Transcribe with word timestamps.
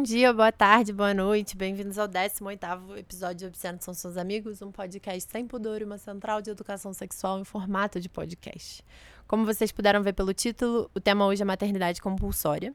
Bom 0.00 0.04
dia, 0.04 0.32
boa 0.32 0.50
tarde, 0.50 0.94
boa 0.94 1.12
noite. 1.12 1.54
Bem-vindos 1.54 1.98
ao 1.98 2.08
18º 2.08 2.96
episódio 2.96 3.36
de 3.36 3.46
Obsceno 3.48 3.76
São 3.82 3.92
Seus 3.92 4.16
Amigos, 4.16 4.62
um 4.62 4.72
podcast 4.72 5.30
sem 5.30 5.46
pudor 5.46 5.82
e 5.82 5.84
uma 5.84 5.98
central 5.98 6.40
de 6.40 6.48
educação 6.48 6.94
sexual 6.94 7.38
em 7.38 7.44
formato 7.44 8.00
de 8.00 8.08
podcast. 8.08 8.82
Como 9.28 9.44
vocês 9.44 9.70
puderam 9.70 10.02
ver 10.02 10.14
pelo 10.14 10.32
título, 10.32 10.90
o 10.94 11.00
tema 11.00 11.26
hoje 11.26 11.42
é 11.42 11.44
maternidade 11.44 12.00
compulsória. 12.00 12.72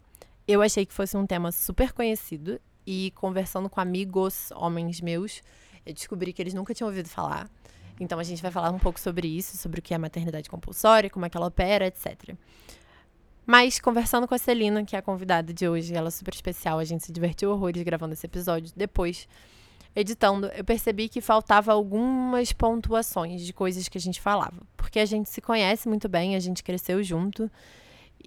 Eu 0.48 0.62
achei 0.62 0.86
que 0.86 0.94
fosse 0.94 1.18
um 1.18 1.26
tema 1.26 1.52
super 1.52 1.94
conhecido 1.94 2.62
e 2.86 3.12
conversando 3.16 3.72
com 3.72 3.82
amigos, 3.82 4.52
homens 4.52 5.02
meus, 5.02 5.42
eu 5.84 5.96
descobri 5.96 6.32
que 6.32 6.44
eles 6.44 6.54
nunca 6.54 6.76
tinham 6.76 6.88
ouvido 6.88 7.10
falar. 7.10 7.50
Então 8.00 8.20
a 8.20 8.24
gente 8.24 8.40
vai 8.40 8.52
falar 8.52 8.70
um 8.70 8.78
pouco 8.78 9.00
sobre 9.00 9.28
isso, 9.28 9.58
sobre 9.58 9.80
o 9.80 9.82
que 9.82 9.96
é 9.96 9.98
maternidade 9.98 10.48
compulsória, 10.48 11.10
como 11.10 11.26
é 11.26 11.30
que 11.32 11.36
ela 11.36 11.48
opera, 11.48 11.88
etc. 11.88 12.36
Mas, 13.46 13.80
conversando 13.80 14.28
com 14.28 14.34
a 14.34 14.40
Celina, 14.40 14.84
que 14.84 14.96
é 14.96 15.00
a 15.00 15.04
convidada 15.04 15.54
de 15.54 15.70
hoje, 15.70 15.94
ela 15.94 16.08
é 16.08 16.12
super 16.12 16.34
especial, 16.34 16.80
a 16.80 16.84
gente 16.84 17.06
se 17.06 17.12
divertiu 17.12 17.52
horrores 17.52 17.84
gravando 17.84 18.14
esse 18.14 18.26
episódio. 18.26 18.74
Depois, 18.76 19.28
editando, 19.96 20.48
eu 20.48 20.64
percebi 20.64 21.08
que 21.08 21.22
faltava 21.22 21.72
algumas 21.72 22.52
pontuações 22.52 23.44
de 23.44 23.54
coisas 23.54 23.88
que 23.88 24.00
a 24.00 24.02
gente 24.02 24.20
falava. 24.20 24.64
Porque 24.76 25.00
a 25.00 25.06
gente 25.06 25.30
se 25.30 25.42
conhece 25.42 25.88
muito 25.88 26.10
bem, 26.10 26.36
a 26.36 26.40
gente 26.40 26.64
cresceu 26.64 27.04
junto. 27.04 27.50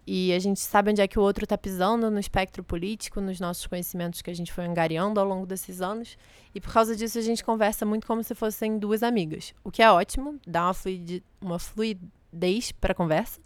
E 0.06 0.32
a 0.32 0.38
gente 0.38 0.60
sabe 0.60 0.92
onde 0.92 1.02
é 1.02 1.08
que 1.08 1.18
o 1.18 1.22
outro 1.22 1.44
está 1.44 1.58
pisando 1.58 2.08
no 2.10 2.20
espectro 2.20 2.62
político, 2.62 3.20
nos 3.20 3.40
nossos 3.40 3.66
conhecimentos 3.66 4.22
que 4.22 4.30
a 4.30 4.34
gente 4.34 4.52
foi 4.52 4.66
angariando 4.66 5.18
ao 5.18 5.26
longo 5.26 5.46
desses 5.46 5.80
anos. 5.80 6.16
E 6.54 6.60
por 6.60 6.72
causa 6.72 6.94
disso 6.94 7.18
a 7.18 7.22
gente 7.22 7.42
conversa 7.42 7.84
muito 7.84 8.06
como 8.06 8.22
se 8.22 8.36
fossem 8.36 8.78
duas 8.78 9.02
amigas. 9.02 9.52
O 9.64 9.70
que 9.72 9.82
é 9.82 9.90
ótimo, 9.90 10.38
dá 10.46 10.62
uma, 10.62 10.74
uma 11.40 11.58
fluidez 11.58 12.70
para 12.72 12.92
a 12.92 12.94
conversa 12.94 13.40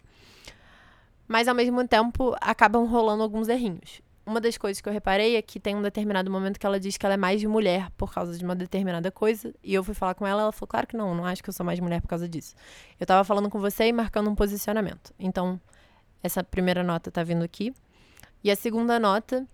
mas 1.27 1.47
ao 1.47 1.55
mesmo 1.55 1.87
tempo 1.87 2.35
acabam 2.41 2.85
rolando 2.85 3.23
alguns 3.23 3.47
errinhos. 3.47 4.01
Uma 4.25 4.39
das 4.39 4.57
coisas 4.57 4.79
que 4.79 4.87
eu 4.87 4.93
reparei 4.93 5.35
é 5.35 5.41
que 5.41 5.59
tem 5.59 5.75
um 5.75 5.81
determinado 5.81 6.31
momento 6.31 6.57
que 6.57 6.65
ela 6.65 6.79
diz 6.79 6.95
que 6.95 7.05
ela 7.05 7.15
é 7.15 7.17
mais 7.17 7.43
mulher 7.43 7.89
por 7.97 8.13
causa 8.13 8.37
de 8.37 8.43
uma 8.43 8.55
determinada 8.55 9.11
coisa. 9.11 9.53
E 9.61 9.73
eu 9.73 9.83
fui 9.83 9.93
falar 9.93 10.13
com 10.13 10.25
ela, 10.25 10.43
ela 10.43 10.51
falou: 10.53 10.67
Claro 10.67 10.87
que 10.87 10.95
não, 10.95 11.13
não 11.13 11.25
acho 11.25 11.43
que 11.43 11.49
eu 11.49 11.53
sou 11.53 11.65
mais 11.65 11.77
mulher 11.81 12.01
por 12.01 12.07
causa 12.07 12.27
disso. 12.27 12.55
Eu 12.97 13.05
tava 13.05 13.23
falando 13.25 13.49
com 13.49 13.59
você 13.59 13.87
e 13.87 13.91
marcando 13.91 14.29
um 14.29 14.35
posicionamento. 14.35 15.13
Então, 15.19 15.59
essa 16.23 16.41
primeira 16.41 16.83
nota 16.83 17.11
tá 17.11 17.21
vindo 17.21 17.43
aqui. 17.43 17.73
E 18.41 18.49
a 18.49 18.55
segunda 18.55 18.97
nota 18.97 19.45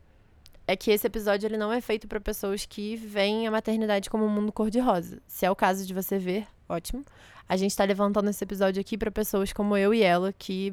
é 0.68 0.76
que 0.76 0.92
esse 0.92 1.08
episódio 1.08 1.48
ele 1.48 1.58
não 1.58 1.74
é 1.74 1.82
feito 1.82 2.08
para 2.08 2.20
pessoas 2.20 2.64
que 2.64 2.96
veem 2.96 3.48
a 3.48 3.52
maternidade 3.52 4.08
como 4.08 4.24
um 4.24 4.30
mundo 4.30 4.52
cor-de-rosa. 4.52 5.20
Se 5.26 5.48
é 5.48 5.50
o 5.50 5.56
caso 5.56 5.84
de 5.84 5.96
você 5.96 6.20
ver, 6.20 6.46
ótimo. 6.68 7.04
A 7.48 7.58
gente 7.58 7.76
tá 7.76 7.84
levantando 7.84 8.30
esse 8.30 8.44
episódio 8.44 8.80
aqui 8.80 8.96
para 8.96 9.10
pessoas 9.10 9.52
como 9.52 9.76
eu 9.76 9.96
e 9.96 10.04
ela 10.04 10.32
que 10.32 10.72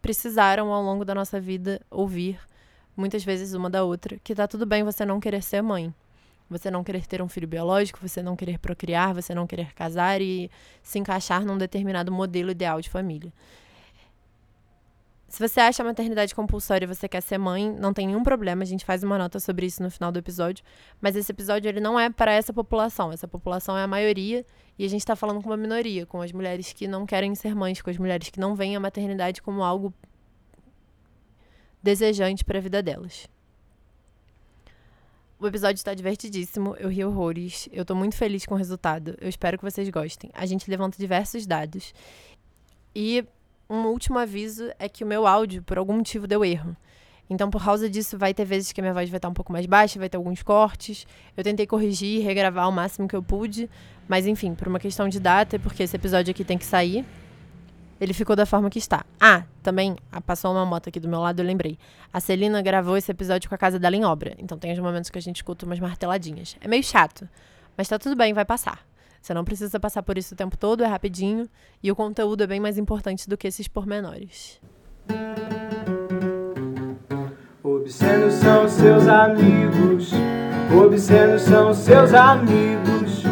precisaram 0.00 0.72
ao 0.72 0.82
longo 0.82 1.04
da 1.04 1.14
nossa 1.14 1.40
vida 1.40 1.80
ouvir, 1.90 2.40
muitas 2.96 3.24
vezes 3.24 3.54
uma 3.54 3.70
da 3.70 3.84
outra, 3.84 4.18
que 4.22 4.34
tá 4.34 4.46
tudo 4.46 4.66
bem 4.66 4.82
você 4.82 5.04
não 5.04 5.20
querer 5.20 5.42
ser 5.42 5.62
mãe. 5.62 5.92
Você 6.50 6.70
não 6.70 6.82
querer 6.82 7.06
ter 7.06 7.20
um 7.20 7.28
filho 7.28 7.46
biológico, 7.46 7.98
você 8.00 8.22
não 8.22 8.34
querer 8.34 8.58
procriar, 8.58 9.12
você 9.12 9.34
não 9.34 9.46
querer 9.46 9.74
casar 9.74 10.22
e 10.22 10.50
se 10.82 10.98
encaixar 10.98 11.44
num 11.44 11.58
determinado 11.58 12.10
modelo 12.10 12.50
ideal 12.50 12.80
de 12.80 12.88
família. 12.88 13.30
Se 15.28 15.46
você 15.46 15.60
acha 15.60 15.82
a 15.82 15.86
maternidade 15.86 16.34
compulsória 16.34 16.86
e 16.86 16.88
você 16.88 17.06
quer 17.06 17.20
ser 17.20 17.36
mãe, 17.36 17.70
não 17.70 17.92
tem 17.92 18.06
nenhum 18.06 18.22
problema, 18.22 18.62
a 18.62 18.66
gente 18.66 18.82
faz 18.82 19.02
uma 19.02 19.18
nota 19.18 19.38
sobre 19.38 19.66
isso 19.66 19.82
no 19.82 19.90
final 19.90 20.10
do 20.10 20.18
episódio. 20.18 20.64
Mas 21.02 21.14
esse 21.16 21.30
episódio 21.30 21.68
ele 21.68 21.80
não 21.80 22.00
é 22.00 22.08
para 22.08 22.32
essa 22.32 22.50
população. 22.50 23.12
Essa 23.12 23.28
população 23.28 23.76
é 23.76 23.82
a 23.82 23.86
maioria 23.86 24.44
e 24.78 24.86
a 24.86 24.88
gente 24.88 25.00
está 25.00 25.14
falando 25.14 25.42
com 25.42 25.50
uma 25.50 25.56
minoria, 25.56 26.06
com 26.06 26.22
as 26.22 26.32
mulheres 26.32 26.72
que 26.72 26.88
não 26.88 27.04
querem 27.04 27.34
ser 27.34 27.54
mães, 27.54 27.82
com 27.82 27.90
as 27.90 27.98
mulheres 27.98 28.30
que 28.30 28.40
não 28.40 28.54
veem 28.54 28.74
a 28.74 28.80
maternidade 28.80 29.42
como 29.42 29.62
algo 29.62 29.92
desejante 31.82 32.42
para 32.42 32.56
a 32.56 32.62
vida 32.62 32.82
delas. 32.82 33.28
O 35.38 35.46
episódio 35.46 35.76
está 35.76 35.92
divertidíssimo, 35.92 36.74
eu 36.76 36.88
ri 36.88 37.04
horrores, 37.04 37.68
eu 37.70 37.82
estou 37.82 37.94
muito 37.94 38.16
feliz 38.16 38.44
com 38.44 38.54
o 38.54 38.58
resultado, 38.58 39.14
eu 39.20 39.28
espero 39.28 39.56
que 39.56 39.62
vocês 39.62 39.88
gostem. 39.90 40.30
A 40.34 40.46
gente 40.46 40.68
levanta 40.68 40.98
diversos 40.98 41.46
dados 41.46 41.94
e 42.92 43.24
um 43.68 43.86
último 43.86 44.18
aviso 44.18 44.70
é 44.78 44.88
que 44.88 45.04
o 45.04 45.06
meu 45.06 45.26
áudio, 45.26 45.62
por 45.62 45.78
algum 45.78 45.94
motivo, 45.94 46.26
deu 46.26 46.44
erro. 46.44 46.76
Então, 47.30 47.50
por 47.50 47.62
causa 47.62 47.90
disso, 47.90 48.16
vai 48.16 48.32
ter 48.32 48.44
vezes 48.44 48.72
que 48.72 48.80
a 48.80 48.82
minha 48.82 48.94
voz 48.94 49.10
vai 49.10 49.18
estar 49.18 49.28
um 49.28 49.34
pouco 49.34 49.52
mais 49.52 49.66
baixa, 49.66 49.98
vai 49.98 50.08
ter 50.08 50.16
alguns 50.16 50.42
cortes. 50.42 51.06
Eu 51.36 51.44
tentei 51.44 51.66
corrigir, 51.66 52.24
regravar 52.24 52.66
o 52.68 52.72
máximo 52.72 53.06
que 53.06 53.14
eu 53.14 53.22
pude, 53.22 53.68
mas 54.08 54.26
enfim, 54.26 54.54
por 54.54 54.66
uma 54.66 54.78
questão 54.78 55.08
de 55.08 55.20
data, 55.20 55.58
porque 55.58 55.82
esse 55.82 55.94
episódio 55.94 56.30
aqui 56.30 56.42
tem 56.42 56.56
que 56.56 56.64
sair, 56.64 57.04
ele 58.00 58.14
ficou 58.14 58.34
da 58.34 58.46
forma 58.46 58.70
que 58.70 58.78
está. 58.78 59.04
Ah, 59.20 59.44
também, 59.62 59.96
ah, 60.10 60.20
passou 60.20 60.52
uma 60.52 60.64
moto 60.64 60.88
aqui 60.88 60.98
do 60.98 61.08
meu 61.08 61.20
lado, 61.20 61.40
eu 61.40 61.46
lembrei. 61.46 61.78
A 62.10 62.20
Celina 62.20 62.62
gravou 62.62 62.96
esse 62.96 63.10
episódio 63.10 63.48
com 63.48 63.54
a 63.54 63.58
casa 63.58 63.78
dela 63.78 63.96
em 63.96 64.04
obra, 64.04 64.34
então 64.38 64.56
tem 64.56 64.72
os 64.72 64.78
momentos 64.78 65.10
que 65.10 65.18
a 65.18 65.22
gente 65.22 65.36
escuta 65.36 65.66
umas 65.66 65.80
marteladinhas. 65.80 66.56
É 66.60 66.68
meio 66.68 66.82
chato, 66.82 67.28
mas 67.76 67.88
tá 67.88 67.98
tudo 67.98 68.16
bem, 68.16 68.32
vai 68.32 68.44
passar. 68.46 68.86
Você 69.20 69.34
não 69.34 69.44
precisa 69.44 69.78
passar 69.78 70.02
por 70.02 70.16
isso 70.16 70.34
o 70.34 70.36
tempo 70.36 70.56
todo, 70.56 70.82
é 70.82 70.86
rapidinho. 70.86 71.48
E 71.82 71.90
o 71.90 71.96
conteúdo 71.96 72.42
é 72.42 72.46
bem 72.46 72.60
mais 72.60 72.78
importante 72.78 73.28
do 73.28 73.36
que 73.36 73.46
esses 73.46 73.68
pormenores. 73.68 74.60
Obscenos 77.62 78.34
são 78.34 78.68
seus 78.68 79.06
amigos. 79.08 80.12
Obscenos 80.84 81.42
são 81.42 81.74
seus 81.74 82.14
amigos. 82.14 83.22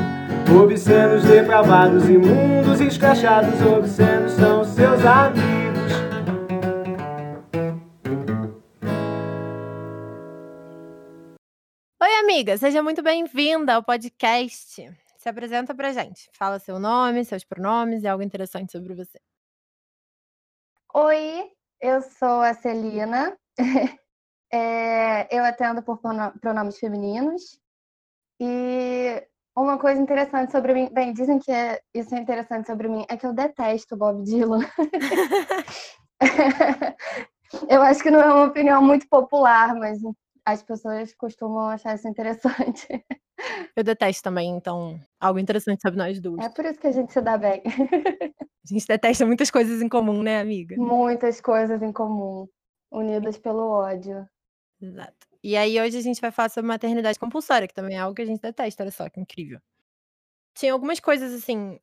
Obscenos, 0.62 1.24
depravados, 1.24 2.08
imundos, 2.08 2.80
escrachados. 2.80 3.60
Obscenos 3.60 4.32
são 4.32 4.64
seus 4.64 5.04
amigos. 5.04 5.92
Oi, 12.02 12.12
amiga, 12.20 12.56
seja 12.56 12.82
muito 12.82 13.02
bem-vinda 13.02 13.74
ao 13.74 13.82
podcast. 13.82 14.88
Se 15.26 15.30
apresenta 15.30 15.74
pra 15.74 15.92
gente. 15.92 16.30
Fala 16.38 16.60
seu 16.60 16.78
nome, 16.78 17.24
seus 17.24 17.42
pronomes 17.42 18.04
e 18.04 18.06
algo 18.06 18.22
interessante 18.22 18.70
sobre 18.70 18.94
você. 18.94 19.18
Oi, 20.94 21.50
eu 21.80 22.00
sou 22.00 22.42
a 22.42 22.54
Celina. 22.54 23.36
é, 24.52 25.36
eu 25.36 25.44
atendo 25.44 25.82
por 25.82 25.98
pronomes 25.98 26.78
femininos. 26.78 27.60
E 28.38 29.20
uma 29.56 29.80
coisa 29.80 30.00
interessante 30.00 30.52
sobre 30.52 30.72
mim, 30.72 30.88
bem, 30.92 31.12
dizem 31.12 31.40
que 31.40 31.50
é, 31.50 31.80
isso 31.92 32.14
é 32.14 32.20
interessante 32.20 32.68
sobre 32.68 32.86
mim, 32.86 33.04
é 33.08 33.16
que 33.16 33.26
eu 33.26 33.32
detesto 33.32 33.96
Bob 33.96 34.22
Dylan. 34.22 34.60
eu 37.68 37.82
acho 37.82 38.00
que 38.00 38.12
não 38.12 38.20
é 38.20 38.32
uma 38.32 38.44
opinião 38.44 38.80
muito 38.80 39.08
popular, 39.08 39.74
mas 39.74 39.98
as 40.44 40.62
pessoas 40.62 41.12
costumam 41.16 41.68
achar 41.68 41.96
isso 41.96 42.06
interessante. 42.06 43.04
Eu 43.76 43.84
detesto 43.84 44.22
também, 44.22 44.48
então, 44.50 44.98
algo 45.20 45.38
interessante 45.38 45.82
sobre 45.82 45.98
nós 45.98 46.20
duas. 46.20 46.44
É 46.44 46.48
por 46.48 46.64
isso 46.64 46.80
que 46.80 46.86
a 46.86 46.92
gente 46.92 47.12
se 47.12 47.20
dá 47.20 47.36
bem. 47.36 47.62
A 48.66 48.74
gente 48.74 48.84
detesta 48.84 49.24
muitas 49.24 49.48
coisas 49.48 49.80
em 49.80 49.88
comum, 49.88 50.24
né, 50.24 50.40
amiga? 50.40 50.74
Muitas 50.76 51.40
coisas 51.40 51.80
em 51.80 51.92
comum, 51.92 52.48
unidas 52.90 53.38
pelo 53.38 53.62
ódio. 53.68 54.28
Exato. 54.80 55.26
E 55.40 55.56
aí, 55.56 55.80
hoje 55.80 55.96
a 55.96 56.00
gente 56.00 56.20
vai 56.20 56.32
falar 56.32 56.48
sobre 56.48 56.66
maternidade 56.66 57.16
compulsória, 57.16 57.68
que 57.68 57.74
também 57.74 57.96
é 57.96 58.00
algo 58.00 58.16
que 58.16 58.22
a 58.22 58.26
gente 58.26 58.40
detesta, 58.40 58.82
olha 58.82 58.90
só 58.90 59.08
que 59.08 59.20
incrível. 59.20 59.60
Tinha 60.52 60.72
algumas 60.72 60.98
coisas 60.98 61.32
assim. 61.32 61.78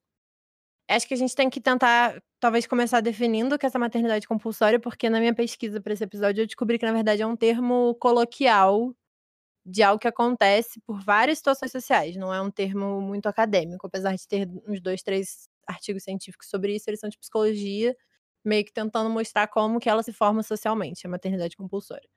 Acho 0.90 1.08
que 1.08 1.14
a 1.14 1.18
gente 1.18 1.34
tem 1.34 1.50
que 1.50 1.62
tentar, 1.62 2.22
talvez, 2.38 2.68
começar 2.68 3.00
definindo 3.00 3.56
o 3.56 3.58
que 3.58 3.66
é 3.66 3.68
essa 3.68 3.80
maternidade 3.80 4.28
compulsória, 4.28 4.78
porque 4.78 5.10
na 5.10 5.22
minha 5.22 5.34
pesquisa 5.34 5.80
para 5.80 5.94
esse 5.94 6.04
episódio 6.04 6.42
eu 6.42 6.46
descobri 6.46 6.78
que, 6.78 6.86
na 6.86 6.92
verdade, 6.92 7.22
é 7.22 7.26
um 7.26 7.38
termo 7.38 7.96
coloquial 7.96 8.94
de 9.66 9.82
algo 9.84 10.00
que 10.00 10.08
acontece 10.08 10.82
por 10.82 11.00
várias 11.02 11.38
situações 11.40 11.72
sociais, 11.72 12.16
não 12.18 12.34
é 12.34 12.42
um 12.42 12.52
termo 12.52 13.02
muito 13.02 13.28
acadêmico, 13.28 13.88
apesar 13.88 14.16
de 14.16 14.28
ter 14.28 14.50
uns 14.68 14.82
dois, 14.82 15.02
três 15.04 15.48
artigos 15.68 16.04
científicos 16.04 16.50
sobre 16.50 16.76
isso, 16.76 16.90
eles 16.90 17.00
são 17.00 17.10
de 17.10 17.18
psicologia, 17.18 17.96
meio 18.44 18.66
que 18.66 18.74
tentando 18.74 19.10
mostrar 19.10 19.48
como 19.48 19.80
que 19.80 19.90
ela 19.90 20.04
se 20.04 20.12
forma 20.14 20.44
socialmente, 20.44 21.08
a 21.08 21.10
maternidade 21.10 21.56
compulsória. 21.58 22.10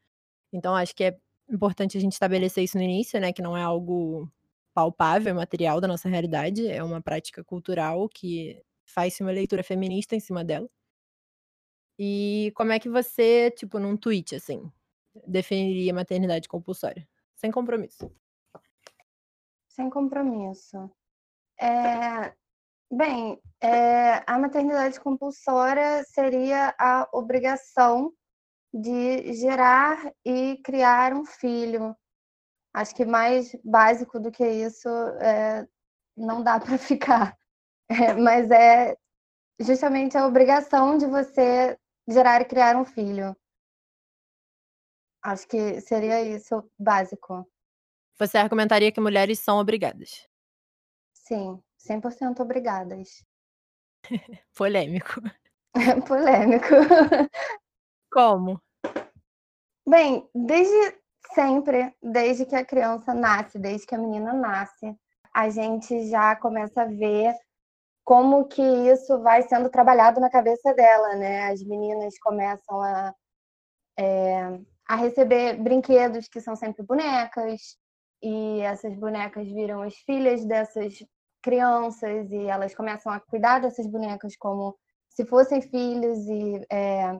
Então, 0.52 0.74
acho 0.74 0.94
que 0.96 1.04
é 1.04 1.18
importante 1.50 1.96
a 1.98 2.00
gente 2.00 2.12
estabelecer 2.14 2.64
isso 2.64 2.76
no 2.78 2.82
início, 2.84 3.20
né, 3.20 3.32
que 3.32 3.42
não 3.42 3.56
é 3.56 3.62
algo 3.62 4.30
palpável, 4.74 5.34
material 5.34 5.80
da 5.80 5.88
nossa 5.88 6.08
realidade, 6.08 6.66
é 6.68 6.82
uma 6.84 7.00
prática 7.02 7.44
cultural 7.44 8.08
que 8.08 8.62
faz-se 8.86 9.22
uma 9.22 9.32
leitura 9.32 9.62
feminista 9.64 10.16
em 10.16 10.20
cima 10.20 10.44
dela. 10.44 10.68
E 11.98 12.52
como 12.54 12.72
é 12.72 12.78
que 12.78 12.88
você, 12.88 13.50
tipo, 13.50 13.78
num 13.78 13.96
tweet, 13.96 14.34
assim, 14.34 14.70
definiria 15.26 15.94
maternidade 15.94 16.48
compulsória? 16.48 17.06
Sem 17.36 17.50
compromisso. 17.50 18.10
Sem 19.68 19.90
compromisso. 19.90 20.90
É, 21.60 22.34
bem, 22.90 23.40
é, 23.60 24.22
a 24.26 24.38
maternidade 24.38 24.98
compulsória 25.00 26.02
seria 26.04 26.74
a 26.78 27.08
obrigação 27.12 28.12
de 28.72 29.32
gerar 29.34 30.12
e 30.24 30.58
criar 30.64 31.12
um 31.12 31.24
filho. 31.24 31.94
Acho 32.74 32.94
que 32.94 33.04
mais 33.04 33.54
básico 33.64 34.18
do 34.18 34.30
que 34.30 34.46
isso 34.46 34.88
é, 35.20 35.66
não 36.16 36.42
dá 36.42 36.58
para 36.58 36.76
ficar. 36.78 37.36
É, 37.88 38.14
mas 38.14 38.50
é 38.50 38.96
justamente 39.60 40.16
a 40.16 40.26
obrigação 40.26 40.98
de 40.98 41.06
você 41.06 41.78
gerar 42.08 42.40
e 42.40 42.44
criar 42.46 42.76
um 42.76 42.84
filho. 42.84 43.36
Acho 45.26 45.48
que 45.48 45.80
seria 45.80 46.22
isso 46.22 46.62
básico. 46.78 47.44
Você 48.16 48.38
argumentaria 48.38 48.92
que 48.92 49.00
mulheres 49.00 49.40
são 49.40 49.58
obrigadas? 49.58 50.24
Sim, 51.12 51.60
100% 51.80 52.38
obrigadas. 52.38 53.24
Polêmico. 54.54 55.20
Polêmico. 56.06 56.68
Como? 58.08 58.62
Bem, 59.88 60.30
desde 60.32 60.96
sempre, 61.34 61.92
desde 62.00 62.46
que 62.46 62.54
a 62.54 62.64
criança 62.64 63.12
nasce, 63.12 63.58
desde 63.58 63.84
que 63.84 63.96
a 63.96 63.98
menina 63.98 64.32
nasce, 64.32 64.96
a 65.34 65.50
gente 65.50 66.08
já 66.08 66.36
começa 66.36 66.82
a 66.82 66.86
ver 66.86 67.34
como 68.04 68.46
que 68.46 68.62
isso 68.62 69.20
vai 69.22 69.42
sendo 69.42 69.68
trabalhado 69.70 70.20
na 70.20 70.30
cabeça 70.30 70.72
dela, 70.72 71.16
né? 71.16 71.48
As 71.48 71.64
meninas 71.64 72.16
começam 72.20 72.80
a, 72.80 73.12
é, 73.98 74.60
a 74.88 74.96
receber 74.96 75.56
brinquedos 75.62 76.28
que 76.28 76.40
são 76.40 76.54
sempre 76.54 76.82
bonecas, 76.82 77.76
e 78.22 78.60
essas 78.60 78.94
bonecas 78.94 79.46
viram 79.46 79.82
as 79.82 79.94
filhas 79.96 80.44
dessas 80.44 80.94
crianças, 81.42 82.30
e 82.30 82.46
elas 82.46 82.74
começam 82.74 83.12
a 83.12 83.20
cuidar 83.20 83.60
dessas 83.60 83.86
bonecas 83.86 84.36
como 84.36 84.76
se 85.10 85.24
fossem 85.24 85.60
filhos, 85.60 86.18
e 86.26 86.66
é, 86.70 87.18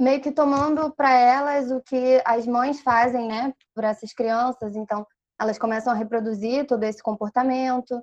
meio 0.00 0.20
que 0.20 0.32
tomando 0.32 0.90
para 0.94 1.12
elas 1.12 1.70
o 1.70 1.80
que 1.82 2.22
as 2.24 2.46
mães 2.46 2.80
fazem, 2.80 3.28
né, 3.28 3.52
por 3.74 3.84
essas 3.84 4.12
crianças. 4.14 4.74
Então, 4.74 5.06
elas 5.38 5.58
começam 5.58 5.92
a 5.92 5.96
reproduzir 5.96 6.66
todo 6.66 6.84
esse 6.84 7.02
comportamento 7.02 8.02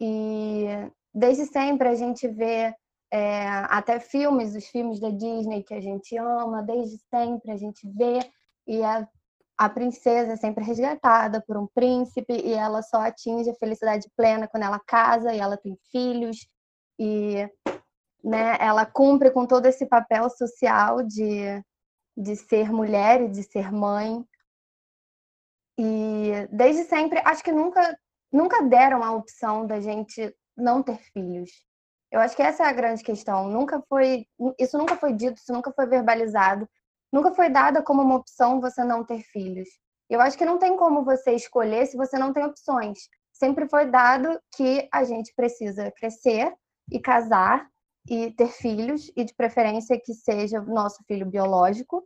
e 0.00 0.66
desde 1.14 1.46
sempre 1.46 1.88
a 1.88 1.94
gente 1.94 2.26
vê 2.28 2.74
é, 3.10 3.46
até 3.68 3.98
filmes, 3.98 4.54
os 4.54 4.66
filmes 4.66 5.00
da 5.00 5.10
Disney 5.10 5.62
que 5.62 5.74
a 5.74 5.80
gente 5.80 6.16
ama, 6.16 6.62
desde 6.62 6.98
sempre 7.12 7.50
a 7.50 7.56
gente 7.56 7.88
vê 7.88 8.20
e 8.66 8.82
a, 8.82 9.06
a 9.58 9.68
princesa 9.68 10.32
é 10.32 10.36
sempre 10.36 10.64
resgatada 10.64 11.42
por 11.46 11.56
um 11.56 11.66
príncipe 11.66 12.32
e 12.32 12.52
ela 12.52 12.82
só 12.82 12.98
atinge 13.02 13.50
a 13.50 13.54
felicidade 13.54 14.08
plena 14.16 14.46
quando 14.46 14.62
ela 14.62 14.78
casa 14.78 15.34
e 15.34 15.38
ela 15.38 15.56
tem 15.56 15.76
filhos 15.90 16.46
e 16.98 17.48
né, 18.22 18.56
ela 18.60 18.86
cumpre 18.86 19.30
com 19.30 19.46
todo 19.46 19.66
esse 19.66 19.86
papel 19.86 20.28
social 20.30 21.02
de, 21.02 21.62
de 22.16 22.36
ser 22.36 22.70
mulher 22.70 23.22
e 23.22 23.28
de 23.28 23.42
ser 23.42 23.72
mãe. 23.72 24.24
E 25.78 26.46
desde 26.52 26.84
sempre, 26.84 27.20
acho 27.24 27.42
que 27.42 27.50
nunca, 27.50 27.98
nunca 28.30 28.62
deram 28.62 29.02
a 29.02 29.12
opção 29.12 29.66
da 29.66 29.80
gente 29.80 30.34
não 30.56 30.82
ter 30.82 30.98
filhos. 31.12 31.50
Eu 32.10 32.20
acho 32.20 32.34
que 32.34 32.42
essa 32.42 32.64
é 32.64 32.66
a 32.66 32.72
grande 32.72 33.02
questão. 33.02 33.48
Nunca 33.48 33.82
foi, 33.88 34.26
isso 34.58 34.76
nunca 34.76 34.96
foi 34.96 35.12
dito, 35.12 35.38
isso 35.38 35.52
nunca 35.52 35.72
foi 35.72 35.86
verbalizado, 35.86 36.68
nunca 37.12 37.32
foi 37.32 37.48
dada 37.48 37.82
como 37.82 38.02
uma 38.02 38.16
opção 38.16 38.60
você 38.60 38.82
não 38.84 39.04
ter 39.04 39.22
filhos. 39.22 39.68
Eu 40.08 40.20
acho 40.20 40.36
que 40.36 40.44
não 40.44 40.58
tem 40.58 40.76
como 40.76 41.04
você 41.04 41.32
escolher 41.32 41.86
se 41.86 41.96
você 41.96 42.18
não 42.18 42.32
tem 42.32 42.44
opções. 42.44 42.98
Sempre 43.32 43.68
foi 43.68 43.86
dado 43.86 44.40
que 44.56 44.88
a 44.92 45.04
gente 45.04 45.32
precisa 45.34 45.90
crescer 45.92 46.52
e 46.90 46.98
casar 46.98 47.68
e 48.08 48.32
ter 48.32 48.48
filhos, 48.48 49.10
e 49.16 49.24
de 49.24 49.34
preferência 49.34 50.00
que 50.02 50.14
seja 50.14 50.60
nosso 50.60 51.04
filho 51.06 51.26
biológico, 51.26 52.04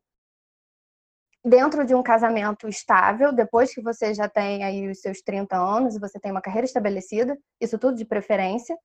dentro 1.45 1.85
de 1.85 1.95
um 1.95 2.03
casamento 2.03 2.69
estável, 2.69 3.33
depois 3.33 3.73
que 3.73 3.83
você 3.83 4.15
já 4.15 4.29
tem 4.29 4.65
aí 4.65 4.89
os 4.89 5.01
seus 5.01 5.21
30 5.21 5.57
anos 5.57 5.95
e 5.95 6.01
você 6.01 6.19
tem 6.19 6.31
uma 6.31 6.41
carreira 6.41 6.65
estabelecida, 6.65 7.39
isso 7.61 7.79
tudo 7.79 7.97
de 7.97 8.05
preferência. 8.05 8.77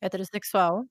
Heterossexual. 0.00 0.84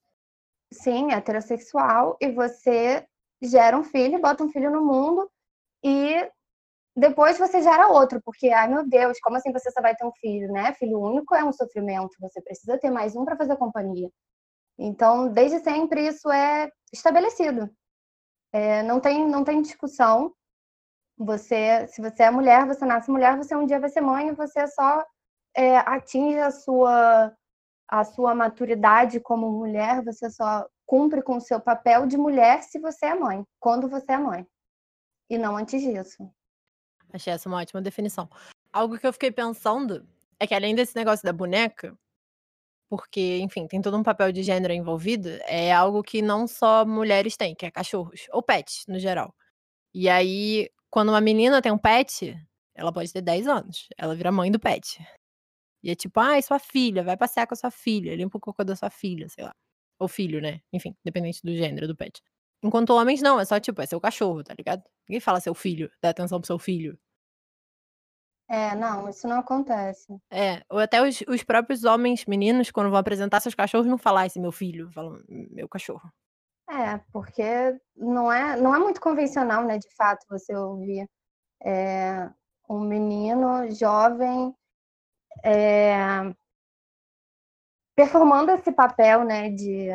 Sim, 0.72 1.12
heterossexual, 1.12 2.18
e 2.20 2.32
você 2.32 3.06
gera 3.42 3.78
um 3.78 3.84
filho, 3.84 4.20
bota 4.20 4.44
um 4.44 4.50
filho 4.50 4.70
no 4.70 4.86
mundo 4.86 5.30
e 5.84 6.30
depois 6.96 7.38
você 7.38 7.62
gera 7.62 7.88
outro, 7.88 8.20
porque, 8.26 8.50
ai 8.50 8.68
meu 8.68 8.88
Deus, 8.88 9.20
como 9.22 9.38
assim 9.38 9.52
você 9.52 9.72
só 9.72 9.82
vai 9.82 9.96
ter 9.96 10.04
um 10.06 10.12
filho, 10.20 10.52
né? 10.52 10.74
Filho 10.74 11.00
único 11.00 11.36
é 11.36 11.44
um 11.44 11.54
sofrimento, 11.54 12.16
você 12.20 12.42
precisa 12.42 12.78
ter 12.78 12.90
mais 12.90 13.16
um 13.16 13.24
para 13.24 13.38
fazer 13.38 13.56
companhia. 13.56 14.10
Então, 14.78 15.32
desde 15.32 15.60
sempre 15.60 16.08
isso 16.08 16.32
é 16.32 16.70
estabelecido. 16.92 17.70
É, 18.52 18.84
não, 18.84 19.00
tem, 19.00 19.28
não 19.28 19.44
tem 19.44 19.62
discussão. 19.62 20.34
Você, 21.18 21.88
se 21.88 22.02
você 22.02 22.24
é 22.24 22.32
mulher, 22.32 22.66
você 22.66 22.86
nasce 22.86 23.12
mulher, 23.12 23.38
você 23.38 23.56
um 23.56 23.66
dia 23.66 23.80
vai 23.80 23.90
ser 23.90 24.02
mãe 24.02 24.30
e 24.30 24.36
você 24.36 24.68
só 24.68 25.06
é, 25.56 25.78
atinge 25.78 26.40
a 26.40 26.52
sua, 26.52 27.36
a 27.88 28.04
sua 28.04 28.36
maturidade 28.36 29.20
como 29.20 29.52
mulher, 29.52 30.04
você 30.04 30.30
só 30.30 30.68
cumpre 30.86 31.22
com 31.22 31.38
o 31.38 31.42
seu 31.42 31.60
papel 31.60 32.06
de 32.06 32.18
mulher 32.18 32.64
se 32.64 32.80
você 32.80 33.08
é 33.08 33.16
mãe, 33.16 33.44
quando 33.60 33.90
você 33.90 34.14
é 34.14 34.18
mãe. 34.18 34.46
E 35.30 35.38
não 35.38 35.58
antes 35.58 35.82
disso. 35.82 36.30
Achei 37.12 37.34
essa 37.34 37.48
uma 37.48 37.60
ótima 37.60 37.82
definição. 37.82 38.30
Algo 38.72 38.98
que 38.98 39.08
eu 39.08 39.14
fiquei 39.14 39.32
pensando 39.32 40.08
é 40.40 40.46
que 40.46 40.54
além 40.54 40.76
desse 40.76 40.96
negócio 40.96 41.26
da 41.26 41.34
boneca, 41.34 41.98
porque, 42.90 43.40
enfim, 43.40 43.68
tem 43.68 43.82
todo 43.82 43.98
um 43.98 44.04
papel 44.04 44.32
de 44.32 44.44
gênero 44.44 44.74
envolvido, 44.74 45.30
é 45.46 45.74
algo 45.74 46.02
que 46.02 46.22
não 46.22 46.48
só 46.48 46.86
mulheres 46.86 47.36
têm, 47.36 47.54
que 47.56 47.66
é 47.66 47.72
cachorros, 47.72 48.28
ou 48.32 48.42
pets, 48.42 48.86
no 48.88 48.98
geral. 48.98 49.34
E 49.94 50.08
aí, 50.08 50.70
quando 50.90 51.10
uma 51.10 51.20
menina 51.20 51.62
tem 51.62 51.72
um 51.72 51.78
pet, 51.78 52.38
ela 52.74 52.94
pode 52.94 53.12
ter 53.12 53.22
10 53.22 53.48
anos, 53.48 53.88
ela 53.98 54.16
vira 54.16 54.32
mãe 54.32 54.52
do 54.52 54.60
pet. 54.60 55.00
E 55.88 55.92
é 55.92 55.96
tipo, 55.96 56.20
ai, 56.20 56.40
ah, 56.40 56.42
sua 56.42 56.60
filha, 56.60 57.02
vai 57.02 57.16
passear 57.16 57.48
com 57.48 57.54
a 57.54 57.58
sua 57.58 57.72
filha, 57.72 58.14
limpa 58.14 58.38
o 58.38 58.42
cocô 58.42 58.62
da 58.62 58.76
sua 58.76 58.90
filha, 58.90 59.30
sei 59.30 59.46
lá. 59.46 59.56
Ou 59.98 60.10
filho, 60.10 60.42
né? 60.42 60.60
Enfim, 60.74 60.94
dependente 61.02 61.42
do 61.42 61.56
gênero 61.56 61.88
do 61.88 61.96
pet. 61.96 62.22
Enquanto 62.62 62.90
homens, 62.90 63.22
não, 63.22 63.40
é 63.40 63.46
só 63.46 63.58
tipo, 63.58 63.82
é 63.82 63.86
seu 63.86 64.02
cachorro, 64.02 64.44
tá 64.44 64.54
ligado? 64.54 64.84
Ninguém 65.08 65.22
fala 65.22 65.40
seu 65.40 65.56
filho, 65.56 65.90
dá 66.02 66.10
atenção 66.10 66.42
pro 66.42 66.48
seu 66.48 66.60
filho. 66.60 67.00
É, 68.50 68.76
não, 68.76 69.08
isso 69.08 69.30
não 69.30 69.40
acontece. 69.40 70.14
É, 70.30 70.62
ou 70.70 70.80
até 70.80 71.02
os, 71.02 71.22
os 71.26 71.42
próprios 71.44 71.86
homens, 71.86 72.26
meninos, 72.26 72.70
quando 72.70 72.90
vão 72.90 73.00
apresentar 73.00 73.40
seus 73.40 73.56
cachorros, 73.56 73.88
não 73.88 73.98
falar 73.98 74.26
esse 74.26 74.42
meu 74.42 74.52
filho, 74.52 74.92
falam 74.92 75.24
meu 75.30 75.70
cachorro. 75.70 76.12
É, 76.70 76.98
porque 77.14 77.80
não 77.96 78.30
é, 78.30 78.60
não 78.60 78.76
é 78.76 78.80
muito 78.80 79.00
convencional, 79.00 79.64
né, 79.64 79.78
de 79.78 79.88
fato, 79.96 80.26
você 80.30 80.54
ouvir 80.54 81.10
é, 81.64 82.30
um 82.70 82.82
menino 82.82 83.72
jovem 83.72 84.54
é, 85.44 86.34
performando 87.96 88.52
esse 88.52 88.72
papel, 88.72 89.24
né, 89.24 89.50
de, 89.50 89.90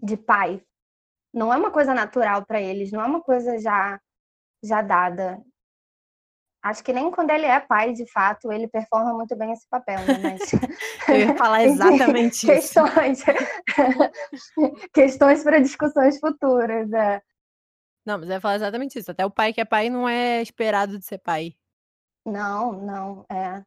de 0.00 0.16
pai. 0.16 0.62
Não 1.32 1.52
é 1.52 1.56
uma 1.56 1.70
coisa 1.70 1.94
natural 1.94 2.44
para 2.44 2.60
eles, 2.60 2.90
não 2.90 3.02
é 3.02 3.06
uma 3.06 3.20
coisa 3.20 3.58
já 3.58 4.00
já 4.64 4.82
dada. 4.82 5.40
Acho 6.62 6.82
que 6.82 6.92
nem 6.92 7.12
quando 7.12 7.30
ele 7.30 7.46
é 7.46 7.60
pai, 7.60 7.92
de 7.92 8.10
fato, 8.10 8.50
ele 8.50 8.66
performa 8.66 9.14
muito 9.14 9.36
bem 9.36 9.52
esse 9.52 9.68
papel, 9.68 10.00
né? 10.00 10.18
Mas... 10.20 10.50
Eu 11.08 11.28
ia 11.28 11.36
falar 11.36 11.62
exatamente 11.64 12.38
isso. 12.38 12.46
Questões, 12.46 13.22
questões 14.92 15.44
para 15.44 15.60
discussões 15.60 16.18
futuras. 16.18 16.92
É. 16.92 17.22
Não, 18.04 18.18
mas 18.18 18.28
eu 18.28 18.34
ia 18.34 18.40
falar 18.40 18.56
exatamente 18.56 18.98
isso. 18.98 19.10
Até 19.10 19.24
o 19.24 19.30
pai 19.30 19.52
que 19.52 19.60
é 19.60 19.64
pai 19.64 19.88
não 19.88 20.08
é 20.08 20.42
esperado 20.42 20.98
de 20.98 21.04
ser 21.04 21.18
pai. 21.18 21.54
Não, 22.24 22.72
não. 22.72 23.24
É. 23.30 23.62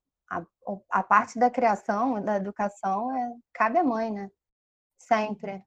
A, 0.90 1.04
parte 1.04 1.40
da 1.40 1.50
criação, 1.50 2.22
da 2.24 2.38
educação, 2.38 3.16
é, 3.16 3.34
cabe 3.54 3.78
à 3.78 3.84
mãe, 3.84 4.12
né? 4.12 4.30
Sempre. 4.98 5.64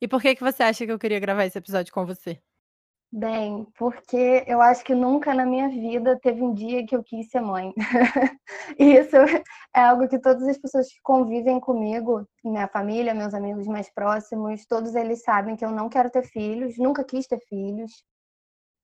E 0.00 0.08
por 0.08 0.20
que, 0.20 0.34
que 0.34 0.42
você 0.42 0.62
acha 0.62 0.84
que 0.84 0.92
eu 0.92 0.98
queria 0.98 1.20
gravar 1.20 1.46
esse 1.46 1.58
episódio 1.58 1.92
com 1.92 2.04
você? 2.04 2.40
Bem, 3.16 3.64
porque 3.78 4.42
eu 4.44 4.60
acho 4.60 4.84
que 4.84 4.92
nunca 4.92 5.32
na 5.32 5.46
minha 5.46 5.68
vida 5.68 6.18
teve 6.20 6.42
um 6.42 6.52
dia 6.52 6.84
que 6.84 6.96
eu 6.96 7.02
quis 7.04 7.30
ser 7.30 7.40
mãe. 7.40 7.72
isso 8.76 9.16
é 9.72 9.80
algo 9.80 10.08
que 10.08 10.18
todas 10.18 10.42
as 10.48 10.58
pessoas 10.58 10.88
que 10.88 10.98
convivem 11.00 11.60
comigo, 11.60 12.28
minha 12.44 12.66
família, 12.66 13.14
meus 13.14 13.32
amigos 13.32 13.68
mais 13.68 13.88
próximos, 13.88 14.66
todos 14.66 14.96
eles 14.96 15.22
sabem 15.22 15.54
que 15.54 15.64
eu 15.64 15.70
não 15.70 15.88
quero 15.88 16.10
ter 16.10 16.24
filhos, 16.24 16.76
nunca 16.76 17.04
quis 17.04 17.24
ter 17.28 17.38
filhos. 17.48 18.04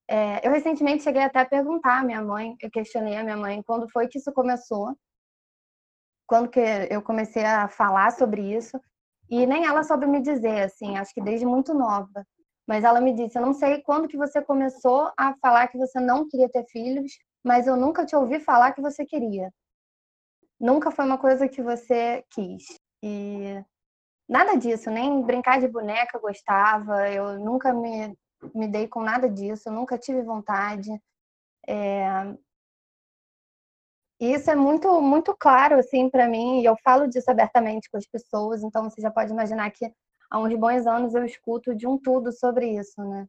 É, 0.09 0.47
eu 0.47 0.53
recentemente 0.53 1.03
cheguei 1.03 1.23
até 1.23 1.41
a 1.41 1.45
perguntar 1.45 1.99
à 1.99 2.05
minha 2.05 2.23
mãe, 2.23 2.57
eu 2.63 2.71
questionei 2.71 3.17
a 3.17 3.25
minha 3.25 3.37
mãe 3.37 3.61
quando 3.65 3.91
foi 3.91 4.07
que 4.07 4.19
isso 4.19 4.33
começou, 4.33 4.97
quando 6.31 6.49
que 6.49 6.61
eu 6.89 7.03
comecei 7.03 7.45
a 7.45 7.67
falar 7.67 8.13
sobre 8.13 8.41
isso, 8.57 8.81
e 9.29 9.45
nem 9.47 9.67
ela 9.67 9.83
soube 9.83 10.07
me 10.07 10.21
dizer, 10.23 10.63
assim, 10.63 10.97
acho 10.97 11.13
que 11.13 11.21
desde 11.21 11.45
muito 11.45 11.75
nova. 11.75 12.25
Mas 12.69 12.85
ela 12.85 13.01
me 13.01 13.13
disse: 13.13 13.37
Eu 13.37 13.43
não 13.43 13.53
sei 13.53 13.83
quando 13.83 14.07
que 14.07 14.17
você 14.17 14.41
começou 14.41 15.11
a 15.19 15.35
falar 15.43 15.67
que 15.67 15.77
você 15.77 15.99
não 15.99 16.29
queria 16.29 16.49
ter 16.49 16.65
filhos, 16.67 17.11
mas 17.45 17.67
eu 17.67 17.77
nunca 17.77 18.07
te 18.07 18.15
ouvi 18.15 18.39
falar 18.39 18.73
que 18.73 18.81
você 18.81 19.05
queria. 19.05 19.51
Nunca 20.61 20.93
foi 20.93 21.05
uma 21.05 21.19
coisa 21.19 21.49
que 21.49 21.61
você 21.61 22.25
quis. 22.31 22.79
E 23.03 23.65
nada 24.29 24.55
disso, 24.57 24.89
nem 24.89 25.23
brincar 25.23 25.59
de 25.59 25.67
boneca 25.67 26.17
gostava, 26.21 27.11
eu 27.11 27.41
nunca 27.41 27.73
me, 27.73 28.17
me 28.55 28.69
dei 28.69 28.87
com 28.87 29.03
nada 29.03 29.29
disso, 29.29 29.69
nunca 29.69 29.99
tive 29.99 30.23
vontade. 30.23 30.91
É... 31.67 32.37
Isso 34.21 34.50
é 34.50 34.55
muito, 34.55 35.00
muito 35.00 35.35
claro, 35.35 35.79
assim, 35.79 36.11
para 36.11 36.29
mim, 36.29 36.61
e 36.61 36.67
eu 36.67 36.77
falo 36.85 37.09
disso 37.09 37.31
abertamente 37.31 37.89
com 37.91 37.97
as 37.97 38.07
pessoas, 38.07 38.62
então 38.62 38.85
você 38.85 39.00
já 39.00 39.11
pode 39.11 39.33
imaginar 39.33 39.71
que 39.71 39.91
há 40.31 40.39
uns 40.39 40.55
bons 40.57 40.87
anos 40.87 41.15
eu 41.15 41.25
escuto 41.25 41.75
de 41.75 41.87
um 41.87 41.97
tudo 41.97 42.31
sobre 42.31 42.69
isso, 42.69 43.03
né? 43.03 43.27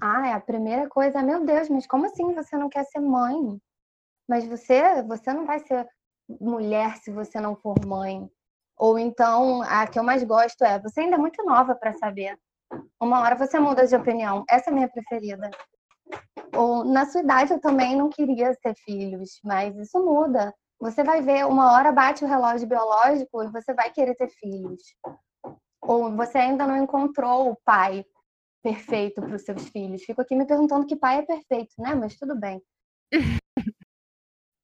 Ah, 0.00 0.28
é 0.28 0.32
a 0.32 0.40
primeira 0.40 0.88
coisa, 0.88 1.22
meu 1.22 1.44
Deus, 1.44 1.68
mas 1.68 1.86
como 1.86 2.06
assim 2.06 2.32
você 2.32 2.56
não 2.56 2.70
quer 2.70 2.84
ser 2.84 3.00
mãe? 3.00 3.60
Mas 4.26 4.46
você, 4.46 5.02
você 5.02 5.32
não 5.34 5.44
vai 5.44 5.58
ser 5.58 5.86
mulher 6.40 6.96
se 6.96 7.10
você 7.10 7.38
não 7.38 7.54
for 7.54 7.76
mãe. 7.84 8.30
Ou 8.78 8.98
então, 8.98 9.60
a 9.62 9.86
que 9.86 9.98
eu 9.98 10.04
mais 10.04 10.22
gosto 10.24 10.64
é, 10.64 10.78
você 10.78 11.00
ainda 11.00 11.16
é 11.16 11.18
muito 11.18 11.44
nova 11.44 11.74
para 11.74 11.92
saber. 11.94 12.38
Uma 13.00 13.20
hora 13.20 13.34
você 13.34 13.58
muda 13.58 13.86
de 13.86 13.96
opinião. 13.96 14.44
Essa 14.48 14.70
é 14.70 14.72
a 14.72 14.74
minha 14.74 14.88
preferida. 14.88 15.50
Ou 16.56 16.84
na 16.84 17.06
sua 17.06 17.20
idade 17.20 17.52
eu 17.52 17.60
também 17.60 17.96
não 17.96 18.08
queria 18.08 18.54
ter 18.62 18.74
filhos, 18.74 19.38
mas 19.44 19.76
isso 19.76 19.98
muda. 20.04 20.54
Você 20.80 21.02
vai 21.02 21.20
ver, 21.20 21.44
uma 21.46 21.72
hora 21.72 21.92
bate 21.92 22.24
o 22.24 22.28
relógio 22.28 22.68
biológico 22.68 23.42
e 23.42 23.50
você 23.50 23.74
vai 23.74 23.90
querer 23.90 24.14
ter 24.14 24.28
filhos. 24.28 24.82
Ou 25.82 26.14
você 26.14 26.38
ainda 26.38 26.66
não 26.66 26.76
encontrou 26.76 27.50
o 27.50 27.56
pai 27.64 28.04
perfeito 28.62 29.20
para 29.20 29.34
os 29.34 29.42
seus 29.42 29.68
filhos. 29.68 30.02
Fico 30.02 30.20
aqui 30.20 30.34
me 30.36 30.46
perguntando 30.46 30.86
que 30.86 30.96
pai 30.96 31.18
é 31.18 31.22
perfeito, 31.22 31.74
né? 31.78 31.94
Mas 31.94 32.16
tudo 32.16 32.38
bem. 32.38 32.62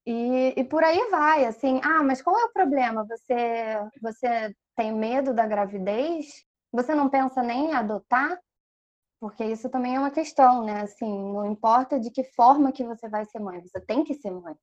E, 0.06 0.52
e, 0.54 0.64
por 0.64 0.84
aí 0.84 1.08
vai, 1.10 1.46
assim, 1.46 1.80
ah, 1.82 2.02
mas 2.02 2.20
qual 2.20 2.38
é 2.38 2.44
o 2.44 2.52
problema? 2.52 3.06
Você, 3.06 3.34
você 4.02 4.54
tem 4.76 4.92
medo 4.92 5.32
da 5.32 5.46
gravidez? 5.46 6.44
Você 6.70 6.94
não 6.94 7.08
pensa 7.08 7.42
nem 7.42 7.70
em 7.70 7.74
adotar? 7.74 8.38
Porque 9.25 9.43
isso 9.43 9.71
também 9.71 9.97
é 9.97 9.99
uma 9.99 10.11
questão, 10.11 10.62
né? 10.66 10.83
Assim, 10.83 11.09
não 11.09 11.50
importa 11.50 11.99
de 11.99 12.11
que 12.11 12.23
forma 12.23 12.71
que 12.71 12.85
você 12.85 13.09
vai 13.09 13.25
ser 13.25 13.38
mãe, 13.38 13.59
você 13.62 13.81
tem 13.81 14.04
que 14.04 14.12
ser 14.12 14.31
mãe. 14.31 14.54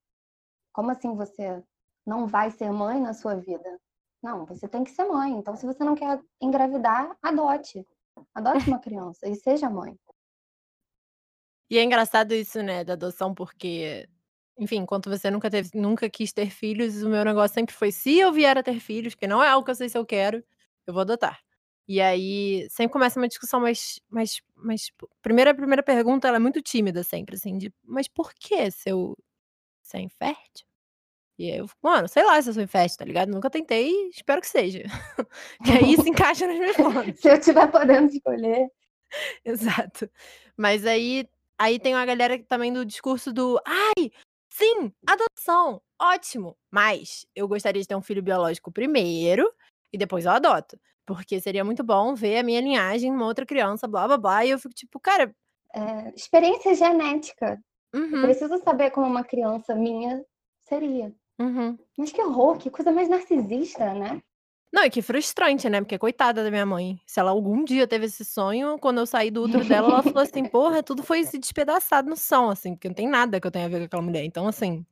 Como 0.72 0.92
assim 0.92 1.16
você 1.16 1.64
não 2.06 2.28
vai 2.28 2.52
ser 2.52 2.70
mãe 2.70 3.02
na 3.02 3.12
sua 3.12 3.34
vida? 3.34 3.82
Não, 4.22 4.46
você 4.46 4.68
tem 4.68 4.84
que 4.84 4.92
ser 4.92 5.06
mãe. 5.06 5.32
Então, 5.32 5.56
se 5.56 5.66
você 5.66 5.84
não 5.84 5.96
quer 5.96 6.22
engravidar, 6.40 7.18
adote. 7.24 7.84
Adote 8.36 8.70
uma 8.70 8.78
criança 8.78 9.28
e 9.28 9.34
seja 9.34 9.68
mãe. 9.68 9.98
E 11.68 11.80
é 11.80 11.84
engraçado 11.84 12.32
isso, 12.36 12.62
né, 12.62 12.84
da 12.84 12.94
adoção, 12.94 13.34
porque, 13.34 14.08
enfim, 14.60 14.82
enquanto 14.82 15.10
você 15.10 15.32
nunca 15.32 15.50
teve, 15.50 15.72
nunca 15.74 16.08
quis 16.08 16.32
ter 16.32 16.52
filhos, 16.52 17.02
o 17.02 17.10
meu 17.10 17.26
negócio 17.26 17.56
sempre 17.56 17.74
foi: 17.74 17.92
se 17.92 18.20
eu 18.20 18.32
vier 18.32 18.56
a 18.56 18.62
ter 18.62 18.80
filhos, 18.80 19.16
que 19.16 19.26
não 19.26 19.42
é 19.42 19.50
algo 19.50 19.66
que 19.66 19.72
eu 19.72 19.76
sei 19.76 19.90
se 19.90 19.98
eu 19.98 20.06
quero, 20.06 20.46
eu 20.86 20.94
vou 20.94 21.02
adotar. 21.02 21.42
E 21.88 22.00
aí 22.00 22.68
sempre 22.70 22.94
começa 22.94 23.20
uma 23.20 23.28
discussão 23.28 23.60
mais. 23.60 24.00
mais, 24.10 24.42
mais 24.56 24.92
primeira, 25.22 25.52
a 25.52 25.56
primeira 25.56 25.84
pergunta 25.84 26.28
ela 26.28 26.38
é 26.38 26.40
muito 26.40 26.62
tímida 26.62 27.04
sempre, 27.04 27.36
assim, 27.36 27.58
de 27.58 27.74
mas 27.84 28.08
por 28.08 28.34
que 28.34 28.70
se 28.72 28.90
eu. 28.90 29.18
Se 29.84 29.98
é 29.98 30.02
infértil? 30.02 30.66
E 31.38 31.52
aí 31.52 31.58
eu 31.58 31.68
mano, 31.82 32.08
sei 32.08 32.24
lá 32.24 32.42
se 32.42 32.50
eu 32.50 32.54
sou 32.54 32.64
infértil, 32.64 33.00
tá 33.00 33.06
ligado? 33.06 33.30
Nunca 33.30 33.50
tentei, 33.50 33.92
espero 34.10 34.42
que 34.42 34.48
seja. 34.48 34.84
que 35.66 35.72
aí 35.72 35.98
se 35.98 36.10
encaixa 36.10 36.46
nos 36.48 36.60
meus 36.60 36.76
planos. 36.76 37.20
se 37.20 37.30
eu 37.30 37.40
tiver 37.42 37.68
podendo 37.72 38.12
escolher. 38.12 38.70
Exato. 39.44 40.10
Mas 40.56 40.86
aí, 40.86 41.28
aí 41.58 41.80
tem 41.80 41.96
uma 41.96 42.06
galera 42.06 42.38
também 42.44 42.72
do 42.72 42.86
discurso 42.86 43.34
do 43.34 43.60
ai, 43.66 44.12
sim, 44.50 44.94
adoção, 45.08 45.82
ótimo. 46.00 46.56
Mas 46.70 47.26
eu 47.36 47.48
gostaria 47.48 47.82
de 47.82 47.88
ter 47.88 47.96
um 47.96 48.02
filho 48.02 48.22
biológico 48.22 48.72
primeiro 48.72 49.52
e 49.92 49.98
depois 49.98 50.26
eu 50.26 50.32
adoto. 50.32 50.80
Porque 51.16 51.40
seria 51.40 51.64
muito 51.64 51.84
bom 51.84 52.14
ver 52.16 52.40
a 52.40 52.44
minha 52.44 52.62
linhagem 52.62 53.12
numa 53.12 53.26
outra 53.26 53.46
criança, 53.46 53.88
blá 53.88 54.08
blá 54.08 54.18
blá. 54.18 54.46
E 54.46 54.52
eu 54.52 54.60
fico 54.60 54.74
tipo, 54.74 55.00
cara. 55.00 55.34
É, 55.74 56.14
experiência 56.16 56.74
genética. 56.76 57.60
Uhum. 57.94 58.18
Eu 58.18 58.22
preciso 58.24 58.58
saber 58.60 58.92
como 58.92 59.08
uma 59.08 59.24
criança 59.24 59.76
minha 59.76 60.24
seria. 60.62 61.14
Uhum. 61.40 61.78
Mas 61.98 62.12
que 62.12 62.22
horror, 62.22 62.58
que 62.58 62.70
coisa 62.70 62.92
mais 62.92 63.10
narcisista, 63.10 63.94
né? 63.94 64.22
Não, 64.72 64.86
e 64.86 64.90
que 64.90 65.02
frustrante, 65.02 65.70
né? 65.70 65.82
Porque 65.82 65.98
coitada 65.98 66.44
da 66.44 66.50
minha 66.50 66.66
mãe. 66.66 66.98
Se 67.06 67.20
ela 67.20 67.32
algum 67.32 67.64
dia 67.64 67.86
teve 67.86 68.06
esse 68.06 68.24
sonho, 68.24 68.80
quando 68.80 69.00
eu 69.00 69.06
saí 69.06 69.30
do 69.30 69.44
útero 69.44 69.66
dela, 69.68 69.90
ela 69.90 70.04
falou 70.04 70.24
assim: 70.24 70.46
porra, 70.46 70.82
tudo 70.82 71.04
foi 71.04 71.24
se 71.26 71.38
despedaçado 71.38 72.10
no 72.10 72.16
som, 72.16 72.50
assim, 72.50 72.74
porque 72.74 72.88
não 72.88 72.96
tem 72.96 73.08
nada 73.08 73.40
que 73.40 73.46
eu 73.46 73.52
tenha 73.52 73.66
a 73.66 73.70
ver 73.70 73.80
com 73.80 73.86
aquela 73.86 74.02
mulher. 74.02 74.24
Então, 74.24 74.48
assim, 74.48 74.86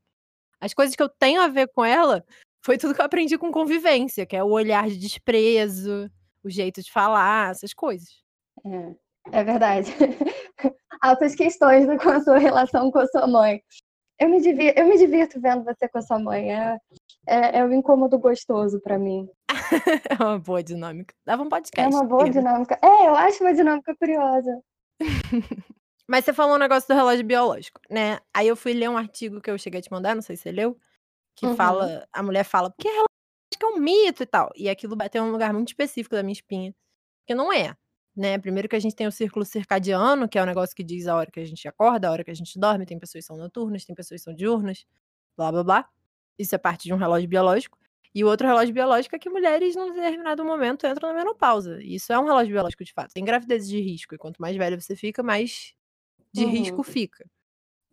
as 0.60 0.74
coisas 0.74 0.96
que 0.96 1.02
eu 1.02 1.08
tenho 1.08 1.42
a 1.42 1.48
ver 1.48 1.70
com 1.70 1.86
ela 1.86 2.26
foi 2.62 2.78
tudo 2.78 2.94
que 2.94 3.01
eu 3.01 3.06
aprendi 3.06 3.38
com 3.38 3.51
convivência, 3.51 4.25
que 4.25 4.36
é 4.36 4.44
o 4.44 4.50
olhar 4.50 4.88
de 4.88 4.98
desprezo, 4.98 6.10
o 6.44 6.50
jeito 6.50 6.82
de 6.82 6.92
falar, 6.92 7.51
essas 7.51 7.74
coisas. 7.74 8.10
É, 8.66 9.39
é 9.39 9.44
verdade. 9.44 9.92
Altas 11.01 11.36
questões 11.36 11.86
com 12.01 12.10
a 12.10 12.22
sua 12.22 12.38
relação 12.38 12.92
com 12.92 13.00
a 13.00 13.08
sua 13.08 13.25
mãe. 13.25 13.62
Eu 14.20 14.28
me, 14.28 14.42
divirto, 14.42 14.78
eu 14.78 14.86
me 14.86 14.98
divirto 14.98 15.39
vendo 15.39 15.63
você 15.63 15.88
com 15.88 15.98
a 15.98 16.01
sua 16.01 16.20
mãe. 16.20 16.54
É, 16.54 16.78
é, 17.25 17.60
é 17.60 17.63
um 17.63 17.72
incômodo 17.72 18.20
gostoso 18.20 18.82
para 18.82 19.00
mim. 19.00 19.30
é 20.20 20.22
uma 20.22 20.38
boa 20.38 20.62
dinâmica. 20.62 21.16
Dava 21.25 21.44
um 21.44 21.50
podcast. 21.50 21.94
É 21.94 21.98
uma 21.98 22.06
boa 22.06 22.30
dinâmica. 22.30 22.78
É, 22.82 23.08
eu 23.08 23.16
acho 23.16 23.42
uma 23.42 23.54
dinâmica 23.54 23.96
curiosa. 23.96 24.62
Mas 26.06 26.25
você 26.25 26.34
falou 26.34 26.56
um 26.56 26.60
negócio 26.60 26.88
do 26.89 26.96
relógio 26.96 27.24
biológico, 27.24 27.80
né? 27.89 28.20
Aí 28.34 28.48
eu 28.48 28.56
fui 28.56 28.74
ler 28.74 28.89
um 28.89 28.98
artigo 28.98 29.39
que 29.39 29.50
eu 29.50 29.58
cheguei 29.60 29.80
a 29.80 29.84
te 29.84 29.92
mandar, 29.92 30.16
não 30.16 30.24
sei 30.24 30.36
se 30.36 30.42
você 30.42 30.51
leu, 30.51 30.75
que 31.39 31.46
uhum. 31.46 31.55
fala, 31.55 32.05
a 32.12 32.22
mulher 32.22 32.43
fala, 32.43 32.69
porque 32.69 32.88
relógio 32.88 33.08
é 33.62 33.65
um 33.65 33.77
mito 33.77 34.24
e 34.24 34.25
tal. 34.25 34.51
E 34.55 34.69
aquilo 34.69 34.96
bateu 34.96 35.24
um 35.24 35.31
lugar 35.31 35.53
muito 35.53 35.69
específico 35.69 36.15
da 36.15 36.22
minha 36.22 36.34
espinha. 36.34 36.74
Porque 37.22 37.34
não 37.34 37.51
é. 37.51 37.75
Né? 38.15 38.38
Primeiro 38.38 38.67
que 38.67 38.75
a 38.75 38.79
gente 38.79 38.96
tem 38.96 39.08
o 39.08 39.12
círculo 39.12 39.46
circadiano, 39.46 40.27
que 40.27 40.38
é 40.38 40.43
o 40.43 40.46
negócio 40.46 40.75
que 40.75 40.84
diz 40.84 41.08
a 41.08 41.15
hora 41.15 41.31
que 41.31 41.39
a 41.39 41.46
gente 41.46 41.65
acorda, 41.67 42.10
a 42.10 42.12
hora 42.12 42.24
que 42.24 42.31
a 42.31 42.34
gente 42.34 42.60
dorme. 42.60 42.86
Tem 42.86 43.00
pessoas 43.00 43.24
que 43.24 43.27
são 43.27 43.38
noturnas, 43.38 43.86
tem 43.86 43.96
pessoas 43.96 44.22
que 44.22 44.25
são 44.25 44.34
diurnas, 44.34 44.86
blá 45.38 45.51
blá 45.51 45.63
blá. 45.63 45.89
Isso 46.38 46.53
é 46.55 46.58
parte 46.58 46.84
de 46.84 46.93
um 46.93 46.98
relógio 46.98 47.29
biológico. 47.29 47.77
E 48.13 48.24
o 48.24 48.27
outro 48.27 48.48
relógio 48.48 48.74
biológico 48.74 49.15
é 49.15 49.19
que 49.19 49.29
mulheres, 49.29 49.75
num 49.75 49.93
determinado 49.93 50.43
momento, 50.43 50.86
entram 50.88 51.10
na 51.10 51.15
menopausa. 51.15 51.81
Isso 51.81 52.12
é 52.12 52.19
um 52.19 52.25
relógio 52.25 52.53
biológico 52.53 52.84
de 52.84 52.91
fato. 52.91 53.13
Tem 53.13 53.24
gravidez 53.24 53.67
de 53.67 53.79
risco. 53.79 54.15
E 54.15 54.17
quanto 54.17 54.41
mais 54.41 54.58
velha 54.58 54.79
você 54.79 54.96
fica, 54.96 55.22
mais 55.22 55.74
de 56.34 56.43
uhum. 56.43 56.51
risco 56.51 56.84
fica. 56.84 57.29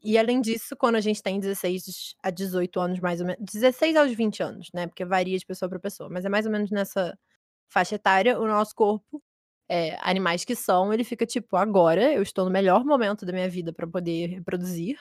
E 0.02 0.18
além 0.18 0.40
disso, 0.40 0.76
quando 0.76 0.96
a 0.96 1.00
gente 1.00 1.22
tem 1.22 1.40
16 1.40 2.14
a 2.22 2.30
18 2.30 2.80
anos, 2.80 3.00
mais 3.00 3.20
ou 3.20 3.26
menos. 3.26 3.42
16 3.44 3.96
aos 3.96 4.12
20 4.12 4.42
anos, 4.42 4.68
né? 4.72 4.86
Porque 4.86 5.04
varia 5.04 5.38
de 5.38 5.46
pessoa 5.46 5.68
para 5.68 5.80
pessoa. 5.80 6.08
Mas 6.10 6.24
é 6.24 6.28
mais 6.28 6.46
ou 6.46 6.52
menos 6.52 6.70
nessa 6.70 7.18
faixa 7.68 7.96
etária, 7.96 8.38
o 8.38 8.46
nosso 8.46 8.74
corpo 8.74 9.22
é, 9.68 9.98
animais 10.00 10.44
que 10.44 10.54
são, 10.54 10.92
ele 10.92 11.04
fica 11.04 11.26
tipo, 11.26 11.56
agora 11.56 12.12
eu 12.12 12.22
estou 12.22 12.44
no 12.44 12.50
melhor 12.50 12.84
momento 12.84 13.26
da 13.26 13.32
minha 13.32 13.48
vida 13.48 13.72
para 13.72 13.86
poder 13.86 14.28
reproduzir. 14.28 14.98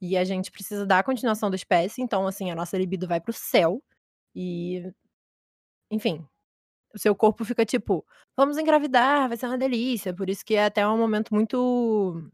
E 0.00 0.16
a 0.16 0.24
gente 0.24 0.50
precisa 0.50 0.86
dar 0.86 1.00
a 1.00 1.04
continuação 1.04 1.50
da 1.50 1.56
espécie, 1.56 2.02
então, 2.02 2.26
assim, 2.26 2.50
a 2.50 2.54
nossa 2.54 2.76
libido 2.78 3.06
vai 3.08 3.20
pro 3.20 3.32
céu. 3.32 3.82
E. 4.34 4.82
Enfim. 5.90 6.26
O 6.94 6.98
seu 6.98 7.14
corpo 7.14 7.44
fica 7.44 7.64
tipo, 7.66 8.06
vamos 8.36 8.58
engravidar, 8.58 9.28
vai 9.28 9.36
ser 9.36 9.46
uma 9.46 9.58
delícia. 9.58 10.14
Por 10.14 10.30
isso 10.30 10.44
que 10.44 10.54
é 10.56 10.66
até 10.66 10.86
um 10.88 10.98
momento 10.98 11.34
muito 11.34 12.30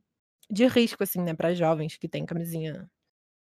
de 0.52 0.66
risco, 0.66 1.02
assim, 1.02 1.22
né, 1.22 1.34
para 1.34 1.54
jovens 1.54 1.96
que 1.96 2.06
têm 2.06 2.26
camisinha 2.26 2.88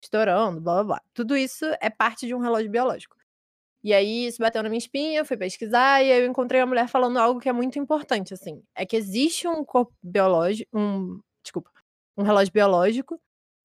estourando, 0.01 0.61
blá 0.61 0.75
blá 0.75 0.83
blá. 0.83 1.01
Tudo 1.13 1.35
isso 1.35 1.65
é 1.81 1.89
parte 1.89 2.27
de 2.27 2.35
um 2.35 2.39
relógio 2.39 2.69
biológico. 2.69 3.17
E 3.83 3.93
aí 3.93 4.27
isso 4.27 4.39
bateu 4.39 4.61
na 4.61 4.69
minha 4.69 4.77
espinha, 4.77 5.25
fui 5.25 5.37
pesquisar 5.37 6.03
e 6.03 6.11
aí 6.11 6.21
eu 6.21 6.27
encontrei 6.27 6.61
uma 6.61 6.67
mulher 6.67 6.87
falando 6.87 7.17
algo 7.17 7.39
que 7.39 7.49
é 7.49 7.53
muito 7.53 7.79
importante, 7.79 8.33
assim. 8.33 8.61
É 8.75 8.85
que 8.85 8.95
existe 8.95 9.47
um 9.47 9.63
corpo 9.63 9.93
biológico, 10.03 10.69
um, 10.77 11.19
desculpa, 11.41 11.71
um 12.17 12.23
relógio 12.23 12.53
biológico, 12.53 13.19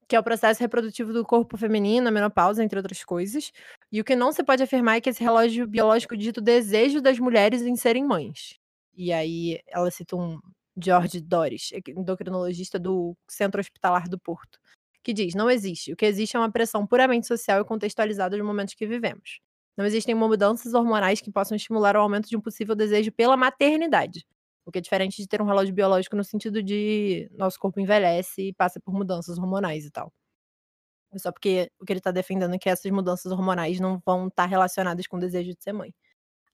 que 0.08 0.16
é 0.16 0.20
o 0.20 0.22
processo 0.22 0.60
reprodutivo 0.60 1.12
do 1.12 1.24
corpo 1.24 1.56
feminino, 1.58 2.08
a 2.08 2.10
menopausa, 2.10 2.62
entre 2.64 2.78
outras 2.78 3.04
coisas. 3.04 3.52
E 3.92 4.00
o 4.00 4.04
que 4.04 4.16
não 4.16 4.32
se 4.32 4.42
pode 4.44 4.62
afirmar 4.62 4.96
é 4.96 5.00
que 5.00 5.10
esse 5.10 5.22
relógio 5.22 5.66
biológico 5.66 6.16
dita 6.16 6.40
o 6.40 6.44
desejo 6.44 7.00
das 7.02 7.18
mulheres 7.18 7.62
em 7.62 7.76
serem 7.76 8.04
mães. 8.04 8.58
E 8.96 9.12
aí 9.12 9.60
ela 9.66 9.90
cita 9.90 10.16
um 10.16 10.38
George 10.76 11.20
Doris, 11.20 11.70
endocrinologista 11.88 12.78
do 12.78 13.16
Centro 13.28 13.60
Hospitalar 13.60 14.08
do 14.08 14.18
Porto, 14.18 14.58
que 15.02 15.12
diz: 15.12 15.34
não 15.34 15.50
existe. 15.50 15.92
O 15.92 15.96
que 15.96 16.06
existe 16.06 16.36
é 16.36 16.38
uma 16.38 16.50
pressão 16.50 16.86
puramente 16.86 17.26
social 17.26 17.60
e 17.60 17.64
contextualizada 17.64 18.36
dos 18.36 18.46
momentos 18.46 18.74
que 18.74 18.86
vivemos. 18.86 19.40
Não 19.76 19.84
existem 19.84 20.14
mudanças 20.14 20.72
hormonais 20.74 21.20
que 21.20 21.32
possam 21.32 21.56
estimular 21.56 21.96
o 21.96 22.00
aumento 22.00 22.28
de 22.28 22.36
um 22.36 22.40
possível 22.40 22.74
desejo 22.74 23.10
pela 23.12 23.36
maternidade. 23.36 24.24
O 24.64 24.72
que 24.72 24.78
é 24.78 24.80
diferente 24.80 25.20
de 25.20 25.28
ter 25.28 25.42
um 25.42 25.44
relógio 25.44 25.74
biológico 25.74 26.16
no 26.16 26.24
sentido 26.24 26.62
de 26.62 27.28
nosso 27.36 27.58
corpo 27.58 27.80
envelhece 27.80 28.48
e 28.48 28.52
passa 28.54 28.80
por 28.80 28.94
mudanças 28.94 29.36
hormonais 29.38 29.84
e 29.84 29.90
tal. 29.90 30.12
É 31.12 31.18
só 31.18 31.30
porque 31.30 31.70
o 31.78 31.84
que 31.84 31.92
ele 31.92 32.00
está 32.00 32.10
defendendo 32.10 32.54
é 32.54 32.58
que 32.58 32.68
essas 32.68 32.90
mudanças 32.90 33.30
hormonais 33.30 33.78
não 33.78 34.00
vão 34.04 34.28
estar 34.28 34.44
tá 34.44 34.48
relacionadas 34.48 35.06
com 35.06 35.16
o 35.16 35.20
desejo 35.20 35.54
de 35.54 35.62
ser 35.62 35.72
mãe. 35.72 35.94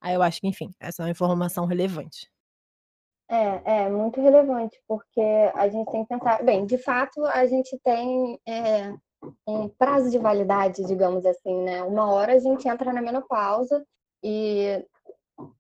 Aí 0.00 0.14
eu 0.14 0.22
acho 0.22 0.40
que, 0.40 0.48
enfim, 0.48 0.70
essa 0.80 1.02
é 1.02 1.04
uma 1.04 1.10
informação 1.10 1.66
relevante. 1.66 2.30
É, 3.32 3.84
é 3.84 3.88
muito 3.88 4.20
relevante, 4.20 4.76
porque 4.88 5.22
a 5.54 5.68
gente 5.68 5.88
tem 5.92 6.02
que 6.02 6.08
pensar. 6.08 6.42
Bem, 6.42 6.66
de 6.66 6.76
fato, 6.78 7.24
a 7.26 7.46
gente 7.46 7.78
tem 7.84 8.40
é, 8.44 8.92
um 9.46 9.68
prazo 9.68 10.10
de 10.10 10.18
validade, 10.18 10.84
digamos 10.84 11.24
assim, 11.24 11.62
né? 11.62 11.80
Uma 11.84 12.10
hora 12.12 12.34
a 12.34 12.38
gente 12.40 12.66
entra 12.68 12.92
na 12.92 13.00
menopausa 13.00 13.86
e 14.20 14.84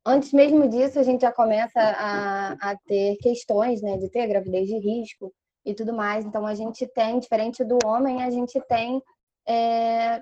antes 0.04 0.32
mesmo 0.32 0.68
disso 0.68 0.98
a 0.98 1.04
gente 1.04 1.20
já 1.20 1.32
começa 1.32 1.80
a, 1.80 2.72
a 2.72 2.76
ter 2.86 3.16
questões, 3.18 3.80
né? 3.82 3.96
De 3.98 4.10
ter 4.10 4.26
gravidez 4.26 4.66
de 4.66 4.76
risco 4.78 5.32
e 5.64 5.72
tudo 5.72 5.92
mais. 5.92 6.24
Então 6.24 6.44
a 6.46 6.54
gente 6.56 6.88
tem, 6.88 7.20
diferente 7.20 7.62
do 7.62 7.78
homem, 7.84 8.24
a 8.24 8.30
gente 8.30 8.60
tem 8.62 9.00
é, 9.46 10.20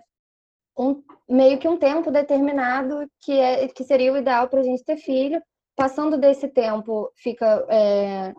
um, 0.79 1.03
meio 1.29 1.59
que 1.59 1.69
um 1.69 1.79
tempo 1.79 2.11
determinado 2.11 3.09
que, 3.23 3.33
é, 3.33 3.69
que 3.69 3.85
seria 3.85 4.13
o 4.13 4.19
ideal 4.19 4.49
para 4.49 4.61
a 4.61 4.65
gente 4.65 4.85
ter 4.85 4.99
filho. 4.99 5.43
Passando 5.79 6.19
desse 6.19 6.49
tempo, 6.49 7.09
fica 7.15 7.65
é, 7.71 8.35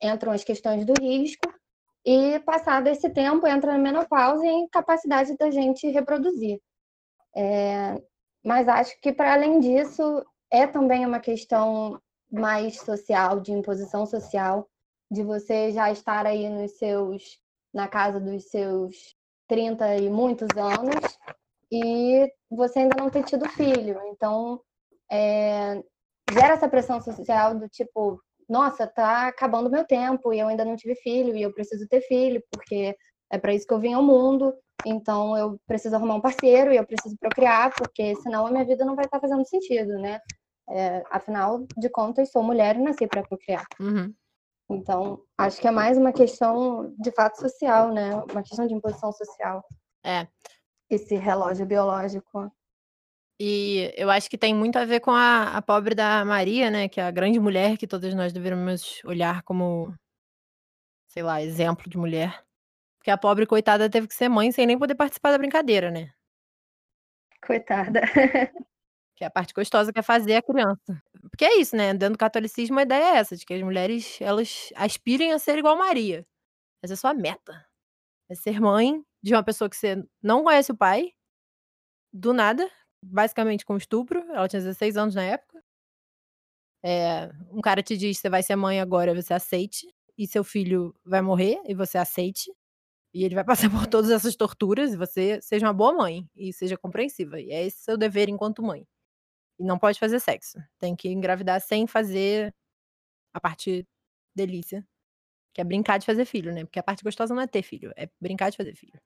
entram 0.00 0.30
as 0.30 0.44
questões 0.44 0.86
do 0.86 0.92
risco 1.02 1.52
e 2.04 2.38
passado 2.46 2.86
esse 2.86 3.10
tempo 3.10 3.44
entra 3.44 3.72
na 3.72 3.78
menopausa 3.78 4.46
e 4.46 4.50
incapacidade 4.50 5.36
da 5.36 5.50
gente 5.50 5.90
reproduzir. 5.90 6.60
É, 7.34 8.00
mas 8.44 8.68
acho 8.68 9.00
que 9.00 9.12
para 9.12 9.32
além 9.32 9.58
disso 9.58 10.24
é 10.48 10.64
também 10.64 11.04
uma 11.04 11.18
questão 11.18 12.00
mais 12.30 12.78
social, 12.78 13.40
de 13.40 13.50
imposição 13.50 14.06
social, 14.06 14.68
de 15.10 15.24
você 15.24 15.72
já 15.72 15.90
estar 15.90 16.24
aí 16.24 16.48
nos 16.48 16.78
seus 16.78 17.40
na 17.74 17.88
casa 17.88 18.20
dos 18.20 18.44
seus 18.44 19.16
30 19.48 19.96
e 19.96 20.08
muitos 20.08 20.56
anos 20.56 21.18
e 21.68 22.32
você 22.48 22.78
ainda 22.78 22.96
não 22.96 23.10
ter 23.10 23.24
tido 23.24 23.48
filho. 23.48 24.00
Então, 24.12 24.60
é, 25.10 25.82
gera 26.30 26.54
essa 26.54 26.68
pressão 26.68 27.00
social 27.00 27.54
do 27.54 27.68
tipo, 27.68 28.20
nossa, 28.48 28.86
tá 28.86 29.28
acabando 29.28 29.70
meu 29.70 29.84
tempo 29.84 30.32
e 30.32 30.40
eu 30.40 30.48
ainda 30.48 30.64
não 30.64 30.76
tive 30.76 30.94
filho 30.96 31.36
e 31.36 31.42
eu 31.42 31.52
preciso 31.52 31.86
ter 31.88 32.00
filho 32.02 32.42
porque 32.50 32.96
é 33.30 33.38
para 33.38 33.54
isso 33.54 33.66
que 33.66 33.74
eu 33.74 33.80
vim 33.80 33.94
ao 33.94 34.02
mundo. 34.02 34.54
Então 34.84 35.36
eu 35.36 35.58
preciso 35.66 35.96
arrumar 35.96 36.16
um 36.16 36.20
parceiro 36.20 36.72
e 36.72 36.76
eu 36.76 36.86
preciso 36.86 37.16
procriar 37.18 37.74
porque 37.74 38.14
senão 38.16 38.46
a 38.46 38.50
minha 38.50 38.64
vida 38.64 38.84
não 38.84 38.94
vai 38.94 39.04
estar 39.04 39.18
tá 39.18 39.28
fazendo 39.28 39.46
sentido, 39.46 39.98
né? 39.98 40.20
É, 40.68 41.02
afinal 41.10 41.64
de 41.76 41.88
contas, 41.88 42.30
sou 42.30 42.42
mulher 42.42 42.76
e 42.76 42.80
nasci 42.80 43.06
para 43.06 43.22
procriar. 43.22 43.64
Uhum. 43.80 44.12
Então, 44.68 45.22
acho 45.38 45.60
que 45.60 45.68
é 45.68 45.70
mais 45.70 45.96
uma 45.96 46.12
questão 46.12 46.92
de 46.98 47.12
fato 47.12 47.40
social, 47.40 47.92
né? 47.92 48.16
Uma 48.30 48.42
questão 48.42 48.66
de 48.66 48.74
imposição 48.74 49.12
social. 49.12 49.64
É. 50.04 50.26
Esse 50.90 51.14
relógio 51.14 51.64
biológico. 51.64 52.50
E 53.38 53.92
eu 53.96 54.10
acho 54.10 54.30
que 54.30 54.38
tem 54.38 54.54
muito 54.54 54.76
a 54.76 54.84
ver 54.84 55.00
com 55.00 55.10
a, 55.10 55.56
a 55.56 55.62
pobre 55.62 55.94
da 55.94 56.24
Maria, 56.24 56.70
né? 56.70 56.88
Que 56.88 57.00
é 57.00 57.04
a 57.04 57.10
grande 57.10 57.38
mulher 57.38 57.76
que 57.76 57.86
todas 57.86 58.14
nós 58.14 58.32
deveríamos 58.32 59.02
olhar 59.04 59.42
como, 59.42 59.94
sei 61.08 61.22
lá, 61.22 61.42
exemplo 61.42 61.88
de 61.88 61.98
mulher. 61.98 62.42
Porque 62.98 63.10
a 63.10 63.18
pobre 63.18 63.46
coitada 63.46 63.90
teve 63.90 64.08
que 64.08 64.14
ser 64.14 64.28
mãe 64.28 64.50
sem 64.52 64.66
nem 64.66 64.78
poder 64.78 64.94
participar 64.94 65.32
da 65.32 65.38
brincadeira, 65.38 65.90
né? 65.90 66.12
Coitada. 67.46 68.00
Que 69.18 69.24
é 69.24 69.28
a 69.28 69.30
parte 69.30 69.54
gostosa 69.54 69.94
que 69.94 69.98
é 69.98 70.02
fazer 70.02 70.36
a 70.36 70.42
criança. 70.42 71.02
Porque 71.30 71.46
é 71.46 71.58
isso, 71.58 71.74
né? 71.74 71.94
Dentro 71.94 72.16
do 72.16 72.18
catolicismo, 72.18 72.78
a 72.78 72.82
ideia 72.82 73.14
é 73.14 73.16
essa, 73.16 73.34
de 73.34 73.46
que 73.46 73.54
as 73.54 73.62
mulheres, 73.62 74.20
elas 74.20 74.70
aspirem 74.76 75.32
a 75.32 75.38
ser 75.38 75.56
igual 75.56 75.74
Maria. 75.74 76.26
Essa 76.82 76.92
é 76.92 76.96
a 76.96 76.98
sua 76.98 77.14
meta. 77.14 77.64
É 78.28 78.34
ser 78.34 78.60
mãe 78.60 79.02
de 79.22 79.34
uma 79.34 79.42
pessoa 79.42 79.70
que 79.70 79.76
você 79.76 80.04
não 80.22 80.44
conhece 80.44 80.70
o 80.70 80.76
pai, 80.76 81.12
do 82.12 82.34
nada, 82.34 82.70
basicamente 83.02 83.64
com 83.64 83.76
estupro. 83.76 84.20
Ela 84.30 84.48
tinha 84.48 84.60
16 84.60 84.96
anos 84.96 85.14
na 85.14 85.24
época. 85.24 85.62
É, 86.82 87.30
um 87.50 87.60
cara 87.60 87.82
te 87.82 87.96
diz: 87.96 88.18
você 88.18 88.28
vai 88.28 88.42
ser 88.42 88.56
mãe 88.56 88.80
agora, 88.80 89.14
você 89.14 89.34
aceite. 89.34 89.86
E 90.18 90.26
seu 90.26 90.42
filho 90.42 90.94
vai 91.04 91.20
morrer, 91.20 91.60
e 91.66 91.74
você 91.74 91.98
aceite. 91.98 92.50
E 93.12 93.24
ele 93.24 93.34
vai 93.34 93.44
passar 93.68 93.70
por 93.70 93.86
todas 93.86 94.10
essas 94.10 94.36
torturas, 94.36 94.94
e 94.94 94.96
você 94.96 95.40
seja 95.42 95.66
uma 95.66 95.72
boa 95.72 95.92
mãe. 95.92 96.28
E 96.36 96.52
seja 96.52 96.76
compreensiva. 96.76 97.40
E 97.40 97.50
é 97.50 97.64
esse 97.66 97.78
seu 97.78 97.96
dever 97.96 98.28
enquanto 98.28 98.62
mãe. 98.62 98.86
E 99.58 99.64
não 99.64 99.78
pode 99.78 99.98
fazer 99.98 100.20
sexo. 100.20 100.58
Tem 100.78 100.94
que 100.94 101.08
engravidar 101.08 101.60
sem 101.60 101.86
fazer 101.86 102.54
a 103.34 103.40
parte 103.40 103.86
delícia. 104.34 104.86
Que 105.54 105.60
é 105.60 105.64
brincar 105.64 105.98
de 105.98 106.06
fazer 106.06 106.26
filho, 106.26 106.52
né? 106.52 106.64
Porque 106.64 106.78
a 106.78 106.82
parte 106.82 107.02
gostosa 107.02 107.34
não 107.34 107.42
é 107.42 107.46
ter 107.46 107.62
filho, 107.62 107.92
é 107.96 108.08
brincar 108.20 108.50
de 108.50 108.58
fazer 108.58 108.74
filho. 108.74 109.00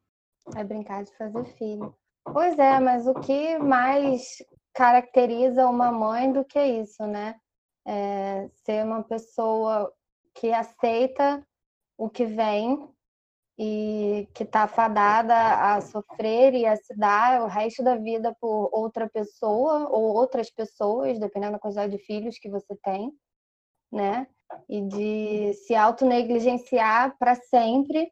É 0.56 0.64
brincar 0.64 1.04
de 1.04 1.16
fazer 1.16 1.44
filho. 1.56 1.96
Pois 2.24 2.58
é, 2.58 2.78
mas 2.80 3.06
o 3.06 3.14
que 3.14 3.58
mais 3.58 4.36
caracteriza 4.74 5.66
uma 5.66 5.90
mãe 5.90 6.32
do 6.32 6.44
que 6.44 6.62
isso, 6.62 7.06
né? 7.06 7.34
É 7.86 8.48
ser 8.64 8.84
uma 8.84 9.02
pessoa 9.02 9.92
que 10.34 10.52
aceita 10.52 11.44
o 11.98 12.08
que 12.08 12.24
vem 12.24 12.88
e 13.58 14.28
que 14.34 14.42
está 14.44 14.66
fadada 14.66 15.34
a 15.74 15.80
sofrer 15.80 16.54
e 16.54 16.64
a 16.66 16.76
se 16.76 16.96
dar 16.96 17.42
o 17.42 17.46
resto 17.46 17.82
da 17.82 17.96
vida 17.96 18.34
por 18.40 18.70
outra 18.72 19.08
pessoa 19.08 19.88
ou 19.90 20.14
outras 20.14 20.50
pessoas, 20.50 21.18
dependendo 21.18 21.52
da 21.52 21.58
quantidade 21.58 21.96
de 21.96 22.02
filhos 22.04 22.38
que 22.38 22.48
você 22.48 22.74
tem, 22.82 23.12
né? 23.92 24.26
E 24.68 24.80
de 24.82 25.52
se 25.54 25.74
autonegligenciar 25.74 27.16
para 27.18 27.34
sempre 27.34 28.10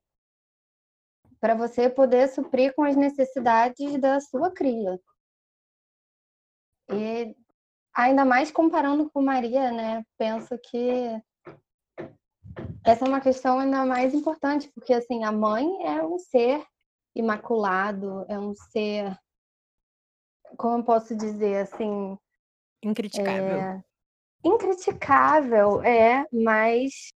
para 1.40 1.54
você 1.54 1.88
poder 1.88 2.28
suprir 2.28 2.74
com 2.74 2.82
as 2.82 2.96
necessidades 2.96 3.98
da 4.00 4.20
sua 4.20 4.50
cria. 4.50 4.98
E 6.90 7.36
ainda 7.94 8.24
mais 8.24 8.50
comparando 8.50 9.10
com 9.10 9.22
Maria, 9.22 9.70
né? 9.70 10.04
Penso 10.16 10.58
que 10.58 11.20
essa 12.84 13.04
é 13.04 13.08
uma 13.08 13.20
questão 13.20 13.58
ainda 13.58 13.84
mais 13.84 14.14
importante, 14.14 14.70
porque 14.74 14.92
assim, 14.92 15.24
a 15.24 15.32
mãe 15.32 15.66
é 15.86 16.02
um 16.02 16.18
ser 16.18 16.64
imaculado, 17.14 18.24
é 18.28 18.38
um 18.38 18.54
ser 18.54 19.16
como 20.56 20.78
eu 20.78 20.84
posso 20.84 21.14
dizer 21.16 21.58
assim, 21.58 22.16
incriticável. 22.82 23.60
É... 23.60 23.84
Incriticável, 24.44 25.82
é, 25.82 26.24
mas 26.32 27.12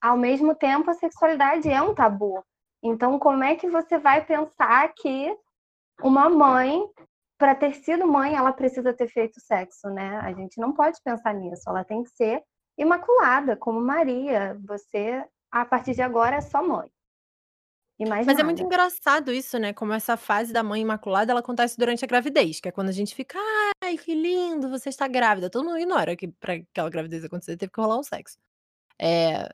ao 0.00 0.16
mesmo 0.16 0.54
tempo 0.54 0.90
a 0.90 0.94
sexualidade 0.94 1.68
é 1.68 1.80
um 1.80 1.94
tabu. 1.94 2.44
Então, 2.82 3.18
como 3.18 3.44
é 3.44 3.54
que 3.56 3.68
você 3.68 3.98
vai 3.98 4.24
pensar 4.24 4.92
que 4.94 5.36
uma 6.02 6.30
mãe, 6.30 6.82
para 7.38 7.54
ter 7.54 7.74
sido 7.74 8.06
mãe, 8.06 8.34
ela 8.34 8.52
precisa 8.52 8.92
ter 8.92 9.08
feito 9.08 9.40
sexo, 9.40 9.88
né? 9.90 10.18
A 10.18 10.32
gente 10.32 10.58
não 10.58 10.72
pode 10.72 10.98
pensar 11.02 11.34
nisso. 11.34 11.62
Ela 11.68 11.84
tem 11.84 12.02
que 12.02 12.10
ser 12.10 12.42
imaculada, 12.78 13.56
como 13.56 13.80
Maria. 13.80 14.58
Você, 14.66 15.24
a 15.50 15.64
partir 15.64 15.94
de 15.94 16.02
agora, 16.02 16.36
é 16.36 16.40
só 16.40 16.66
mãe. 16.66 16.90
Mas 18.08 18.26
nada. 18.26 18.40
é 18.40 18.44
muito 18.44 18.62
engraçado 18.62 19.30
isso, 19.30 19.58
né? 19.58 19.74
Como 19.74 19.92
essa 19.92 20.16
fase 20.16 20.52
da 20.54 20.62
mãe 20.62 20.80
imaculada, 20.80 21.32
ela 21.32 21.40
acontece 21.40 21.76
durante 21.76 22.02
a 22.02 22.08
gravidez, 22.08 22.58
que 22.58 22.68
é 22.68 22.72
quando 22.72 22.88
a 22.88 22.92
gente 22.92 23.14
fica, 23.14 23.38
ai, 23.84 23.98
que 23.98 24.14
lindo, 24.14 24.70
você 24.70 24.88
está 24.88 25.06
grávida. 25.06 25.50
Todo 25.50 25.64
mundo 25.64 25.78
ignora 25.78 26.16
que 26.16 26.28
para 26.28 26.54
aquela 26.54 26.88
gravidez 26.88 27.24
acontecer 27.24 27.58
teve 27.58 27.70
que 27.70 27.80
rolar 27.80 27.98
um 27.98 28.02
sexo. 28.02 28.38
É, 28.98 29.50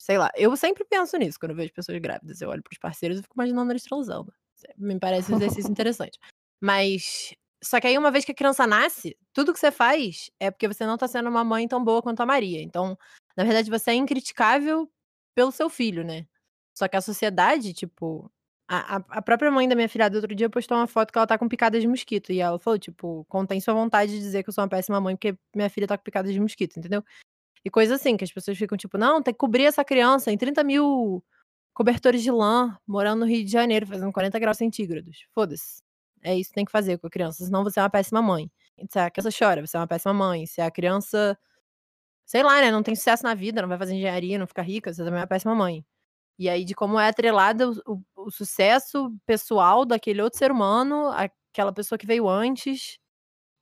Sei 0.00 0.16
lá, 0.16 0.30
eu 0.34 0.56
sempre 0.56 0.82
penso 0.82 1.14
nisso 1.18 1.38
quando 1.38 1.50
eu 1.50 1.56
vejo 1.56 1.74
pessoas 1.74 1.98
grávidas. 1.98 2.40
Eu 2.40 2.48
olho 2.48 2.62
pros 2.62 2.78
parceiros 2.78 3.18
e 3.18 3.22
fico 3.22 3.34
imaginando 3.36 3.70
eles 3.70 3.82
transando. 3.82 4.32
Me 4.78 4.98
parece 4.98 5.30
um 5.30 5.36
exercício 5.36 5.70
interessante. 5.70 6.18
Mas. 6.58 7.34
Só 7.62 7.78
que 7.78 7.86
aí, 7.86 7.98
uma 7.98 8.10
vez 8.10 8.24
que 8.24 8.32
a 8.32 8.34
criança 8.34 8.66
nasce, 8.66 9.14
tudo 9.34 9.52
que 9.52 9.60
você 9.60 9.70
faz 9.70 10.30
é 10.40 10.50
porque 10.50 10.66
você 10.66 10.86
não 10.86 10.96
tá 10.96 11.06
sendo 11.06 11.28
uma 11.28 11.44
mãe 11.44 11.68
tão 11.68 11.84
boa 11.84 12.00
quanto 12.00 12.20
a 12.22 12.26
Maria. 12.26 12.62
Então, 12.62 12.96
na 13.36 13.44
verdade, 13.44 13.68
você 13.68 13.90
é 13.90 13.94
incriticável 13.94 14.90
pelo 15.34 15.52
seu 15.52 15.68
filho, 15.68 16.02
né? 16.02 16.26
Só 16.74 16.88
que 16.88 16.96
a 16.96 17.02
sociedade, 17.02 17.74
tipo. 17.74 18.32
A, 18.66 18.96
a 19.10 19.20
própria 19.20 19.50
mãe 19.50 19.68
da 19.68 19.74
minha 19.74 19.88
filha 19.88 20.08
do 20.08 20.14
outro 20.14 20.34
dia 20.34 20.48
postou 20.48 20.78
uma 20.78 20.86
foto 20.86 21.12
que 21.12 21.18
ela 21.18 21.26
tá 21.26 21.36
com 21.36 21.48
picadas 21.48 21.82
de 21.82 21.88
mosquito. 21.88 22.32
E 22.32 22.40
ela 22.40 22.58
falou, 22.58 22.78
tipo, 22.78 23.26
contém 23.28 23.60
sua 23.60 23.74
vontade 23.74 24.12
de 24.12 24.18
dizer 24.18 24.42
que 24.42 24.48
eu 24.48 24.54
sou 24.54 24.64
uma 24.64 24.70
péssima 24.70 24.98
mãe 24.98 25.14
porque 25.14 25.36
minha 25.54 25.68
filha 25.68 25.86
tá 25.86 25.98
com 25.98 26.04
picadas 26.04 26.32
de 26.32 26.40
mosquito, 26.40 26.78
entendeu? 26.78 27.04
E 27.64 27.70
coisa 27.70 27.96
assim, 27.96 28.16
que 28.16 28.24
as 28.24 28.32
pessoas 28.32 28.56
ficam 28.56 28.76
tipo, 28.76 28.96
não, 28.96 29.22
tem 29.22 29.34
que 29.34 29.38
cobrir 29.38 29.64
essa 29.64 29.84
criança 29.84 30.32
em 30.32 30.38
30 30.38 30.64
mil 30.64 31.22
cobertores 31.74 32.22
de 32.22 32.30
lã, 32.30 32.76
morando 32.86 33.20
no 33.20 33.26
Rio 33.26 33.44
de 33.44 33.50
Janeiro, 33.50 33.86
fazendo 33.86 34.12
40 34.12 34.38
graus 34.38 34.56
centígrados. 34.56 35.26
Foda-se. 35.32 35.82
É 36.22 36.36
isso 36.36 36.50
que 36.50 36.54
tem 36.54 36.64
que 36.64 36.72
fazer 36.72 36.98
com 36.98 37.06
a 37.06 37.10
criança, 37.10 37.44
senão 37.44 37.64
você 37.64 37.80
é 37.80 37.82
uma 37.82 37.90
péssima 37.90 38.20
mãe. 38.20 38.50
Se 38.90 38.98
a 38.98 39.10
criança 39.10 39.30
chora, 39.36 39.66
você 39.66 39.76
é 39.76 39.80
uma 39.80 39.86
péssima 39.86 40.12
mãe. 40.12 40.46
Se 40.46 40.60
a 40.60 40.70
criança, 40.70 41.38
sei 42.26 42.42
lá, 42.42 42.60
né, 42.60 42.70
não 42.70 42.82
tem 42.82 42.94
sucesso 42.94 43.22
na 43.24 43.34
vida, 43.34 43.62
não 43.62 43.68
vai 43.68 43.78
fazer 43.78 43.94
engenharia, 43.94 44.38
não 44.38 44.46
fica 44.46 44.62
rica, 44.62 44.92
você 44.92 45.02
também 45.04 45.18
é 45.20 45.22
uma 45.22 45.26
péssima 45.26 45.54
mãe. 45.54 45.84
E 46.38 46.48
aí, 46.48 46.64
de 46.64 46.74
como 46.74 46.98
é 46.98 47.08
atrelado 47.08 47.82
o, 47.86 48.02
o 48.16 48.30
sucesso 48.30 49.14
pessoal 49.26 49.84
daquele 49.84 50.22
outro 50.22 50.38
ser 50.38 50.50
humano, 50.50 51.10
aquela 51.10 51.72
pessoa 51.72 51.98
que 51.98 52.06
veio 52.06 52.28
antes, 52.28 52.98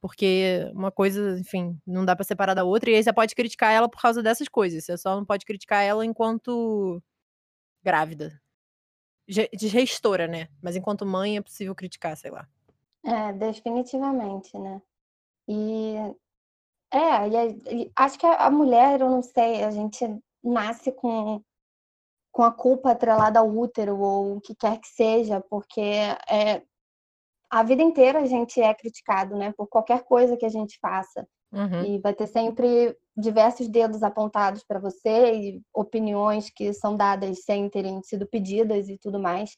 porque 0.01 0.71
uma 0.75 0.91
coisa, 0.93 1.39
enfim, 1.39 1.79
não 1.87 2.05
dá 2.05 2.15
para 2.15 2.25
separar 2.25 2.55
da 2.55 2.65
outra, 2.65 2.91
e 2.91 2.95
aí 2.95 3.03
você 3.03 3.13
pode 3.13 3.35
criticar 3.35 3.73
ela 3.73 3.89
por 3.89 4.01
causa 4.01 4.23
dessas 4.23 4.49
coisas. 4.49 4.85
Você 4.85 4.97
só 4.97 5.17
não 5.17 5.25
pode 5.25 5.45
criticar 5.45 5.83
ela 5.85 6.05
enquanto 6.05 7.03
grávida. 7.83 8.41
De 9.27 9.69
gestora, 9.69 10.27
né? 10.27 10.49
Mas 10.63 10.75
enquanto 10.75 11.05
mãe 11.05 11.37
é 11.37 11.43
possível 11.43 11.75
criticar, 11.75 12.17
sei 12.17 12.31
lá. 12.31 12.49
É, 13.05 13.33
definitivamente, 13.33 14.57
né? 14.59 14.81
E 15.47 15.95
é, 16.91 17.29
e, 17.29 17.83
e 17.85 17.93
acho 17.95 18.19
que 18.19 18.27
a, 18.27 18.47
a 18.47 18.51
mulher, 18.51 19.01
eu 19.01 19.11
não 19.11 19.23
sei, 19.23 19.63
a 19.65 19.71
gente 19.71 20.05
nasce 20.43 20.93
com 20.93 21.43
com 22.31 22.45
a 22.45 22.53
culpa 22.53 22.93
atrelada 22.93 23.41
ao 23.41 23.49
útero 23.49 23.99
ou 23.99 24.37
o 24.37 24.41
que 24.41 24.55
quer 24.55 24.79
que 24.79 24.87
seja, 24.87 25.41
porque 25.41 25.81
é, 25.81 26.63
a 27.51 27.63
vida 27.63 27.83
inteira 27.83 28.21
a 28.21 28.27
gente 28.27 28.61
é 28.61 28.75
criticado, 28.75 29.37
né, 29.37 29.53
por 29.57 29.69
qualquer 29.69 30.05
coisa 30.05 30.37
que 30.37 30.47
a 30.47 30.51
gente 30.51 30.79
faça. 30.81 31.27
Uhum. 31.51 31.85
E 31.85 31.99
vai 31.99 32.13
ter 32.13 32.27
sempre 32.27 32.95
diversos 33.17 33.69
dedos 33.69 34.03
apontados 34.03 34.63
para 34.63 34.79
você 34.79 35.35
e 35.35 35.63
opiniões 35.75 36.51
que 36.51 36.75
são 36.75 36.97
dadas 36.97 37.43
sem 37.45 37.71
terem 37.71 38.03
sido 38.03 38.27
pedidas 38.27 38.89
e 38.89 38.99
tudo 38.99 39.19
mais. 39.19 39.57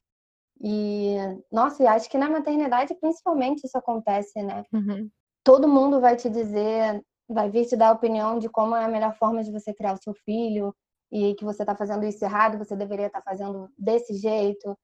E, 0.62 1.16
nossa, 1.50 1.82
e 1.82 1.86
acho 1.86 2.08
que 2.08 2.18
na 2.18 2.30
maternidade 2.30 2.94
principalmente 3.00 3.64
isso 3.64 3.76
acontece, 3.76 4.40
né? 4.42 4.62
Uhum. 4.72 5.08
Todo 5.42 5.66
mundo 5.66 6.00
vai 6.00 6.16
te 6.16 6.30
dizer, 6.30 7.02
vai 7.28 7.50
vir 7.50 7.66
te 7.66 7.76
dar 7.76 7.92
opinião 7.92 8.38
de 8.38 8.48
como 8.48 8.76
é 8.76 8.84
a 8.84 8.88
melhor 8.88 9.14
forma 9.16 9.42
de 9.42 9.50
você 9.50 9.74
criar 9.74 9.94
o 9.94 10.02
seu 10.02 10.14
filho, 10.14 10.72
e 11.12 11.34
que 11.34 11.44
você 11.44 11.62
está 11.62 11.74
fazendo 11.74 12.04
isso 12.04 12.24
errado, 12.24 12.58
você 12.58 12.76
deveria 12.76 13.06
estar 13.06 13.20
tá 13.20 13.30
fazendo 13.30 13.68
desse 13.76 14.14
jeito. 14.14 14.76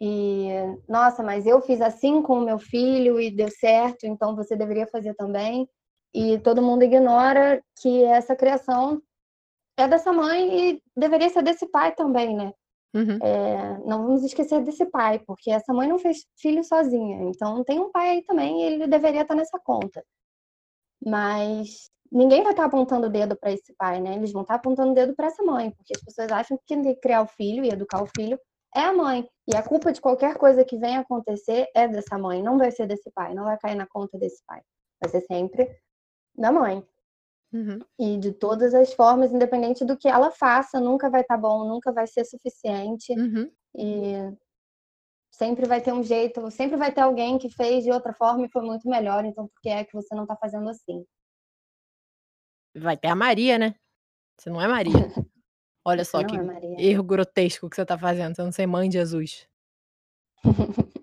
E, 0.00 0.48
nossa, 0.88 1.22
mas 1.22 1.46
eu 1.46 1.60
fiz 1.60 1.80
assim 1.82 2.22
com 2.22 2.38
o 2.38 2.44
meu 2.44 2.58
filho 2.58 3.20
e 3.20 3.30
deu 3.30 3.48
certo, 3.50 4.06
então 4.06 4.34
você 4.34 4.56
deveria 4.56 4.86
fazer 4.86 5.14
também. 5.14 5.68
E 6.14 6.38
todo 6.38 6.62
mundo 6.62 6.82
ignora 6.82 7.62
que 7.80 8.02
essa 8.04 8.34
criação 8.34 9.00
é 9.76 9.86
dessa 9.86 10.12
mãe 10.12 10.70
e 10.70 10.82
deveria 10.96 11.28
ser 11.28 11.42
desse 11.42 11.66
pai 11.66 11.94
também, 11.94 12.34
né? 12.34 12.52
Uhum. 12.94 13.18
É, 13.22 13.78
não 13.86 14.04
vamos 14.04 14.24
esquecer 14.24 14.62
desse 14.64 14.84
pai, 14.86 15.20
porque 15.20 15.50
essa 15.50 15.72
mãe 15.72 15.86
não 15.86 15.98
fez 15.98 16.26
filho 16.36 16.64
sozinha. 16.64 17.22
Então 17.24 17.62
tem 17.62 17.78
um 17.78 17.92
pai 17.92 18.10
aí 18.10 18.22
também 18.22 18.62
e 18.62 18.64
ele 18.64 18.86
deveria 18.86 19.22
estar 19.22 19.34
nessa 19.34 19.58
conta. 19.58 20.02
Mas 21.04 21.90
ninguém 22.10 22.42
vai 22.42 22.52
estar 22.52 22.64
apontando 22.64 23.06
o 23.06 23.10
dedo 23.10 23.36
para 23.36 23.52
esse 23.52 23.72
pai, 23.76 24.00
né? 24.00 24.14
Eles 24.16 24.32
vão 24.32 24.42
estar 24.42 24.54
apontando 24.54 24.92
o 24.92 24.94
dedo 24.94 25.14
para 25.14 25.26
essa 25.26 25.42
mãe, 25.42 25.70
porque 25.70 25.92
as 25.94 26.02
pessoas 26.02 26.32
acham 26.32 26.56
que 26.56 26.64
tem 26.66 26.82
que 26.82 26.96
criar 26.96 27.22
o 27.22 27.28
filho 27.28 27.64
e 27.64 27.68
educar 27.68 28.02
o 28.02 28.08
filho 28.16 28.38
é 28.74 28.82
a 28.82 28.92
mãe. 28.92 29.28
E 29.46 29.56
a 29.56 29.62
culpa 29.62 29.92
de 29.92 30.00
qualquer 30.00 30.36
coisa 30.36 30.64
que 30.64 30.78
venha 30.78 31.00
acontecer 31.00 31.68
é 31.74 31.88
dessa 31.88 32.16
mãe, 32.18 32.42
não 32.42 32.58
vai 32.58 32.70
ser 32.70 32.86
desse 32.86 33.10
pai, 33.10 33.34
não 33.34 33.44
vai 33.44 33.58
cair 33.58 33.74
na 33.74 33.86
conta 33.86 34.18
desse 34.18 34.42
pai. 34.46 34.60
Vai 35.00 35.10
ser 35.10 35.20
sempre 35.22 35.68
da 36.34 36.52
mãe. 36.52 36.86
Uhum. 37.52 37.80
E 37.98 38.16
de 38.16 38.32
todas 38.32 38.74
as 38.74 38.92
formas, 38.92 39.32
independente 39.32 39.84
do 39.84 39.96
que 39.96 40.08
ela 40.08 40.30
faça, 40.30 40.78
nunca 40.78 41.10
vai 41.10 41.22
estar 41.22 41.34
tá 41.34 41.40
bom, 41.40 41.64
nunca 41.64 41.92
vai 41.92 42.06
ser 42.06 42.24
suficiente. 42.24 43.12
Uhum. 43.12 43.50
E 43.76 44.14
sempre 45.32 45.66
vai 45.66 45.80
ter 45.80 45.92
um 45.92 46.02
jeito, 46.02 46.50
sempre 46.50 46.76
vai 46.76 46.92
ter 46.92 47.00
alguém 47.00 47.38
que 47.38 47.48
fez 47.48 47.84
de 47.84 47.90
outra 47.90 48.12
forma 48.12 48.46
e 48.46 48.50
foi 48.50 48.62
muito 48.62 48.88
melhor, 48.88 49.24
então 49.24 49.48
por 49.48 49.60
que 49.60 49.68
é 49.68 49.84
que 49.84 49.94
você 49.94 50.14
não 50.14 50.22
está 50.22 50.36
fazendo 50.36 50.68
assim? 50.68 51.04
Vai 52.76 52.96
ter 52.96 53.08
a 53.08 53.16
Maria, 53.16 53.58
né? 53.58 53.74
Você 54.38 54.48
não 54.50 54.60
é 54.60 54.68
Maria. 54.68 54.92
Olha 55.84 56.04
só 56.04 56.22
que 56.22 56.36
é 56.36 56.82
erro 56.82 57.02
grotesco 57.02 57.68
que 57.68 57.76
você 57.76 57.82
está 57.82 57.96
fazendo, 57.96 58.34
você 58.34 58.42
não 58.42 58.52
ser 58.52 58.66
mãe 58.66 58.88
de 58.88 58.98
Jesus. 58.98 59.48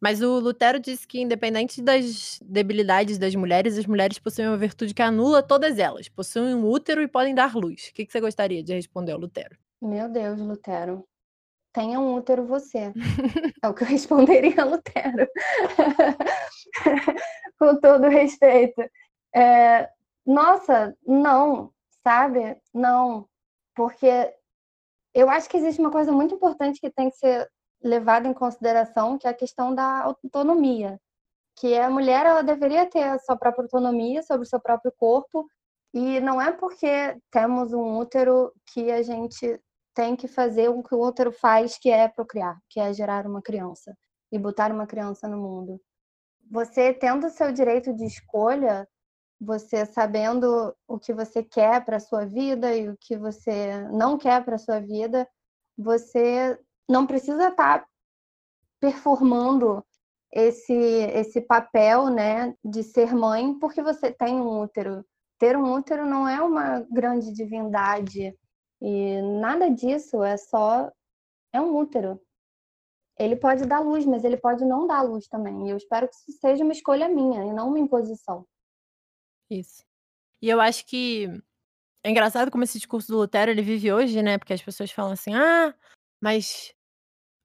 Mas 0.00 0.20
o 0.20 0.38
Lutero 0.38 0.78
disse 0.78 1.06
que, 1.06 1.20
independente 1.20 1.80
das 1.80 2.38
debilidades 2.42 3.16
das 3.18 3.34
mulheres, 3.34 3.78
as 3.78 3.86
mulheres 3.86 4.18
possuem 4.18 4.48
uma 4.48 4.56
virtude 4.56 4.92
que 4.92 5.02
anula 5.02 5.42
todas 5.42 5.78
elas. 5.78 6.08
Possuem 6.08 6.54
um 6.54 6.68
útero 6.68 7.00
e 7.00 7.08
podem 7.08 7.34
dar 7.34 7.54
luz. 7.54 7.88
O 7.88 7.94
que, 7.94 8.04
que 8.04 8.12
você 8.12 8.20
gostaria 8.20 8.62
de 8.62 8.74
responder 8.74 9.12
ao 9.12 9.18
Lutero? 9.18 9.56
Meu 9.80 10.08
Deus, 10.08 10.38
Lutero. 10.40 11.06
Tenha 11.72 11.98
um 11.98 12.14
útero 12.14 12.46
você. 12.46 12.92
é 13.62 13.68
o 13.68 13.74
que 13.74 13.82
eu 13.82 13.88
responderia 13.88 14.60
a 14.60 14.64
Lutero. 14.64 15.26
Com 17.58 17.80
todo 17.80 18.08
respeito. 18.08 18.82
É, 19.34 19.88
nossa, 20.26 20.94
não, 21.06 21.72
sabe? 22.02 22.56
Não. 22.72 23.28
Porque 23.74 24.34
eu 25.14 25.30
acho 25.30 25.48
que 25.48 25.56
existe 25.56 25.80
uma 25.80 25.90
coisa 25.90 26.12
muito 26.12 26.34
importante 26.34 26.80
que 26.80 26.90
tem 26.90 27.10
que 27.10 27.16
ser 27.16 27.48
levada 27.82 28.26
em 28.26 28.32
consideração, 28.32 29.18
que 29.18 29.26
é 29.26 29.30
a 29.30 29.34
questão 29.34 29.74
da 29.74 30.02
autonomia, 30.02 30.98
que 31.56 31.76
a 31.78 31.90
mulher 31.90 32.26
ela 32.26 32.42
deveria 32.42 32.86
ter 32.86 33.02
a 33.02 33.18
sua 33.18 33.36
própria 33.36 33.64
autonomia 33.64 34.22
sobre 34.22 34.46
o 34.46 34.48
seu 34.48 34.60
próprio 34.60 34.92
corpo, 34.96 35.46
e 35.92 36.18
não 36.20 36.40
é 36.40 36.50
porque 36.50 37.16
temos 37.30 37.72
um 37.72 37.98
útero 37.98 38.52
que 38.72 38.90
a 38.90 39.02
gente 39.02 39.60
tem 39.94 40.16
que 40.16 40.26
fazer 40.26 40.68
o 40.68 40.82
que 40.82 40.94
o 40.94 41.00
útero 41.00 41.30
faz, 41.30 41.78
que 41.78 41.88
é 41.88 42.08
procriar, 42.08 42.58
que 42.68 42.80
é 42.80 42.92
gerar 42.92 43.26
uma 43.26 43.40
criança 43.40 43.96
e 44.32 44.38
botar 44.38 44.72
uma 44.72 44.86
criança 44.86 45.28
no 45.28 45.36
mundo. 45.36 45.80
Você 46.50 46.92
tendo 46.92 47.28
o 47.28 47.30
seu 47.30 47.52
direito 47.52 47.94
de 47.94 48.04
escolha, 48.04 48.88
você 49.40 49.84
sabendo 49.86 50.74
o 50.86 50.98
que 50.98 51.12
você 51.12 51.42
quer 51.42 51.84
para 51.84 52.00
sua 52.00 52.24
vida 52.24 52.74
e 52.74 52.88
o 52.88 52.96
que 52.98 53.16
você 53.16 53.80
não 53.88 54.16
quer 54.16 54.44
para 54.44 54.58
sua 54.58 54.80
vida, 54.80 55.28
você 55.76 56.58
não 56.88 57.06
precisa 57.06 57.48
estar 57.48 57.80
tá 57.80 57.86
performando 58.80 59.84
esse 60.32 60.72
esse 60.72 61.40
papel, 61.40 62.08
né, 62.08 62.54
de 62.64 62.82
ser 62.82 63.14
mãe 63.14 63.58
porque 63.58 63.82
você 63.82 64.12
tem 64.12 64.34
um 64.34 64.60
útero. 64.60 65.04
Ter 65.38 65.56
um 65.56 65.72
útero 65.72 66.06
não 66.06 66.28
é 66.28 66.40
uma 66.42 66.80
grande 66.90 67.32
divindade 67.32 68.36
e 68.80 69.22
nada 69.40 69.70
disso, 69.70 70.22
é 70.22 70.36
só 70.36 70.90
é 71.52 71.60
um 71.60 71.76
útero. 71.76 72.20
Ele 73.18 73.36
pode 73.36 73.64
dar 73.66 73.80
luz, 73.80 74.04
mas 74.04 74.24
ele 74.24 74.36
pode 74.36 74.64
não 74.64 74.86
dar 74.86 75.02
luz 75.02 75.28
também. 75.28 75.66
E 75.66 75.70
eu 75.70 75.76
espero 75.76 76.08
que 76.08 76.14
isso 76.14 76.38
seja 76.40 76.64
uma 76.64 76.72
escolha 76.72 77.08
minha 77.08 77.44
e 77.44 77.52
não 77.52 77.68
uma 77.68 77.78
imposição. 77.78 78.44
Isso. 79.50 79.84
E 80.42 80.48
eu 80.48 80.60
acho 80.60 80.86
que 80.86 81.28
é 82.04 82.10
engraçado 82.10 82.50
como 82.50 82.64
esse 82.64 82.78
discurso 82.78 83.12
do 83.12 83.18
Lutero 83.18 83.50
ele 83.50 83.62
vive 83.62 83.92
hoje, 83.92 84.22
né? 84.22 84.38
Porque 84.38 84.52
as 84.54 84.62
pessoas 84.62 84.90
falam 84.92 85.12
assim: 85.12 85.34
"Ah, 85.34 85.74
mas 86.20 86.74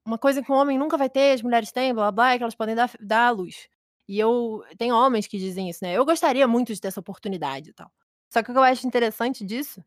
uma 0.06 0.18
coisa 0.18 0.42
que 0.42 0.52
um 0.52 0.56
homem 0.56 0.78
nunca 0.78 0.96
vai 0.96 1.10
ter, 1.10 1.32
as 1.34 1.42
mulheres 1.42 1.72
têm, 1.72 1.94
blá 1.94 2.10
blá, 2.12 2.34
é 2.34 2.38
que 2.38 2.42
elas 2.44 2.54
podem 2.54 2.74
dar, 2.74 2.90
dar 3.00 3.28
à 3.28 3.30
luz. 3.30 3.68
E 4.08 4.18
eu. 4.18 4.64
Tem 4.78 4.92
homens 4.92 5.26
que 5.28 5.38
dizem 5.38 5.68
isso, 5.70 5.84
né? 5.84 5.94
Eu 5.94 6.04
gostaria 6.04 6.46
muito 6.48 6.74
de 6.74 6.80
ter 6.80 6.88
essa 6.88 7.00
oportunidade 7.00 7.70
e 7.70 7.72
tal. 7.72 7.90
Só 8.32 8.42
que 8.42 8.50
o 8.50 8.54
que 8.54 8.58
eu 8.58 8.64
acho 8.64 8.86
interessante 8.86 9.44
disso 9.44 9.82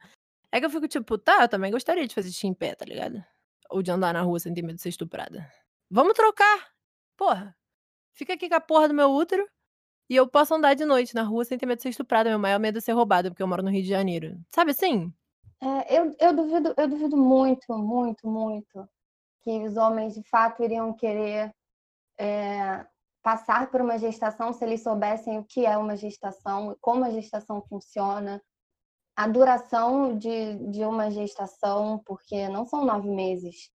é 0.52 0.60
que 0.60 0.66
eu 0.66 0.70
fico 0.70 0.88
tipo, 0.88 1.18
tá, 1.18 1.44
eu 1.44 1.50
também 1.50 1.72
gostaria 1.72 2.08
de 2.08 2.16
fazer 2.16 2.30
xixi 2.32 2.48
em 2.48 2.54
pé, 2.54 2.76
tá 2.76 2.86
ligado? 2.86 3.24
Ou 3.70 3.84
de 3.84 3.92
andar 3.92 4.14
na 4.14 4.22
rua 4.22 4.40
sem 4.40 4.54
ter 4.54 4.62
medo 4.62 4.76
de 4.78 4.82
ser 4.84 4.90
estuprada. 4.90 5.52
Vamos 5.92 6.14
trocar! 6.14 6.72
Porra! 7.18 7.56
Fica 8.14 8.34
aqui 8.34 8.50
com 8.50 8.56
a 8.56 8.62
porra 8.62 8.88
do 8.88 8.94
meu 8.94 9.12
útero 9.12 9.48
e 10.14 10.16
eu 10.16 10.28
posso 10.28 10.54
andar 10.54 10.76
de 10.76 10.86
noite 10.86 11.16
na 11.16 11.24
rua 11.24 11.44
sem 11.44 11.58
ter 11.58 11.66
medo 11.66 11.78
de 11.78 11.84
ser 11.84 11.90
estuprada. 11.90 12.30
Meu 12.30 12.38
maior 12.38 12.60
medo 12.60 12.78
é 12.78 12.82
ser 12.82 12.92
roubada, 12.92 13.32
porque 13.32 13.42
eu 13.42 13.48
moro 13.48 13.64
no 13.64 13.72
Rio 13.72 13.82
de 13.82 13.90
Janeiro. 13.90 14.40
Sabe 14.54 14.70
assim? 14.70 15.12
É, 15.60 15.98
eu, 16.00 16.16
eu, 16.20 16.36
duvido, 16.36 16.72
eu 16.78 16.88
duvido 16.88 17.18
muito, 17.18 17.74
muito, 17.74 18.28
muito 18.28 18.88
que 19.42 19.66
os 19.66 19.76
homens 19.76 20.14
de 20.14 20.22
fato 20.30 20.64
iriam 20.64 20.94
querer 20.94 21.52
é, 22.20 22.86
passar 23.24 23.72
por 23.72 23.82
uma 23.82 23.98
gestação 23.98 24.54
se 24.54 24.64
eles 24.64 24.84
soubessem 24.84 25.40
o 25.40 25.44
que 25.46 25.66
é 25.66 25.76
uma 25.76 25.98
gestação, 25.98 26.78
como 26.80 27.06
a 27.06 27.10
gestação 27.10 27.64
funciona, 27.68 28.40
a 29.16 29.28
duração 29.28 30.16
de, 30.16 30.56
de 30.70 30.86
uma 30.86 31.10
gestação, 31.10 32.00
porque 32.06 32.48
não 32.50 32.66
são 32.66 32.86
nove 32.86 33.10
meses. 33.10 33.72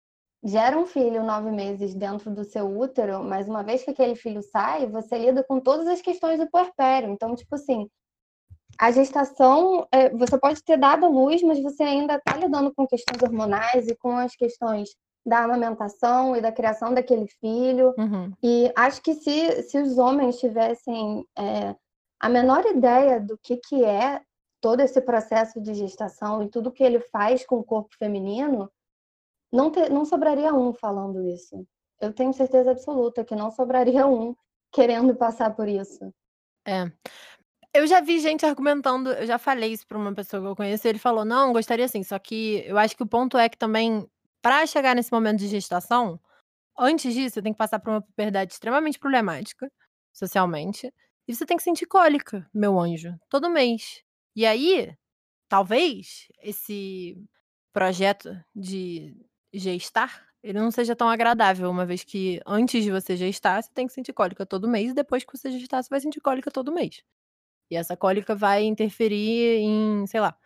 Gera 0.45 0.77
um 0.77 0.85
filho 0.85 1.23
nove 1.23 1.49
meses 1.49 1.95
dentro 1.95 2.29
do 2.29 2.43
seu 2.43 2.67
útero, 2.67 3.23
mas 3.23 3.47
uma 3.47 3.63
vez 3.63 3.83
que 3.83 3.89
aquele 3.89 4.15
filho 4.15 4.43
sai, 4.43 4.85
você 4.85 5.17
lida 5.17 5.43
com 5.43 5.59
todas 5.59 5.87
as 5.87 6.01
questões 6.01 6.39
do 6.39 6.47
puerpério. 6.47 7.09
Então, 7.09 7.35
tipo 7.35 7.55
assim, 7.55 7.89
a 8.77 8.91
gestação, 8.91 9.87
é, 9.91 10.09
você 10.09 10.37
pode 10.37 10.61
ter 10.63 10.77
dado 10.77 11.05
a 11.05 11.09
luz, 11.09 11.41
mas 11.41 11.59
você 11.63 11.81
ainda 11.81 12.15
está 12.15 12.37
lidando 12.37 12.71
com 12.75 12.85
questões 12.85 13.21
hormonais 13.23 13.87
e 13.87 13.95
com 13.95 14.15
as 14.17 14.35
questões 14.35 14.89
da 15.25 15.43
amamentação 15.43 16.35
e 16.35 16.41
da 16.41 16.51
criação 16.51 16.93
daquele 16.93 17.27
filho. 17.27 17.95
Uhum. 17.97 18.31
E 18.43 18.71
acho 18.75 19.01
que 19.01 19.15
se, 19.15 19.63
se 19.63 19.79
os 19.79 19.97
homens 19.97 20.39
tivessem 20.39 21.25
é, 21.35 21.75
a 22.19 22.29
menor 22.29 22.65
ideia 22.65 23.19
do 23.19 23.37
que, 23.41 23.57
que 23.57 23.83
é 23.83 24.21
todo 24.61 24.81
esse 24.81 25.01
processo 25.01 25.59
de 25.59 25.73
gestação 25.73 26.43
e 26.43 26.49
tudo 26.49 26.71
que 26.71 26.83
ele 26.83 26.99
faz 26.99 27.45
com 27.45 27.57
o 27.57 27.63
corpo 27.63 27.95
feminino, 27.97 28.69
não, 29.55 29.71
ter, 29.71 29.89
não 29.89 30.05
sobraria 30.05 30.53
um 30.53 30.73
falando 30.73 31.27
isso. 31.27 31.65
Eu 31.99 32.13
tenho 32.13 32.33
certeza 32.33 32.71
absoluta 32.71 33.23
que 33.23 33.35
não 33.35 33.49
sobraria 33.49 34.05
um 34.05 34.35
querendo 34.71 35.15
passar 35.15 35.55
por 35.55 35.67
isso. 35.67 36.13
É. 36.67 36.91
Eu 37.73 37.87
já 37.87 38.01
vi 38.01 38.19
gente 38.19 38.45
argumentando, 38.45 39.11
eu 39.11 39.25
já 39.25 39.37
falei 39.37 39.71
isso 39.71 39.87
para 39.87 39.97
uma 39.97 40.13
pessoa 40.13 40.41
que 40.41 40.47
eu 40.47 40.55
conheço, 40.55 40.87
ele 40.87 40.99
falou: 40.99 41.25
não, 41.25 41.53
gostaria 41.53 41.87
sim, 41.87 42.03
só 42.03 42.17
que 42.19 42.63
eu 42.65 42.77
acho 42.77 42.95
que 42.95 43.03
o 43.03 43.07
ponto 43.07 43.37
é 43.37 43.49
que 43.49 43.57
também 43.57 44.07
para 44.41 44.65
chegar 44.67 44.95
nesse 44.95 45.11
momento 45.11 45.39
de 45.39 45.47
gestação, 45.47 46.19
antes 46.77 47.13
disso, 47.13 47.35
você 47.35 47.41
tem 47.41 47.53
que 47.53 47.57
passar 47.57 47.79
por 47.79 47.89
uma 47.89 48.01
puberdade 48.01 48.53
extremamente 48.53 48.99
problemática, 48.99 49.71
socialmente. 50.13 50.93
E 51.27 51.35
você 51.35 51.45
tem 51.45 51.57
que 51.57 51.63
sentir 51.63 51.87
cólica, 51.87 52.47
meu 52.53 52.79
anjo, 52.79 53.17
todo 53.29 53.49
mês. 53.49 54.03
E 54.35 54.45
aí, 54.45 54.95
talvez 55.49 56.27
esse 56.43 57.17
projeto 57.73 58.29
de 58.55 59.15
gestar, 59.57 60.25
ele 60.43 60.59
não 60.59 60.69
seja 60.71 60.95
tão 60.95 61.09
agradável, 61.09 61.69
uma 61.69 61.85
vez 61.85 62.03
que 62.03 62.39
antes 62.45 62.83
de 62.83 62.91
você 62.91 63.17
gestar, 63.17 63.63
você 63.63 63.69
tem 63.73 63.87
que 63.87 63.93
sentir 63.93 64.13
cólica 64.13 64.45
todo 64.45 64.67
mês, 64.67 64.91
e 64.91 64.93
depois 64.93 65.23
que 65.23 65.35
você 65.35 65.51
gestar, 65.51 65.81
você 65.81 65.89
vai 65.89 65.99
sentir 65.99 66.21
cólica 66.21 66.51
todo 66.51 66.71
mês. 66.71 67.03
E 67.69 67.75
essa 67.75 67.97
cólica 67.97 68.35
vai 68.35 68.63
interferir 68.63 69.59
em, 69.59 70.05
sei 70.05 70.19
lá, 70.19 70.37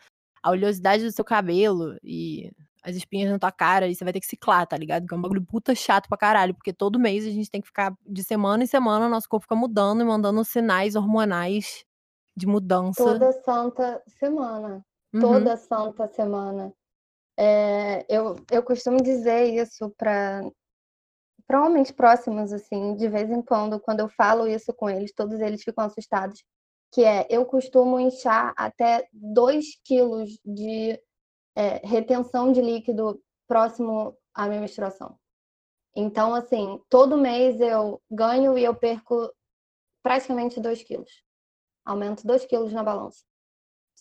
a 0.41 0.52
oleosidade 0.52 1.04
do 1.04 1.12
seu 1.12 1.26
cabelo 1.26 1.98
e 2.02 2.50
as 2.82 2.95
espinhas 2.95 3.30
na 3.30 3.38
tua 3.38 3.52
cara 3.52 3.88
e 3.88 3.95
você 3.95 4.04
vai 4.04 4.13
ter 4.13 4.22
que 4.22 4.26
ciclar, 4.26 4.65
tá 4.65 4.78
ligado? 4.78 5.06
Que 5.06 5.13
é 5.13 5.17
um 5.17 5.22
bagulho 5.22 5.45
puta 5.45 5.76
chato 5.76 6.08
pra 6.08 6.17
caralho, 6.17 6.56
porque 6.56 6.72
todo 6.72 7.00
mês 7.00 7.26
a 7.26 7.30
gente 7.30 7.52
tem 7.52 7.62
que 7.62 7.67
ficar 7.67 7.93
de 8.08 8.24
semana 8.24 8.63
em 8.63 8.67
semana, 8.67 9.10
nosso 9.10 9.28
corpo 9.28 9.43
fica 9.43 9.56
mudando 9.56 10.02
e 10.02 10.06
mandando 10.06 10.43
sinais 10.45 10.95
hormonais 10.95 11.84
de 12.36 12.48
mudança. 12.48 13.04
Toda 13.04 13.32
santa 13.43 14.02
semana. 14.08 14.86
Uhum. 15.13 15.22
Toda 15.22 15.58
santa 15.58 16.08
semana. 16.08 16.74
É, 17.41 18.06
eu, 18.10 18.36
eu 18.52 18.62
costumo 18.62 19.02
dizer 19.02 19.45
isso 19.45 19.89
para 19.97 20.41
para 21.47 21.65
homens 21.65 21.89
próximos, 21.89 22.54
assim, 22.54 22.95
de 22.95 23.08
vez 23.08 23.32
em 23.32 23.41
quando, 23.41 23.80
quando 23.80 24.02
eu 24.02 24.10
falo 24.10 24.47
isso 24.47 24.71
com 24.71 24.88
eles, 24.88 25.12
todos 25.15 25.39
eles 25.39 25.63
ficam 25.63 25.84
assustados, 25.84 26.43
que 26.91 27.04
é, 27.04 27.25
eu 27.28 27.43
costumo 27.43 27.99
inchar 27.99 28.54
até 28.56 29.08
2 29.12 29.65
quilos 29.84 30.30
de 30.45 31.02
é, 31.56 31.78
retenção 31.84 32.52
de 32.52 32.62
líquido 32.62 33.19
próximo 33.47 34.15
à 34.32 34.47
minha 34.47 34.62
menstruação. 34.62 35.17
Então, 35.95 36.36
assim, 36.36 36.80
todo 36.88 37.17
mês 37.17 37.60
eu 37.60 37.99
ganho 38.12 38.56
e 38.56 38.63
eu 38.63 38.75
perco 38.75 39.34
praticamente 40.04 40.60
2 40.60 40.84
quilos. 40.84 41.23
Aumento 41.84 42.28
2 42.28 42.45
quilos 42.45 42.71
na 42.71 42.84
balança. 42.84 43.23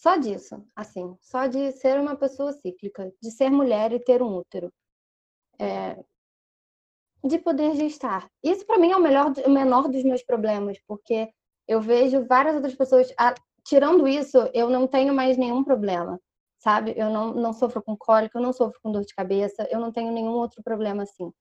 Só 0.00 0.16
disso, 0.16 0.64
assim, 0.76 1.16
só 1.20 1.48
de 1.48 1.72
ser 1.72 1.98
uma 1.98 2.14
pessoa 2.14 2.52
cíclica, 2.52 3.12
de 3.20 3.32
ser 3.32 3.50
mulher 3.50 3.92
e 3.92 3.98
ter 3.98 4.22
um 4.22 4.36
útero. 4.36 4.72
É, 5.58 5.98
de 7.24 7.36
poder 7.38 7.74
gestar. 7.74 8.30
Isso 8.40 8.64
para 8.64 8.78
mim 8.78 8.92
é 8.92 8.96
o, 8.96 9.02
melhor, 9.02 9.32
o 9.44 9.50
menor 9.50 9.88
dos 9.88 10.04
meus 10.04 10.22
problemas, 10.22 10.78
porque 10.86 11.28
eu 11.66 11.80
vejo 11.80 12.24
várias 12.26 12.54
outras 12.54 12.76
pessoas. 12.76 13.12
Ah, 13.18 13.34
tirando 13.66 14.06
isso, 14.06 14.38
eu 14.54 14.70
não 14.70 14.86
tenho 14.86 15.12
mais 15.12 15.36
nenhum 15.36 15.64
problema, 15.64 16.20
sabe? 16.58 16.94
Eu 16.96 17.10
não, 17.10 17.34
não 17.34 17.52
sofro 17.52 17.82
com 17.82 17.96
cólica, 17.96 18.38
eu 18.38 18.42
não 18.42 18.52
sofro 18.52 18.78
com 18.80 18.92
dor 18.92 19.04
de 19.04 19.14
cabeça, 19.16 19.66
eu 19.68 19.80
não 19.80 19.90
tenho 19.90 20.12
nenhum 20.12 20.30
outro 20.30 20.62
problema 20.62 21.02
assim. 21.02 21.32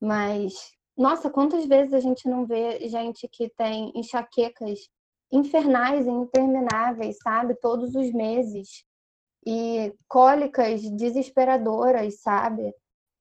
Mas, 0.00 0.54
nossa, 0.96 1.28
quantas 1.28 1.66
vezes 1.66 1.92
a 1.92 2.00
gente 2.00 2.26
não 2.26 2.46
vê 2.46 2.88
gente 2.88 3.28
que 3.28 3.50
tem 3.50 3.92
enxaquecas 3.94 4.88
infernais 5.32 6.06
e 6.06 6.10
intermináveis, 6.10 7.18
sabe? 7.22 7.54
Todos 7.54 7.94
os 7.94 8.12
meses. 8.12 8.84
E 9.46 9.92
cólicas 10.08 10.82
desesperadoras, 10.90 12.20
sabe? 12.20 12.72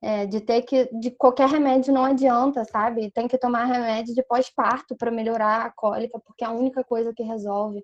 É, 0.02 0.26
de 0.26 0.42
ter 0.42 0.62
que. 0.64 0.86
de 1.00 1.12
qualquer 1.12 1.50
remédio 1.50 1.94
não 1.94 2.06
adianta, 2.06 2.64
sabe? 2.66 3.12
Tem 3.12 3.28
que 3.28 3.38
tomar 3.38 3.66
remédio 3.66 4.14
de 4.14 4.24
pós-parto 4.24 4.96
para 4.96 5.12
melhorar 5.12 5.66
a 5.66 5.72
cólica, 5.72 6.20
porque 6.26 6.44
é 6.44 6.48
a 6.48 6.52
única 6.52 6.84
coisa 6.84 7.14
que 7.14 7.24
resolve. 7.24 7.84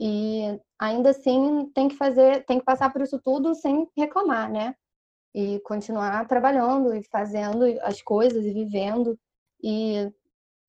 E 0.00 0.58
ainda 0.78 1.10
assim 1.10 1.70
tem 1.74 1.88
que 1.88 1.96
fazer, 1.96 2.44
tem 2.46 2.58
que 2.58 2.64
passar 2.64 2.92
por 2.92 3.02
isso 3.02 3.20
tudo 3.22 3.54
sem 3.54 3.88
reclamar, 3.96 4.50
né? 4.50 4.74
E 5.34 5.60
continuar 5.60 6.26
trabalhando 6.26 6.94
e 6.94 7.02
fazendo 7.04 7.64
as 7.82 8.02
coisas 8.02 8.44
e 8.44 8.52
vivendo 8.52 9.18
e 9.62 10.12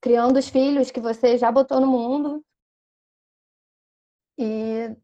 criando 0.01 0.37
os 0.37 0.49
filhos 0.49 0.91
que 0.91 0.99
você 0.99 1.37
já 1.37 1.51
botou 1.51 1.79
no 1.79 1.87
mundo. 1.87 2.43
E 4.37 4.95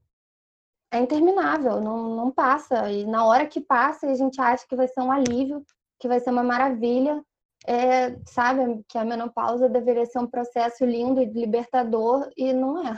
é 0.92 1.00
interminável, 1.00 1.80
não, 1.80 2.16
não 2.16 2.32
passa. 2.32 2.92
E 2.92 3.06
na 3.06 3.26
hora 3.26 3.46
que 3.46 3.62
passa, 3.62 4.08
a 4.08 4.16
gente 4.16 4.40
acha 4.42 4.66
que 4.68 4.76
vai 4.76 4.88
ser 4.88 5.02
um 5.02 5.12
alívio, 5.12 5.64
que 6.00 6.08
vai 6.08 6.20
ser 6.20 6.32
uma 6.32 6.44
maravilha. 6.44 7.24
É, 7.68 8.18
sabe 8.26 8.84
que 8.88 8.98
a 8.98 9.04
menopausa 9.04 9.68
deveria 9.68 10.06
ser 10.06 10.20
um 10.20 10.28
processo 10.28 10.86
lindo 10.86 11.22
e 11.22 11.26
libertador 11.26 12.30
e 12.36 12.54
não 12.54 12.82
é. 12.88 12.92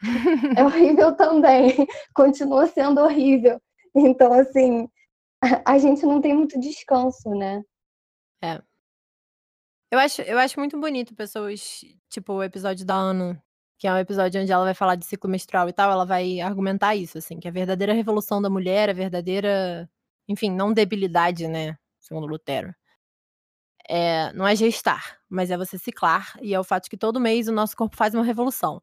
É 0.58 0.64
horrível 0.64 1.14
também, 1.14 1.86
continua 2.14 2.66
sendo 2.66 3.00
horrível. 3.00 3.60
Então, 3.94 4.32
assim, 4.32 4.88
a 5.64 5.78
gente 5.78 6.04
não 6.04 6.20
tem 6.20 6.34
muito 6.34 6.58
descanso, 6.58 7.30
né? 7.30 7.62
É. 8.42 8.60
Eu 9.90 9.98
acho, 9.98 10.22
eu 10.22 10.38
acho 10.38 10.58
muito 10.58 10.78
bonito 10.78 11.14
pessoas, 11.14 11.80
tipo 12.08 12.34
o 12.34 12.42
episódio 12.42 12.86
da 12.86 12.94
Ana, 12.94 13.42
que 13.80 13.88
é 13.88 13.92
um 13.94 13.96
episódio 13.96 14.42
onde 14.42 14.52
ela 14.52 14.64
vai 14.64 14.74
falar 14.74 14.94
de 14.94 15.06
ciclo 15.06 15.30
menstrual 15.30 15.66
e 15.66 15.72
tal, 15.72 15.90
ela 15.90 16.04
vai 16.04 16.38
argumentar 16.38 16.94
isso, 16.94 17.16
assim, 17.16 17.40
que 17.40 17.48
a 17.48 17.50
verdadeira 17.50 17.94
revolução 17.94 18.40
da 18.42 18.50
mulher, 18.50 18.90
a 18.90 18.92
verdadeira, 18.92 19.88
enfim, 20.28 20.50
não 20.50 20.70
debilidade, 20.70 21.48
né, 21.48 21.78
segundo 21.98 22.26
Lutero, 22.26 22.74
é, 23.88 24.32
não 24.34 24.46
é 24.46 24.54
gestar, 24.54 25.18
mas 25.30 25.50
é 25.50 25.56
você 25.56 25.78
ciclar, 25.78 26.38
e 26.42 26.52
é 26.52 26.60
o 26.60 26.64
fato 26.64 26.84
de 26.84 26.90
que 26.90 26.96
todo 26.98 27.18
mês 27.18 27.48
o 27.48 27.52
nosso 27.52 27.74
corpo 27.74 27.96
faz 27.96 28.14
uma 28.14 28.22
revolução. 28.22 28.82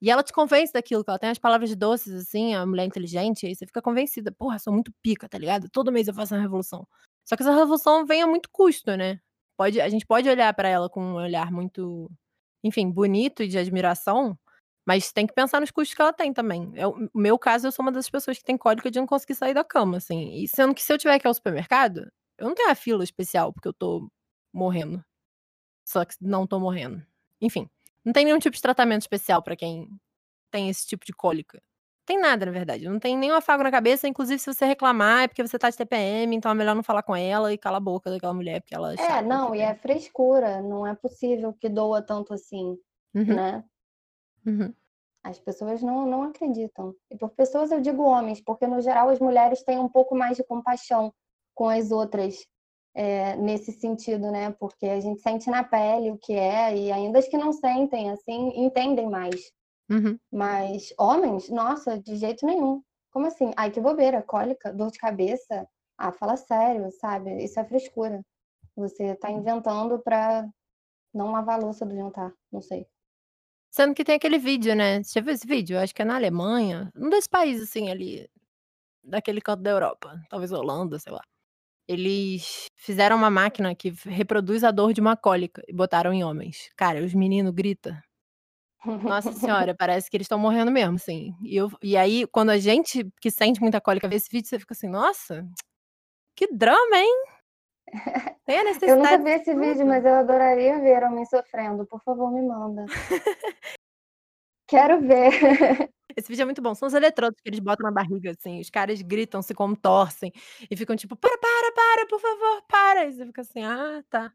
E 0.00 0.10
ela 0.10 0.24
te 0.24 0.32
convence 0.32 0.72
daquilo, 0.72 1.04
que 1.04 1.10
ela 1.10 1.20
tem 1.20 1.30
as 1.30 1.38
palavras 1.38 1.74
doces, 1.76 2.12
assim, 2.12 2.52
a 2.54 2.66
mulher 2.66 2.84
inteligente, 2.84 3.46
aí 3.46 3.54
você 3.54 3.64
fica 3.64 3.80
convencida, 3.80 4.32
porra, 4.32 4.58
sou 4.58 4.72
muito 4.72 4.92
pica, 5.00 5.28
tá 5.28 5.38
ligado? 5.38 5.68
Todo 5.70 5.92
mês 5.92 6.08
eu 6.08 6.14
faço 6.14 6.34
uma 6.34 6.42
revolução. 6.42 6.84
Só 7.24 7.36
que 7.36 7.44
essa 7.44 7.54
revolução 7.54 8.04
vem 8.04 8.22
a 8.22 8.26
muito 8.26 8.48
custo, 8.50 8.96
né? 8.96 9.20
Pode, 9.56 9.80
a 9.80 9.88
gente 9.88 10.04
pode 10.04 10.28
olhar 10.28 10.52
para 10.54 10.68
ela 10.68 10.90
com 10.90 11.00
um 11.00 11.14
olhar 11.14 11.52
muito 11.52 12.10
enfim, 12.62 12.90
bonito 12.90 13.42
e 13.42 13.48
de 13.48 13.58
admiração, 13.58 14.38
mas 14.86 15.12
tem 15.12 15.26
que 15.26 15.34
pensar 15.34 15.60
nos 15.60 15.70
custos 15.70 15.94
que 15.94 16.02
ela 16.02 16.12
tem 16.12 16.32
também. 16.32 16.72
No 16.72 17.10
meu 17.14 17.38
caso, 17.38 17.66
eu 17.66 17.72
sou 17.72 17.84
uma 17.84 17.92
das 17.92 18.10
pessoas 18.10 18.38
que 18.38 18.44
tem 18.44 18.56
cólica 18.56 18.90
de 18.90 18.98
não 18.98 19.06
conseguir 19.06 19.34
sair 19.34 19.54
da 19.54 19.64
cama, 19.64 19.98
assim. 19.98 20.34
E 20.34 20.48
sendo 20.48 20.74
que 20.74 20.82
se 20.82 20.92
eu 20.92 20.98
tiver 20.98 21.18
que 21.18 21.26
ir 21.26 21.28
ao 21.28 21.34
supermercado, 21.34 22.10
eu 22.38 22.48
não 22.48 22.54
tenho 22.54 22.70
a 22.70 22.74
fila 22.74 23.04
especial 23.04 23.52
porque 23.52 23.68
eu 23.68 23.72
tô 23.72 24.10
morrendo. 24.52 25.04
Só 25.84 26.04
que 26.04 26.14
não 26.20 26.46
tô 26.46 26.58
morrendo. 26.60 27.04
Enfim, 27.40 27.68
não 28.04 28.12
tem 28.12 28.24
nenhum 28.24 28.38
tipo 28.38 28.56
de 28.56 28.62
tratamento 28.62 29.02
especial 29.02 29.42
para 29.42 29.56
quem 29.56 29.88
tem 30.50 30.68
esse 30.68 30.86
tipo 30.86 31.04
de 31.06 31.12
cólica 31.12 31.62
tem 32.04 32.20
nada, 32.20 32.44
na 32.46 32.52
verdade. 32.52 32.88
Não 32.88 32.98
tem 32.98 33.16
nenhum 33.16 33.34
afago 33.34 33.62
na 33.62 33.70
cabeça. 33.70 34.08
Inclusive, 34.08 34.38
se 34.38 34.52
você 34.52 34.66
reclamar, 34.66 35.24
é 35.24 35.28
porque 35.28 35.46
você 35.46 35.58
tá 35.58 35.70
de 35.70 35.76
TPM, 35.76 36.34
então 36.34 36.50
é 36.50 36.54
melhor 36.54 36.74
não 36.74 36.82
falar 36.82 37.02
com 37.02 37.14
ela 37.14 37.52
e 37.52 37.58
cala 37.58 37.76
a 37.76 37.80
boca 37.80 38.10
daquela 38.10 38.34
mulher, 38.34 38.60
porque 38.60 38.74
ela 38.74 38.92
é. 38.92 38.96
É, 38.96 39.22
não, 39.22 39.54
e 39.54 39.60
é 39.60 39.74
frescura. 39.74 40.60
Não 40.60 40.86
é 40.86 40.94
possível 40.94 41.52
que 41.52 41.68
doa 41.68 42.02
tanto 42.02 42.34
assim, 42.34 42.76
uhum. 43.14 43.34
né? 43.34 43.64
Uhum. 44.44 44.74
As 45.22 45.38
pessoas 45.38 45.80
não, 45.82 46.04
não 46.04 46.24
acreditam. 46.24 46.94
E 47.08 47.16
por 47.16 47.30
pessoas 47.30 47.70
eu 47.70 47.80
digo 47.80 48.02
homens, 48.02 48.40
porque 48.40 48.66
no 48.66 48.80
geral 48.80 49.08
as 49.08 49.20
mulheres 49.20 49.62
têm 49.62 49.78
um 49.78 49.88
pouco 49.88 50.16
mais 50.16 50.36
de 50.36 50.42
compaixão 50.42 51.14
com 51.54 51.68
as 51.68 51.92
outras 51.92 52.44
é, 52.94 53.36
nesse 53.36 53.70
sentido, 53.72 54.32
né? 54.32 54.50
Porque 54.58 54.86
a 54.86 54.98
gente 54.98 55.20
sente 55.20 55.48
na 55.48 55.62
pele 55.62 56.10
o 56.10 56.18
que 56.18 56.32
é, 56.32 56.76
e 56.76 56.90
ainda 56.90 57.20
as 57.20 57.28
que 57.28 57.38
não 57.38 57.52
sentem, 57.52 58.10
assim, 58.10 58.52
entendem 58.56 59.08
mais. 59.08 59.52
Uhum. 59.92 60.18
Mas 60.32 60.94
homens, 60.98 61.50
nossa, 61.50 62.00
de 62.00 62.16
jeito 62.16 62.46
nenhum. 62.46 62.82
Como 63.10 63.26
assim? 63.26 63.52
Ai, 63.56 63.70
que 63.70 63.78
bobeira, 63.78 64.22
cólica, 64.22 64.72
dor 64.72 64.90
de 64.90 64.98
cabeça. 64.98 65.68
Ah, 65.98 66.10
fala 66.10 66.36
sério, 66.36 66.90
sabe? 66.92 67.44
Isso 67.44 67.60
é 67.60 67.64
frescura. 67.64 68.24
Você 68.74 69.14
tá 69.16 69.30
inventando 69.30 69.98
pra 69.98 70.48
não 71.12 71.30
lavar 71.30 71.60
a 71.60 71.62
louça 71.62 71.84
do 71.84 71.94
jantar, 71.94 72.32
não 72.50 72.62
sei. 72.62 72.86
Sendo 73.70 73.94
que 73.94 74.04
tem 74.04 74.14
aquele 74.14 74.38
vídeo, 74.38 74.74
né? 74.74 75.02
Você 75.02 75.18
já 75.18 75.24
viu 75.24 75.34
esse 75.34 75.46
vídeo? 75.46 75.76
Eu 75.76 75.80
acho 75.80 75.94
que 75.94 76.00
é 76.00 76.04
na 76.06 76.16
Alemanha. 76.16 76.90
Um 76.96 77.10
desses 77.10 77.28
países, 77.28 77.68
assim, 77.68 77.90
ali. 77.90 78.26
Daquele 79.04 79.42
canto 79.42 79.62
da 79.62 79.70
Europa. 79.70 80.18
Talvez 80.30 80.52
Holanda, 80.52 80.98
sei 80.98 81.12
lá. 81.12 81.22
Eles 81.86 82.70
fizeram 82.76 83.16
uma 83.16 83.30
máquina 83.30 83.74
que 83.74 83.90
reproduz 84.06 84.64
a 84.64 84.70
dor 84.70 84.94
de 84.94 85.00
uma 85.00 85.16
cólica 85.16 85.62
e 85.68 85.72
botaram 85.74 86.12
em 86.12 86.24
homens. 86.24 86.70
Cara, 86.76 87.04
os 87.04 87.12
meninos 87.12 87.52
gritam 87.52 87.94
nossa 88.84 89.32
senhora, 89.32 89.74
parece 89.74 90.10
que 90.10 90.16
eles 90.16 90.24
estão 90.24 90.38
morrendo 90.38 90.70
mesmo, 90.70 90.96
assim. 90.96 91.34
E, 91.42 91.56
eu, 91.56 91.70
e 91.82 91.96
aí, 91.96 92.26
quando 92.26 92.50
a 92.50 92.58
gente 92.58 93.08
que 93.20 93.30
sente 93.30 93.60
muita 93.60 93.80
cólica 93.80 94.08
vê 94.08 94.16
esse 94.16 94.30
vídeo, 94.30 94.48
você 94.48 94.58
fica 94.58 94.74
assim, 94.74 94.88
nossa, 94.88 95.46
que 96.36 96.46
drama, 96.52 96.96
hein? 96.96 97.24
Tem 98.46 98.58
a 98.58 98.64
necessidade. 98.64 98.92
Eu 98.92 98.96
nunca 98.96 99.18
vi 99.18 99.30
esse 99.30 99.54
vídeo, 99.54 99.86
mas 99.86 100.04
eu 100.04 100.14
adoraria 100.14 100.80
ver 100.80 101.04
homem 101.04 101.24
sofrendo. 101.26 101.86
Por 101.86 102.02
favor, 102.02 102.32
me 102.32 102.42
manda. 102.42 102.86
Quero 104.66 105.00
ver. 105.00 105.30
Esse 106.16 106.28
vídeo 106.28 106.42
é 106.42 106.44
muito 106.44 106.62
bom. 106.62 106.74
São 106.74 106.88
os 106.88 106.94
eletrodos 106.94 107.40
que 107.40 107.48
eles 107.48 107.60
botam 107.60 107.84
na 107.84 107.92
barriga, 107.92 108.30
assim. 108.30 108.60
Os 108.60 108.70
caras 108.70 109.00
gritam, 109.02 109.42
se 109.42 109.54
contorcem 109.54 110.32
e 110.70 110.76
ficam 110.76 110.96
tipo, 110.96 111.16
para, 111.16 111.36
para, 111.38 111.72
para, 111.72 112.06
por 112.06 112.20
favor, 112.20 112.62
para. 112.68 113.04
E 113.06 113.12
você 113.12 113.26
fica 113.26 113.40
assim, 113.42 113.62
ah, 113.62 114.02
tá. 114.10 114.32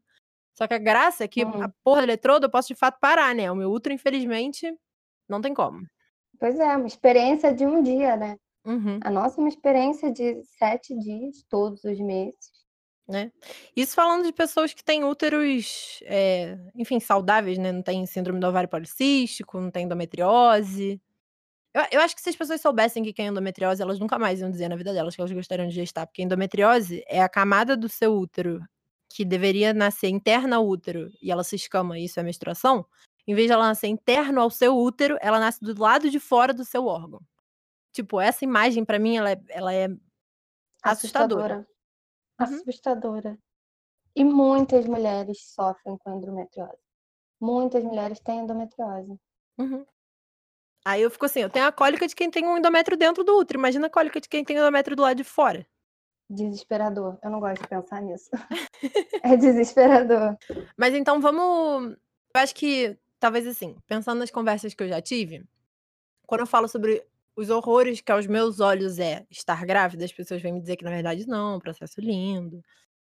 Só 0.58 0.66
que 0.66 0.74
a 0.74 0.78
graça 0.78 1.22
é 1.22 1.28
que 1.28 1.44
uhum. 1.44 1.62
a 1.62 1.72
porra 1.84 2.00
do 2.00 2.06
eletrodo 2.06 2.46
eu 2.46 2.50
posso 2.50 2.66
de 2.66 2.74
fato 2.74 2.98
parar, 2.98 3.32
né? 3.32 3.48
O 3.48 3.54
meu 3.54 3.70
útero, 3.70 3.94
infelizmente, 3.94 4.68
não 5.28 5.40
tem 5.40 5.54
como. 5.54 5.86
Pois 6.36 6.58
é, 6.58 6.76
uma 6.76 6.88
experiência 6.88 7.54
de 7.54 7.64
um 7.64 7.80
dia, 7.80 8.16
né? 8.16 8.36
Uhum. 8.66 8.98
A 9.04 9.08
nossa 9.08 9.40
é 9.40 9.40
uma 9.40 9.48
experiência 9.48 10.12
de 10.12 10.42
sete 10.58 10.98
dias, 10.98 11.44
todos 11.48 11.84
os 11.84 12.00
meses. 12.00 12.58
Né? 13.06 13.30
Isso 13.76 13.94
falando 13.94 14.24
de 14.24 14.32
pessoas 14.32 14.74
que 14.74 14.82
têm 14.82 15.04
úteros, 15.04 16.00
é, 16.02 16.58
enfim, 16.74 16.98
saudáveis, 16.98 17.56
né? 17.56 17.70
Não 17.70 17.80
tem 17.80 18.04
síndrome 18.04 18.40
do 18.40 18.46
ovário 18.48 18.68
policístico, 18.68 19.60
não 19.60 19.70
tem 19.70 19.84
endometriose. 19.84 21.00
Eu, 21.72 21.82
eu, 21.92 22.00
acho 22.00 22.16
que 22.16 22.20
se 22.20 22.30
as 22.30 22.36
pessoas 22.36 22.60
soubessem 22.60 23.04
que 23.04 23.14
tem 23.14 23.28
endometriose, 23.28 23.80
elas 23.80 24.00
nunca 24.00 24.18
mais 24.18 24.40
iam 24.40 24.50
dizer 24.50 24.68
na 24.68 24.74
vida 24.74 24.92
delas 24.92 25.14
que 25.14 25.20
elas 25.20 25.30
gostariam 25.30 25.68
de 25.68 25.74
gestar, 25.76 26.04
porque 26.04 26.20
endometriose 26.20 27.04
é 27.06 27.22
a 27.22 27.28
camada 27.28 27.76
do 27.76 27.88
seu 27.88 28.12
útero 28.18 28.60
que 29.08 29.24
deveria 29.24 29.72
nascer 29.72 30.08
interna 30.08 30.56
ao 30.56 30.66
útero 30.66 31.10
e 31.22 31.30
ela 31.30 31.42
se 31.42 31.56
escama, 31.56 31.98
isso 31.98 32.20
é 32.20 32.22
menstruação, 32.22 32.86
em 33.26 33.34
vez 33.34 33.46
de 33.46 33.52
ela 33.52 33.68
nascer 33.68 33.88
interno 33.88 34.40
ao 34.40 34.50
seu 34.50 34.76
útero, 34.76 35.18
ela 35.20 35.38
nasce 35.38 35.60
do 35.60 35.78
lado 35.80 36.10
de 36.10 36.18
fora 36.18 36.52
do 36.52 36.64
seu 36.64 36.86
órgão. 36.86 37.20
Tipo, 37.92 38.20
essa 38.20 38.44
imagem 38.44 38.84
para 38.84 38.98
mim 38.98 39.16
ela 39.16 39.32
é, 39.32 39.42
ela 39.48 39.74
é 39.74 39.88
assustadora. 40.82 41.66
Assustadora. 42.38 43.30
Uhum. 43.30 43.38
E 44.16 44.24
muitas 44.24 44.86
mulheres 44.86 45.52
sofrem 45.52 45.96
com 45.98 46.16
endometriose. 46.16 46.78
Muitas 47.40 47.84
mulheres 47.84 48.20
têm 48.20 48.40
endometriose. 48.40 49.18
Uhum. 49.58 49.84
Aí 50.84 51.02
eu 51.02 51.10
fico 51.10 51.26
assim, 51.26 51.40
eu 51.40 51.50
tenho 51.50 51.66
a 51.66 51.72
cólica 51.72 52.06
de 52.06 52.14
quem 52.14 52.30
tem 52.30 52.46
um 52.46 52.56
endométrio 52.56 52.96
dentro 52.96 53.22
do 53.22 53.36
útero. 53.36 53.58
Imagina 53.58 53.88
a 53.88 53.90
cólica 53.90 54.20
de 54.20 54.28
quem 54.28 54.44
tem 54.44 54.56
endométrio 54.56 54.96
do 54.96 55.02
lado 55.02 55.16
de 55.16 55.24
fora 55.24 55.66
desesperador. 56.28 57.18
Eu 57.22 57.30
não 57.30 57.40
gosto 57.40 57.62
de 57.62 57.68
pensar 57.68 58.02
nisso. 58.02 58.30
é 59.22 59.36
desesperador. 59.36 60.36
Mas 60.76 60.94
então 60.94 61.20
vamos. 61.20 61.96
Eu 62.34 62.40
acho 62.40 62.54
que, 62.54 62.98
talvez 63.18 63.46
assim, 63.46 63.76
pensando 63.86 64.18
nas 64.18 64.30
conversas 64.30 64.74
que 64.74 64.82
eu 64.82 64.88
já 64.88 65.00
tive, 65.00 65.44
quando 66.26 66.42
eu 66.42 66.46
falo 66.46 66.68
sobre 66.68 67.04
os 67.34 67.50
horrores 67.50 68.00
que 68.00 68.12
aos 68.12 68.26
meus 68.26 68.60
olhos 68.60 68.98
é 68.98 69.26
estar 69.30 69.64
grávida, 69.64 70.04
as 70.04 70.12
pessoas 70.12 70.42
vêm 70.42 70.52
me 70.52 70.60
dizer 70.60 70.76
que 70.76 70.84
na 70.84 70.90
verdade 70.90 71.26
não, 71.26 71.54
é 71.54 71.56
um 71.56 71.60
processo 71.60 72.00
lindo, 72.00 72.62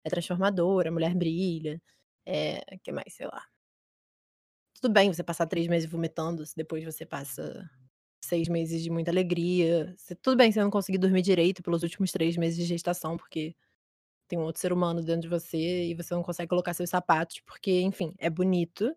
é 0.05 0.11
transformador, 0.11 0.87
a 0.87 0.91
mulher 0.91 1.15
brilha, 1.15 1.81
é, 2.25 2.77
que 2.83 2.93
mais, 2.93 3.15
sei 3.15 3.27
lá. 3.27 3.43
Tudo 4.81 4.93
bem 4.93 5.13
você 5.13 5.23
passar 5.23 5.47
três 5.47 5.67
meses 5.69 5.89
vomitando, 5.89 6.45
se 6.45 6.55
depois 6.57 6.85
você 6.85 7.07
passa 7.07 7.69
seis 8.25 8.49
meses 8.49 8.83
de 8.83 8.91
muita 8.91 9.11
alegria. 9.11 9.95
Tudo 10.23 10.37
bem 10.37 10.51
você 10.53 10.61
não 10.61 10.71
conseguir 10.71 10.99
dormir 10.99 11.23
direito 11.23 11.63
pelos 11.63 11.83
últimos 11.83 12.13
três 12.13 12.37
meses 12.37 12.57
de 12.59 12.65
gestação, 12.65 13.17
porque 13.17 13.55
tem 14.29 14.39
um 14.39 14.43
outro 14.43 14.61
ser 14.61 14.73
humano 14.73 15.03
dentro 15.03 15.23
de 15.23 15.29
você 15.29 15.85
e 15.87 15.95
você 15.95 16.15
não 16.15 16.23
consegue 16.23 16.49
colocar 16.49 16.75
seus 16.75 16.91
sapatos, 16.91 17.41
porque, 17.47 17.81
enfim, 17.83 18.15
é 18.19 18.31
bonito 18.31 18.95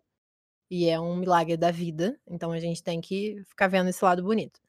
e 0.70 0.88
é 0.88 1.00
um 1.00 1.16
milagre 1.16 1.56
da 1.56 1.70
vida. 1.70 2.18
Então 2.28 2.52
a 2.52 2.60
gente 2.60 2.82
tem 2.82 3.00
que 3.00 3.42
ficar 3.48 3.68
vendo 3.68 3.90
esse 3.90 4.04
lado 4.04 4.22
bonito. 4.24 4.60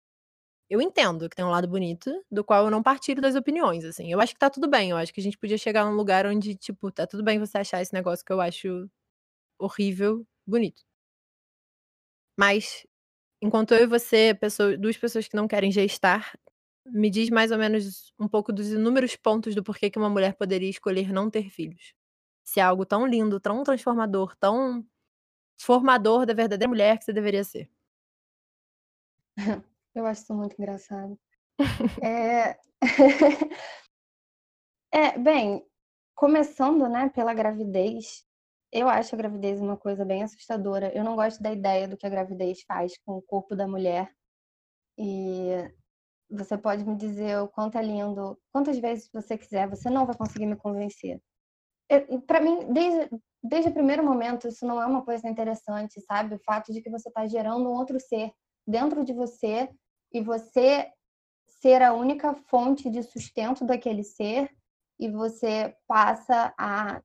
Eu 0.69 0.81
entendo 0.81 1.29
que 1.29 1.35
tem 1.35 1.45
um 1.45 1.49
lado 1.49 1.67
bonito, 1.67 2.11
do 2.31 2.43
qual 2.45 2.65
eu 2.65 2.71
não 2.71 2.81
partilho 2.83 3.21
das 3.21 3.35
opiniões, 3.35 3.83
assim. 3.85 4.11
Eu 4.11 4.21
acho 4.21 4.33
que 4.33 4.39
tá 4.39 4.49
tudo 4.49 4.69
bem. 4.69 4.91
Eu 4.91 4.97
acho 4.97 5.13
que 5.13 5.19
a 5.19 5.23
gente 5.23 5.37
podia 5.37 5.57
chegar 5.57 5.85
num 5.85 5.95
lugar 5.95 6.25
onde, 6.25 6.55
tipo, 6.55 6.91
tá 6.91 7.05
tudo 7.07 7.23
bem 7.23 7.39
você 7.39 7.57
achar 7.59 7.81
esse 7.81 7.93
negócio 7.93 8.25
que 8.25 8.31
eu 8.33 8.41
acho 8.41 8.89
horrível, 9.59 10.25
bonito. 10.47 10.83
Mas, 12.37 12.85
enquanto 13.41 13.73
eu 13.73 13.83
e 13.83 13.87
você, 13.87 14.33
pessoa, 14.39 14.77
duas 14.77 14.97
pessoas 14.97 15.27
que 15.27 15.35
não 15.35 15.47
querem 15.47 15.71
gestar, 15.71 16.37
me 16.85 17.09
diz 17.09 17.29
mais 17.29 17.51
ou 17.51 17.57
menos 17.57 18.13
um 18.19 18.27
pouco 18.27 18.53
dos 18.53 18.69
inúmeros 18.69 19.15
pontos 19.15 19.55
do 19.55 19.63
porquê 19.63 19.89
que 19.89 19.97
uma 19.97 20.09
mulher 20.09 20.35
poderia 20.35 20.69
escolher 20.69 21.11
não 21.11 21.29
ter 21.29 21.49
filhos. 21.49 21.93
Se 22.43 22.59
é 22.59 22.63
algo 22.63 22.85
tão 22.85 23.05
lindo, 23.05 23.39
tão 23.39 23.63
transformador, 23.63 24.35
tão 24.37 24.85
formador 25.59 26.25
da 26.25 26.33
verdadeira 26.33 26.69
mulher 26.69 26.97
que 26.97 27.05
você 27.05 27.13
deveria 27.13 27.43
ser. 27.43 27.69
Eu 29.93 30.05
acho 30.05 30.23
isso 30.23 30.33
muito 30.33 30.55
engraçado. 30.59 31.19
é... 32.03 32.57
é, 34.91 35.17
bem, 35.17 35.65
começando, 36.15 36.87
né, 36.89 37.09
pela 37.09 37.33
gravidez, 37.33 38.25
eu 38.71 38.87
acho 38.87 39.13
a 39.13 39.17
gravidez 39.17 39.59
uma 39.59 39.75
coisa 39.75 40.05
bem 40.05 40.23
assustadora. 40.23 40.91
Eu 40.95 41.03
não 41.03 41.15
gosto 41.15 41.41
da 41.43 41.51
ideia 41.51 41.87
do 41.87 41.97
que 41.97 42.05
a 42.05 42.09
gravidez 42.09 42.61
faz 42.63 42.97
com 43.05 43.17
o 43.17 43.21
corpo 43.21 43.55
da 43.55 43.67
mulher. 43.67 44.09
E 44.97 45.49
você 46.29 46.57
pode 46.57 46.85
me 46.85 46.95
dizer 46.95 47.39
o 47.39 47.47
quanto 47.47 47.77
é 47.77 47.81
lindo, 47.81 48.39
quantas 48.51 48.77
vezes 48.77 49.09
você 49.11 49.37
quiser, 49.37 49.67
você 49.67 49.89
não 49.89 50.05
vai 50.05 50.15
conseguir 50.15 50.45
me 50.45 50.55
convencer. 50.55 51.21
Para 52.25 52.39
mim, 52.39 52.71
desde, 52.71 53.09
desde 53.43 53.69
o 53.69 53.73
primeiro 53.73 54.03
momento, 54.03 54.47
isso 54.47 54.65
não 54.65 54.81
é 54.81 54.85
uma 54.85 55.03
coisa 55.03 55.27
interessante, 55.27 55.99
sabe? 56.01 56.35
O 56.35 56.43
fato 56.45 56.71
de 56.71 56.81
que 56.81 56.89
você 56.89 57.09
está 57.09 57.27
gerando 57.27 57.69
um 57.69 57.73
outro 57.73 57.99
ser 57.99 58.31
dentro 58.65 59.03
de 59.03 59.11
você 59.11 59.69
e 60.13 60.21
você 60.21 60.89
ser 61.47 61.81
a 61.81 61.93
única 61.93 62.33
fonte 62.47 62.89
de 62.89 63.03
sustento 63.03 63.65
daquele 63.65 64.03
ser 64.03 64.49
e 64.97 65.09
você 65.09 65.75
passa 65.85 66.53
a 66.57 67.01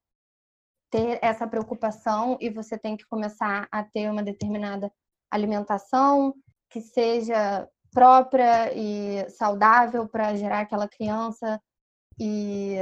ter 0.90 1.18
essa 1.22 1.46
preocupação 1.46 2.36
e 2.40 2.50
você 2.50 2.78
tem 2.78 2.96
que 2.96 3.06
começar 3.06 3.68
a 3.70 3.82
ter 3.82 4.10
uma 4.10 4.22
determinada 4.22 4.90
alimentação 5.30 6.34
que 6.70 6.80
seja 6.80 7.68
própria 7.92 8.72
e 8.74 9.28
saudável 9.30 10.08
para 10.08 10.34
gerar 10.36 10.60
aquela 10.60 10.88
criança 10.88 11.60
e 12.18 12.76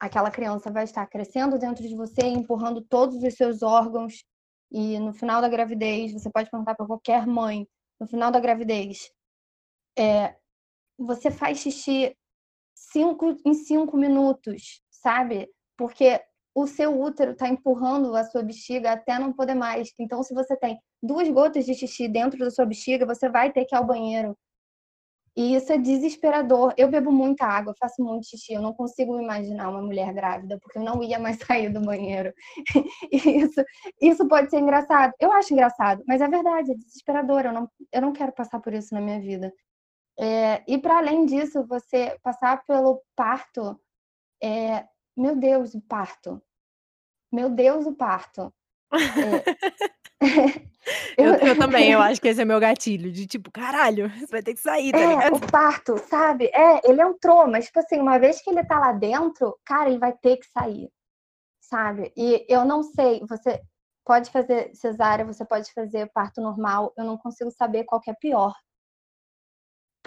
aquela 0.00 0.30
criança 0.30 0.70
vai 0.70 0.84
estar 0.84 1.06
crescendo 1.06 1.58
dentro 1.58 1.86
de 1.86 1.94
você, 1.96 2.22
empurrando 2.22 2.82
todos 2.82 3.22
os 3.22 3.34
seus 3.34 3.62
órgãos 3.62 4.24
e 4.70 4.98
no 4.98 5.12
final 5.12 5.40
da 5.40 5.48
gravidez, 5.48 6.12
você 6.12 6.30
pode 6.30 6.50
perguntar 6.50 6.74
para 6.74 6.86
qualquer 6.86 7.26
mãe, 7.26 7.66
no 7.98 8.06
final 8.06 8.30
da 8.30 8.38
gravidez, 8.38 9.10
é, 9.98 10.36
você 10.98 11.30
faz 11.30 11.58
xixi 11.58 12.16
cinco, 12.74 13.36
em 13.44 13.54
cinco 13.54 13.96
minutos, 13.96 14.82
sabe? 14.90 15.50
Porque 15.76 16.20
o 16.60 16.66
seu 16.66 17.00
útero 17.00 17.32
está 17.32 17.48
empurrando 17.48 18.16
a 18.16 18.24
sua 18.24 18.42
bexiga 18.42 18.92
até 18.92 19.16
não 19.18 19.32
poder 19.32 19.54
mais. 19.54 19.92
Então, 19.98 20.22
se 20.24 20.34
você 20.34 20.56
tem 20.56 20.80
duas 21.00 21.28
gotas 21.28 21.64
de 21.64 21.72
xixi 21.72 22.08
dentro 22.08 22.38
da 22.38 22.50
sua 22.50 22.66
bexiga, 22.66 23.06
você 23.06 23.28
vai 23.28 23.52
ter 23.52 23.64
que 23.64 23.74
ir 23.74 23.78
ao 23.78 23.86
banheiro. 23.86 24.36
E 25.36 25.54
isso 25.54 25.72
é 25.72 25.78
desesperador. 25.78 26.74
Eu 26.76 26.88
bebo 26.90 27.12
muita 27.12 27.46
água, 27.46 27.72
faço 27.78 28.02
muito 28.02 28.26
xixi. 28.26 28.54
Eu 28.54 28.60
não 28.60 28.72
consigo 28.72 29.20
imaginar 29.20 29.68
uma 29.68 29.80
mulher 29.80 30.12
grávida, 30.12 30.58
porque 30.60 30.78
eu 30.78 30.82
não 30.82 31.00
ia 31.00 31.16
mais 31.20 31.38
sair 31.46 31.72
do 31.72 31.80
banheiro. 31.80 32.34
E 33.12 33.16
isso, 33.16 33.64
isso 34.02 34.26
pode 34.26 34.50
ser 34.50 34.58
engraçado. 34.58 35.12
Eu 35.20 35.30
acho 35.32 35.52
engraçado, 35.52 36.02
mas 36.08 36.20
é 36.20 36.26
verdade, 36.28 36.72
é 36.72 36.74
desesperador. 36.74 37.46
Eu 37.46 37.52
não, 37.52 37.70
eu 37.92 38.02
não 38.02 38.12
quero 38.12 38.32
passar 38.32 38.58
por 38.58 38.74
isso 38.74 38.92
na 38.92 39.00
minha 39.00 39.20
vida. 39.20 39.52
É, 40.18 40.64
e 40.66 40.76
para 40.76 40.98
além 40.98 41.24
disso, 41.24 41.64
você 41.68 42.18
passar 42.20 42.64
pelo 42.66 43.00
parto, 43.14 43.80
é, 44.42 44.84
meu 45.16 45.36
Deus, 45.36 45.74
o 45.74 45.80
parto. 45.80 46.42
Meu 47.32 47.50
Deus, 47.50 47.86
o 47.86 47.94
parto. 47.94 48.52
É... 50.20 50.20
eu, 51.16 51.34
eu, 51.34 51.56
também, 51.56 51.92
eu 51.92 52.00
acho 52.02 52.20
que 52.20 52.28
esse 52.28 52.40
é 52.42 52.44
meu 52.44 52.58
gatilho, 52.58 53.12
de 53.12 53.26
tipo, 53.26 53.52
caralho, 53.52 54.10
você 54.10 54.26
vai 54.26 54.42
ter 54.42 54.54
que 54.54 54.60
sair, 54.60 54.90
tá 54.90 54.98
é, 54.98 55.06
ligado? 55.06 55.36
o 55.36 55.50
parto, 55.50 55.98
sabe? 56.08 56.50
É, 56.52 56.80
ele 56.88 57.00
é 57.00 57.06
um 57.06 57.16
trauma, 57.16 57.60
tipo 57.60 57.78
assim, 57.78 58.00
uma 58.00 58.18
vez 58.18 58.42
que 58.42 58.50
ele 58.50 58.64
tá 58.64 58.78
lá 58.78 58.92
dentro, 58.92 59.56
cara, 59.64 59.88
ele 59.88 59.98
vai 59.98 60.12
ter 60.12 60.38
que 60.38 60.46
sair, 60.46 60.90
sabe? 61.60 62.12
E 62.16 62.44
eu 62.48 62.64
não 62.64 62.82
sei, 62.82 63.20
você 63.28 63.62
pode 64.04 64.30
fazer 64.30 64.74
cesárea, 64.74 65.24
você 65.24 65.44
pode 65.44 65.72
fazer 65.72 66.10
parto 66.12 66.40
normal, 66.40 66.92
eu 66.96 67.04
não 67.04 67.16
consigo 67.16 67.50
saber 67.50 67.84
qual 67.84 68.00
que 68.00 68.10
é 68.10 68.14
pior 68.14 68.54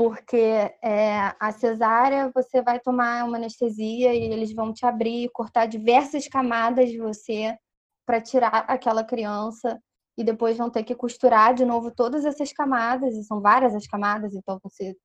porque 0.02 0.36
é, 0.82 1.32
a 1.40 1.52
cesárea 1.52 2.32
você 2.34 2.60
vai 2.60 2.80
tomar 2.80 3.24
uma 3.24 3.38
anestesia 3.38 4.16
e 4.16 4.24
eles 4.24 4.52
vão 4.52 4.74
te 4.74 4.84
abrir, 4.84 5.30
cortar 5.30 5.68
diversas 5.68 6.28
camadas 6.28 6.90
de 6.90 6.98
você 6.98 7.56
para 8.04 8.20
tirar 8.20 8.66
aquela 8.68 9.04
criança 9.04 9.80
e 10.18 10.24
depois 10.24 10.58
vão 10.58 10.72
ter 10.72 10.84
que 10.84 10.96
costurar 10.96 11.54
de 11.54 11.64
novo 11.64 11.94
todas 11.94 12.26
essas 12.26 12.52
camadas 12.52 13.14
e 13.14 13.24
são 13.24 13.42
várias 13.42 13.76
as 13.76 13.86
camadas, 13.86 14.34
então 14.34 14.60
você 14.64 14.98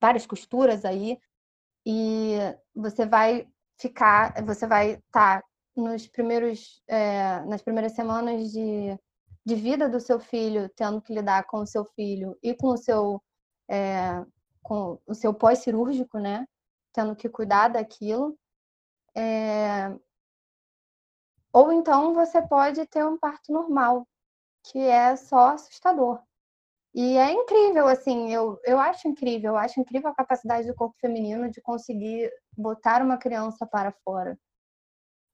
várias 0.00 0.24
costuras 0.24 0.84
aí 0.84 1.18
e 1.84 2.36
você 2.76 3.04
vai 3.04 3.44
ficar, 3.80 4.40
você 4.44 4.68
vai 4.68 4.92
estar 4.92 5.40
tá 5.40 5.46
nos 5.76 6.06
primeiros 6.06 6.80
é, 6.86 7.40
nas 7.40 7.60
primeiras 7.60 7.96
semanas 7.96 8.52
de, 8.52 8.96
de 9.44 9.54
vida 9.56 9.88
do 9.88 9.98
seu 9.98 10.20
filho 10.20 10.70
tendo 10.76 11.02
que 11.02 11.12
lidar 11.12 11.44
com 11.48 11.58
o 11.58 11.66
seu 11.66 11.84
filho 11.96 12.38
e 12.40 12.54
com 12.54 12.68
o 12.68 12.76
seu 12.76 13.20
é, 13.68 14.24
com 14.62 14.98
o 15.06 15.14
seu 15.14 15.32
pós-cirúrgico, 15.34 16.18
né? 16.18 16.46
Tendo 16.92 17.14
que 17.16 17.28
cuidar 17.28 17.68
daquilo. 17.68 18.38
É... 19.16 19.94
Ou 21.52 21.72
então 21.72 22.14
você 22.14 22.42
pode 22.42 22.84
ter 22.86 23.04
um 23.04 23.18
parto 23.18 23.52
normal, 23.52 24.06
que 24.64 24.78
é 24.78 25.14
só 25.16 25.50
assustador. 25.50 26.20
E 26.94 27.16
é 27.18 27.32
incrível, 27.32 27.88
assim, 27.88 28.32
eu, 28.32 28.60
eu 28.64 28.78
acho 28.78 29.08
incrível, 29.08 29.52
eu 29.52 29.56
acho 29.56 29.80
incrível 29.80 30.10
a 30.10 30.14
capacidade 30.14 30.68
do 30.68 30.74
corpo 30.74 30.96
feminino 31.00 31.50
de 31.50 31.60
conseguir 31.60 32.32
botar 32.56 33.02
uma 33.02 33.18
criança 33.18 33.66
para 33.66 33.92
fora 34.04 34.38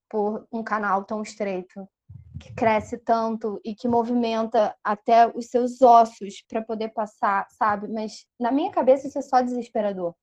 por 0.08 0.46
um 0.50 0.64
canal 0.64 1.04
tão 1.04 1.22
estreito 1.22 1.86
que 2.40 2.52
cresce 2.54 2.98
tanto 2.98 3.60
e 3.64 3.74
que 3.74 3.86
movimenta 3.86 4.74
até 4.82 5.28
os 5.28 5.46
seus 5.46 5.80
ossos 5.82 6.42
para 6.48 6.62
poder 6.62 6.88
passar, 6.88 7.46
sabe? 7.50 7.86
Mas 7.86 8.26
na 8.40 8.50
minha 8.50 8.72
cabeça 8.72 9.06
isso 9.06 9.18
é 9.18 9.22
só 9.22 9.42
desesperador. 9.42 10.14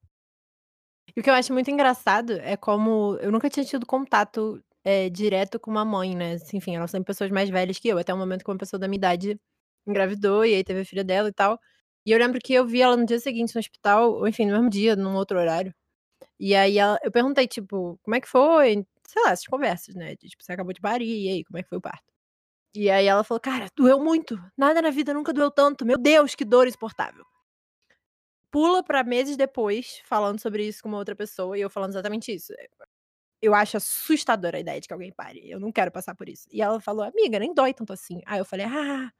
E 1.15 1.19
o 1.19 1.23
que 1.23 1.29
eu 1.29 1.33
acho 1.33 1.53
muito 1.53 1.71
engraçado 1.71 2.33
é 2.33 2.57
como 2.57 3.17
eu 3.21 3.31
nunca 3.31 3.49
tinha 3.49 3.65
tido 3.65 3.85
contato 3.85 4.61
é, 4.83 5.09
direto 5.09 5.59
com 5.59 5.71
uma 5.71 5.85
mãe, 5.85 6.15
né? 6.15 6.37
Enfim, 6.53 6.75
elas 6.75 6.91
são 6.91 7.03
pessoas 7.03 7.31
mais 7.31 7.49
velhas 7.49 7.79
que 7.79 7.87
eu, 7.87 7.97
até 7.97 8.13
o 8.13 8.17
momento 8.17 8.43
que 8.43 8.51
uma 8.51 8.57
pessoa 8.57 8.79
da 8.79 8.87
minha 8.87 8.97
idade 8.97 9.39
engravidou 9.85 10.45
e 10.45 10.55
aí 10.55 10.63
teve 10.63 10.81
a 10.81 10.85
filha 10.85 11.03
dela 11.03 11.29
e 11.29 11.33
tal. 11.33 11.59
E 12.05 12.11
eu 12.11 12.19
lembro 12.19 12.39
que 12.39 12.53
eu 12.53 12.65
vi 12.65 12.81
ela 12.81 12.97
no 12.97 13.05
dia 13.05 13.19
seguinte 13.19 13.53
no 13.55 13.59
hospital, 13.59 14.13
ou 14.13 14.27
enfim, 14.27 14.45
no 14.45 14.53
mesmo 14.53 14.69
dia, 14.69 14.95
num 14.95 15.15
outro 15.15 15.39
horário. 15.39 15.73
E 16.39 16.55
aí 16.55 16.77
ela, 16.77 16.99
eu 17.03 17.11
perguntei, 17.11 17.47
tipo, 17.47 17.99
como 18.03 18.15
é 18.15 18.21
que 18.21 18.27
foi? 18.27 18.85
Sei 19.07 19.23
lá, 19.23 19.31
essas 19.31 19.47
conversas, 19.47 19.95
né? 19.95 20.15
De, 20.15 20.27
tipo, 20.29 20.43
você 20.43 20.51
acabou 20.51 20.73
de 20.73 20.81
parir, 20.81 21.25
e 21.25 21.29
aí, 21.29 21.43
como 21.45 21.57
é 21.57 21.63
que 21.63 21.69
foi 21.69 21.77
o 21.77 21.81
parto? 21.81 22.11
E 22.75 22.89
aí 22.91 23.07
ela 23.07 23.23
falou, 23.23 23.39
cara, 23.41 23.67
doeu 23.75 23.99
muito. 24.03 24.37
Nada 24.57 24.81
na 24.81 24.91
vida 24.91 25.13
nunca 25.13 25.33
doeu 25.33 25.49
tanto. 25.49 25.85
Meu 25.85 25.97
Deus, 25.97 26.35
que 26.35 26.45
dor 26.45 26.67
insuportável. 26.67 27.25
Pula 28.51 28.83
pra 28.83 29.03
meses 29.03 29.37
depois, 29.37 30.01
falando 30.05 30.39
sobre 30.39 30.67
isso 30.67 30.83
com 30.83 30.89
uma 30.89 30.97
outra 30.97 31.15
pessoa, 31.15 31.57
e 31.57 31.61
eu 31.61 31.69
falando 31.69 31.91
exatamente 31.91 32.33
isso. 32.33 32.53
Eu 33.41 33.55
acho 33.55 33.77
assustadora 33.77 34.57
a 34.57 34.59
ideia 34.59 34.81
de 34.81 34.87
que 34.87 34.93
alguém 34.93 35.11
pare. 35.11 35.49
Eu 35.49 35.59
não 35.59 35.71
quero 35.71 35.91
passar 35.91 36.15
por 36.15 36.27
isso. 36.27 36.47
E 36.51 36.61
ela 36.61 36.79
falou, 36.81 37.03
amiga, 37.03 37.39
nem 37.39 37.53
dói 37.53 37.73
tanto 37.73 37.93
assim. 37.93 38.21
Aí 38.25 38.39
eu 38.39 38.45
falei, 38.45 38.65
ah, 38.65 39.11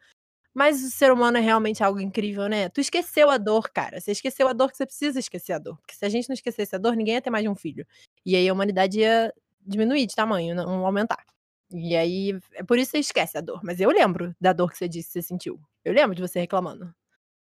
mas 0.54 0.84
o 0.84 0.90
ser 0.90 1.12
humano 1.12 1.38
é 1.38 1.42
realmente 1.42 1.84
algo 1.84 2.00
incrível, 2.00 2.48
né? 2.48 2.70
Tu 2.70 2.82
esqueceu 2.82 3.30
a 3.30 3.38
dor, 3.38 3.70
cara. 3.70 4.02
Você 4.02 4.12
esqueceu 4.12 4.48
a 4.48 4.54
dor 4.54 4.72
que 4.72 4.78
você 4.78 4.88
precisa 4.88 5.20
esquecer 5.20 5.54
a 5.54 5.60
dor. 5.60 5.78
Porque 5.78 5.96
se 5.96 6.04
a 6.06 6.10
gente 6.10 6.28
não 6.30 6.34
esquecesse 6.34 6.76
a 6.76 6.80
dor, 6.80 6.96
ninguém 6.96 7.16
ia 7.16 7.22
ter 7.22 7.30
mais 7.30 7.44
de 7.44 7.50
um 7.50 7.56
filho. 7.56 7.86
E 8.26 8.36
aí 8.36 8.50
a 8.50 8.54
humanidade 8.54 9.00
ia 9.00 9.32
diminuir 9.68 10.08
de 10.08 10.16
tamanho, 10.16 10.56
não 10.56 10.86
aumentar. 10.86 11.24
E 11.72 11.96
aí, 11.96 12.40
é 12.54 12.64
por 12.64 12.78
isso 12.80 12.92
que 12.92 12.98
você 12.98 13.02
esquece 13.02 13.38
a 13.38 13.42
dor. 13.42 13.62
Mas 13.64 13.80
eu 13.80 13.90
lembro 13.90 14.34
da 14.40 14.54
dor 14.54 14.72
que 14.72 14.78
você 14.78 14.88
disse 14.88 15.10
que 15.10 15.14
você 15.14 15.22
sentiu. 15.22 15.60
Eu 15.84 15.94
lembro 15.94 16.16
de 16.16 16.22
você 16.22 16.40
reclamando. 16.40 16.94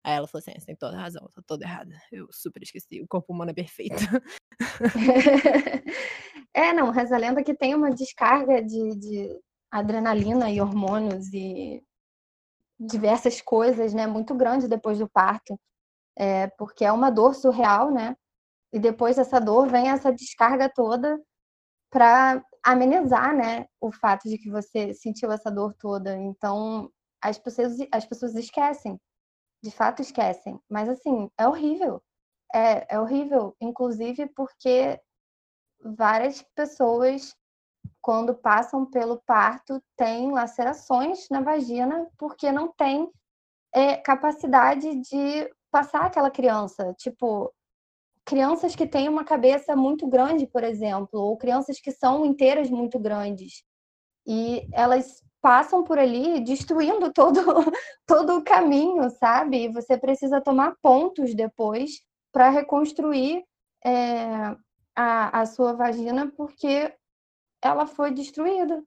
Aí 0.03 0.13
ela 0.15 0.27
falou 0.27 0.39
assim: 0.39 0.51
"É, 0.55 0.59
você 0.59 0.67
tem 0.67 0.75
toda 0.75 0.97
razão, 0.97 1.23
eu 1.23 1.31
tô 1.31 1.41
toda 1.43 1.65
errada. 1.65 1.95
Eu 2.11 2.27
super 2.31 2.63
esqueci, 2.63 3.01
o 3.01 3.07
corpo 3.07 3.33
humano 3.33 3.51
é 3.51 3.53
perfeito. 3.53 3.95
É, 6.53 6.71
não, 6.71 6.89
reza 6.89 7.15
a 7.15 7.19
lenda 7.19 7.43
que 7.43 7.53
tem 7.53 7.75
uma 7.75 7.91
descarga 7.91 8.63
de, 8.63 8.95
de 8.95 9.39
adrenalina 9.69 10.49
e 10.49 10.61
hormônios 10.61 11.27
e 11.33 11.83
diversas 12.79 13.41
coisas, 13.41 13.93
né, 13.93 14.07
muito 14.07 14.33
grande 14.33 14.67
depois 14.67 14.99
do 14.99 15.09
parto, 15.09 15.59
é, 16.17 16.47
porque 16.57 16.85
é 16.85 16.91
uma 16.93 17.09
dor 17.11 17.35
surreal, 17.35 17.91
né? 17.91 18.15
E 18.73 18.79
depois 18.79 19.17
dessa 19.17 19.39
dor 19.39 19.67
vem 19.67 19.89
essa 19.89 20.13
descarga 20.13 20.69
toda 20.73 21.19
para 21.89 22.43
amenizar, 22.63 23.35
né, 23.35 23.67
o 23.79 23.91
fato 23.91 24.27
de 24.27 24.37
que 24.37 24.49
você 24.49 24.93
sentiu 24.93 25.31
essa 25.31 25.51
dor 25.51 25.73
toda. 25.75 26.17
Então, 26.17 26.91
as 27.21 27.37
pessoas, 27.37 27.77
as 27.91 28.05
pessoas 28.05 28.35
esquecem, 28.35 28.99
de 29.63 29.71
fato 29.71 30.01
esquecem. 30.01 30.59
Mas 30.69 30.89
assim, 30.89 31.29
é 31.37 31.47
horrível. 31.47 32.01
É, 32.53 32.95
é 32.95 32.99
horrível, 32.99 33.55
inclusive 33.59 34.27
porque 34.35 34.99
várias 35.83 36.41
pessoas, 36.55 37.35
quando 38.01 38.33
passam 38.33 38.85
pelo 38.85 39.21
parto, 39.25 39.81
têm 39.97 40.31
lacerações 40.31 41.27
na 41.29 41.41
vagina 41.41 42.07
porque 42.17 42.51
não 42.51 42.71
tem 42.71 43.11
é, 43.73 43.97
capacidade 43.97 45.01
de 45.01 45.51
passar 45.71 46.05
aquela 46.05 46.31
criança. 46.31 46.93
Tipo, 46.97 47.53
crianças 48.25 48.75
que 48.75 48.87
têm 48.87 49.07
uma 49.07 49.23
cabeça 49.23 49.75
muito 49.75 50.07
grande, 50.07 50.47
por 50.47 50.63
exemplo, 50.63 51.19
ou 51.19 51.37
crianças 51.37 51.79
que 51.79 51.91
são 51.91 52.25
inteiras 52.25 52.69
muito 52.69 52.99
grandes. 52.99 53.63
E 54.27 54.67
elas 54.73 55.23
passam 55.41 55.83
por 55.83 55.99
ali 55.99 56.43
destruindo 56.43 57.13
todo, 57.13 57.39
todo 58.07 58.37
o 58.37 58.43
caminho, 58.43 59.09
sabe? 59.11 59.65
E 59.65 59.71
você 59.71 59.97
precisa 59.97 60.41
tomar 60.41 60.75
pontos 60.81 61.35
depois 61.35 62.01
para 62.31 62.49
reconstruir 62.49 63.45
é, 63.85 64.25
a, 64.95 65.41
a 65.41 65.45
sua 65.45 65.73
vagina 65.73 66.31
porque 66.35 66.91
ela 67.61 67.85
foi 67.85 68.11
destruída. 68.11 68.83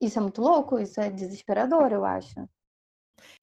Isso 0.00 0.18
é 0.18 0.22
muito 0.22 0.42
louco, 0.42 0.78
isso 0.78 1.00
é 1.00 1.08
desesperador, 1.10 1.92
eu 1.92 2.04
acho. 2.04 2.34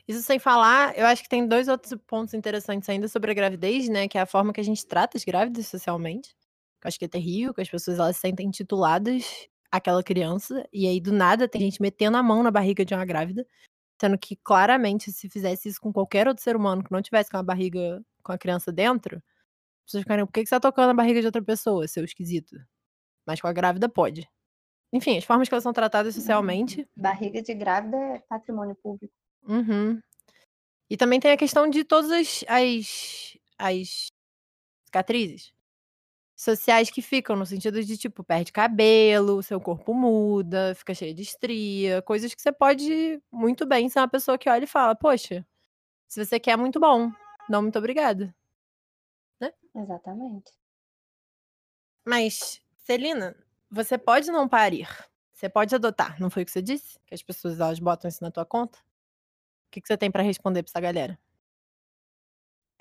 Isso 0.07 0.21
sem 0.21 0.39
falar, 0.39 0.97
eu 0.97 1.05
acho 1.05 1.23
que 1.23 1.29
tem 1.29 1.47
dois 1.47 1.67
outros 1.67 1.93
pontos 2.07 2.33
interessantes 2.33 2.89
ainda 2.89 3.07
sobre 3.07 3.31
a 3.31 3.33
gravidez, 3.33 3.87
né? 3.89 4.07
Que 4.07 4.17
é 4.17 4.21
a 4.21 4.25
forma 4.25 4.53
que 4.53 4.59
a 4.61 4.63
gente 4.63 4.85
trata 4.85 5.17
as 5.17 5.23
grávidas 5.23 5.67
socialmente. 5.67 6.35
Eu 6.83 6.87
acho 6.87 6.97
que 6.97 7.05
é 7.05 7.07
terrível, 7.07 7.53
que 7.53 7.61
as 7.61 7.69
pessoas 7.69 7.99
elas 7.99 8.15
se 8.15 8.21
sentem 8.21 8.49
tituladas 8.49 9.47
aquela 9.71 10.03
criança, 10.03 10.67
e 10.73 10.85
aí 10.85 10.99
do 10.99 11.13
nada 11.13 11.47
tem 11.47 11.61
gente 11.61 11.81
metendo 11.81 12.17
a 12.17 12.23
mão 12.23 12.43
na 12.43 12.51
barriga 12.51 12.83
de 12.83 12.93
uma 12.93 13.05
grávida, 13.05 13.47
sendo 14.01 14.17
que 14.17 14.35
claramente 14.35 15.11
se 15.11 15.29
fizesse 15.29 15.69
isso 15.69 15.79
com 15.79 15.93
qualquer 15.93 16.27
outro 16.27 16.43
ser 16.43 16.55
humano 16.57 16.83
que 16.83 16.91
não 16.91 17.01
tivesse 17.01 17.29
com 17.29 17.37
a 17.37 17.43
barriga 17.43 18.03
com 18.21 18.33
a 18.33 18.37
criança 18.37 18.71
dentro, 18.71 19.17
as 19.17 19.85
pessoas 19.85 20.03
ficariam, 20.03 20.27
por 20.27 20.33
que, 20.33 20.43
que 20.43 20.49
você 20.49 20.55
tá 20.55 20.59
tocando 20.59 20.91
a 20.91 20.93
barriga 20.93 21.21
de 21.21 21.25
outra 21.25 21.41
pessoa, 21.41 21.87
seu 21.87 22.03
esquisito? 22.03 22.55
Mas 23.25 23.39
com 23.39 23.47
a 23.47 23.53
grávida 23.53 23.87
pode. 23.87 24.29
Enfim, 24.93 25.17
as 25.17 25.23
formas 25.23 25.47
que 25.47 25.53
elas 25.53 25.63
são 25.63 25.73
tratadas 25.73 26.15
socialmente. 26.15 26.87
Barriga 26.95 27.41
de 27.41 27.53
grávida 27.53 27.97
é 27.97 28.19
patrimônio 28.19 28.75
público. 28.75 29.13
Uhum. 29.47 30.01
E 30.89 30.97
também 30.97 31.19
tem 31.19 31.31
a 31.31 31.37
questão 31.37 31.69
de 31.69 31.83
todas 31.83 32.11
as, 32.11 32.43
as, 32.47 33.37
as 33.57 34.11
cicatrizes 34.85 35.53
sociais 36.35 36.89
que 36.89 37.01
ficam, 37.01 37.35
no 37.35 37.45
sentido 37.45 37.83
de, 37.83 37.97
tipo, 37.97 38.23
perde 38.23 38.51
cabelo, 38.51 39.43
seu 39.43 39.61
corpo 39.61 39.93
muda, 39.93 40.73
fica 40.75 40.93
cheio 40.93 41.13
de 41.13 41.21
estria, 41.21 42.01
coisas 42.01 42.33
que 42.33 42.41
você 42.41 42.51
pode 42.51 43.21
muito 43.31 43.65
bem 43.65 43.87
ser 43.89 43.99
uma 43.99 44.07
pessoa 44.07 44.37
que 44.37 44.49
olha 44.49 44.63
e 44.63 44.67
fala, 44.67 44.95
poxa, 44.95 45.45
se 46.07 46.25
você 46.25 46.39
quer, 46.39 46.57
muito 46.57 46.79
bom. 46.79 47.11
Não, 47.47 47.61
muito 47.61 47.77
obrigada. 47.77 48.33
Né? 49.39 49.53
Exatamente. 49.75 50.51
Mas, 52.05 52.59
Celina, 52.77 53.35
você 53.69 53.97
pode 53.97 54.31
não 54.31 54.49
parir. 54.49 54.89
Você 55.31 55.47
pode 55.47 55.73
adotar, 55.73 56.19
não 56.19 56.29
foi 56.29 56.43
o 56.43 56.45
que 56.45 56.51
você 56.51 56.61
disse? 56.61 56.99
Que 57.05 57.13
as 57.13 57.23
pessoas 57.23 57.59
elas 57.59 57.79
botam 57.79 58.09
isso 58.09 58.23
na 58.23 58.31
tua 58.31 58.45
conta? 58.45 58.79
Que, 59.71 59.81
que 59.81 59.87
você 59.87 59.97
tem 59.97 60.11
para 60.11 60.21
responder 60.21 60.63
pra 60.63 60.69
essa 60.69 60.81
galera? 60.81 61.17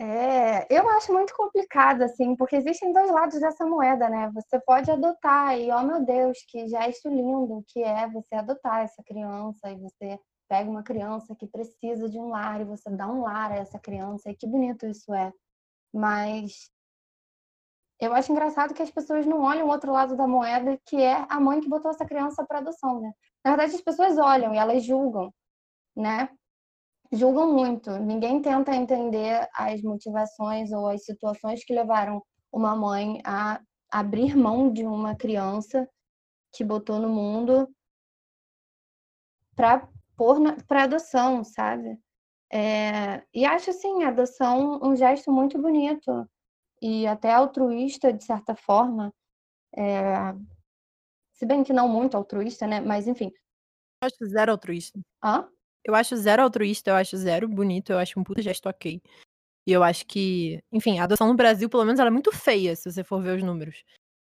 É, 0.02 0.66
eu 0.74 0.88
acho 0.90 1.12
muito 1.12 1.34
complicado, 1.34 2.02
assim, 2.02 2.34
porque 2.34 2.56
existem 2.56 2.90
dois 2.90 3.10
lados 3.10 3.38
dessa 3.38 3.66
moeda, 3.66 4.08
né? 4.08 4.30
Você 4.34 4.58
pode 4.60 4.90
adotar, 4.90 5.58
e 5.58 5.70
oh 5.70 5.82
meu 5.82 6.02
Deus, 6.02 6.38
que 6.48 6.66
gesto 6.68 7.08
lindo 7.10 7.62
que 7.68 7.82
é 7.82 8.08
você 8.08 8.34
adotar 8.34 8.80
essa 8.80 9.02
criança, 9.02 9.70
e 9.70 9.76
você 9.76 10.18
pega 10.48 10.70
uma 10.70 10.82
criança 10.82 11.36
que 11.36 11.46
precisa 11.46 12.08
de 12.08 12.18
um 12.18 12.28
lar, 12.28 12.62
e 12.62 12.64
você 12.64 12.88
dá 12.90 13.06
um 13.06 13.20
lar 13.22 13.52
a 13.52 13.56
essa 13.56 13.78
criança, 13.78 14.30
e 14.30 14.34
que 14.34 14.46
bonito 14.46 14.86
isso 14.86 15.12
é. 15.12 15.30
Mas 15.92 16.70
eu 18.00 18.14
acho 18.14 18.32
engraçado 18.32 18.72
que 18.72 18.82
as 18.82 18.90
pessoas 18.90 19.26
não 19.26 19.42
olham 19.42 19.66
o 19.66 19.70
outro 19.70 19.92
lado 19.92 20.16
da 20.16 20.26
moeda, 20.26 20.80
que 20.86 20.96
é 20.96 21.26
a 21.28 21.38
mãe 21.38 21.60
que 21.60 21.68
botou 21.68 21.90
essa 21.90 22.06
criança 22.06 22.42
para 22.46 22.58
adoção, 22.58 23.00
né? 23.02 23.12
Na 23.44 23.50
verdade, 23.50 23.74
as 23.74 23.82
pessoas 23.82 24.16
olham 24.16 24.54
e 24.54 24.58
elas 24.58 24.82
julgam, 24.82 25.30
né? 25.94 26.30
Julgam 27.12 27.52
muito. 27.52 27.90
Ninguém 27.98 28.40
tenta 28.40 28.74
entender 28.74 29.48
as 29.54 29.82
motivações 29.82 30.72
ou 30.72 30.88
as 30.88 31.04
situações 31.04 31.64
que 31.64 31.74
levaram 31.74 32.22
uma 32.52 32.74
mãe 32.76 33.20
a 33.24 33.60
abrir 33.90 34.36
mão 34.36 34.72
de 34.72 34.84
uma 34.84 35.16
criança 35.16 35.88
que 36.52 36.64
botou 36.64 36.98
no 36.98 37.08
mundo 37.08 37.68
para 39.54 39.88
pôr 40.16 40.38
para 40.66 40.84
adoção, 40.84 41.44
sabe? 41.44 41.98
É, 42.52 43.22
e 43.32 43.44
acho 43.44 43.70
assim 43.70 44.02
a 44.02 44.08
adoção 44.08 44.80
um 44.82 44.96
gesto 44.96 45.30
muito 45.32 45.60
bonito 45.60 46.28
e 46.82 47.06
até 47.06 47.32
altruísta 47.32 48.12
de 48.12 48.24
certa 48.24 48.56
forma. 48.56 49.12
É, 49.76 50.34
se 51.34 51.46
bem 51.46 51.62
que 51.62 51.72
não 51.72 51.88
muito 51.88 52.16
altruísta, 52.16 52.66
né? 52.66 52.80
Mas 52.80 53.06
enfim. 53.06 53.30
Acho 54.02 54.26
zero 54.26 54.52
altruísta. 54.52 55.00
Hã? 55.22 55.48
Eu 55.84 55.94
acho 55.94 56.16
zero 56.16 56.42
altruísta, 56.42 56.90
eu 56.90 56.94
acho 56.96 57.16
zero 57.16 57.48
bonito, 57.48 57.90
eu 57.92 57.98
acho 57.98 58.18
um 58.20 58.24
puta 58.24 58.42
gesto 58.42 58.68
ok. 58.68 59.00
E 59.66 59.72
eu 59.72 59.82
acho 59.82 60.06
que, 60.06 60.62
enfim, 60.72 60.98
a 60.98 61.04
adoção 61.04 61.28
no 61.28 61.34
Brasil, 61.36 61.68
pelo 61.68 61.84
menos, 61.84 62.00
ela 62.00 62.08
é 62.08 62.12
muito 62.12 62.32
feia, 62.32 62.76
se 62.76 62.90
você 62.90 63.04
for 63.04 63.22
ver 63.22 63.36
os 63.38 63.42
números. 63.42 63.84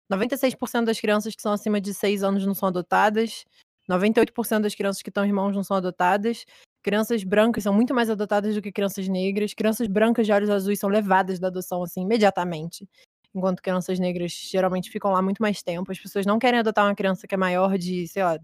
96% 0.10 0.86
das 0.86 1.00
crianças 1.00 1.36
que 1.36 1.42
são 1.42 1.54
acima 1.54 1.82
de 1.82 1.94
6 1.94 2.24
anos 2.24 2.46
não 2.46 2.54
são 2.56 2.70
adotadas. 2.70 3.46
98% 3.90 4.64
das 4.64 4.76
crianças 4.76 5.02
que 5.02 5.10
estão 5.10 5.26
irmãos 5.26 5.56
não 5.56 5.64
são 5.64 5.78
adotadas. 5.78 6.46
Crianças 6.84 7.24
brancas 7.24 7.64
são 7.64 7.74
muito 7.74 7.94
mais 7.94 8.10
adotadas 8.10 8.56
do 8.56 8.62
que 8.62 8.72
crianças 8.72 9.08
negras. 9.08 9.54
Crianças 9.54 9.88
brancas 9.88 10.26
de 10.26 10.34
olhos 10.34 10.50
azuis 10.50 10.80
são 10.80 10.90
levadas 10.90 11.40
da 11.40 11.48
adoção, 11.48 11.84
assim, 11.84 12.02
imediatamente. 12.02 12.88
Enquanto 13.34 13.62
crianças 13.62 14.00
negras 14.00 14.32
geralmente 14.32 14.90
ficam 14.90 15.12
lá 15.12 15.22
muito 15.22 15.42
mais 15.42 15.62
tempo. 15.64 15.92
As 15.92 16.00
pessoas 16.00 16.26
não 16.26 16.40
querem 16.40 16.60
adotar 16.60 16.86
uma 16.86 16.96
criança 16.96 17.28
que 17.28 17.36
é 17.36 17.38
maior 17.38 17.78
de, 17.78 18.08
sei 18.08 18.24
lá, 18.24 18.40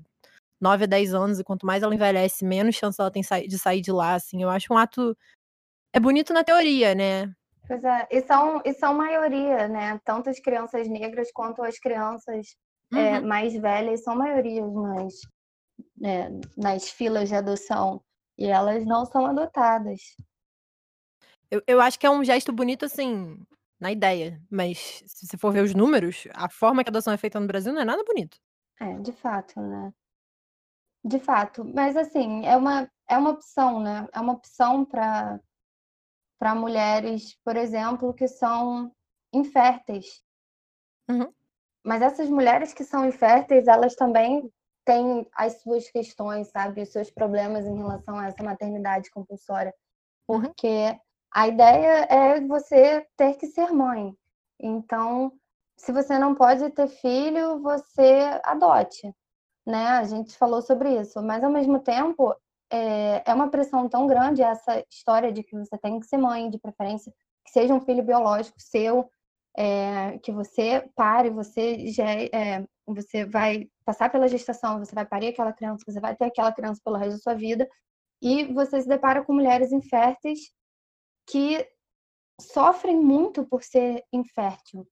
9 0.62 0.84
a 0.84 0.88
10 0.88 1.14
anos, 1.14 1.39
e 1.39 1.43
quanto 1.43 1.66
mais 1.66 1.84
ela 1.84 1.95
envelhece, 1.95 2.45
menos 2.45 2.76
chance 2.76 2.99
ela 2.99 3.12
tem 3.12 3.24
de 3.47 3.59
sair 3.59 3.82
de 3.82 3.91
lá, 3.91 4.14
assim. 4.16 4.41
Eu 4.43 4.49
acho 4.49 4.74
um 4.74 4.78
ato. 4.78 5.18
É 5.93 5.99
bonito 5.99 6.34
na 6.34 6.43
teoria, 6.43 6.95
né? 6.95 7.34
Pois 7.68 7.84
é, 7.84 8.07
e 8.12 8.22
são, 8.22 8.62
e 8.66 8.74
são 8.74 8.93
maioria, 8.93 9.68
né? 9.68 9.99
Tanto 10.03 10.30
as 10.30 10.39
crianças 10.39 10.88
negras 10.88 11.32
quanto 11.32 11.64
as 11.64 11.80
crianças 11.80 12.55
é, 12.93 12.95
uhum. 12.95 13.01
é, 13.01 13.22
mais 13.22 13.53
velhas 13.53 14.03
são 14.03 14.16
maiorias 14.16 14.72
nas, 14.74 15.14
né, 15.97 16.30
nas 16.57 16.89
filas 16.89 17.30
de 17.30 17.36
adoção. 17.36 18.01
E 18.38 18.45
elas 18.45 18.86
não 18.86 19.05
são 19.05 19.26
adotadas. 19.26 20.01
Eu, 21.49 21.62
eu 21.68 21.82
acho 21.82 21.99
que 21.99 22.05
é 22.05 22.09
um 22.09 22.24
gesto 22.24 22.51
bonito, 22.51 22.86
assim, 22.86 23.38
na 23.80 23.91
ideia. 23.91 24.41
Mas 24.49 25.03
se 25.05 25.28
você 25.28 25.38
for 25.38 25.51
ver 25.51 25.64
os 25.64 25.76
números, 25.76 26.28
a 26.34 26.49
forma 26.49 26.84
que 26.84 26.89
a 26.89 26.91
adoção 26.91 27.14
é 27.14 27.18
feita 27.18 27.39
no 27.39 27.47
Brasil 27.47 27.74
não 27.74 27.82
é 27.82 27.86
nada 27.86 28.03
bonito. 28.03 28.38
É, 28.80 28.97
de 28.99 29.12
fato, 29.12 29.59
né? 29.62 29.93
De 31.04 31.20
fato, 31.20 31.66
mas 31.66 31.97
assim, 31.97 32.45
é 32.45 32.56
uma, 32.56 32.89
é 33.10 33.18
uma 33.18 33.32
opção, 33.32 33.80
né? 33.80 34.08
É 34.14 34.20
uma 34.20 34.34
opção 34.34 34.86
para 34.86 35.39
para 36.38 36.56
mulheres, 36.56 37.38
por 37.45 37.56
exemplo, 37.56 38.16
que 38.16 38.28
são 38.28 38.91
inférteis. 39.32 40.24
Uhum. 41.08 41.32
Mas 41.86 42.02
essas 42.02 42.32
mulheres 42.32 42.74
que 42.74 42.84
são 42.84 43.06
inférteis, 43.06 43.68
elas 43.68 43.93
também 43.93 44.52
têm 44.84 45.30
as 45.36 45.62
suas 45.62 45.88
questões, 45.91 46.49
sabe? 46.49 46.82
Os 46.82 46.91
seus 46.91 47.12
problemas 47.12 47.68
em 47.68 47.78
relação 47.78 48.18
a 48.18 48.26
essa 48.26 48.43
maternidade 48.43 49.12
compulsória. 49.12 49.72
Uhum. 50.28 50.41
Porque 50.41 50.68
uhum. 50.68 50.99
a 51.32 51.47
ideia 51.47 52.08
é 52.10 52.41
você 52.41 53.06
ter 53.16 53.36
que 53.36 53.45
ser 53.45 53.72
mãe. 53.72 54.12
Então, 54.60 55.32
se 55.78 55.91
você 55.91 56.18
não 56.18 56.34
pode 56.34 56.68
ter 56.72 56.88
filho, 56.88 57.62
você 57.62 58.41
adote 58.43 59.14
né? 59.66 59.88
A 59.88 60.03
gente 60.03 60.38
falou 60.38 60.62
sobre 60.62 60.99
isso, 60.99 61.22
mas 61.22 61.43
ao 61.43 61.51
mesmo 61.51 61.80
tempo 61.80 62.36
é, 62.72 63.24
é 63.30 63.34
uma 63.34 63.49
pressão 63.49 63.88
tão 63.89 64.07
grande 64.07 64.41
essa 64.41 64.84
história 64.89 65.32
de 65.32 65.43
que 65.43 65.57
você 65.57 65.78
tem 65.78 65.99
que 65.99 66.07
ser 66.07 66.18
mãe, 66.18 66.49
de 66.49 66.57
preferência, 66.57 67.14
que 67.45 67.51
seja 67.51 67.74
um 67.74 67.82
filho 67.82 68.03
biológico 68.03 68.59
seu, 68.59 69.09
é, 69.57 70.18
que 70.20 70.32
você 70.32 70.89
pare, 70.95 71.30
você 71.30 71.88
já 71.88 72.05
é, 72.05 72.66
você 72.86 73.26
vai 73.26 73.70
passar 73.86 74.09
pela 74.09 74.28
gestação, 74.28 74.80
você 74.80 74.95
vai 74.95 75.05
parir 75.05 75.28
aquela 75.28 75.53
criança, 75.53 75.84
você 75.86 75.99
vai 75.99 76.16
ter 76.16 76.26
aquela 76.26 76.51
criança 76.53 76.82
pelo 76.84 76.97
resto 76.97 77.14
da 77.14 77.18
sua 77.20 77.34
vida, 77.34 77.70
e 78.22 78.45
você 78.53 78.82
se 78.82 78.88
depara 78.88 79.24
com 79.24 79.34
mulheres 79.34 79.72
inférteis 79.72 80.39
que 81.28 81.68
sofrem 82.39 82.97
muito 82.97 83.45
por 83.45 83.64
ser 83.64 84.03
infértil. 84.14 84.88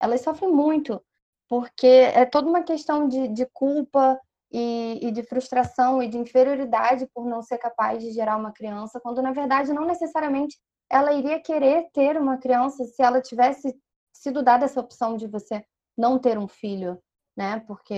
Elas 0.00 0.22
sofrem 0.22 0.50
muito, 0.50 1.02
porque 1.50 1.84
é 1.84 2.24
toda 2.24 2.48
uma 2.48 2.62
questão 2.62 3.08
de, 3.08 3.26
de 3.26 3.44
culpa 3.46 4.16
e, 4.52 5.00
e, 5.02 5.10
de 5.10 5.24
frustração 5.24 6.00
e 6.00 6.06
de 6.06 6.16
inferioridade 6.16 7.08
por 7.12 7.26
não 7.26 7.42
ser 7.42 7.58
capaz 7.58 8.00
de 8.00 8.12
gerar 8.12 8.36
uma 8.36 8.52
criança, 8.52 9.00
quando 9.00 9.20
na 9.20 9.32
verdade 9.32 9.72
não 9.72 9.84
necessariamente 9.84 10.56
ela 10.88 11.12
iria 11.12 11.42
querer 11.42 11.90
ter 11.92 12.16
uma 12.16 12.38
criança 12.38 12.84
se 12.84 13.02
ela 13.02 13.20
tivesse 13.20 13.76
sido 14.12 14.44
dada 14.44 14.64
essa 14.64 14.80
opção 14.80 15.16
de 15.16 15.26
você 15.26 15.64
não 15.98 16.20
ter 16.20 16.38
um 16.38 16.46
filho, 16.46 17.02
né? 17.36 17.58
Porque, 17.66 17.94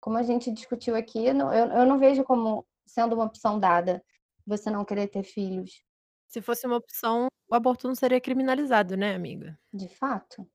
como 0.00 0.16
a 0.16 0.22
gente 0.22 0.50
discutiu 0.50 0.96
aqui, 0.96 1.26
eu, 1.26 1.36
eu 1.36 1.84
não 1.84 1.98
vejo 1.98 2.24
como 2.24 2.66
sendo 2.86 3.14
uma 3.14 3.26
opção 3.26 3.60
dada 3.60 4.02
você 4.46 4.70
não 4.70 4.86
querer 4.86 5.08
ter 5.08 5.22
filhos. 5.22 5.84
Se 6.28 6.40
fosse 6.40 6.66
uma 6.66 6.76
opção, 6.76 7.26
o 7.46 7.54
aborto 7.54 7.86
não 7.86 7.94
seria 7.94 8.20
criminalizado, 8.20 8.96
né, 8.96 9.14
amiga? 9.14 9.58
De 9.72 9.88
fato. 9.88 10.46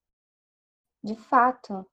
De 1.03 1.16
fato. 1.16 1.86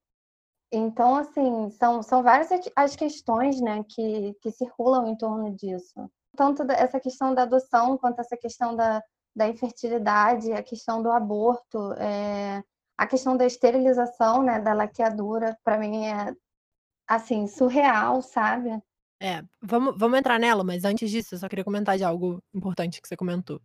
Então, 0.73 1.17
assim, 1.17 1.71
são, 1.71 2.03
são 2.03 2.23
várias 2.23 2.49
as 2.75 2.97
questões 2.97 3.61
né, 3.61 3.85
que, 3.89 4.35
que 4.41 4.51
circulam 4.51 5.07
em 5.07 5.17
torno 5.17 5.55
disso. 5.55 6.11
Tanto 6.37 6.65
essa 6.71 7.01
questão 7.01 7.35
da 7.35 7.43
adoção, 7.43 7.97
quanto 7.97 8.21
essa 8.21 8.37
questão 8.37 8.75
da, 8.75 9.03
da 9.35 9.49
infertilidade, 9.49 10.53
a 10.53 10.63
questão 10.63 11.03
do 11.03 11.11
aborto, 11.11 11.93
é, 11.95 12.63
a 12.99 13.07
questão 13.07 13.37
da 13.37 13.47
esterilização, 13.47 14.43
né, 14.43 14.61
da 14.61 14.73
laqueadura, 14.73 15.57
para 15.63 15.79
mim 15.79 16.07
é, 16.07 16.35
assim, 17.07 17.47
surreal, 17.47 18.21
sabe? 18.21 18.71
É, 19.21 19.43
vamos, 19.63 19.97
vamos 19.97 20.19
entrar 20.19 20.39
nela, 20.39 20.63
mas 20.63 20.85
antes 20.85 21.11
disso, 21.11 21.35
eu 21.35 21.39
só 21.39 21.49
queria 21.49 21.65
comentar 21.65 21.97
de 21.97 22.05
algo 22.05 22.43
importante 22.53 23.01
que 23.01 23.09
você 23.09 23.17
comentou. 23.17 23.61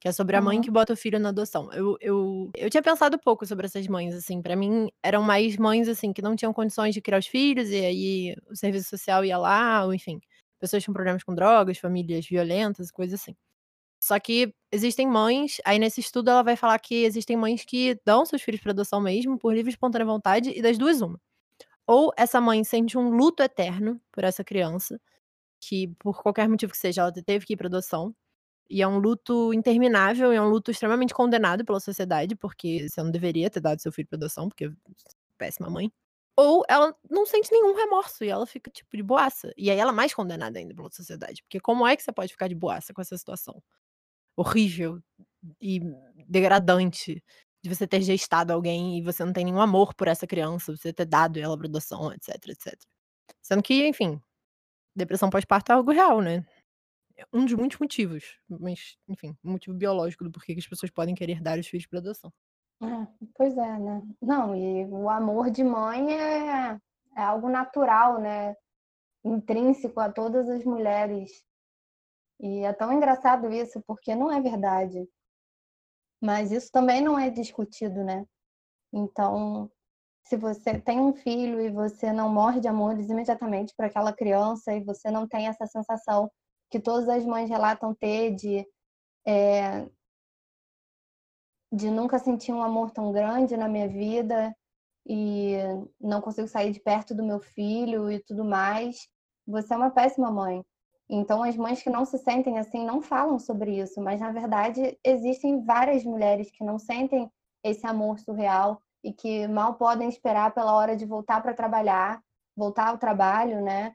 Que 0.00 0.08
é 0.08 0.12
sobre 0.12 0.34
a 0.34 0.40
mãe 0.40 0.62
que 0.62 0.70
bota 0.70 0.94
o 0.94 0.96
filho 0.96 1.20
na 1.20 1.28
adoção. 1.28 1.70
Eu, 1.72 1.96
eu, 2.00 2.50
eu 2.56 2.70
tinha 2.70 2.82
pensado 2.82 3.18
pouco 3.18 3.44
sobre 3.44 3.66
essas 3.66 3.86
mães, 3.86 4.14
assim. 4.14 4.40
para 4.40 4.56
mim, 4.56 4.90
eram 5.02 5.22
mais 5.22 5.58
mães, 5.58 5.88
assim, 5.88 6.10
que 6.10 6.22
não 6.22 6.34
tinham 6.34 6.54
condições 6.54 6.94
de 6.94 7.02
criar 7.02 7.18
os 7.18 7.26
filhos, 7.26 7.68
e 7.68 7.76
aí 7.84 8.36
o 8.50 8.56
serviço 8.56 8.88
social 8.88 9.22
ia 9.24 9.36
lá, 9.36 9.84
ou 9.84 9.92
enfim. 9.92 10.18
Pessoas 10.58 10.86
com 10.86 10.92
problemas 10.94 11.22
com 11.22 11.34
drogas, 11.34 11.78
famílias 11.78 12.26
violentas, 12.26 12.90
coisas 12.90 13.20
assim. 13.20 13.36
Só 14.02 14.18
que 14.18 14.54
existem 14.72 15.06
mães, 15.06 15.60
aí 15.64 15.78
nesse 15.78 16.00
estudo 16.00 16.30
ela 16.30 16.42
vai 16.42 16.56
falar 16.56 16.78
que 16.78 17.04
existem 17.04 17.36
mães 17.36 17.64
que 17.64 18.00
dão 18.04 18.24
seus 18.24 18.40
filhos 18.42 18.60
para 18.62 18.72
adoção 18.72 19.00
mesmo, 19.00 19.38
por 19.38 19.54
livre 19.54 19.70
e 19.70 19.74
espontânea 19.74 20.06
vontade, 20.06 20.50
e 20.56 20.62
das 20.62 20.78
duas, 20.78 21.02
uma. 21.02 21.20
Ou 21.86 22.12
essa 22.16 22.40
mãe 22.40 22.64
sente 22.64 22.96
um 22.96 23.10
luto 23.10 23.42
eterno 23.42 24.00
por 24.12 24.24
essa 24.24 24.42
criança, 24.44 25.00
que 25.60 25.88
por 25.98 26.22
qualquer 26.22 26.48
motivo 26.48 26.72
que 26.72 26.78
seja, 26.78 27.02
ela 27.02 27.12
teve 27.12 27.46
que 27.46 27.54
ir 27.54 27.56
para 27.56 27.68
adoção. 27.68 28.14
E 28.70 28.82
é 28.82 28.88
um 28.88 28.98
luto 28.98 29.52
interminável, 29.52 30.32
e 30.32 30.36
é 30.36 30.42
um 30.42 30.48
luto 30.48 30.70
extremamente 30.70 31.12
condenado 31.14 31.64
pela 31.64 31.80
sociedade, 31.80 32.36
porque 32.36 32.88
você 32.88 33.02
não 33.02 33.10
deveria 33.10 33.50
ter 33.50 33.60
dado 33.60 33.80
seu 33.82 33.92
filho 33.92 34.08
para 34.08 34.16
adoção, 34.18 34.48
porque 34.48 34.72
péssima 35.38 35.68
mãe. 35.70 35.92
Ou 36.36 36.64
ela 36.68 36.94
não 37.10 37.26
sente 37.26 37.50
nenhum 37.52 37.74
remorso 37.74 38.24
e 38.24 38.28
ela 38.30 38.46
fica, 38.46 38.70
tipo, 38.70 38.96
de 38.96 39.02
boaça. 39.02 39.52
E 39.56 39.70
aí 39.70 39.78
ela 39.78 39.90
é 39.92 39.94
mais 39.94 40.14
condenada 40.14 40.58
ainda 40.58 40.74
pela 40.74 40.90
sociedade. 40.90 41.42
Porque 41.42 41.60
como 41.60 41.86
é 41.86 41.96
que 41.96 42.02
você 42.02 42.12
pode 42.12 42.32
ficar 42.32 42.48
de 42.48 42.54
boaça 42.54 42.94
com 42.94 43.00
essa 43.02 43.16
situação? 43.18 43.62
Horrível 44.36 45.00
e 45.60 45.80
degradante 46.28 47.22
de 47.62 47.70
você 47.70 47.86
ter 47.86 48.02
gestado 48.02 48.52
alguém 48.52 48.98
e 48.98 49.02
você 49.02 49.24
não 49.24 49.32
tem 49.32 49.44
nenhum 49.44 49.60
amor 49.60 49.94
por 49.94 50.08
essa 50.08 50.26
criança, 50.26 50.76
você 50.76 50.92
ter 50.92 51.06
dado 51.06 51.38
ela 51.38 51.58
pra 51.58 51.66
adoção, 51.68 52.12
etc, 52.12 52.36
etc. 52.48 52.74
Sendo 53.42 53.62
que, 53.62 53.86
enfim, 53.88 54.20
depressão 54.96 55.30
pós-parto 55.30 55.72
é 55.72 55.74
algo 55.76 55.92
real, 55.92 56.20
né? 56.22 56.44
É 57.20 57.26
um 57.34 57.44
dos 57.44 57.52
muitos 57.52 57.78
motivos, 57.78 58.38
mas, 58.48 58.96
enfim, 59.06 59.36
um 59.44 59.52
motivo 59.52 59.76
biológico 59.76 60.24
do 60.24 60.30
porquê 60.30 60.54
que 60.54 60.60
as 60.60 60.66
pessoas 60.66 60.90
podem 60.90 61.14
querer 61.14 61.42
dar 61.42 61.58
os 61.58 61.66
filhos 61.66 61.86
para 61.86 61.98
adoção. 61.98 62.32
É, 62.82 63.26
pois 63.34 63.56
é, 63.58 63.78
né? 63.78 64.02
Não, 64.22 64.56
e 64.56 64.86
o 64.86 65.06
amor 65.10 65.50
de 65.50 65.62
mãe 65.62 66.18
é, 66.18 66.78
é 67.14 67.22
algo 67.22 67.50
natural, 67.50 68.18
né? 68.18 68.56
Intrínseco 69.22 70.00
a 70.00 70.10
todas 70.10 70.48
as 70.48 70.64
mulheres. 70.64 71.44
E 72.40 72.60
é 72.60 72.72
tão 72.72 72.90
engraçado 72.90 73.52
isso, 73.52 73.82
porque 73.86 74.14
não 74.14 74.32
é 74.32 74.40
verdade. 74.40 75.06
Mas 76.22 76.50
isso 76.50 76.70
também 76.72 77.02
não 77.02 77.18
é 77.18 77.28
discutido, 77.28 78.02
né? 78.02 78.24
Então, 78.94 79.70
se 80.24 80.38
você 80.38 80.80
tem 80.80 80.98
um 80.98 81.12
filho 81.12 81.60
e 81.60 81.70
você 81.70 82.14
não 82.14 82.30
morre 82.30 82.60
de 82.60 82.68
amores 82.68 83.10
imediatamente 83.10 83.74
para 83.76 83.88
aquela 83.88 84.12
criança 84.12 84.72
e 84.72 84.82
você 84.82 85.10
não 85.10 85.28
tem 85.28 85.48
essa 85.48 85.66
sensação 85.66 86.30
que 86.70 86.80
todas 86.80 87.08
as 87.08 87.24
mães 87.24 87.48
relatam 87.48 87.94
ter 87.94 88.34
de, 88.34 88.66
é, 89.26 89.86
de 91.72 91.90
nunca 91.90 92.18
sentir 92.18 92.52
um 92.52 92.62
amor 92.62 92.90
tão 92.90 93.12
grande 93.12 93.56
na 93.56 93.68
minha 93.68 93.88
vida 93.88 94.54
e 95.06 95.54
não 96.00 96.20
consigo 96.20 96.46
sair 96.46 96.72
de 96.72 96.80
perto 96.80 97.14
do 97.14 97.24
meu 97.24 97.40
filho 97.40 98.10
e 98.10 98.20
tudo 98.20 98.44
mais, 98.44 99.08
você 99.46 99.74
é 99.74 99.76
uma 99.76 99.90
péssima 99.90 100.30
mãe. 100.30 100.64
Então, 101.08 101.42
as 101.42 101.56
mães 101.56 101.82
que 101.82 101.90
não 101.90 102.04
se 102.04 102.16
sentem 102.18 102.58
assim 102.58 102.86
não 102.86 103.02
falam 103.02 103.38
sobre 103.38 103.80
isso, 103.80 104.00
mas 104.00 104.20
na 104.20 104.30
verdade 104.30 104.96
existem 105.04 105.64
várias 105.64 106.04
mulheres 106.04 106.50
que 106.52 106.62
não 106.62 106.78
sentem 106.78 107.28
esse 107.64 107.84
amor 107.84 108.20
surreal 108.20 108.80
e 109.02 109.12
que 109.12 109.48
mal 109.48 109.74
podem 109.74 110.08
esperar 110.08 110.54
pela 110.54 110.72
hora 110.72 110.96
de 110.96 111.04
voltar 111.04 111.42
para 111.42 111.54
trabalhar, 111.54 112.22
voltar 112.56 112.88
ao 112.88 112.98
trabalho, 112.98 113.60
né? 113.60 113.94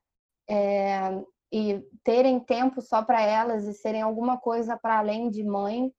É, 0.49 1.23
e 1.51 1.81
terem 2.03 2.39
tempo 2.39 2.81
só 2.81 3.03
para 3.03 3.21
elas 3.21 3.65
e 3.65 3.73
serem 3.73 4.01
alguma 4.01 4.37
coisa 4.37 4.77
para 4.77 4.99
além 4.99 5.29
de 5.29 5.43
mãe. 5.43 5.93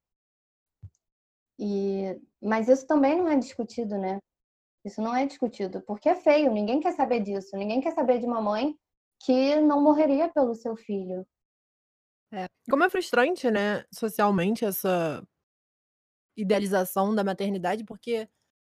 E 1.59 2.21
mas 2.41 2.69
isso 2.69 2.87
também 2.87 3.17
não 3.17 3.29
é 3.29 3.37
discutido, 3.37 3.99
né? 3.99 4.19
Isso 4.85 5.01
não 5.01 5.17
é 5.17 5.27
discutido, 5.27 5.83
porque 5.83 6.09
é 6.09 6.15
feio, 6.15 6.53
ninguém 6.53 6.79
quer 6.79 6.93
saber 6.93 7.21
disso, 7.21 7.57
ninguém 7.57 7.81
quer 7.81 7.93
saber 7.93 8.21
de 8.21 8.27
uma 8.27 8.41
mãe 8.41 8.79
que 9.25 9.57
não 9.61 9.83
morreria 9.83 10.29
pelo 10.29 10.55
seu 10.55 10.77
filho. 10.77 11.27
É. 12.33 12.47
Como 12.71 12.85
é 12.85 12.91
frustrante, 12.91 13.51
né, 13.51 13.85
socialmente 13.93 14.65
essa 14.65 15.27
idealização 16.37 17.15
da 17.15 17.25
maternidade, 17.25 17.85
porque 17.85 18.29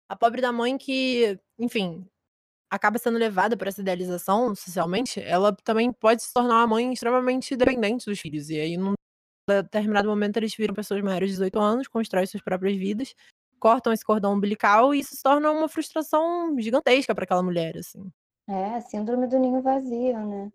a 0.07 0.15
pobre 0.15 0.41
da 0.41 0.51
mãe 0.51 0.77
que, 0.77 1.39
enfim, 1.59 2.09
acaba 2.69 2.99
sendo 2.99 3.17
levada 3.17 3.57
por 3.57 3.67
essa 3.67 3.81
idealização 3.81 4.53
socialmente, 4.55 5.19
ela 5.19 5.55
também 5.63 5.91
pode 5.91 6.21
se 6.23 6.33
tornar 6.33 6.57
uma 6.57 6.67
mãe 6.67 6.93
extremamente 6.93 7.55
dependente 7.55 8.05
dos 8.05 8.19
filhos. 8.19 8.49
E 8.49 8.59
aí, 8.59 8.77
num 8.77 8.93
determinado 9.47 10.07
momento, 10.07 10.37
eles 10.37 10.55
viram 10.55 10.75
pessoas 10.75 11.01
maiores 11.01 11.29
de 11.29 11.35
18 11.35 11.59
anos, 11.59 11.87
constroem 11.87 12.25
suas 12.25 12.43
próprias 12.43 12.77
vidas, 12.77 13.15
cortam 13.59 13.91
esse 13.91 14.05
cordão 14.05 14.33
umbilical 14.33 14.93
e 14.93 14.99
isso 14.99 15.15
se 15.15 15.23
torna 15.23 15.51
uma 15.51 15.67
frustração 15.67 16.55
gigantesca 16.59 17.15
para 17.15 17.23
aquela 17.23 17.43
mulher, 17.43 17.77
assim. 17.77 18.11
É, 18.47 18.79
síndrome 18.81 19.27
do 19.27 19.37
ninho 19.37 19.61
vazio, 19.61 20.25
né? 20.25 20.51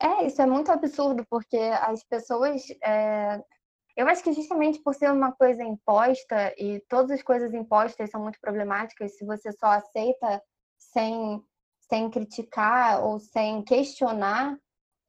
É, 0.00 0.26
isso 0.26 0.42
é 0.42 0.46
muito 0.46 0.70
absurdo, 0.70 1.24
porque 1.30 1.56
as 1.56 2.02
pessoas. 2.04 2.62
É... 2.82 3.42
Eu 3.94 4.08
acho 4.08 4.24
que 4.24 4.32
justamente 4.32 4.80
por 4.80 4.94
ser 4.94 5.12
uma 5.12 5.32
coisa 5.32 5.62
imposta, 5.62 6.54
e 6.56 6.80
todas 6.88 7.10
as 7.10 7.22
coisas 7.22 7.52
impostas 7.52 8.10
são 8.10 8.22
muito 8.22 8.40
problemáticas, 8.40 9.18
se 9.18 9.24
você 9.24 9.52
só 9.52 9.66
aceita 9.66 10.42
sem, 10.92 11.42
sem 11.78 12.10
criticar 12.10 13.04
ou 13.04 13.18
sem 13.18 13.62
questionar, 13.62 14.58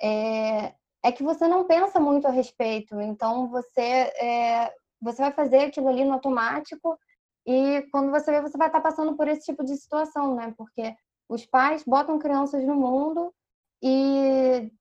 é, 0.02 0.74
é 1.04 1.12
que 1.12 1.24
você 1.24 1.48
não 1.48 1.66
pensa 1.66 2.00
muito 2.00 2.28
a 2.28 2.32
respeito. 2.32 3.00
Então, 3.02 3.50
você, 3.50 3.82
é, 3.82 4.74
você 5.02 5.22
vai 5.22 5.32
fazer 5.32 5.66
aquilo 5.66 5.90
ali 5.90 6.04
no 6.04 6.14
automático 6.14 6.98
e 7.46 7.82
quando 7.92 8.12
você 8.12 8.32
vê, 8.32 8.42
você 8.42 8.58
vai 8.58 8.68
estar 8.68 8.82
passando 8.82 9.16
por 9.16 9.28
esse 9.28 9.46
tipo 9.46 9.64
de 9.64 9.76
situação, 9.76 10.36
né? 10.36 10.54
Porque 10.58 10.96
os 11.28 11.46
pais 11.46 11.84
botam 11.84 12.20
crianças 12.20 12.64
no 12.64 12.76
mundo 12.76 13.34
e 13.82 14.72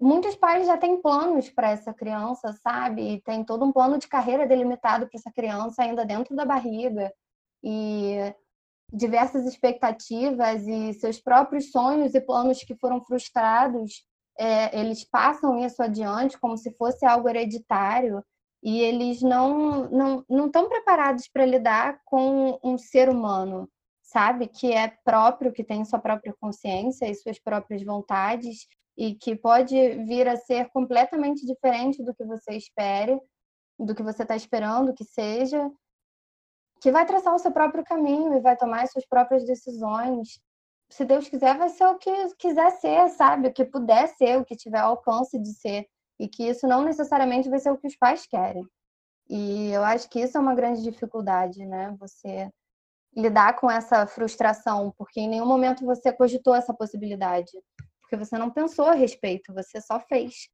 muitos 0.00 0.36
pais 0.36 0.66
já 0.66 0.76
têm 0.78 1.00
planos 1.02 1.50
para 1.50 1.70
essa 1.70 1.92
criança, 1.92 2.52
sabe? 2.52 3.20
Tem 3.22 3.44
todo 3.44 3.64
um 3.64 3.72
plano 3.72 3.98
de 3.98 4.06
carreira 4.06 4.46
delimitado 4.46 5.08
para 5.08 5.18
essa 5.18 5.32
criança 5.32 5.82
ainda 5.82 6.04
dentro 6.04 6.36
da 6.36 6.44
barriga. 6.44 7.12
E 7.62 8.34
diversas 8.92 9.46
expectativas 9.46 10.66
e 10.66 10.92
seus 10.94 11.20
próprios 11.20 11.70
sonhos 11.70 12.14
e 12.14 12.20
planos 12.20 12.58
que 12.58 12.76
foram 12.76 13.02
frustrados, 13.02 14.04
é, 14.38 14.78
eles 14.78 15.04
passam 15.04 15.64
isso 15.64 15.82
adiante 15.82 16.38
como 16.38 16.56
se 16.56 16.72
fosse 16.72 17.04
algo 17.04 17.28
hereditário 17.28 18.24
e 18.62 18.80
eles 18.80 19.22
não 19.22 19.88
não 19.90 20.24
não 20.28 20.46
estão 20.46 20.68
preparados 20.68 21.28
para 21.28 21.46
lidar 21.46 22.00
com 22.04 22.58
um 22.62 22.76
ser 22.76 23.08
humano, 23.08 23.68
sabe, 24.02 24.46
que 24.48 24.72
é 24.72 24.88
próprio, 25.04 25.52
que 25.52 25.64
tem 25.64 25.84
sua 25.84 25.98
própria 25.98 26.34
consciência 26.40 27.06
e 27.06 27.14
suas 27.14 27.38
próprias 27.38 27.82
vontades 27.84 28.66
e 28.96 29.14
que 29.14 29.36
pode 29.36 29.74
vir 30.04 30.28
a 30.28 30.36
ser 30.36 30.68
completamente 30.70 31.46
diferente 31.46 32.02
do 32.02 32.14
que 32.14 32.24
você 32.24 32.54
espere, 32.54 33.18
do 33.78 33.94
que 33.94 34.02
você 34.02 34.22
está 34.22 34.36
esperando 34.36 34.94
que 34.94 35.04
seja 35.04 35.70
que 36.80 36.90
vai 36.90 37.06
traçar 37.06 37.34
o 37.34 37.38
seu 37.38 37.52
próprio 37.52 37.84
caminho 37.84 38.34
e 38.36 38.40
vai 38.40 38.56
tomar 38.56 38.82
as 38.82 38.92
suas 38.92 39.06
próprias 39.06 39.44
decisões. 39.44 40.40
se 40.90 41.04
Deus 41.04 41.28
quiser, 41.28 41.56
vai 41.56 41.68
ser 41.68 41.86
o 41.86 41.98
que 41.98 42.10
quiser 42.36 42.70
ser, 42.72 43.08
sabe? 43.10 43.48
O 43.48 43.52
que 43.52 43.64
puder 43.64 44.08
ser, 44.08 44.38
o 44.38 44.44
que 44.44 44.56
tiver 44.56 44.80
alcance 44.80 45.38
de 45.38 45.52
ser. 45.54 45.86
E 46.18 46.28
que 46.28 46.48
isso 46.48 46.66
não 46.66 46.82
necessariamente 46.82 47.48
vai 47.48 47.58
ser 47.60 47.70
o 47.70 47.78
que 47.78 47.86
os 47.86 47.96
pais 47.96 48.26
querem. 48.26 48.66
E 49.28 49.70
eu 49.70 49.84
acho 49.84 50.08
que 50.10 50.20
isso 50.20 50.36
é 50.36 50.40
uma 50.40 50.54
grande 50.54 50.82
dificuldade, 50.82 51.64
né? 51.64 51.94
Você 52.00 52.50
lidar 53.16 53.54
com 53.54 53.70
essa 53.70 54.06
frustração, 54.06 54.92
porque 54.96 55.20
em 55.20 55.28
nenhum 55.28 55.46
momento 55.46 55.84
você 55.84 56.12
cogitou 56.12 56.54
essa 56.54 56.74
possibilidade. 56.74 57.52
Porque 58.00 58.16
você 58.16 58.36
não 58.36 58.50
pensou 58.50 58.86
a 58.86 58.94
respeito, 58.94 59.54
você 59.54 59.80
só 59.80 60.00
fez. 60.00 60.48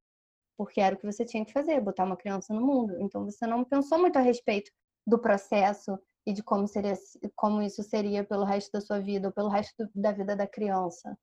Porque 0.59 0.81
era 0.81 0.95
o 0.95 0.99
que 0.99 1.07
você 1.07 1.25
tinha 1.25 1.45
que 1.45 1.53
fazer, 1.53 1.81
botar 1.81 2.05
uma 2.05 2.17
criança 2.17 2.53
no 2.53 2.61
mundo. 2.61 2.97
Então 3.01 3.25
você 3.25 3.47
não 3.47 3.65
pensou 3.65 3.99
muito 3.99 4.19
a 4.19 4.23
respeito 4.23 4.71
do 5.07 5.19
processo 5.19 5.99
e 6.27 6.33
de 6.33 6.43
como 6.43 6.67
seria 6.67 6.95
como 7.37 7.63
isso 7.63 7.83
seria 7.83 8.25
pelo 8.25 8.45
resto 8.45 8.73
da 8.73 8.81
sua 8.81 9.01
vida 9.01 9.29
ou 9.29 9.33
pelo 9.33 9.49
resto 9.49 9.89
da 9.95 10.13
vida 10.13 10.35
da 10.35 10.47
criança, 10.47 11.17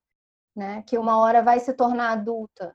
né? 0.56 0.82
Que 0.82 0.98
uma 0.98 1.18
hora 1.18 1.42
vai 1.42 1.60
se 1.60 1.72
tornar 1.74 2.12
adulta. 2.12 2.74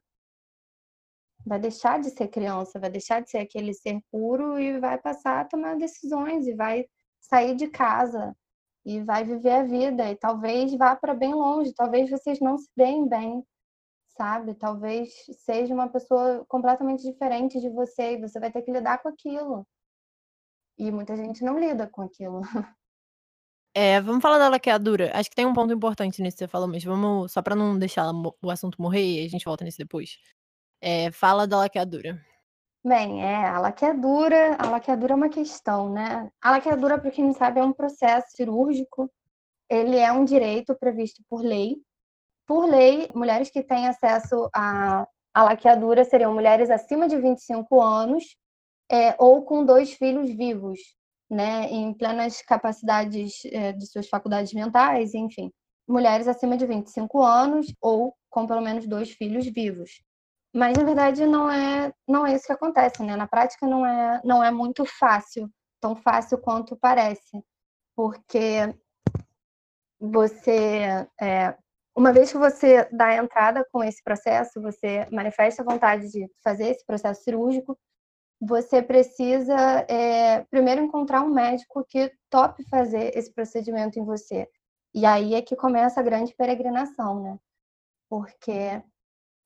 Vai 1.46 1.60
deixar 1.60 2.00
de 2.00 2.10
ser 2.12 2.28
criança, 2.28 2.80
vai 2.80 2.90
deixar 2.90 3.22
de 3.22 3.30
ser 3.30 3.40
aquele 3.40 3.74
ser 3.74 4.00
puro 4.12 4.60
e 4.60 4.80
vai 4.80 4.98
passar 5.00 5.42
a 5.42 5.46
tomar 5.46 5.76
decisões 5.78 6.46
e 6.48 6.54
vai 6.54 6.86
sair 7.20 7.56
de 7.56 7.68
casa 7.68 8.36
e 8.86 9.02
vai 9.04 9.24
viver 9.24 9.52
a 9.52 9.64
vida 9.64 10.10
e 10.12 10.16
talvez 10.16 10.74
vá 10.76 10.96
para 10.96 11.14
bem 11.14 11.34
longe, 11.34 11.74
talvez 11.74 12.10
vocês 12.10 12.40
não 12.40 12.58
se 12.58 12.70
deem 12.76 13.08
bem, 13.08 13.44
sabe? 14.18 14.54
Talvez 14.56 15.10
seja 15.40 15.74
uma 15.74 15.90
pessoa 15.90 16.46
completamente 16.48 17.04
diferente 17.04 17.60
de 17.60 17.70
você 17.70 18.14
e 18.14 18.22
você 18.22 18.40
vai 18.40 18.52
ter 18.52 18.62
que 18.62 18.72
lidar 18.72 19.02
com 19.02 19.10
aquilo. 19.10 19.66
E 20.80 20.90
muita 20.92 21.16
gente 21.18 21.44
não 21.44 21.60
lida 21.60 21.86
com 21.88 22.02
aquilo. 22.02 22.42
É, 23.72 24.02
vamos 24.02 24.22
falar 24.22 24.40
da 24.40 24.50
laqueadura. 24.50 25.12
Acho 25.14 25.30
que 25.30 25.36
tem 25.36 25.46
um 25.46 25.54
ponto 25.54 25.72
importante 25.72 26.22
nisso 26.24 26.36
que 26.36 26.44
você 26.44 26.48
falou, 26.48 26.68
mas 26.68 26.84
vamos, 26.84 27.32
só 27.32 27.40
para 27.40 27.56
não 27.56 27.78
deixar 27.78 28.12
o 28.42 28.50
assunto 28.50 28.82
morrer 28.82 29.22
e 29.22 29.26
a 29.26 29.30
gente 29.30 29.46
volta 29.46 29.64
nisso 29.64 29.78
depois. 29.78 30.18
É, 30.82 31.12
fala 31.12 31.46
da 31.46 31.60
laqueadura. 31.60 32.20
Bem, 32.84 33.24
é, 33.24 33.46
a 33.46 33.60
laqueadura, 33.60 34.58
a 34.58 34.70
laqueadura 34.72 35.14
é 35.14 35.16
uma 35.16 35.30
questão, 35.30 35.94
né? 35.94 36.32
A 36.42 36.52
laqueadura, 36.52 36.98
para 36.98 37.12
quem 37.12 37.26
não 37.26 37.34
sabe, 37.34 37.60
é 37.60 37.64
um 37.64 37.72
processo 37.72 38.36
cirúrgico. 38.36 39.10
Ele 39.70 39.98
é 39.98 40.12
um 40.12 40.26
direito 40.26 40.76
previsto 40.76 41.24
por 41.30 41.42
lei. 41.42 41.78
Por 42.48 42.66
lei, 42.68 43.08
mulheres 43.14 43.52
que 43.52 43.62
têm 43.62 43.88
acesso 43.88 44.50
à, 44.54 45.08
à 45.32 45.44
laqueadura 45.44 46.04
seriam 46.04 46.34
mulheres 46.34 46.72
acima 46.72 47.08
de 47.08 47.18
25 47.18 47.80
anos 47.80 48.36
é, 48.92 49.16
ou 49.20 49.44
com 49.44 49.66
dois 49.66 49.94
filhos 49.94 50.30
vivos, 50.32 50.80
né? 51.30 51.66
Em 51.70 51.94
plenas 51.94 52.42
capacidades 52.42 53.46
é, 53.46 53.72
de 53.74 53.86
suas 53.88 54.10
faculdades 54.10 54.54
mentais, 54.54 55.14
enfim. 55.14 55.52
Mulheres 55.88 56.28
acima 56.28 56.58
de 56.58 56.66
25 56.66 57.22
anos 57.24 57.74
ou 57.82 58.16
com 58.30 58.48
pelo 58.48 58.62
menos 58.62 58.88
dois 58.88 59.12
filhos 59.12 59.46
vivos. 59.48 60.02
Mas 60.54 60.78
na 60.78 60.84
verdade 60.84 61.26
não 61.26 61.50
é 61.52 61.94
não 62.08 62.26
é 62.26 62.34
isso 62.36 62.48
que 62.48 62.54
acontece, 62.54 63.04
né? 63.04 63.16
Na 63.16 63.28
prática 63.28 63.68
não 63.68 63.86
é 63.86 64.22
não 64.24 64.44
é 64.44 64.52
muito 64.52 64.86
fácil, 64.86 65.50
tão 65.80 65.96
fácil 65.96 66.38
quanto 66.40 66.76
parece, 66.76 67.44
porque 67.96 68.74
você 70.00 71.08
é, 71.22 71.56
uma 71.96 72.14
vez 72.14 72.32
que 72.32 72.38
você 72.38 72.88
dá 72.92 73.16
entrada 73.16 73.66
com 73.72 73.84
esse 73.84 74.02
processo, 74.04 74.62
você 74.62 75.06
manifesta 75.12 75.62
a 75.62 75.66
vontade 75.66 76.10
de 76.10 76.28
fazer 76.44 76.70
esse 76.70 76.86
processo 76.86 77.24
cirúrgico, 77.24 77.78
você 78.40 78.82
precisa 78.82 79.56
é, 79.90 80.44
primeiro 80.46 80.82
encontrar 80.82 81.22
um 81.22 81.34
médico 81.34 81.84
que 81.88 82.12
tope 82.30 82.64
fazer 82.70 83.18
esse 83.18 83.34
procedimento 83.34 84.00
em 84.00 84.06
você. 84.06 84.50
E 84.94 85.06
aí 85.06 85.36
é 85.36 85.42
que 85.42 85.56
começa 85.56 86.00
a 86.00 86.04
grande 86.04 86.34
peregrinação, 86.36 87.22
né? 87.22 87.40
Porque 88.10 88.82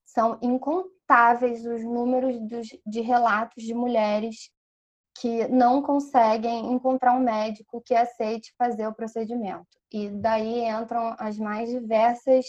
são 0.05 0.37
incontáveis 0.41 1.65
os 1.65 1.83
números 1.83 2.39
dos, 2.39 2.67
de 2.85 3.01
relatos 3.01 3.63
de 3.63 3.73
mulheres 3.73 4.51
que 5.19 5.47
não 5.47 5.81
conseguem 5.81 6.71
encontrar 6.71 7.13
um 7.13 7.23
médico 7.23 7.81
que 7.85 7.95
aceite 7.95 8.53
fazer 8.57 8.87
o 8.87 8.93
procedimento. 8.93 9.67
E 9.91 10.09
daí 10.09 10.65
entram 10.65 11.15
as 11.19 11.37
mais 11.37 11.69
diversas 11.69 12.45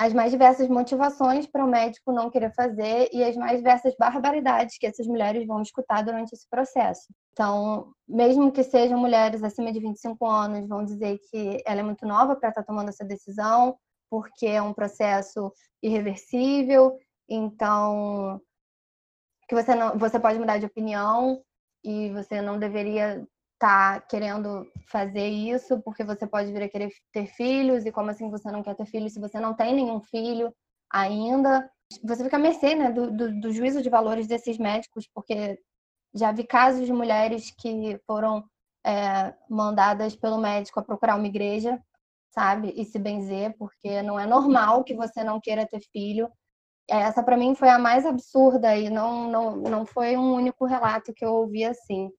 as 0.00 0.14
mais 0.14 0.30
diversas 0.30 0.66
motivações 0.66 1.46
para 1.46 1.62
o 1.62 1.68
médico 1.68 2.10
não 2.10 2.30
querer 2.30 2.54
fazer 2.54 3.10
e 3.12 3.22
as 3.22 3.36
mais 3.36 3.58
diversas 3.58 3.94
barbaridades 3.98 4.78
que 4.78 4.86
essas 4.86 5.06
mulheres 5.06 5.46
vão 5.46 5.60
escutar 5.60 6.02
durante 6.02 6.32
esse 6.32 6.48
processo. 6.48 7.02
Então, 7.34 7.92
mesmo 8.08 8.50
que 8.50 8.62
sejam 8.64 8.98
mulheres 8.98 9.42
acima 9.42 9.70
de 9.70 9.78
25 9.78 10.26
anos, 10.26 10.66
vão 10.66 10.86
dizer 10.86 11.18
que 11.30 11.62
ela 11.66 11.80
é 11.80 11.82
muito 11.82 12.06
nova 12.06 12.34
para 12.34 12.48
estar 12.48 12.62
tomando 12.62 12.88
essa 12.88 13.04
decisão, 13.04 13.76
porque 14.08 14.46
é 14.46 14.62
um 14.62 14.72
processo 14.72 15.52
irreversível, 15.82 16.96
então 17.28 18.40
que 19.46 19.54
você 19.54 19.74
não, 19.74 19.98
você 19.98 20.18
pode 20.18 20.38
mudar 20.38 20.56
de 20.56 20.64
opinião 20.64 21.42
e 21.84 22.08
você 22.12 22.40
não 22.40 22.58
deveria 22.58 23.22
tá 23.60 24.00
querendo 24.00 24.66
fazer 24.88 25.28
isso 25.28 25.80
porque 25.82 26.02
você 26.02 26.26
pode 26.26 26.52
vir 26.52 26.62
a 26.62 26.68
querer 26.68 26.90
ter 27.12 27.26
filhos 27.26 27.86
e 27.86 27.92
como 27.92 28.10
assim 28.10 28.30
você 28.30 28.50
não 28.50 28.62
quer 28.62 28.74
ter 28.74 28.86
filhos 28.86 29.12
se 29.12 29.20
você 29.20 29.38
não 29.38 29.54
tem 29.54 29.74
nenhum 29.74 30.00
filho 30.00 30.52
ainda 30.90 31.70
você 32.02 32.24
fica 32.24 32.36
à 32.36 32.40
mercê 32.40 32.74
né, 32.74 32.90
do, 32.90 33.10
do, 33.10 33.40
do 33.40 33.52
juízo 33.52 33.82
de 33.82 33.90
valores 33.90 34.26
desses 34.26 34.58
médicos 34.58 35.06
porque 35.14 35.60
já 36.14 36.32
vi 36.32 36.44
casos 36.44 36.86
de 36.86 36.92
mulheres 36.92 37.50
que 37.50 38.00
foram 38.06 38.44
é, 38.84 39.34
mandadas 39.48 40.16
pelo 40.16 40.38
médico 40.38 40.80
a 40.80 40.84
procurar 40.84 41.16
uma 41.16 41.26
igreja 41.26 41.78
sabe? 42.30 42.72
E 42.76 42.84
se 42.84 42.98
benzer, 42.98 43.56
porque 43.58 44.02
não 44.02 44.18
é 44.18 44.26
normal 44.26 44.84
que 44.84 44.94
você 44.94 45.22
não 45.24 45.40
queira 45.40 45.66
ter 45.66 45.80
filho. 45.92 46.30
Essa 46.88 47.22
para 47.22 47.36
mim 47.36 47.54
foi 47.54 47.68
a 47.68 47.78
mais 47.78 48.06
absurda 48.06 48.76
e 48.76 48.90
não, 48.90 49.30
não, 49.30 49.56
não 49.56 49.86
foi 49.86 50.16
um 50.16 50.32
único 50.34 50.64
relato 50.64 51.12
que 51.14 51.24
eu 51.24 51.32
ouvi 51.32 51.64
assim 51.64 52.10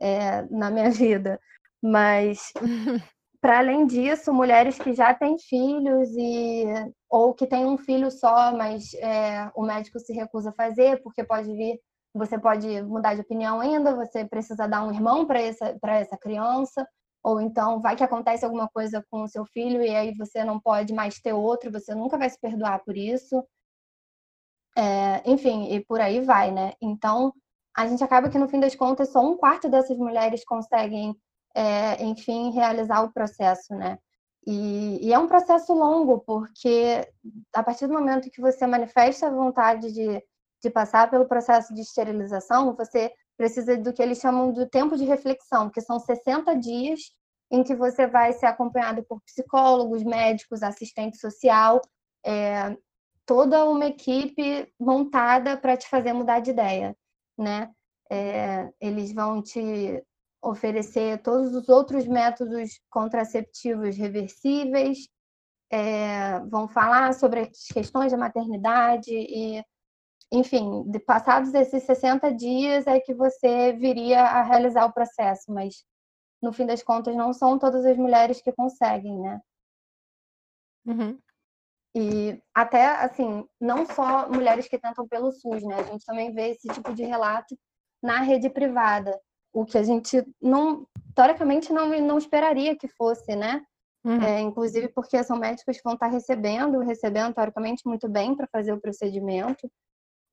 é, 0.00 0.42
na 0.50 0.70
minha 0.70 0.90
vida. 0.90 1.40
Mas 1.82 2.52
para 3.40 3.58
além 3.58 3.86
disso, 3.86 4.32
mulheres 4.32 4.78
que 4.78 4.92
já 4.92 5.14
têm 5.14 5.38
filhos 5.38 6.10
e 6.16 6.64
ou 7.08 7.34
que 7.34 7.46
têm 7.46 7.64
um 7.66 7.78
filho 7.78 8.10
só, 8.10 8.52
mas 8.54 8.92
é, 8.94 9.50
o 9.54 9.62
médico 9.62 9.98
se 9.98 10.12
recusa 10.12 10.50
a 10.50 10.54
fazer 10.54 11.02
porque 11.02 11.24
pode 11.24 11.52
vir, 11.54 11.80
você 12.14 12.38
pode 12.38 12.82
mudar 12.82 13.14
de 13.14 13.22
opinião 13.22 13.60
ainda, 13.60 13.96
você 13.96 14.24
precisa 14.24 14.68
dar 14.68 14.82
um 14.84 14.92
irmão 14.92 15.26
para 15.26 15.40
essa 15.40 15.76
essa 15.82 16.18
criança 16.18 16.86
ou 17.22 17.40
então 17.40 17.80
vai 17.80 17.96
que 17.96 18.04
acontece 18.04 18.44
alguma 18.44 18.68
coisa 18.68 19.04
com 19.10 19.22
o 19.22 19.28
seu 19.28 19.44
filho 19.46 19.82
e 19.82 19.94
aí 19.94 20.14
você 20.16 20.44
não 20.44 20.60
pode 20.60 20.92
mais 20.92 21.18
ter 21.20 21.32
outro, 21.32 21.72
você 21.72 21.94
nunca 21.94 22.18
vai 22.18 22.28
se 22.28 22.38
perdoar 22.40 22.82
por 22.84 22.96
isso. 22.96 23.42
É, 24.76 25.22
enfim, 25.30 25.72
e 25.72 25.84
por 25.84 26.00
aí 26.00 26.20
vai, 26.20 26.50
né? 26.50 26.72
Então, 26.80 27.32
a 27.76 27.86
gente 27.86 28.02
acaba 28.02 28.28
que 28.28 28.38
no 28.38 28.48
fim 28.48 28.60
das 28.60 28.74
contas 28.74 29.10
só 29.10 29.20
um 29.20 29.36
quarto 29.36 29.68
dessas 29.68 29.96
mulheres 29.96 30.44
conseguem, 30.44 31.14
é, 31.54 32.02
enfim, 32.04 32.50
realizar 32.50 33.02
o 33.02 33.12
processo, 33.12 33.74
né? 33.74 33.98
E, 34.46 35.06
e, 35.06 35.12
é 35.12 35.18
um 35.18 35.26
processo 35.26 35.72
longo, 35.74 36.20
porque 36.20 37.06
a 37.54 37.62
partir 37.62 37.86
do 37.86 37.92
momento 37.92 38.30
que 38.30 38.40
você 38.40 38.66
manifesta 38.66 39.26
a 39.26 39.30
vontade 39.30 39.92
de, 39.92 40.22
de 40.62 40.70
passar 40.70 41.10
pelo 41.10 41.26
processo 41.26 41.74
de 41.74 41.82
esterilização, 41.82 42.74
você 42.74 43.12
precisa 43.36 43.76
do 43.76 43.92
que 43.92 44.02
eles 44.02 44.18
chamam 44.18 44.52
do 44.52 44.66
tempo 44.66 44.96
de 44.96 45.04
reflexão, 45.04 45.70
que 45.70 45.80
são 45.80 45.98
60 45.98 46.56
dias 46.56 47.00
em 47.50 47.62
que 47.62 47.74
você 47.74 48.06
vai 48.06 48.32
ser 48.32 48.46
acompanhado 48.46 49.02
por 49.04 49.20
psicólogos, 49.22 50.02
médicos, 50.04 50.62
assistente 50.62 51.18
social, 51.18 51.80
é, 52.24 52.76
toda 53.26 53.64
uma 53.64 53.86
equipe 53.86 54.72
montada 54.78 55.56
para 55.56 55.76
te 55.76 55.88
fazer 55.88 56.12
mudar 56.12 56.40
de 56.40 56.50
ideia, 56.50 56.96
né? 57.40 57.70
É, 58.10 58.70
eles 58.80 59.12
vão 59.12 59.42
te 59.42 60.02
oferecer 60.42 61.22
todos 61.22 61.54
os 61.54 61.68
outros 61.68 62.06
métodos 62.06 62.80
contraceptivos 62.90 63.96
reversíveis, 63.96 65.08
é, 65.70 66.40
vão 66.40 66.68
falar 66.68 67.14
sobre 67.14 67.40
as 67.40 67.66
questões 67.72 68.10
da 68.10 68.18
maternidade 68.18 69.10
e 69.12 69.62
enfim, 70.32 70.84
de 70.88 71.00
passados 71.00 71.52
esses 71.54 71.82
60 71.82 72.32
dias 72.32 72.86
é 72.86 73.00
que 73.00 73.12
você 73.12 73.72
viria 73.72 74.22
a 74.22 74.42
realizar 74.42 74.84
o 74.84 74.92
processo, 74.92 75.52
mas 75.52 75.84
no 76.40 76.52
fim 76.52 76.66
das 76.66 76.82
contas 76.82 77.16
não 77.16 77.32
são 77.32 77.58
todas 77.58 77.84
as 77.84 77.96
mulheres 77.96 78.40
que 78.40 78.52
conseguem, 78.52 79.18
né? 79.18 79.40
Uhum. 80.86 81.18
E 81.94 82.40
até, 82.54 82.86
assim, 83.02 83.44
não 83.60 83.84
só 83.84 84.28
mulheres 84.28 84.68
que 84.68 84.78
tentam 84.78 85.08
pelo 85.08 85.32
SUS, 85.32 85.62
né? 85.64 85.76
A 85.76 85.82
gente 85.84 86.04
também 86.04 86.32
vê 86.32 86.50
esse 86.50 86.68
tipo 86.68 86.94
de 86.94 87.02
relato 87.04 87.56
na 88.02 88.20
rede 88.20 88.48
privada, 88.48 89.18
o 89.52 89.64
que 89.64 89.76
a 89.76 89.82
gente 89.82 90.24
não, 90.40 90.86
teoricamente, 91.14 91.72
não, 91.72 91.88
não 92.00 92.18
esperaria 92.18 92.76
que 92.76 92.88
fosse, 92.88 93.34
né? 93.34 93.62
Uhum. 94.04 94.22
É, 94.22 94.40
inclusive 94.40 94.88
porque 94.88 95.22
são 95.22 95.36
médicos 95.36 95.76
que 95.76 95.84
vão 95.84 95.94
estar 95.94 96.06
recebendo, 96.06 96.78
recebendo 96.78 97.34
teoricamente 97.34 97.82
muito 97.86 98.08
bem 98.08 98.34
para 98.34 98.48
fazer 98.50 98.72
o 98.72 98.80
procedimento, 98.80 99.70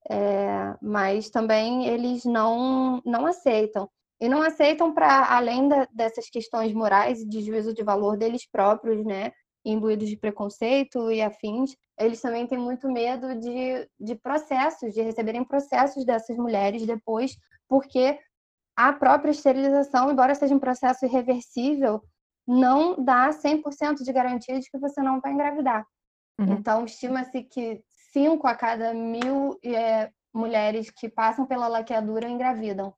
é, 0.10 0.76
mas 0.82 1.30
também 1.30 1.88
eles 1.88 2.24
não, 2.24 3.02
não 3.06 3.26
aceitam. 3.26 3.90
E 4.20 4.30
não 4.30 4.42
aceitam 4.42 4.94
para 4.94 5.36
além 5.36 5.68
da, 5.68 5.88
dessas 5.92 6.30
questões 6.30 6.74
morais 6.74 7.22
e 7.22 7.28
de 7.28 7.42
juízo 7.42 7.74
de 7.74 7.84
valor 7.84 8.18
deles 8.18 8.48
próprios, 8.50 9.06
né? 9.06 9.32
Imbuídos 9.66 10.08
de 10.10 10.18
preconceito 10.18 11.12
e 11.12 11.22
afins, 11.22 11.76
eles 12.00 12.22
também 12.22 12.46
têm 12.48 12.58
muito 12.58 12.90
medo 12.90 13.36
de, 13.40 13.90
de 14.00 14.16
processos, 14.16 14.94
de 14.94 15.02
receberem 15.02 15.44
processos 15.44 16.06
dessas 16.06 16.38
mulheres 16.38 16.86
depois, 16.86 17.36
porque 17.68 18.20
a 18.76 18.94
própria 18.94 19.32
esterilização, 19.32 20.12
embora 20.12 20.36
seja 20.36 20.54
um 20.54 20.60
processo 20.60 21.06
irreversível, 21.06 22.02
não 22.48 23.04
dá 23.04 23.30
100% 23.30 24.04
de 24.04 24.14
garantia 24.14 24.60
de 24.60 24.70
que 24.70 24.78
você 24.78 25.02
não 25.02 25.20
vai 25.20 25.34
engravidar. 25.34 25.86
Uhum. 26.40 26.54
Então, 26.54 26.86
estima-se 26.86 27.44
que 27.44 27.84
5 28.14 28.48
a 28.48 28.56
cada 28.56 28.94
mil 28.94 29.60
é, 29.66 30.12
mulheres 30.34 30.90
que 30.92 31.10
passam 31.10 31.46
pela 31.46 31.68
laqueadura 31.68 32.30
engravidam. 32.30 32.94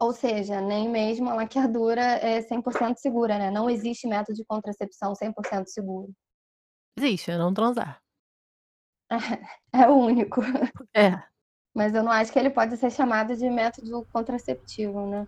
Ou 0.00 0.12
seja, 0.12 0.60
nem 0.60 0.88
mesmo 0.88 1.28
a 1.28 1.34
laqueadura 1.34 2.02
é 2.02 2.40
100% 2.40 2.96
segura, 2.98 3.36
né? 3.36 3.50
Não 3.50 3.68
existe 3.68 4.06
método 4.06 4.36
de 4.36 4.44
contracepção 4.44 5.12
100% 5.12 5.66
seguro. 5.66 6.12
Existe, 6.96 7.32
é 7.32 7.38
não 7.38 7.52
transar. 7.52 8.00
É, 9.10 9.16
é 9.82 9.88
o 9.88 9.94
único. 9.96 10.40
É. 10.94 11.20
Mas 11.74 11.94
eu 11.94 12.02
não 12.02 12.12
acho 12.12 12.32
que 12.32 12.38
ele 12.38 12.50
pode 12.50 12.76
ser 12.76 12.90
chamado 12.90 13.36
de 13.36 13.50
método 13.50 14.06
contraceptivo, 14.12 15.04
né? 15.06 15.26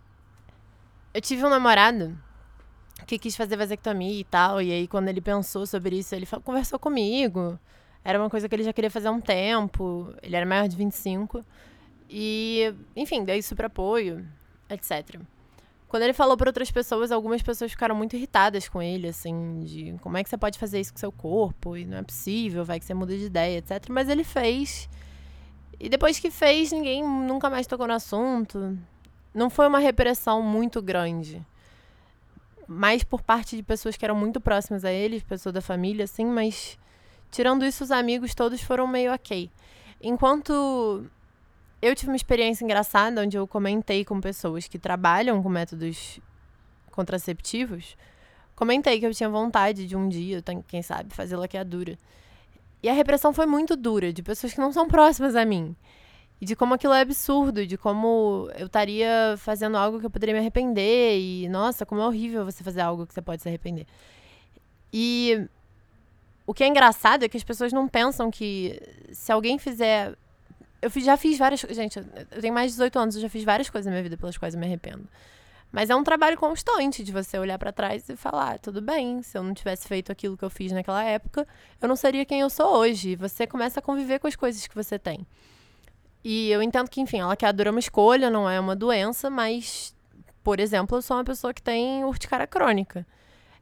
Eu 1.12 1.20
tive 1.20 1.44
um 1.44 1.50
namorado 1.50 2.16
que 3.06 3.18
quis 3.18 3.34
fazer 3.34 3.56
vasectomia 3.56 4.20
e 4.20 4.24
tal, 4.24 4.62
e 4.62 4.70
aí 4.70 4.86
quando 4.86 5.08
ele 5.08 5.20
pensou 5.20 5.66
sobre 5.66 5.98
isso, 5.98 6.14
ele 6.14 6.26
conversou 6.44 6.78
comigo. 6.78 7.58
Era 8.04 8.20
uma 8.20 8.30
coisa 8.30 8.48
que 8.48 8.54
ele 8.54 8.62
já 8.62 8.72
queria 8.72 8.90
fazer 8.90 9.08
há 9.08 9.10
um 9.10 9.20
tempo, 9.20 10.14
ele 10.22 10.36
era 10.36 10.46
maior 10.46 10.68
de 10.68 10.76
25. 10.76 11.44
E, 12.08 12.72
enfim, 12.94 13.24
dei 13.24 13.42
super 13.42 13.66
apoio 13.66 14.26
etc. 14.70 15.20
Quando 15.90 16.04
ele 16.04 16.12
falou 16.12 16.36
para 16.36 16.48
outras 16.48 16.70
pessoas, 16.70 17.10
algumas 17.10 17.42
pessoas 17.42 17.72
ficaram 17.72 17.96
muito 17.96 18.14
irritadas 18.14 18.68
com 18.68 18.80
ele, 18.80 19.08
assim, 19.08 19.58
de 19.64 19.96
como 20.00 20.16
é 20.16 20.22
que 20.22 20.30
você 20.30 20.38
pode 20.38 20.56
fazer 20.56 20.78
isso 20.78 20.92
com 20.92 20.98
seu 21.00 21.10
corpo, 21.10 21.76
e 21.76 21.84
não 21.84 21.98
é 21.98 22.02
possível, 22.02 22.64
vai 22.64 22.78
que 22.78 22.84
você 22.84 22.94
muda 22.94 23.18
de 23.18 23.24
ideia, 23.24 23.58
etc. 23.58 23.88
Mas 23.90 24.08
ele 24.08 24.22
fez. 24.22 24.88
E 25.80 25.88
depois 25.88 26.20
que 26.20 26.30
fez, 26.30 26.70
ninguém 26.70 27.02
nunca 27.02 27.50
mais 27.50 27.66
tocou 27.66 27.88
no 27.88 27.94
assunto. 27.94 28.78
Não 29.34 29.50
foi 29.50 29.66
uma 29.66 29.80
repressão 29.80 30.40
muito 30.40 30.80
grande. 30.80 31.44
Mais 32.68 33.02
por 33.02 33.20
parte 33.20 33.56
de 33.56 33.62
pessoas 33.64 33.96
que 33.96 34.04
eram 34.04 34.14
muito 34.14 34.40
próximas 34.40 34.84
a 34.84 34.92
ele, 34.92 35.20
pessoas 35.20 35.52
da 35.52 35.60
família, 35.60 36.04
assim, 36.04 36.24
mas 36.24 36.78
tirando 37.32 37.64
isso, 37.64 37.82
os 37.82 37.90
amigos 37.90 38.32
todos 38.32 38.60
foram 38.60 38.86
meio 38.86 39.12
ok. 39.12 39.50
Enquanto 40.00 41.04
eu 41.82 41.94
tive 41.94 42.10
uma 42.10 42.16
experiência 42.16 42.64
engraçada 42.64 43.22
onde 43.22 43.36
eu 43.36 43.46
comentei 43.46 44.04
com 44.04 44.20
pessoas 44.20 44.68
que 44.68 44.78
trabalham 44.78 45.42
com 45.42 45.48
métodos 45.48 46.20
contraceptivos. 46.90 47.96
Comentei 48.54 49.00
que 49.00 49.06
eu 49.06 49.14
tinha 49.14 49.28
vontade 49.28 49.86
de 49.86 49.96
um 49.96 50.08
dia, 50.08 50.42
quem 50.66 50.82
sabe, 50.82 51.14
fazer 51.14 51.36
laqueadura. 51.36 51.98
E 52.82 52.88
a 52.88 52.92
repressão 52.92 53.32
foi 53.32 53.46
muito 53.46 53.76
dura, 53.76 54.12
de 54.12 54.22
pessoas 54.22 54.52
que 54.52 54.60
não 54.60 54.72
são 54.72 54.86
próximas 54.86 55.34
a 55.34 55.44
mim. 55.44 55.74
E 56.40 56.44
de 56.44 56.56
como 56.56 56.74
aquilo 56.74 56.94
é 56.94 57.00
absurdo, 57.00 57.66
de 57.66 57.76
como 57.76 58.50
eu 58.58 58.66
estaria 58.66 59.34
fazendo 59.38 59.76
algo 59.76 60.00
que 60.00 60.06
eu 60.06 60.10
poderia 60.10 60.34
me 60.34 60.40
arrepender. 60.40 61.18
E, 61.18 61.48
nossa, 61.48 61.86
como 61.86 62.00
é 62.00 62.06
horrível 62.06 62.44
você 62.44 62.64
fazer 62.64 62.80
algo 62.80 63.06
que 63.06 63.14
você 63.14 63.22
pode 63.22 63.42
se 63.42 63.48
arrepender. 63.48 63.86
E 64.92 65.46
o 66.46 66.52
que 66.52 66.64
é 66.64 66.66
engraçado 66.66 67.24
é 67.24 67.28
que 67.28 67.36
as 67.36 67.44
pessoas 67.44 67.72
não 67.72 67.86
pensam 67.86 68.30
que 68.30 68.80
se 69.12 69.30
alguém 69.30 69.58
fizer 69.58 70.16
eu 70.82 70.90
já 70.90 71.16
fiz 71.16 71.38
várias 71.38 71.60
Gente, 71.60 71.98
eu 71.98 72.40
tenho 72.40 72.54
mais 72.54 72.70
de 72.70 72.74
18 72.74 72.98
anos, 72.98 73.16
eu 73.16 73.22
já 73.22 73.28
fiz 73.28 73.44
várias 73.44 73.68
coisas 73.68 73.86
na 73.86 73.92
minha 73.92 74.02
vida 74.02 74.16
pelas 74.16 74.36
quais 74.36 74.54
eu 74.54 74.60
me 74.60 74.66
arrependo. 74.66 75.08
Mas 75.72 75.88
é 75.88 75.94
um 75.94 76.02
trabalho 76.02 76.36
constante 76.36 77.04
de 77.04 77.12
você 77.12 77.38
olhar 77.38 77.56
para 77.58 77.70
trás 77.70 78.08
e 78.08 78.16
falar, 78.16 78.54
ah, 78.54 78.58
tudo 78.58 78.82
bem, 78.82 79.22
se 79.22 79.38
eu 79.38 79.42
não 79.42 79.54
tivesse 79.54 79.86
feito 79.86 80.10
aquilo 80.10 80.36
que 80.36 80.44
eu 80.44 80.50
fiz 80.50 80.72
naquela 80.72 81.04
época, 81.04 81.46
eu 81.80 81.88
não 81.88 81.94
seria 81.94 82.24
quem 82.24 82.40
eu 82.40 82.50
sou 82.50 82.76
hoje. 82.76 83.14
Você 83.14 83.46
começa 83.46 83.78
a 83.78 83.82
conviver 83.82 84.18
com 84.18 84.26
as 84.26 84.34
coisas 84.34 84.66
que 84.66 84.74
você 84.74 84.98
tem. 84.98 85.24
E 86.24 86.50
eu 86.50 86.60
entendo 86.60 86.90
que, 86.90 87.00
enfim, 87.00 87.20
a 87.20 87.28
laqueadura 87.28 87.68
é 87.68 87.72
uma 87.72 87.78
escolha, 87.78 88.28
não 88.28 88.50
é 88.50 88.58
uma 88.58 88.74
doença, 88.74 89.30
mas, 89.30 89.94
por 90.42 90.58
exemplo, 90.58 90.98
eu 90.98 91.02
sou 91.02 91.16
uma 91.16 91.24
pessoa 91.24 91.54
que 91.54 91.62
tem 91.62 92.04
urticária 92.04 92.48
crônica. 92.48 93.06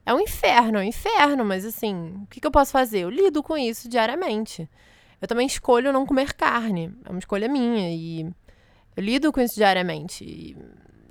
É 0.03 0.13
um 0.13 0.19
inferno, 0.19 0.79
é 0.79 0.81
um 0.81 0.85
inferno, 0.85 1.45
mas 1.45 1.63
assim, 1.63 2.21
o 2.23 2.27
que, 2.27 2.41
que 2.41 2.47
eu 2.47 2.51
posso 2.51 2.71
fazer? 2.71 3.01
Eu 3.01 3.09
lido 3.11 3.43
com 3.43 3.55
isso 3.55 3.87
diariamente 3.87 4.67
eu 5.21 5.27
também 5.27 5.47
escolho 5.47 5.91
não 5.91 6.05
comer 6.05 6.33
carne. 6.33 6.93
É 7.05 7.09
uma 7.09 7.19
escolha 7.19 7.47
minha. 7.47 7.91
E 7.91 8.23
eu 8.95 9.03
lido 9.03 9.31
com 9.31 9.41
isso 9.41 9.55
diariamente. 9.55 10.55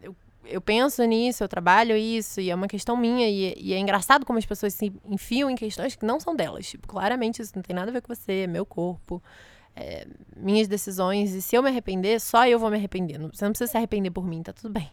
Eu, 0.02 0.16
eu, 0.44 0.60
penso 0.60 1.04
nisso, 1.04 1.44
eu 1.44 1.48
trabalho 1.48 1.96
isso, 1.96 2.40
e 2.40 2.50
é 2.50 2.54
uma 2.54 2.68
questão 2.68 2.96
minha. 2.96 3.28
E, 3.28 3.54
e, 3.56 3.74
é 3.74 3.78
engraçado 3.78 4.24
como 4.24 4.38
as 4.38 4.46
pessoas 4.46 4.74
se 4.74 4.92
enfiam 5.04 5.50
em 5.50 5.56
questões 5.56 5.94
que 5.94 6.06
não 6.06 6.18
são 6.18 6.34
delas. 6.34 6.66
Tipo, 6.66 6.88
claramente 6.88 7.42
isso 7.42 7.52
não 7.54 7.62
tem 7.62 7.74
nada 7.74 7.90
a 7.90 7.92
ver 7.92 8.02
com 8.02 8.14
você, 8.14 8.40
é 8.40 8.46
meu 8.46 8.64
corpo. 8.66 9.22
É, 9.76 10.08
minhas 10.36 10.66
decisões, 10.66 11.32
e 11.32 11.40
se 11.40 11.54
eu 11.54 11.62
me 11.62 11.68
arrepender, 11.68 12.20
só 12.20 12.46
eu 12.48 12.58
vou 12.58 12.68
me 12.68 12.76
arrepender. 12.76 13.18
Você 13.32 13.44
não 13.44 13.52
precisa 13.52 13.70
se 13.70 13.76
arrepender 13.76 14.10
por 14.10 14.26
mim, 14.26 14.42
tá 14.42 14.52
tudo 14.52 14.70
bem 14.70 14.90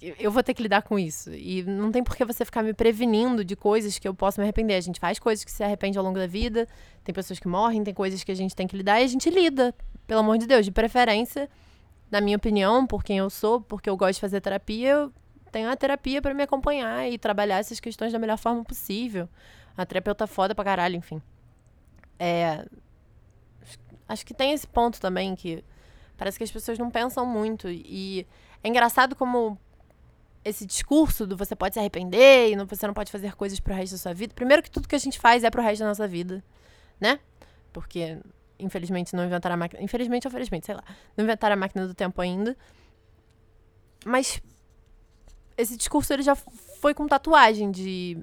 eu 0.00 0.30
vou 0.30 0.42
ter 0.42 0.52
que 0.54 0.62
lidar 0.62 0.82
com 0.82 0.98
isso. 0.98 1.32
E 1.32 1.62
não 1.62 1.90
tem 1.90 2.02
por 2.04 2.14
que 2.14 2.24
você 2.24 2.44
ficar 2.44 2.62
me 2.62 2.74
prevenindo 2.74 3.44
de 3.44 3.56
coisas 3.56 3.98
que 3.98 4.06
eu 4.06 4.14
posso 4.14 4.40
me 4.40 4.44
arrepender. 4.44 4.74
A 4.74 4.80
gente 4.80 5.00
faz 5.00 5.18
coisas 5.18 5.44
que 5.44 5.50
se 5.50 5.62
arrepende 5.62 5.96
ao 5.96 6.04
longo 6.04 6.18
da 6.18 6.26
vida, 6.26 6.68
tem 7.02 7.14
pessoas 7.14 7.38
que 7.38 7.48
morrem, 7.48 7.82
tem 7.82 7.94
coisas 7.94 8.22
que 8.22 8.30
a 8.30 8.34
gente 8.34 8.54
tem 8.54 8.66
que 8.66 8.76
lidar 8.76 9.00
e 9.00 9.04
a 9.04 9.08
gente 9.08 9.30
lida, 9.30 9.74
pelo 10.06 10.20
amor 10.20 10.38
de 10.38 10.46
Deus. 10.46 10.64
De 10.64 10.70
preferência, 10.70 11.48
na 12.10 12.20
minha 12.20 12.36
opinião, 12.36 12.86
por 12.86 13.02
quem 13.02 13.18
eu 13.18 13.30
sou, 13.30 13.60
porque 13.60 13.88
eu 13.88 13.96
gosto 13.96 14.14
de 14.14 14.20
fazer 14.20 14.40
terapia, 14.40 14.90
eu 14.90 15.12
tenho 15.50 15.70
a 15.70 15.76
terapia 15.76 16.20
para 16.20 16.34
me 16.34 16.42
acompanhar 16.42 17.10
e 17.10 17.18
trabalhar 17.18 17.58
essas 17.58 17.80
questões 17.80 18.12
da 18.12 18.18
melhor 18.18 18.38
forma 18.38 18.62
possível. 18.64 19.28
A 19.76 19.86
terapeuta 19.86 20.26
foda 20.26 20.54
pra 20.54 20.64
caralho, 20.64 20.96
enfim. 20.96 21.22
É. 22.18 22.66
Acho 24.06 24.26
que 24.26 24.34
tem 24.34 24.52
esse 24.52 24.66
ponto 24.66 25.00
também 25.00 25.34
que 25.34 25.64
parece 26.16 26.36
que 26.36 26.44
as 26.44 26.50
pessoas 26.50 26.78
não 26.78 26.90
pensam 26.90 27.24
muito. 27.24 27.68
E 27.68 28.26
é 28.62 28.68
engraçado 28.68 29.16
como 29.16 29.58
esse 30.44 30.66
discurso 30.66 31.26
do 31.26 31.36
você 31.36 31.54
pode 31.54 31.74
se 31.74 31.78
arrepender 31.78 32.50
e 32.50 32.56
não, 32.56 32.66
você 32.66 32.86
não 32.86 32.94
pode 32.94 33.10
fazer 33.10 33.34
coisas 33.34 33.60
pro 33.60 33.74
resto 33.74 33.92
da 33.92 33.98
sua 33.98 34.14
vida. 34.14 34.34
Primeiro 34.34 34.62
que 34.62 34.70
tudo 34.70 34.88
que 34.88 34.94
a 34.94 34.98
gente 34.98 35.18
faz 35.18 35.44
é 35.44 35.50
pro 35.50 35.62
resto 35.62 35.80
da 35.80 35.88
nossa 35.88 36.06
vida, 36.08 36.42
né? 37.00 37.20
Porque, 37.72 38.18
infelizmente, 38.58 39.14
não 39.14 39.24
inventaram 39.24 39.54
a 39.54 39.56
máquina. 39.56 39.82
Infelizmente 39.82 40.26
ou 40.26 40.30
felizmente, 40.30 40.66
sei 40.66 40.74
lá. 40.74 40.84
Não 41.16 41.24
inventaram 41.24 41.54
a 41.54 41.56
máquina 41.56 41.86
do 41.86 41.94
tempo 41.94 42.20
ainda. 42.20 42.56
Mas 44.04 44.42
esse 45.56 45.76
discurso 45.76 46.12
ele 46.12 46.22
já 46.22 46.34
foi 46.34 46.92
com 46.92 47.06
tatuagem 47.06 47.70
de 47.70 48.18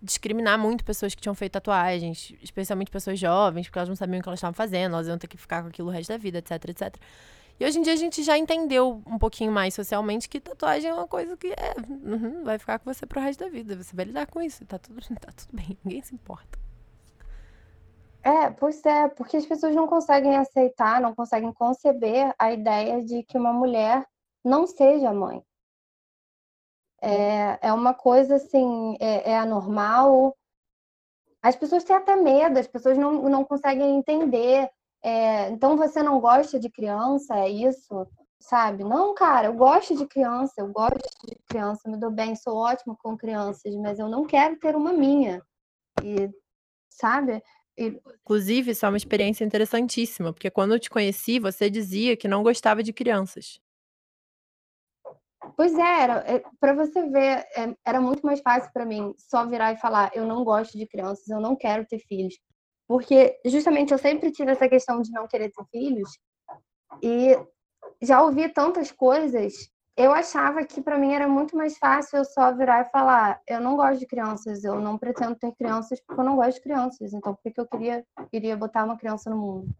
discriminar 0.00 0.58
muito 0.58 0.84
pessoas 0.84 1.14
que 1.14 1.20
tinham 1.20 1.34
feito 1.34 1.52
tatuagens, 1.52 2.32
especialmente 2.42 2.90
pessoas 2.90 3.18
jovens, 3.18 3.66
porque 3.66 3.78
elas 3.78 3.88
não 3.88 3.96
sabiam 3.96 4.20
o 4.20 4.22
que 4.22 4.28
elas 4.28 4.38
estavam 4.38 4.54
fazendo, 4.54 4.94
elas 4.94 5.06
iam 5.06 5.18
ter 5.18 5.26
que 5.26 5.36
ficar 5.36 5.62
com 5.62 5.68
aquilo 5.68 5.88
o 5.88 5.90
resto 5.90 6.10
da 6.10 6.16
vida, 6.16 6.38
etc, 6.38 6.68
etc. 6.68 6.96
E 7.58 7.64
hoje 7.64 7.78
em 7.78 7.82
dia 7.82 7.92
a 7.92 7.96
gente 7.96 8.22
já 8.22 8.36
entendeu 8.36 9.00
um 9.06 9.18
pouquinho 9.18 9.52
mais 9.52 9.74
socialmente 9.74 10.28
que 10.28 10.40
tatuagem 10.40 10.90
é 10.90 10.94
uma 10.94 11.06
coisa 11.06 11.36
que 11.36 11.48
é, 11.48 11.74
uhum, 11.88 12.42
vai 12.42 12.58
ficar 12.58 12.78
com 12.80 12.92
você 12.92 13.06
pro 13.06 13.20
resto 13.20 13.44
da 13.44 13.50
vida. 13.50 13.76
Você 13.76 13.94
vai 13.94 14.06
lidar 14.06 14.26
com 14.26 14.42
isso, 14.42 14.64
tá 14.66 14.78
tudo, 14.78 15.00
tá 15.20 15.32
tudo 15.32 15.56
bem, 15.56 15.78
ninguém 15.84 16.02
se 16.02 16.14
importa. 16.14 16.58
É, 18.24 18.50
pois 18.50 18.84
é, 18.86 19.06
porque 19.08 19.36
as 19.36 19.46
pessoas 19.46 19.74
não 19.74 19.86
conseguem 19.86 20.36
aceitar, 20.36 21.00
não 21.00 21.14
conseguem 21.14 21.52
conceber 21.52 22.34
a 22.38 22.52
ideia 22.52 23.04
de 23.04 23.22
que 23.22 23.36
uma 23.36 23.52
mulher 23.52 24.04
não 24.42 24.66
seja 24.66 25.12
mãe. 25.12 25.44
É, 27.00 27.68
é 27.68 27.72
uma 27.72 27.92
coisa 27.92 28.36
assim, 28.36 28.96
é, 28.98 29.32
é 29.32 29.38
anormal. 29.38 30.34
As 31.42 31.54
pessoas 31.54 31.84
têm 31.84 31.94
até 31.94 32.16
medo, 32.16 32.58
as 32.58 32.66
pessoas 32.66 32.96
não, 32.96 33.28
não 33.28 33.44
conseguem 33.44 33.96
entender 33.96 34.70
é, 35.04 35.50
então 35.50 35.76
você 35.76 36.02
não 36.02 36.18
gosta 36.18 36.58
de 36.58 36.70
criança, 36.70 37.36
é 37.36 37.46
isso? 37.46 38.08
Sabe? 38.40 38.84
Não, 38.84 39.14
cara, 39.14 39.48
eu 39.48 39.54
gosto 39.54 39.94
de 39.94 40.06
criança, 40.06 40.54
eu 40.56 40.72
gosto 40.72 40.98
de 41.26 41.36
criança, 41.46 41.90
me 41.90 41.98
dou 41.98 42.10
bem, 42.10 42.34
sou 42.34 42.56
ótimo 42.56 42.96
com 42.96 43.14
crianças, 43.14 43.74
mas 43.76 43.98
eu 43.98 44.08
não 44.08 44.24
quero 44.24 44.58
ter 44.58 44.74
uma 44.74 44.94
minha. 44.94 45.42
E, 46.02 46.30
sabe? 46.88 47.42
E... 47.76 48.00
Inclusive, 48.22 48.70
isso 48.70 48.86
é 48.86 48.88
uma 48.88 48.96
experiência 48.96 49.44
interessantíssima, 49.44 50.32
porque 50.32 50.50
quando 50.50 50.72
eu 50.72 50.80
te 50.80 50.88
conheci, 50.88 51.38
você 51.38 51.68
dizia 51.68 52.16
que 52.16 52.26
não 52.26 52.42
gostava 52.42 52.82
de 52.82 52.92
crianças. 52.92 53.60
Pois 55.54 55.74
é, 55.74 56.00
era, 56.02 56.14
é, 56.26 56.42
para 56.58 56.72
você 56.72 57.06
ver, 57.10 57.46
é, 57.54 57.76
era 57.84 58.00
muito 58.00 58.24
mais 58.24 58.40
fácil 58.40 58.72
para 58.72 58.86
mim 58.86 59.14
só 59.18 59.46
virar 59.46 59.72
e 59.72 59.76
falar: 59.76 60.10
eu 60.14 60.24
não 60.24 60.42
gosto 60.44 60.78
de 60.78 60.86
crianças, 60.86 61.28
eu 61.28 61.40
não 61.40 61.54
quero 61.54 61.84
ter 61.86 61.98
filhos. 61.98 62.34
Porque 62.86 63.38
justamente 63.46 63.92
eu 63.92 63.98
sempre 63.98 64.30
tive 64.30 64.52
essa 64.52 64.68
questão 64.68 65.00
de 65.00 65.10
não 65.10 65.26
querer 65.26 65.50
ter 65.50 65.64
filhos 65.70 66.10
e 67.02 67.36
já 68.02 68.22
ouvi 68.22 68.48
tantas 68.48 68.92
coisas, 68.92 69.54
eu 69.96 70.12
achava 70.12 70.64
que 70.64 70.82
para 70.82 70.98
mim 70.98 71.12
era 71.12 71.28
muito 71.28 71.56
mais 71.56 71.78
fácil 71.78 72.18
eu 72.18 72.24
só 72.24 72.52
virar 72.54 72.82
e 72.82 72.90
falar: 72.90 73.40
eu 73.48 73.60
não 73.60 73.76
gosto 73.76 74.00
de 74.00 74.06
crianças, 74.06 74.64
eu 74.64 74.80
não 74.80 74.98
pretendo 74.98 75.36
ter 75.36 75.52
crianças 75.52 76.00
porque 76.00 76.20
eu 76.20 76.24
não 76.24 76.36
gosto 76.36 76.56
de 76.56 76.62
crianças, 76.62 77.12
então 77.12 77.34
por 77.34 77.52
que 77.52 77.60
eu 77.60 77.66
queria 77.66 78.04
iria 78.32 78.56
botar 78.56 78.84
uma 78.84 78.98
criança 78.98 79.30
no 79.30 79.36
mundo, 79.36 79.74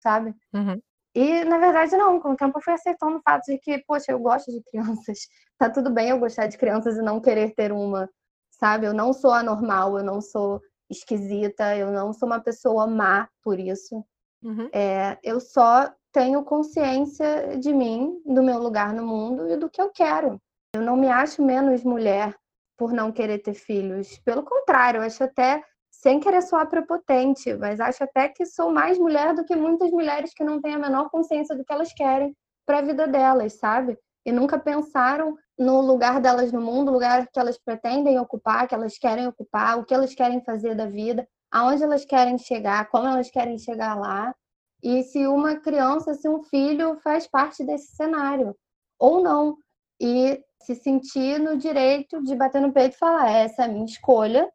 sabe? 0.00 0.34
Uhum. 0.52 0.80
E 1.14 1.44
na 1.44 1.58
verdade 1.58 1.96
não, 1.96 2.20
com 2.20 2.32
o 2.32 2.36
tempo 2.36 2.58
eu 2.58 2.62
fui 2.62 2.72
aceitando 2.72 3.16
o 3.18 3.22
fato 3.22 3.44
de 3.46 3.58
que, 3.58 3.78
poxa, 3.86 4.12
eu 4.12 4.18
gosto 4.18 4.50
de 4.50 4.62
crianças, 4.64 5.18
tá 5.58 5.70
tudo 5.70 5.90
bem 5.90 6.10
eu 6.10 6.18
gostar 6.18 6.46
de 6.46 6.58
crianças 6.58 6.96
e 6.96 7.02
não 7.02 7.20
querer 7.20 7.54
ter 7.54 7.72
uma, 7.72 8.08
sabe? 8.50 8.86
Eu 8.86 8.92
não 8.92 9.12
sou 9.12 9.32
anormal, 9.32 9.96
eu 9.98 10.04
não 10.04 10.20
sou 10.20 10.60
esquisita, 10.90 11.76
eu 11.76 11.90
não 11.90 12.12
sou 12.12 12.26
uma 12.26 12.40
pessoa 12.40 12.86
má 12.86 13.28
por 13.42 13.58
isso. 13.58 14.04
Uhum. 14.42 14.68
É, 14.72 15.18
eu 15.22 15.40
só 15.40 15.92
tenho 16.12 16.44
consciência 16.44 17.58
de 17.58 17.72
mim, 17.72 18.20
do 18.24 18.42
meu 18.42 18.58
lugar 18.58 18.92
no 18.92 19.04
mundo 19.06 19.48
e 19.48 19.56
do 19.56 19.68
que 19.68 19.80
eu 19.80 19.90
quero. 19.90 20.40
Eu 20.74 20.82
não 20.82 20.96
me 20.96 21.08
acho 21.08 21.42
menos 21.42 21.82
mulher 21.82 22.34
por 22.76 22.92
não 22.92 23.10
querer 23.12 23.38
ter 23.38 23.54
filhos. 23.54 24.18
Pelo 24.24 24.42
contrário, 24.42 24.98
eu 24.98 25.02
acho 25.02 25.24
até, 25.24 25.62
sem 25.90 26.20
querer 26.20 26.42
soar 26.42 26.68
prepotente, 26.68 27.54
mas 27.54 27.80
acho 27.80 28.04
até 28.04 28.28
que 28.28 28.44
sou 28.44 28.70
mais 28.70 28.98
mulher 28.98 29.34
do 29.34 29.44
que 29.44 29.56
muitas 29.56 29.90
mulheres 29.90 30.34
que 30.34 30.44
não 30.44 30.60
têm 30.60 30.74
a 30.74 30.78
menor 30.78 31.08
consciência 31.10 31.56
do 31.56 31.64
que 31.64 31.72
elas 31.72 31.92
querem 31.92 32.36
para 32.66 32.78
a 32.78 32.82
vida 32.82 33.06
delas, 33.06 33.54
sabe? 33.54 33.98
E 34.24 34.32
nunca 34.32 34.58
pensaram 34.58 35.36
no 35.58 35.80
lugar 35.80 36.20
delas 36.20 36.50
no 36.50 36.60
mundo, 36.60 36.88
o 36.88 36.94
lugar 36.94 37.28
que 37.28 37.38
elas 37.38 37.58
pretendem 37.58 38.18
ocupar, 38.18 38.66
que 38.66 38.74
elas 38.74 38.98
querem 38.98 39.26
ocupar, 39.26 39.78
o 39.78 39.84
que 39.84 39.94
elas 39.94 40.14
querem 40.14 40.42
fazer 40.42 40.74
da 40.74 40.86
vida 40.86 41.26
aonde 41.54 41.84
elas 41.84 42.04
querem 42.04 42.36
chegar, 42.36 42.90
como 42.90 43.06
elas 43.06 43.30
querem 43.30 43.56
chegar 43.58 43.94
lá, 43.94 44.34
e 44.82 45.04
se 45.04 45.24
uma 45.24 45.54
criança, 45.54 46.12
se 46.12 46.28
um 46.28 46.42
filho 46.42 46.98
faz 46.98 47.28
parte 47.28 47.62
desse 47.62 47.94
cenário 47.94 48.56
ou 48.98 49.22
não, 49.22 49.56
e 50.00 50.42
se 50.60 50.74
sentir 50.74 51.38
no 51.38 51.56
direito 51.56 52.20
de 52.24 52.34
bater 52.34 52.60
no 52.60 52.72
peito 52.72 52.96
e 52.96 52.98
falar: 52.98 53.30
essa 53.30 53.62
é 53.62 53.64
a 53.66 53.68
minha 53.68 53.84
escolha, 53.84 54.52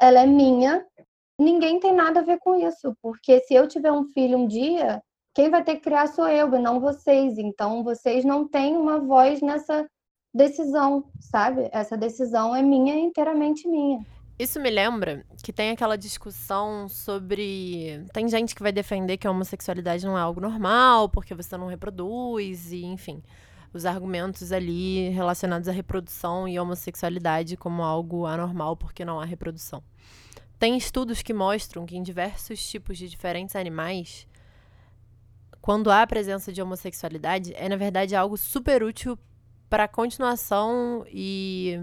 ela 0.00 0.20
é 0.20 0.26
minha, 0.26 0.84
ninguém 1.38 1.78
tem 1.78 1.94
nada 1.94 2.20
a 2.20 2.24
ver 2.24 2.38
com 2.40 2.56
isso, 2.56 2.94
porque 3.00 3.40
se 3.42 3.54
eu 3.54 3.68
tiver 3.68 3.92
um 3.92 4.04
filho 4.06 4.36
um 4.36 4.48
dia, 4.48 5.00
quem 5.36 5.50
vai 5.50 5.62
ter 5.62 5.74
que 5.74 5.82
criar 5.82 6.06
sou 6.06 6.26
eu 6.26 6.52
e 6.54 6.58
não 6.58 6.80
vocês, 6.80 7.36
então 7.36 7.84
vocês 7.84 8.24
não 8.24 8.48
têm 8.48 8.74
uma 8.74 8.98
voz 8.98 9.42
nessa 9.42 9.86
decisão, 10.34 11.04
sabe? 11.20 11.68
Essa 11.72 11.94
decisão 11.94 12.56
é 12.56 12.62
minha, 12.62 12.94
inteiramente 12.94 13.68
minha. 13.68 14.00
Isso 14.38 14.58
me 14.58 14.70
lembra 14.70 15.26
que 15.44 15.52
tem 15.52 15.70
aquela 15.70 15.98
discussão 15.98 16.88
sobre. 16.88 18.02
Tem 18.14 18.26
gente 18.30 18.54
que 18.54 18.62
vai 18.62 18.72
defender 18.72 19.18
que 19.18 19.26
a 19.26 19.30
homossexualidade 19.30 20.06
não 20.06 20.16
é 20.16 20.22
algo 20.22 20.40
normal, 20.40 21.10
porque 21.10 21.34
você 21.34 21.54
não 21.54 21.66
reproduz, 21.66 22.72
e 22.72 22.86
enfim. 22.86 23.22
Os 23.74 23.84
argumentos 23.84 24.52
ali 24.52 25.10
relacionados 25.10 25.68
à 25.68 25.72
reprodução 25.72 26.48
e 26.48 26.58
homossexualidade 26.58 27.58
como 27.58 27.82
algo 27.82 28.24
anormal, 28.24 28.74
porque 28.74 29.04
não 29.04 29.20
há 29.20 29.24
reprodução. 29.26 29.82
Tem 30.58 30.78
estudos 30.78 31.20
que 31.20 31.34
mostram 31.34 31.84
que 31.84 31.94
em 31.94 32.02
diversos 32.02 32.66
tipos 32.66 32.96
de 32.96 33.06
diferentes 33.06 33.54
animais, 33.54 34.26
quando 35.66 35.90
há 35.90 36.02
a 36.02 36.06
presença 36.06 36.52
de 36.52 36.62
homossexualidade, 36.62 37.52
é 37.56 37.68
na 37.68 37.74
verdade 37.74 38.14
algo 38.14 38.36
super 38.36 38.84
útil 38.84 39.18
para 39.68 39.82
a 39.82 39.88
continuação 39.88 41.04
e 41.08 41.76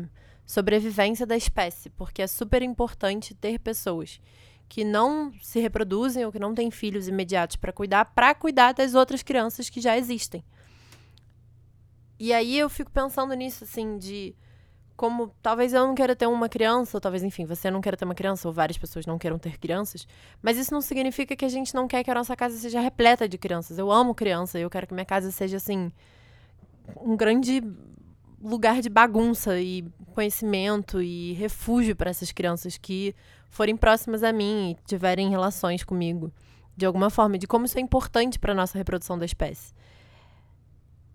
sobrevivência 0.45 1.25
da 1.25 1.35
espécie, 1.35 1.89
porque 1.89 2.21
é 2.21 2.27
super 2.27 2.61
importante 2.61 3.35
ter 3.35 3.59
pessoas 3.59 4.21
que 4.69 4.85
não 4.85 5.33
se 5.41 5.59
reproduzem 5.59 6.23
ou 6.23 6.31
que 6.31 6.39
não 6.39 6.55
têm 6.55 6.71
filhos 6.71 7.09
imediatos 7.09 7.57
para 7.57 7.73
cuidar, 7.73 8.05
para 8.05 8.33
cuidar 8.33 8.71
das 8.71 8.95
outras 8.95 9.21
crianças 9.21 9.69
que 9.69 9.81
já 9.81 9.97
existem. 9.97 10.45
E 12.17 12.31
aí 12.31 12.57
eu 12.57 12.69
fico 12.69 12.89
pensando 12.89 13.33
nisso, 13.33 13.65
assim, 13.65 13.97
de 13.97 14.33
como 14.95 15.33
talvez 15.41 15.73
eu 15.73 15.85
não 15.85 15.95
queira 15.95 16.15
ter 16.15 16.27
uma 16.27 16.47
criança, 16.47 16.97
ou 16.97 17.01
talvez, 17.01 17.23
enfim, 17.23 17.45
você 17.45 17.71
não 17.71 17.81
queira 17.81 17.97
ter 17.97 18.05
uma 18.05 18.15
criança, 18.15 18.47
ou 18.47 18.53
várias 18.53 18.77
pessoas 18.77 19.05
não 19.05 19.17
queiram 19.17 19.39
ter 19.39 19.57
crianças, 19.57 20.07
mas 20.41 20.57
isso 20.57 20.73
não 20.73 20.81
significa 20.81 21.35
que 21.35 21.45
a 21.45 21.49
gente 21.49 21.73
não 21.73 21.87
quer 21.87 22.03
que 22.03 22.11
a 22.11 22.13
nossa 22.13 22.35
casa 22.35 22.57
seja 22.57 22.79
repleta 22.79 23.27
de 23.27 23.37
crianças. 23.37 23.77
Eu 23.77 23.91
amo 23.91 24.13
criança, 24.13 24.59
eu 24.59 24.69
quero 24.69 24.87
que 24.87 24.93
minha 24.93 25.05
casa 25.05 25.31
seja, 25.31 25.57
assim, 25.57 25.91
um 27.01 27.15
grande 27.15 27.61
lugar 28.41 28.81
de 28.81 28.89
bagunça 28.89 29.59
e 29.59 29.83
conhecimento 30.13 31.01
e 31.01 31.33
refúgio 31.33 31.95
para 31.95 32.09
essas 32.09 32.31
crianças 32.31 32.77
que 32.77 33.15
forem 33.49 33.75
próximas 33.75 34.21
a 34.21 34.33
mim 34.33 34.71
e 34.71 34.77
tiverem 34.85 35.29
relações 35.29 35.83
comigo 35.83 36.31
de 36.75 36.85
alguma 36.85 37.09
forma, 37.09 37.37
de 37.37 37.47
como 37.47 37.65
isso 37.65 37.77
é 37.77 37.81
importante 37.81 38.39
para 38.39 38.53
nossa 38.53 38.77
reprodução 38.77 39.17
da 39.17 39.25
espécie. 39.25 39.73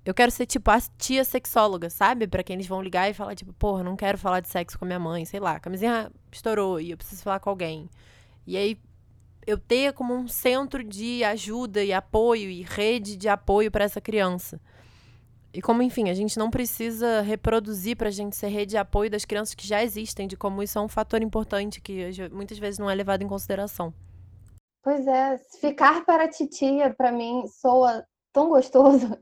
Eu 0.08 0.14
quero 0.14 0.32
ser 0.32 0.46
tipo 0.46 0.70
a 0.70 0.80
tia 0.96 1.22
sexóloga, 1.22 1.90
sabe? 1.90 2.26
Para 2.26 2.42
quem 2.42 2.54
eles 2.54 2.66
vão 2.66 2.80
ligar 2.80 3.10
e 3.10 3.12
falar 3.12 3.34
tipo, 3.34 3.52
porra, 3.52 3.84
não 3.84 3.94
quero 3.94 4.16
falar 4.16 4.40
de 4.40 4.48
sexo 4.48 4.78
com 4.78 4.86
minha 4.86 4.98
mãe, 4.98 5.26
sei 5.26 5.38
lá, 5.38 5.56
a 5.56 5.60
camisinha 5.60 6.10
estourou 6.32 6.80
e 6.80 6.92
eu 6.92 6.96
preciso 6.96 7.22
falar 7.22 7.38
com 7.40 7.50
alguém. 7.50 7.90
E 8.46 8.56
aí 8.56 8.80
eu 9.46 9.58
ter 9.58 9.92
como 9.92 10.14
um 10.14 10.26
centro 10.26 10.82
de 10.82 11.22
ajuda 11.24 11.84
e 11.84 11.92
apoio 11.92 12.48
e 12.48 12.62
rede 12.62 13.18
de 13.18 13.28
apoio 13.28 13.70
para 13.70 13.84
essa 13.84 14.00
criança. 14.00 14.58
E 15.52 15.60
como, 15.60 15.82
enfim, 15.82 16.08
a 16.08 16.14
gente 16.14 16.38
não 16.38 16.48
precisa 16.48 17.20
reproduzir 17.20 17.94
para 17.94 18.08
a 18.08 18.10
gente 18.10 18.34
ser 18.34 18.48
rede 18.48 18.70
de 18.70 18.78
apoio 18.78 19.10
das 19.10 19.26
crianças 19.26 19.54
que 19.54 19.66
já 19.66 19.84
existem, 19.84 20.26
de 20.26 20.38
como 20.38 20.62
isso 20.62 20.78
é 20.78 20.80
um 20.80 20.88
fator 20.88 21.20
importante 21.20 21.82
que 21.82 22.08
muitas 22.32 22.58
vezes 22.58 22.78
não 22.78 22.88
é 22.88 22.94
levado 22.94 23.24
em 23.24 23.28
consideração. 23.28 23.92
Pois 24.82 25.06
é, 25.06 25.36
ficar 25.60 26.06
para 26.06 26.24
a 26.24 26.30
titia, 26.30 26.94
para 26.94 27.12
mim, 27.12 27.46
soa 27.60 28.02
tão 28.38 28.48
gostoso. 28.48 29.18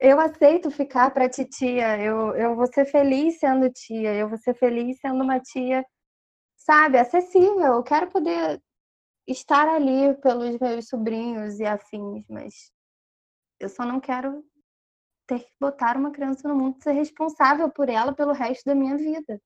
eu 0.00 0.18
aceito 0.18 0.68
ficar 0.70 1.10
para 1.12 1.28
titia, 1.28 1.96
eu, 1.98 2.34
eu 2.34 2.56
vou 2.56 2.66
ser 2.66 2.84
feliz 2.86 3.38
sendo 3.38 3.70
tia, 3.70 4.12
eu 4.14 4.28
vou 4.28 4.36
ser 4.36 4.54
feliz 4.54 4.98
sendo 4.98 5.22
uma 5.22 5.38
tia, 5.38 5.86
sabe, 6.56 6.98
acessível. 6.98 7.74
Eu 7.74 7.82
quero 7.84 8.10
poder 8.10 8.60
estar 9.28 9.68
ali 9.68 10.12
pelos 10.20 10.58
meus 10.58 10.88
sobrinhos 10.88 11.60
e 11.60 11.64
afins, 11.64 12.24
mas 12.28 12.72
eu 13.60 13.68
só 13.68 13.84
não 13.84 14.00
quero 14.00 14.44
ter 15.28 15.40
que 15.40 15.52
botar 15.60 15.96
uma 15.96 16.10
criança 16.10 16.48
no 16.48 16.56
mundo 16.56 16.78
e 16.80 16.82
ser 16.82 16.92
responsável 16.92 17.70
por 17.70 17.88
ela 17.88 18.12
pelo 18.12 18.32
resto 18.32 18.64
da 18.64 18.74
minha 18.74 18.96
vida. 18.96 19.40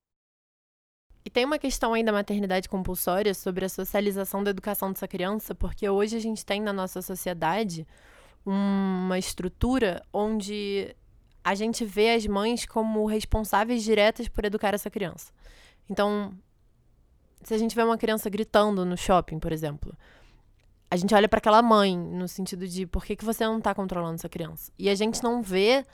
E 1.30 1.32
tem 1.32 1.44
uma 1.44 1.60
questão 1.60 1.94
aí 1.94 2.02
da 2.02 2.10
maternidade 2.10 2.68
compulsória 2.68 3.32
sobre 3.34 3.64
a 3.64 3.68
socialização 3.68 4.42
da 4.42 4.50
educação 4.50 4.90
dessa 4.90 5.06
criança, 5.06 5.54
porque 5.54 5.88
hoje 5.88 6.16
a 6.16 6.18
gente 6.18 6.44
tem 6.44 6.60
na 6.60 6.72
nossa 6.72 7.00
sociedade 7.00 7.86
uma 8.44 9.16
estrutura 9.16 10.04
onde 10.12 10.92
a 11.44 11.54
gente 11.54 11.84
vê 11.84 12.14
as 12.14 12.26
mães 12.26 12.66
como 12.66 13.06
responsáveis 13.06 13.84
diretas 13.84 14.26
por 14.26 14.44
educar 14.44 14.74
essa 14.74 14.90
criança. 14.90 15.32
Então, 15.88 16.34
se 17.44 17.54
a 17.54 17.58
gente 17.58 17.76
vê 17.76 17.84
uma 17.84 17.96
criança 17.96 18.28
gritando 18.28 18.84
no 18.84 18.96
shopping, 18.96 19.38
por 19.38 19.52
exemplo, 19.52 19.96
a 20.90 20.96
gente 20.96 21.14
olha 21.14 21.28
para 21.28 21.38
aquela 21.38 21.62
mãe 21.62 21.96
no 21.96 22.26
sentido 22.26 22.66
de 22.66 22.88
por 22.88 23.04
que, 23.04 23.14
que 23.14 23.24
você 23.24 23.44
não 23.44 23.58
está 23.58 23.72
controlando 23.72 24.16
essa 24.16 24.28
criança? 24.28 24.72
E 24.76 24.90
a 24.90 24.96
gente 24.96 25.22
não 25.22 25.40
vê 25.40 25.86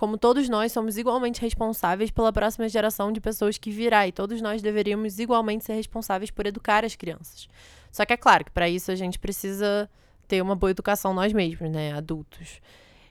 como 0.00 0.16
todos 0.16 0.48
nós 0.48 0.72
somos 0.72 0.96
igualmente 0.96 1.42
responsáveis 1.42 2.10
pela 2.10 2.32
próxima 2.32 2.66
geração 2.70 3.12
de 3.12 3.20
pessoas 3.20 3.58
que 3.58 3.70
virá 3.70 4.08
e 4.08 4.12
todos 4.12 4.40
nós 4.40 4.62
deveríamos 4.62 5.18
igualmente 5.18 5.62
ser 5.62 5.74
responsáveis 5.74 6.30
por 6.30 6.46
educar 6.46 6.86
as 6.86 6.96
crianças. 6.96 7.46
Só 7.92 8.06
que 8.06 8.14
é 8.14 8.16
claro 8.16 8.46
que 8.46 8.50
para 8.50 8.66
isso 8.66 8.90
a 8.90 8.94
gente 8.94 9.18
precisa 9.18 9.90
ter 10.26 10.40
uma 10.40 10.56
boa 10.56 10.70
educação 10.70 11.12
nós 11.12 11.34
mesmos, 11.34 11.70
né, 11.70 11.92
adultos. 11.92 12.62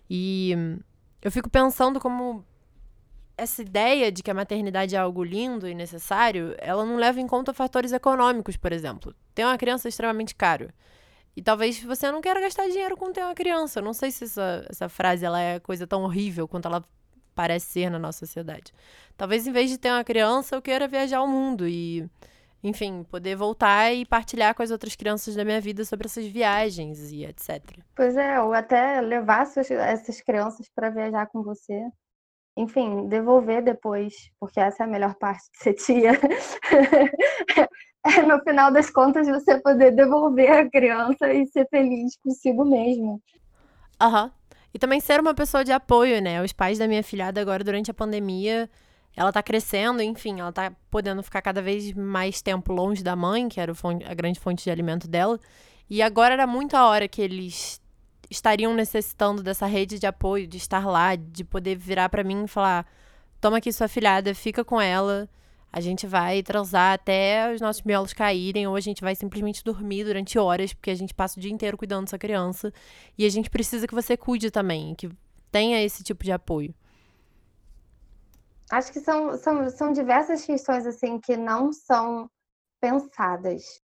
E 0.09 0.55
eu 1.21 1.31
fico 1.31 1.47
pensando 1.47 1.99
como 1.99 2.43
essa 3.37 3.61
ideia 3.61 4.11
de 4.11 4.23
que 4.23 4.31
a 4.31 4.33
maternidade 4.33 4.95
é 4.95 4.97
algo 4.97 5.23
lindo 5.23 5.67
e 5.67 5.75
necessário, 5.75 6.55
ela 6.57 6.83
não 6.83 6.95
leva 6.95 7.21
em 7.21 7.27
conta 7.27 7.53
fatores 7.53 7.91
econômicos, 7.91 8.57
por 8.57 8.71
exemplo. 8.71 9.13
Ter 9.35 9.45
uma 9.45 9.59
criança 9.59 9.87
é 9.87 9.89
extremamente 9.89 10.33
caro. 10.33 10.71
E 11.39 11.41
talvez 11.41 11.81
você 11.81 12.11
não 12.11 12.19
queira 12.19 12.41
gastar 12.41 12.67
dinheiro 12.67 12.97
com 12.97 13.13
ter 13.13 13.23
uma 13.23 13.33
criança. 13.33 13.79
Eu 13.79 13.83
não 13.85 13.93
sei 13.93 14.11
se 14.11 14.25
essa, 14.25 14.67
essa 14.69 14.89
frase 14.89 15.23
ela 15.23 15.39
é 15.39 15.57
coisa 15.57 15.87
tão 15.87 16.03
horrível 16.03 16.49
quanto 16.49 16.67
ela 16.67 16.83
parece 17.33 17.65
ser 17.67 17.89
na 17.89 17.97
nossa 17.97 18.25
sociedade. 18.25 18.73
Talvez 19.15 19.47
em 19.47 19.51
vez 19.53 19.69
de 19.69 19.77
ter 19.77 19.89
uma 19.89 20.03
criança, 20.03 20.57
eu 20.57 20.61
queira 20.61 20.85
viajar 20.85 21.19
ao 21.19 21.27
mundo 21.29 21.65
e, 21.65 22.05
enfim, 22.61 23.05
poder 23.09 23.37
voltar 23.37 23.89
e 23.93 24.05
partilhar 24.05 24.53
com 24.53 24.63
as 24.63 24.69
outras 24.69 24.97
crianças 24.97 25.33
da 25.33 25.45
minha 25.45 25.61
vida 25.61 25.85
sobre 25.85 26.07
essas 26.07 26.25
viagens 26.25 27.09
e 27.09 27.23
etc. 27.23 27.63
Pois 27.95 28.17
é, 28.17 28.41
ou 28.41 28.53
até 28.53 28.99
levar 28.99 29.43
essas 29.43 30.19
crianças 30.19 30.67
para 30.75 30.89
viajar 30.89 31.27
com 31.27 31.41
você. 31.41 31.87
Enfim, 32.57 33.07
devolver 33.07 33.63
depois, 33.63 34.13
porque 34.37 34.59
essa 34.59 34.83
é 34.83 34.85
a 34.85 34.89
melhor 34.89 35.15
parte 35.15 35.49
de 35.53 35.59
ser 35.59 35.73
tia. 35.75 36.11
É, 38.05 38.21
no 38.23 38.39
final 38.41 38.71
das 38.71 38.89
contas, 38.89 39.27
você 39.27 39.59
poder 39.59 39.91
devolver 39.91 40.51
a 40.51 40.69
criança 40.69 41.31
e 41.33 41.45
ser 41.47 41.67
feliz 41.69 42.17
consigo 42.23 42.63
mesmo. 42.65 43.21
Aham. 43.99 44.25
Uhum. 44.25 44.31
E 44.71 44.77
também 44.77 44.99
ser 44.99 45.19
uma 45.19 45.33
pessoa 45.33 45.63
de 45.65 45.71
apoio, 45.71 46.21
né? 46.21 46.43
Os 46.43 46.53
pais 46.53 46.77
da 46.77 46.87
minha 46.87 47.01
filhada 47.01 47.41
agora, 47.41 47.63
durante 47.63 47.89
a 47.89 47.93
pandemia, 47.93 48.69
ela 49.15 49.31
tá 49.31 49.41
crescendo, 49.41 50.01
enfim, 50.01 50.39
ela 50.39 50.51
tá 50.51 50.71
podendo 50.91 51.23
ficar 51.23 51.41
cada 51.41 51.59
vez 51.59 51.91
mais 51.93 52.39
tempo 52.39 52.71
longe 52.71 53.03
da 53.03 53.15
mãe, 53.15 53.49
que 53.49 53.59
era 53.59 53.73
a 54.05 54.13
grande 54.13 54.39
fonte 54.39 54.63
de 54.63 54.69
alimento 54.69 55.07
dela. 55.07 55.39
E 55.89 56.03
agora 56.03 56.35
era 56.35 56.45
muito 56.45 56.75
a 56.75 56.87
hora 56.87 57.07
que 57.07 57.19
eles 57.19 57.81
estariam 58.29 58.73
necessitando 58.75 59.41
dessa 59.41 59.65
rede 59.65 59.97
de 59.97 60.05
apoio, 60.05 60.45
de 60.45 60.57
estar 60.57 60.85
lá, 60.85 61.15
de 61.15 61.43
poder 61.43 61.75
virar 61.75 62.07
para 62.09 62.23
mim 62.23 62.43
e 62.43 62.47
falar: 62.47 62.85
toma 63.41 63.57
aqui 63.57 63.73
sua 63.73 63.87
filhada, 63.87 64.35
fica 64.35 64.63
com 64.63 64.79
ela 64.79 65.27
a 65.71 65.79
gente 65.79 66.07
vai 66.07 66.41
transar 66.41 66.93
até 66.93 67.53
os 67.53 67.61
nossos 67.61 67.83
miolos 67.83 68.13
caírem, 68.13 68.67
ou 68.67 68.75
a 68.75 68.79
gente 68.79 69.01
vai 69.01 69.15
simplesmente 69.15 69.63
dormir 69.63 70.03
durante 70.03 70.39
horas, 70.39 70.73
porque 70.73 70.89
a 70.89 70.95
gente 70.95 71.13
passa 71.13 71.37
o 71.37 71.41
dia 71.41 71.51
inteiro 71.51 71.77
cuidando 71.77 72.05
dessa 72.05 72.17
criança. 72.17 72.73
E 73.17 73.25
a 73.25 73.29
gente 73.29 73.49
precisa 73.49 73.87
que 73.87 73.93
você 73.93 74.17
cuide 74.17 74.49
também, 74.49 74.95
que 74.95 75.09
tenha 75.51 75.81
esse 75.83 76.03
tipo 76.03 76.23
de 76.23 76.31
apoio. 76.31 76.73
acho 78.71 78.91
que 78.91 78.99
são, 78.99 79.37
são, 79.37 79.69
são 79.69 79.93
diversas 79.93 80.43
questões 80.43 80.85
assim 80.87 81.19
que 81.19 81.37
não 81.37 81.71
são 81.71 82.29
pensadas. 82.81 83.81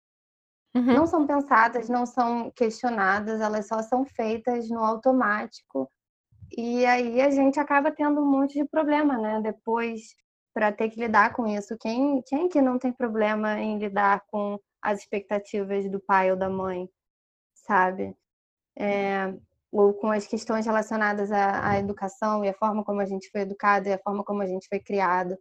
Uhum. 0.76 0.94
Não 0.94 1.08
são 1.08 1.26
pensadas, 1.26 1.90
não 1.90 2.06
são 2.06 2.52
questionadas, 2.52 3.42
elas 3.42 3.68
só 3.68 3.82
são 3.82 4.06
feitas 4.06 4.70
no 4.70 4.80
automático. 4.84 5.90
E 6.56 6.86
aí 6.86 7.22
a 7.22 7.30
gente 7.30 7.60
acaba 7.60 7.92
tendo 7.92 8.22
um 8.22 8.26
monte 8.26 8.60
de 8.60 8.66
problema, 8.66 9.18
né? 9.18 9.42
Depois 9.42 10.16
para 10.60 10.74
ter 10.74 10.90
que 10.90 11.00
lidar 11.00 11.32
com 11.32 11.48
isso. 11.48 11.78
Quem, 11.78 12.22
quem 12.24 12.50
que 12.50 12.62
não 12.62 12.78
tem 12.78 12.92
problema 12.92 13.62
em 13.62 13.80
lidar 13.80 14.26
com 14.28 14.60
as 14.82 15.00
expectativas 15.00 15.90
do 15.90 16.02
pai 16.02 16.32
ou 16.32 16.36
da 16.36 16.50
mãe, 16.50 16.90
sabe? 17.54 18.14
É, 18.78 19.34
ou 19.72 19.94
com 19.94 20.12
as 20.12 20.28
questões 20.28 20.66
relacionadas 20.66 21.32
à, 21.32 21.66
à, 21.66 21.80
educação 21.80 22.44
e 22.44 22.50
a 22.50 22.54
forma 22.54 22.84
como 22.84 23.00
a 23.00 23.06
gente 23.06 23.30
foi 23.32 23.42
educado 23.42 23.88
e 23.88 23.94
a 23.94 24.00
forma 24.00 24.22
como 24.22 24.42
a 24.42 24.46
gente 24.46 24.68
foi 24.68 24.82
criado. 24.82 25.38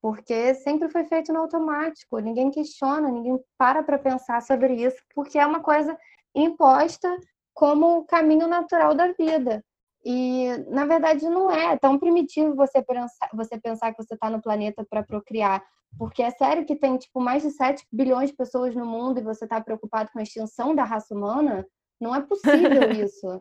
Porque 0.00 0.54
sempre 0.54 0.88
foi 0.88 1.04
feito 1.04 1.34
no 1.34 1.40
automático, 1.40 2.18
ninguém 2.18 2.50
questiona, 2.50 3.10
ninguém 3.10 3.38
para 3.58 3.82
para 3.82 3.98
pensar 3.98 4.40
sobre 4.40 4.72
isso, 4.72 4.96
porque 5.14 5.38
é 5.38 5.44
uma 5.44 5.60
coisa 5.60 5.94
imposta 6.34 7.14
como 7.52 7.98
o 7.98 8.06
caminho 8.06 8.48
natural 8.48 8.94
da 8.94 9.12
vida. 9.12 9.62
E, 10.04 10.48
na 10.68 10.84
verdade, 10.84 11.28
não 11.28 11.50
é 11.50 11.76
tão 11.76 11.98
primitivo 11.98 12.56
você 12.56 12.82
pensar, 12.82 13.28
você 13.32 13.58
pensar 13.58 13.92
que 13.92 14.02
você 14.02 14.14
está 14.14 14.28
no 14.28 14.42
planeta 14.42 14.84
para 14.88 15.02
procriar. 15.02 15.62
Porque 15.98 16.22
é 16.22 16.30
sério 16.30 16.64
que 16.64 16.74
tem, 16.74 16.96
tipo, 16.96 17.20
mais 17.20 17.42
de 17.42 17.50
7 17.50 17.86
bilhões 17.92 18.30
de 18.30 18.36
pessoas 18.36 18.74
no 18.74 18.84
mundo 18.84 19.20
e 19.20 19.22
você 19.22 19.44
está 19.44 19.60
preocupado 19.60 20.10
com 20.12 20.18
a 20.18 20.22
extinção 20.22 20.74
da 20.74 20.84
raça 20.84 21.14
humana? 21.14 21.66
Não 22.00 22.14
é 22.14 22.20
possível 22.20 22.90
isso, 23.04 23.40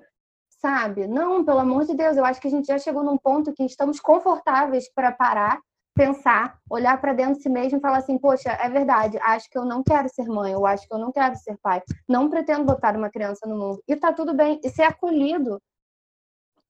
sabe? 0.50 1.08
Não, 1.08 1.44
pelo 1.44 1.60
amor 1.60 1.86
de 1.86 1.96
Deus, 1.96 2.18
eu 2.18 2.26
acho 2.26 2.40
que 2.40 2.48
a 2.48 2.52
gente 2.52 2.68
já 2.68 2.78
chegou 2.78 3.04
num 3.04 3.18
ponto 3.18 3.54
que 3.54 3.64
estamos 3.64 4.00
confortáveis 4.00 4.92
para 4.94 5.12
parar, 5.12 5.60
pensar, 5.96 6.60
olhar 6.70 7.00
para 7.00 7.14
dentro 7.14 7.36
de 7.36 7.42
si 7.42 7.50
mesmo 7.50 7.78
e 7.78 7.82
falar 7.82 7.98
assim: 7.98 8.18
poxa, 8.18 8.52
é 8.52 8.70
verdade, 8.70 9.18
acho 9.24 9.50
que 9.50 9.58
eu 9.58 9.66
não 9.66 9.82
quero 9.82 10.10
ser 10.10 10.28
mãe, 10.28 10.52
eu 10.52 10.66
acho 10.66 10.88
que 10.88 10.94
eu 10.94 11.00
não 11.00 11.12
quero 11.12 11.36
ser 11.38 11.58
pai, 11.64 11.82
não 12.08 12.30
pretendo 12.30 12.66
botar 12.66 12.96
uma 12.96 13.10
criança 13.10 13.48
no 13.48 13.58
mundo. 13.58 13.82
E 13.88 13.96
tá 13.96 14.14
tudo 14.14 14.34
bem, 14.34 14.60
e 14.64 14.70
ser 14.70 14.84
acolhido 14.84 15.60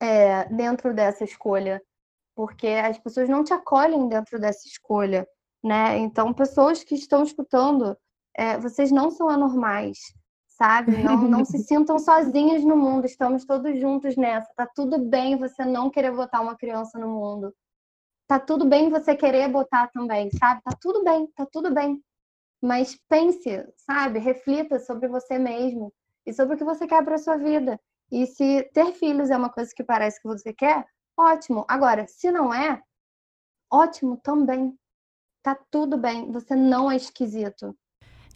é, 0.01 0.45
dentro 0.45 0.93
dessa 0.95 1.23
escolha, 1.23 1.79
porque 2.35 2.67
as 2.67 2.97
pessoas 2.97 3.29
não 3.29 3.43
te 3.43 3.53
acolhem 3.53 4.09
dentro 4.09 4.39
dessa 4.39 4.67
escolha, 4.67 5.27
né? 5.63 5.99
Então, 5.99 6.33
pessoas 6.33 6.83
que 6.83 6.95
estão 6.95 7.21
escutando, 7.21 7.95
é, 8.35 8.57
vocês 8.57 8.91
não 8.91 9.11
são 9.11 9.29
anormais, 9.29 9.99
sabe? 10.47 10.97
Não, 11.03 11.17
não 11.17 11.45
se 11.45 11.59
sintam 11.63 11.99
sozinhas 11.99 12.63
no 12.63 12.75
mundo, 12.75 13.05
estamos 13.05 13.45
todos 13.45 13.79
juntos 13.79 14.15
nessa. 14.15 14.51
Tá 14.55 14.65
tudo 14.65 14.97
bem 14.97 15.37
você 15.37 15.63
não 15.63 15.91
querer 15.91 16.11
botar 16.11 16.41
uma 16.41 16.57
criança 16.57 16.97
no 16.97 17.07
mundo. 17.07 17.53
Tá 18.27 18.39
tudo 18.39 18.65
bem 18.65 18.89
você 18.89 19.15
querer 19.15 19.49
botar 19.49 19.87
também, 19.89 20.31
sabe? 20.31 20.61
Tá 20.63 20.71
tudo 20.81 21.03
bem, 21.03 21.27
tá 21.35 21.45
tudo 21.45 21.71
bem. 21.71 22.01
Mas 22.59 22.97
pense, 23.07 23.67
sabe? 23.75 24.17
Reflita 24.17 24.79
sobre 24.79 25.07
você 25.07 25.37
mesmo 25.37 25.93
e 26.25 26.33
sobre 26.33 26.55
o 26.55 26.57
que 26.57 26.63
você 26.63 26.87
quer 26.87 27.03
para 27.03 27.17
sua 27.17 27.37
vida. 27.37 27.79
E 28.11 28.25
se 28.27 28.63
ter 28.73 28.91
filhos 28.93 29.29
é 29.29 29.37
uma 29.37 29.49
coisa 29.49 29.71
que 29.73 29.83
parece 29.83 30.21
que 30.21 30.27
você 30.27 30.53
quer, 30.53 30.85
ótimo. 31.17 31.65
Agora, 31.67 32.05
se 32.07 32.29
não 32.29 32.53
é, 32.53 32.81
ótimo 33.71 34.17
também. 34.17 34.77
Tá 35.41 35.57
tudo 35.71 35.97
bem, 35.97 36.31
você 36.31 36.55
não 36.55 36.91
é 36.91 36.95
esquisito. 36.95 37.75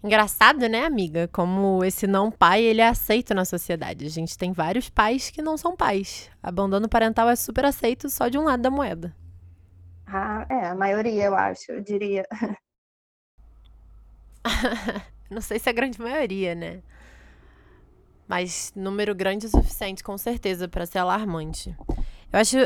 Engraçado, 0.04 0.68
né, 0.70 0.86
amiga? 0.86 1.28
Como 1.28 1.84
esse 1.84 2.08
não 2.08 2.32
pai, 2.32 2.62
ele 2.62 2.82
é 2.82 2.88
aceito 2.88 3.34
na 3.34 3.44
sociedade. 3.44 4.06
A 4.06 4.10
gente 4.10 4.38
tem 4.38 4.52
vários 4.52 4.90
pais 4.90 5.30
que 5.30 5.42
não 5.42 5.58
são 5.58 5.76
pais. 5.76 6.30
Abandono 6.42 6.88
parental 6.88 7.30
é 7.30 7.36
super 7.36 7.66
aceito 7.66 8.10
só 8.10 8.28
de 8.28 8.38
um 8.38 8.44
lado 8.44 8.62
da 8.62 8.72
moeda. 8.72 9.16
Ah, 10.08 10.46
é, 10.50 10.68
a 10.68 10.76
maioria, 10.76 11.26
eu 11.26 11.36
acho, 11.36 11.72
eu 11.72 11.82
diria. 11.82 12.24
não 15.30 15.42
sei 15.42 15.60
se 15.60 15.70
é 15.70 15.72
a 15.72 15.76
grande 15.76 16.00
maioria, 16.00 16.54
né? 16.54 16.82
Mas 18.28 18.72
número 18.76 19.14
grande 19.14 19.46
o 19.46 19.50
suficiente, 19.50 20.04
com 20.04 20.18
certeza, 20.18 20.68
para 20.68 20.86
ser 20.86 21.00
alarmante. 21.00 21.76
Eu 22.32 22.40
acho. 22.40 22.58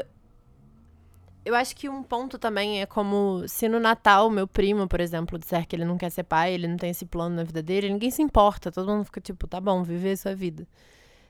Eu 1.45 1.55
acho 1.55 1.76
que 1.76 1.89
um 1.89 2.03
ponto 2.03 2.38
também 2.38 2.82
é 2.82 2.86
como 2.86 3.47
se 3.47 3.68
no 3.68 3.80
Natal 3.80 4.30
meu 4.30 4.47
primo, 4.47 4.88
por 4.88 4.99
exemplo, 4.99 5.39
disser 5.39 5.66
que 5.66 5.76
ele 5.76 5.86
não 5.86 5.97
quer 5.97 6.10
ser 6.12 6.24
pai, 6.24 6.53
ele 6.53 6.68
não 6.68 6.78
tem 6.78 6.91
esse 6.91 7.05
plano 7.05 7.36
na 7.36 7.43
vida 7.43 7.64
dele, 7.64 7.89
ninguém 7.89 8.12
se 8.12 8.22
importa, 8.22 8.72
todo 8.72 8.91
mundo 8.91 9.05
fica 9.05 9.22
tipo, 9.22 9.47
tá 9.47 9.60
bom, 9.60 9.82
viver 9.82 10.18
sua 10.18 10.36
vida. 10.36 10.68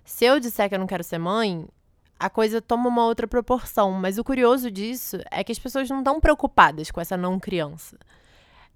Se 0.03 0.25
eu 0.25 0.39
disser 0.39 0.67
que 0.67 0.75
eu 0.75 0.79
não 0.79 0.87
quero 0.87 1.03
ser 1.03 1.19
mãe, 1.19 1.65
a 2.19 2.29
coisa 2.29 2.61
toma 2.61 2.89
uma 2.89 3.05
outra 3.05 3.27
proporção. 3.27 3.91
Mas 3.93 4.17
o 4.17 4.23
curioso 4.23 4.69
disso 4.69 5.17
é 5.31 5.43
que 5.43 5.51
as 5.51 5.59
pessoas 5.59 5.89
não 5.89 5.99
estão 5.99 6.19
preocupadas 6.19 6.91
com 6.91 6.99
essa 6.99 7.15
não 7.15 7.39
criança. 7.39 7.97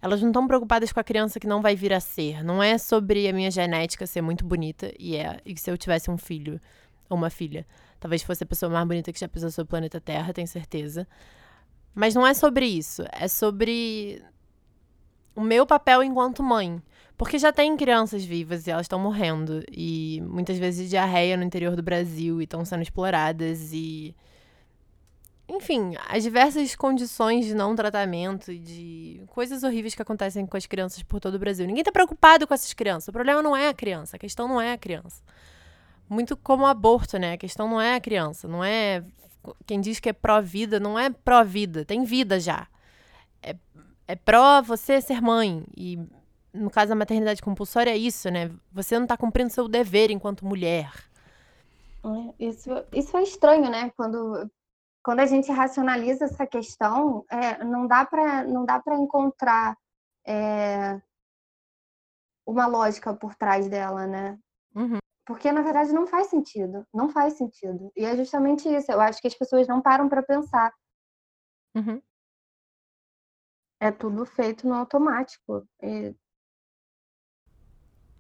Elas 0.04 0.22
não 0.22 0.32
estão 0.32 0.46
preocupadas 0.46 0.92
com 0.92 1.00
a 1.00 1.04
criança 1.04 1.40
que 1.40 1.48
não 1.48 1.62
vai 1.62 1.78
vir 1.78 1.94
a 1.94 2.00
ser. 2.02 2.44
Não 2.44 2.62
é 2.62 2.78
sobre 2.78 3.26
a 3.26 3.32
minha 3.32 3.50
genética 3.50 4.06
ser 4.06 4.22
muito 4.22 4.44
bonita 4.44 4.92
e 5.00 5.16
é 5.16 5.40
e 5.46 5.58
se 5.58 5.72
eu 5.72 5.78
tivesse 5.78 6.12
um 6.12 6.18
filho 6.18 6.60
ou 7.10 7.16
uma 7.16 7.30
filha, 7.30 7.66
talvez 8.02 8.22
fosse 8.22 8.44
a 8.44 8.46
pessoa 8.46 8.70
mais 8.70 8.86
bonita 8.86 9.14
que 9.14 9.20
já 9.20 9.30
pisou 9.30 9.50
sobre 9.50 9.68
o 9.68 9.70
planeta 9.70 10.02
Terra, 10.02 10.34
tenho 10.34 10.46
certeza. 10.46 11.08
Mas 11.96 12.14
não 12.14 12.28
é 12.28 12.34
sobre 12.34 12.66
isso, 12.66 13.06
é 13.14 13.30
sobre 13.30 14.22
o 15.34 15.40
meu 15.40 15.66
papel 15.66 16.04
enquanto 16.04 16.44
mãe. 16.44 16.84
Porque 17.16 17.40
já 17.40 17.54
tem 17.54 17.78
crianças 17.78 18.26
vivas 18.26 18.68
e 18.68 18.72
elas 18.72 18.84
estão 18.84 19.00
morrendo. 19.00 19.64
E 19.72 20.22
muitas 20.28 20.58
vezes 20.58 20.90
diarreia 20.90 21.38
no 21.38 21.44
interior 21.46 21.78
do 21.78 21.84
Brasil 21.84 22.42
e 22.42 22.44
estão 22.44 22.66
sendo 22.66 22.82
exploradas. 22.84 23.72
E 23.72 24.14
enfim, 25.48 25.94
as 26.08 26.24
diversas 26.24 26.76
condições 26.76 27.46
de 27.46 27.54
não 27.54 27.76
tratamento 27.76 28.52
e 28.52 28.58
de 28.58 29.24
coisas 29.28 29.64
horríveis 29.64 29.94
que 29.94 30.02
acontecem 30.02 30.46
com 30.46 30.56
as 30.56 30.66
crianças 30.66 31.04
por 31.04 31.20
todo 31.20 31.36
o 31.36 31.40
Brasil. 31.40 31.68
Ninguém 31.68 31.82
está 31.82 31.92
preocupado 31.92 32.48
com 32.48 32.54
essas 32.54 32.74
crianças. 32.74 33.10
O 33.10 33.12
problema 33.12 33.42
não 33.42 33.56
é 33.56 33.68
a 33.68 33.74
criança, 33.74 34.16
a 34.16 34.20
questão 34.20 34.48
não 34.48 34.60
é 34.60 34.72
a 34.72 34.78
criança. 34.78 35.22
Muito 36.10 36.38
como 36.38 36.64
o 36.64 36.68
aborto, 36.68 37.18
né? 37.18 37.34
A 37.34 37.38
questão 37.38 37.68
não 37.68 37.80
é 37.80 37.96
a 37.96 38.02
criança, 38.02 38.48
não 38.48 38.64
é. 38.64 39.04
Quem 39.66 39.82
diz 39.82 40.00
que 40.00 40.10
é 40.10 40.14
pró-vida, 40.14 40.80
não 40.80 40.98
é 40.98 41.10
pró-vida, 41.10 41.84
tem 41.84 42.04
vida 42.06 42.40
já. 42.40 42.68
É, 43.42 43.56
é 44.08 44.16
pró 44.16 44.62
você 44.62 45.02
ser 45.02 45.22
mãe. 45.22 45.66
E 45.76 46.00
no 46.54 46.70
caso 46.70 46.90
da 46.90 46.96
maternidade 46.96 47.42
compulsória 47.42 47.92
é 47.92 47.98
isso, 47.98 48.30
né? 48.30 48.50
Você 48.72 48.96
não 48.96 49.04
está 49.04 49.18
cumprindo 49.18 49.52
seu 49.52 49.68
dever 49.68 50.10
enquanto 50.10 50.46
mulher. 50.46 50.90
Isso, 52.40 52.70
isso 52.94 53.18
é 53.18 53.24
estranho, 53.24 53.70
né? 53.70 53.92
Quando 53.98 54.50
quando 55.04 55.20
a 55.20 55.26
gente 55.26 55.52
racionaliza 55.52 56.26
essa 56.26 56.48
questão, 56.48 57.26
é, 57.30 57.64
não 57.64 57.86
dá 57.86 58.06
para 58.06 58.44
não 58.46 58.66
dá 58.66 58.80
para 58.80 58.96
encontrar 58.96 59.78
é, 60.26 61.00
uma 62.46 62.66
lógica 62.66 63.14
por 63.14 63.36
trás 63.36 63.68
dela, 63.68 64.08
né? 64.08 64.40
Uhum. 64.74 65.00
Porque 65.26 65.52
na 65.52 65.62
verdade 65.62 65.92
não 65.92 66.08
faz 66.08 66.28
sentido, 66.28 66.88
não 66.94 67.10
faz 67.10 67.34
sentido. 67.34 67.92
E 67.96 68.06
é 68.06 68.16
justamente 68.16 68.68
isso. 68.68 68.92
Eu 68.92 69.02
acho 69.02 69.22
que 69.22 69.28
as 69.28 69.36
pessoas 69.36 69.68
não 69.68 69.82
param 69.82 70.08
para 70.08 70.24
pensar. 70.24 70.74
Uhum. 71.76 72.02
É 73.82 73.92
tudo 73.92 74.26
feito 74.26 74.66
no 74.66 74.74
automático. 74.74 75.68
E... 75.82 76.16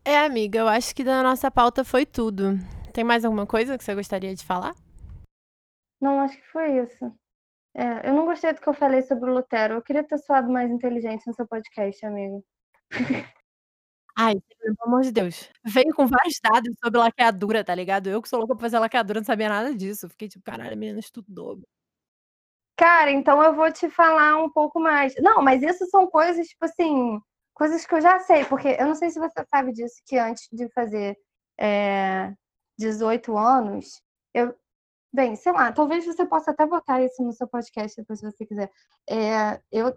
É, 0.03 0.25
amiga, 0.25 0.59
eu 0.59 0.67
acho 0.67 0.93
que 0.93 1.03
da 1.03 1.23
nossa 1.23 1.49
pauta 1.49 1.85
foi 1.85 2.05
tudo. 2.05 2.57
Tem 2.93 3.05
mais 3.05 3.23
alguma 3.23 3.47
coisa 3.47 3.77
que 3.77 3.83
você 3.83 3.95
gostaria 3.95 4.35
de 4.35 4.45
falar? 4.45 4.75
Não, 6.03 6.19
acho 6.19 6.35
que 6.37 6.47
foi 6.49 6.83
isso. 6.83 7.17
É, 7.73 8.09
eu 8.09 8.13
não 8.13 8.25
gostei 8.25 8.51
do 8.51 8.59
que 8.59 8.67
eu 8.67 8.73
falei 8.73 9.01
sobre 9.03 9.29
o 9.29 9.33
Lutero. 9.33 9.75
Eu 9.75 9.81
queria 9.81 10.03
ter 10.03 10.17
soado 10.17 10.51
mais 10.51 10.69
inteligente 10.69 11.25
no 11.25 11.33
seu 11.33 11.47
podcast, 11.47 12.05
amigo. 12.05 12.43
Ai, 14.13 14.33
pelo 14.59 14.75
amor 14.81 15.01
de 15.03 15.13
Deus. 15.13 15.49
Veio 15.63 15.95
com 15.95 16.05
vários 16.05 16.41
dados 16.43 16.75
sobre 16.83 16.99
laqueadura, 16.99 17.63
tá 17.63 17.73
ligado? 17.73 18.07
Eu 18.07 18.21
que 18.21 18.27
sou 18.27 18.37
louca 18.37 18.53
pra 18.53 18.63
fazer 18.63 18.79
laqueadura, 18.79 19.21
não 19.21 19.25
sabia 19.25 19.47
nada 19.47 19.73
disso. 19.73 20.09
Fiquei 20.09 20.27
tipo, 20.27 20.43
caralho, 20.43 20.73
a 20.73 20.75
menina 20.75 20.99
estudou. 20.99 21.61
Cara, 22.75 23.09
então 23.09 23.41
eu 23.41 23.55
vou 23.55 23.71
te 23.71 23.89
falar 23.89 24.43
um 24.43 24.49
pouco 24.49 24.81
mais. 24.81 25.15
Não, 25.21 25.41
mas 25.41 25.63
isso 25.63 25.85
são 25.85 26.05
coisas, 26.05 26.45
tipo 26.47 26.65
assim, 26.65 27.17
coisas 27.53 27.85
que 27.85 27.95
eu 27.95 28.01
já 28.01 28.19
sei, 28.19 28.43
porque 28.43 28.75
eu 28.77 28.87
não 28.87 28.95
sei 28.95 29.09
se 29.09 29.19
você 29.19 29.45
sabe 29.49 29.71
disso, 29.71 29.95
que 30.05 30.17
antes 30.17 30.49
de 30.51 30.67
fazer 30.73 31.17
é, 31.57 32.33
18 32.77 33.37
anos, 33.37 34.01
eu, 34.33 34.53
Bem, 35.13 35.35
sei 35.35 35.51
lá, 35.51 35.71
talvez 35.71 36.05
você 36.05 36.25
possa 36.25 36.51
até 36.51 36.65
botar 36.65 37.01
isso 37.03 37.21
no 37.23 37.31
seu 37.33 37.47
podcast 37.47 37.95
depois, 38.01 38.19
se 38.19 38.25
você 38.25 38.45
quiser. 38.45 38.71
É, 39.07 39.61
eu, 39.71 39.95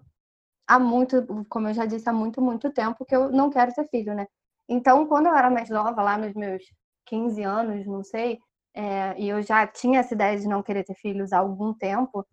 há 0.66 0.78
muito, 0.78 1.26
como 1.48 1.68
eu 1.68 1.74
já 1.74 1.86
disse, 1.86 2.08
há 2.08 2.12
muito, 2.12 2.42
muito 2.42 2.70
tempo 2.70 3.04
que 3.04 3.16
eu 3.16 3.30
não 3.30 3.50
quero 3.50 3.72
ter 3.72 3.88
filho, 3.88 4.14
né? 4.14 4.26
Então, 4.68 5.06
quando 5.06 5.26
eu 5.26 5.34
era 5.34 5.50
mais 5.50 5.70
nova, 5.70 6.02
lá 6.02 6.18
nos 6.18 6.34
meus 6.34 6.62
15 7.06 7.42
anos, 7.42 7.86
não 7.86 8.04
sei, 8.04 8.38
é, 8.74 9.18
e 9.18 9.28
eu 9.28 9.40
já 9.42 9.66
tinha 9.66 10.00
essa 10.00 10.12
ideia 10.14 10.38
de 10.38 10.46
não 10.46 10.62
querer 10.62 10.84
ter 10.84 10.94
filhos 10.94 11.32
há 11.32 11.38
algum 11.38 11.72
tempo, 11.72 12.26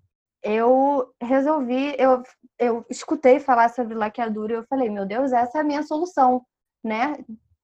eu 0.44 1.10
resolvi, 1.22 1.96
eu, 1.98 2.22
eu 2.60 2.86
escutei 2.90 3.40
falar 3.40 3.70
sobre 3.70 3.96
laqueadura 3.96 4.54
e 4.54 4.56
eu 4.58 4.66
falei, 4.66 4.90
meu 4.90 5.06
Deus, 5.06 5.32
essa 5.32 5.60
é 5.60 5.62
a 5.62 5.64
minha 5.64 5.84
solução, 5.84 6.46
né? 6.84 7.16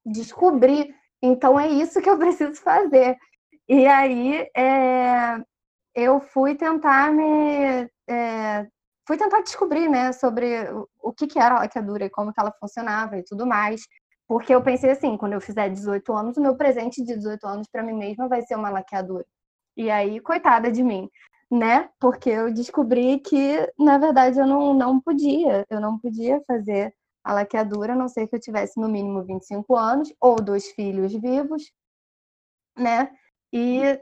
Descobri. 0.04 0.94
Então 1.22 1.60
é 1.60 1.68
isso 1.68 2.00
que 2.00 2.08
eu 2.08 2.16
preciso 2.18 2.54
fazer. 2.62 3.18
E 3.70 3.86
aí 3.86 4.48
é, 4.56 5.38
eu 5.94 6.20
fui 6.20 6.56
tentar 6.56 7.12
me 7.12 7.88
é, 8.08 8.66
fui 9.06 9.16
tentar 9.16 9.42
descobrir, 9.42 9.88
né, 9.88 10.12
sobre 10.12 10.46
o 11.00 11.12
que, 11.12 11.28
que 11.28 11.38
era 11.38 11.54
a 11.56 11.60
laqueadura 11.60 12.04
e 12.04 12.10
como 12.10 12.32
que 12.32 12.40
ela 12.40 12.52
funcionava 12.60 13.16
e 13.16 13.22
tudo 13.24 13.46
mais. 13.46 13.82
Porque 14.28 14.52
eu 14.52 14.60
pensei 14.62 14.90
assim, 14.90 15.16
quando 15.16 15.34
eu 15.34 15.40
fizer 15.40 15.68
18 15.70 16.12
anos, 16.12 16.36
o 16.36 16.40
meu 16.42 16.56
presente 16.56 17.04
de 17.04 17.14
18 17.16 17.46
anos 17.46 17.68
para 17.70 17.82
mim 17.84 17.94
mesma 17.94 18.28
vai 18.28 18.42
ser 18.42 18.56
uma 18.56 18.70
laqueadura. 18.70 19.24
E 19.76 19.88
aí, 19.90 20.20
coitada 20.20 20.70
de 20.72 20.82
mim, 20.82 21.08
né? 21.50 21.90
Porque 22.00 22.30
eu 22.30 22.52
descobri 22.52 23.20
que, 23.20 23.56
na 23.78 23.98
verdade, 23.98 24.40
eu 24.40 24.46
não, 24.46 24.74
não 24.74 25.00
podia. 25.00 25.64
Eu 25.70 25.80
não 25.80 25.98
podia 25.98 26.42
fazer 26.46 26.92
a 27.24 27.34
laqueadura, 27.34 27.92
a 27.94 27.96
não 27.96 28.08
ser 28.08 28.26
que 28.28 28.36
eu 28.36 28.40
tivesse 28.40 28.80
no 28.80 28.88
mínimo 28.88 29.24
25 29.24 29.76
anos 29.76 30.12
ou 30.20 30.36
dois 30.42 30.68
filhos 30.72 31.12
vivos, 31.14 31.72
né? 32.76 33.10
E 33.52 34.00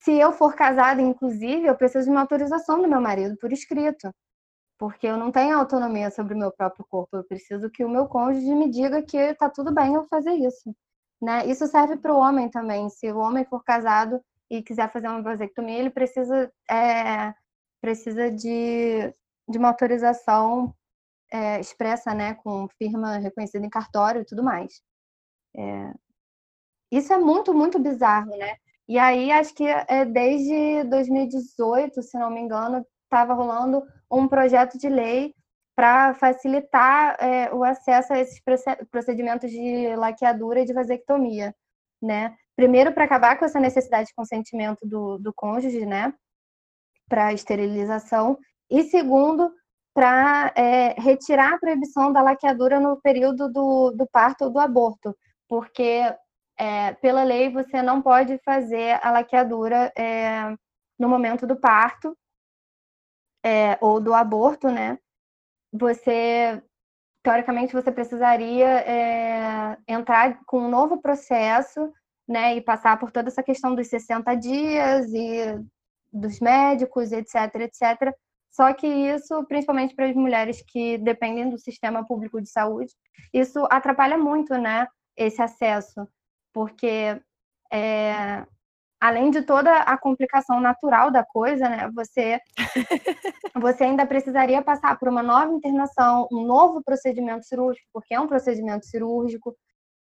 se 0.00 0.12
eu 0.12 0.32
for 0.32 0.54
casada, 0.54 1.02
inclusive, 1.02 1.66
eu 1.66 1.76
preciso 1.76 2.04
de 2.04 2.10
uma 2.10 2.20
autorização 2.22 2.80
do 2.80 2.88
meu 2.88 3.00
marido 3.00 3.36
por 3.38 3.52
escrito 3.52 4.10
porque 4.78 5.06
eu 5.06 5.16
não 5.16 5.32
tenho 5.32 5.56
autonomia 5.56 6.10
sobre 6.10 6.34
o 6.34 6.38
meu 6.38 6.52
próprio 6.52 6.84
corpo. 6.88 7.16
Eu 7.16 7.24
preciso 7.24 7.70
que 7.70 7.84
o 7.84 7.88
meu 7.88 8.06
cônjuge 8.06 8.54
me 8.54 8.70
diga 8.70 9.02
que 9.02 9.16
está 9.16 9.48
tudo 9.50 9.72
bem 9.72 9.94
eu 9.94 10.04
fazer 10.04 10.32
isso. 10.32 10.74
Né? 11.20 11.46
Isso 11.46 11.66
serve 11.66 11.96
para 11.96 12.12
o 12.12 12.18
homem 12.18 12.50
também. 12.50 12.88
Se 12.90 13.10
o 13.10 13.18
homem 13.18 13.44
for 13.44 13.62
casado 13.64 14.20
e 14.50 14.62
quiser 14.62 14.90
fazer 14.92 15.08
uma 15.08 15.22
vasectomia, 15.22 15.78
ele 15.78 15.90
precisa, 15.90 16.52
é, 16.70 17.34
precisa 17.80 18.30
de, 18.30 19.12
de 19.48 19.58
uma 19.58 19.68
autorização 19.68 20.74
é, 21.32 21.58
expressa, 21.58 22.14
né, 22.14 22.34
com 22.34 22.68
firma 22.78 23.16
reconhecida 23.16 23.64
em 23.66 23.70
cartório 23.70 24.22
e 24.22 24.24
tudo 24.26 24.42
mais. 24.42 24.82
É, 25.56 25.94
isso 26.92 27.12
é 27.12 27.18
muito, 27.18 27.52
muito 27.54 27.78
bizarro, 27.78 28.36
né? 28.36 28.56
E 28.88 28.98
aí, 28.98 29.32
acho 29.32 29.54
que 29.54 29.64
é 29.66 30.04
desde 30.04 30.84
2018, 30.84 32.02
se 32.02 32.16
não 32.18 32.30
me 32.30 32.40
engano, 32.40 32.86
estava 33.04 33.34
rolando 33.34 33.82
um 34.10 34.28
projeto 34.28 34.78
de 34.78 34.88
lei 34.88 35.34
para 35.74 36.14
facilitar 36.14 37.16
é, 37.20 37.52
o 37.52 37.62
acesso 37.62 38.12
a 38.12 38.18
esses 38.18 38.40
procedimentos 38.90 39.50
de 39.50 39.94
laqueadura 39.96 40.60
e 40.60 40.64
de 40.64 40.72
vasectomia, 40.72 41.54
né? 42.00 42.34
Primeiro, 42.56 42.92
para 42.92 43.04
acabar 43.04 43.38
com 43.38 43.44
essa 43.44 43.60
necessidade 43.60 44.08
de 44.08 44.14
consentimento 44.14 44.86
do, 44.86 45.18
do 45.18 45.34
cônjuge, 45.34 45.84
né? 45.84 46.14
Para 47.08 47.34
esterilização. 47.34 48.38
E 48.70 48.84
segundo, 48.84 49.52
para 49.94 50.52
é, 50.56 50.94
retirar 50.98 51.54
a 51.54 51.58
proibição 51.58 52.12
da 52.12 52.22
laqueadura 52.22 52.80
no 52.80 53.00
período 53.00 53.52
do, 53.52 53.90
do 53.90 54.06
parto 54.06 54.44
ou 54.44 54.50
do 54.50 54.58
aborto, 54.58 55.14
porque 55.48 56.02
é, 56.58 56.94
pela 56.94 57.22
lei 57.22 57.50
você 57.50 57.82
não 57.82 58.00
pode 58.00 58.38
fazer 58.38 58.98
a 59.02 59.10
laqueadura 59.10 59.92
é, 59.96 60.54
no 60.98 61.08
momento 61.08 61.46
do 61.46 61.56
parto 61.56 62.16
é, 63.44 63.78
ou 63.80 64.00
do 64.00 64.14
aborto, 64.14 64.70
né? 64.70 64.98
Você, 65.72 66.62
teoricamente, 67.22 67.72
você 67.72 67.92
precisaria 67.92 68.66
é, 68.66 69.76
entrar 69.86 70.40
com 70.46 70.60
um 70.60 70.68
novo 70.68 71.00
processo, 71.00 71.92
né? 72.26 72.56
E 72.56 72.60
passar 72.60 72.98
por 72.98 73.10
toda 73.10 73.28
essa 73.28 73.42
questão 73.42 73.74
dos 73.74 73.88
60 73.88 74.34
dias 74.34 75.12
e 75.12 75.60
dos 76.12 76.40
médicos, 76.40 77.12
etc, 77.12 77.54
etc. 77.56 78.14
Só 78.50 78.72
que 78.72 78.86
isso, 78.86 79.44
principalmente 79.44 79.94
para 79.94 80.06
as 80.08 80.16
mulheres 80.16 80.62
que 80.66 80.96
dependem 80.98 81.50
do 81.50 81.58
sistema 81.58 82.06
público 82.06 82.40
de 82.40 82.48
saúde, 82.48 82.92
isso 83.32 83.66
atrapalha 83.70 84.16
muito, 84.16 84.56
né? 84.56 84.88
Esse 85.14 85.42
acesso, 85.42 86.08
porque 86.56 87.20
é, 87.70 88.46
além 88.98 89.30
de 89.30 89.42
toda 89.42 89.70
a 89.80 89.98
complicação 89.98 90.58
natural 90.58 91.10
da 91.10 91.22
coisa, 91.22 91.68
né, 91.68 91.90
você, 91.94 92.40
você 93.54 93.84
ainda 93.84 94.06
precisaria 94.06 94.62
passar 94.62 94.98
por 94.98 95.06
uma 95.06 95.22
nova 95.22 95.52
internação, 95.52 96.26
um 96.32 96.46
novo 96.46 96.82
procedimento 96.82 97.44
cirúrgico, 97.44 97.86
porque 97.92 98.14
é 98.14 98.20
um 98.20 98.26
procedimento 98.26 98.86
cirúrgico, 98.86 99.54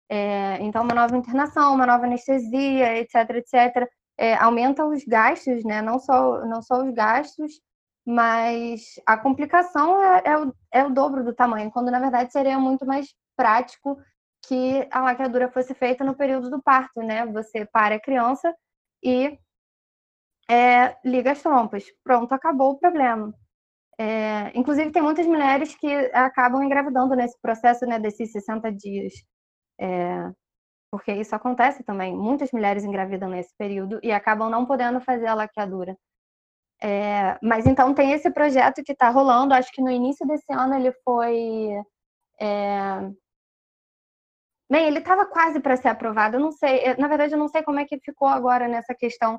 é, 0.08 0.58
então 0.60 0.84
uma 0.84 0.94
nova 0.94 1.16
internação, 1.16 1.74
uma 1.74 1.86
nova 1.86 2.04
anestesia, 2.04 2.98
etc, 2.98 3.30
etc, 3.30 3.88
é, 4.16 4.36
aumenta 4.36 4.86
os 4.86 5.04
gastos, 5.04 5.64
né, 5.64 5.82
não 5.82 5.98
só, 5.98 6.46
não 6.46 6.62
só 6.62 6.84
os 6.84 6.94
gastos, 6.94 7.60
mas 8.06 8.94
a 9.04 9.18
complicação 9.18 10.00
é, 10.00 10.22
é, 10.24 10.38
o, 10.38 10.54
é 10.72 10.84
o 10.84 10.90
dobro 10.90 11.24
do 11.24 11.34
tamanho, 11.34 11.72
quando 11.72 11.90
na 11.90 11.98
verdade 11.98 12.30
seria 12.30 12.60
muito 12.60 12.86
mais 12.86 13.12
prático 13.36 13.98
que 14.46 14.86
a 14.90 15.00
laqueadura 15.02 15.50
fosse 15.50 15.74
feita 15.74 16.04
no 16.04 16.14
período 16.14 16.50
do 16.50 16.62
parto, 16.62 17.00
né? 17.02 17.26
Você 17.26 17.66
para 17.66 17.96
a 17.96 18.00
criança 18.00 18.54
e 19.02 19.38
é, 20.50 20.96
liga 21.04 21.32
as 21.32 21.42
trompas. 21.42 21.84
Pronto, 22.02 22.32
acabou 22.32 22.72
o 22.72 22.78
problema. 22.78 23.34
É, 23.98 24.50
inclusive, 24.58 24.90
tem 24.90 25.02
muitas 25.02 25.26
mulheres 25.26 25.74
que 25.76 25.88
acabam 26.12 26.62
engravidando 26.62 27.14
nesse 27.14 27.40
processo 27.40 27.86
né, 27.86 27.98
desses 27.98 28.32
60 28.32 28.72
dias. 28.72 29.12
É, 29.80 30.30
porque 30.90 31.12
isso 31.12 31.34
acontece 31.34 31.84
também. 31.84 32.16
Muitas 32.16 32.52
mulheres 32.52 32.84
engravidam 32.84 33.28
nesse 33.30 33.54
período 33.56 34.00
e 34.02 34.12
acabam 34.12 34.50
não 34.50 34.66
podendo 34.66 35.00
fazer 35.00 35.26
a 35.26 35.34
laqueadura. 35.34 35.96
É, 36.82 37.38
mas 37.42 37.66
então 37.66 37.94
tem 37.94 38.12
esse 38.12 38.30
projeto 38.30 38.82
que 38.84 38.92
está 38.92 39.08
rolando. 39.10 39.54
Acho 39.54 39.72
que 39.72 39.82
no 39.82 39.90
início 39.90 40.26
desse 40.26 40.52
ano 40.52 40.74
ele 40.74 40.92
foi. 41.04 41.70
É, 42.40 43.10
Bem, 44.70 44.86
ele 44.86 44.98
estava 44.98 45.26
quase 45.26 45.60
para 45.60 45.76
ser 45.76 45.88
aprovado. 45.88 46.36
Eu 46.36 46.40
não 46.40 46.52
sei, 46.52 46.94
na 46.96 47.08
verdade, 47.08 47.34
eu 47.34 47.38
não 47.38 47.48
sei 47.48 47.62
como 47.62 47.78
é 47.78 47.84
que 47.84 47.98
ficou 48.00 48.28
agora 48.28 48.66
nessa 48.66 48.94
questão 48.94 49.38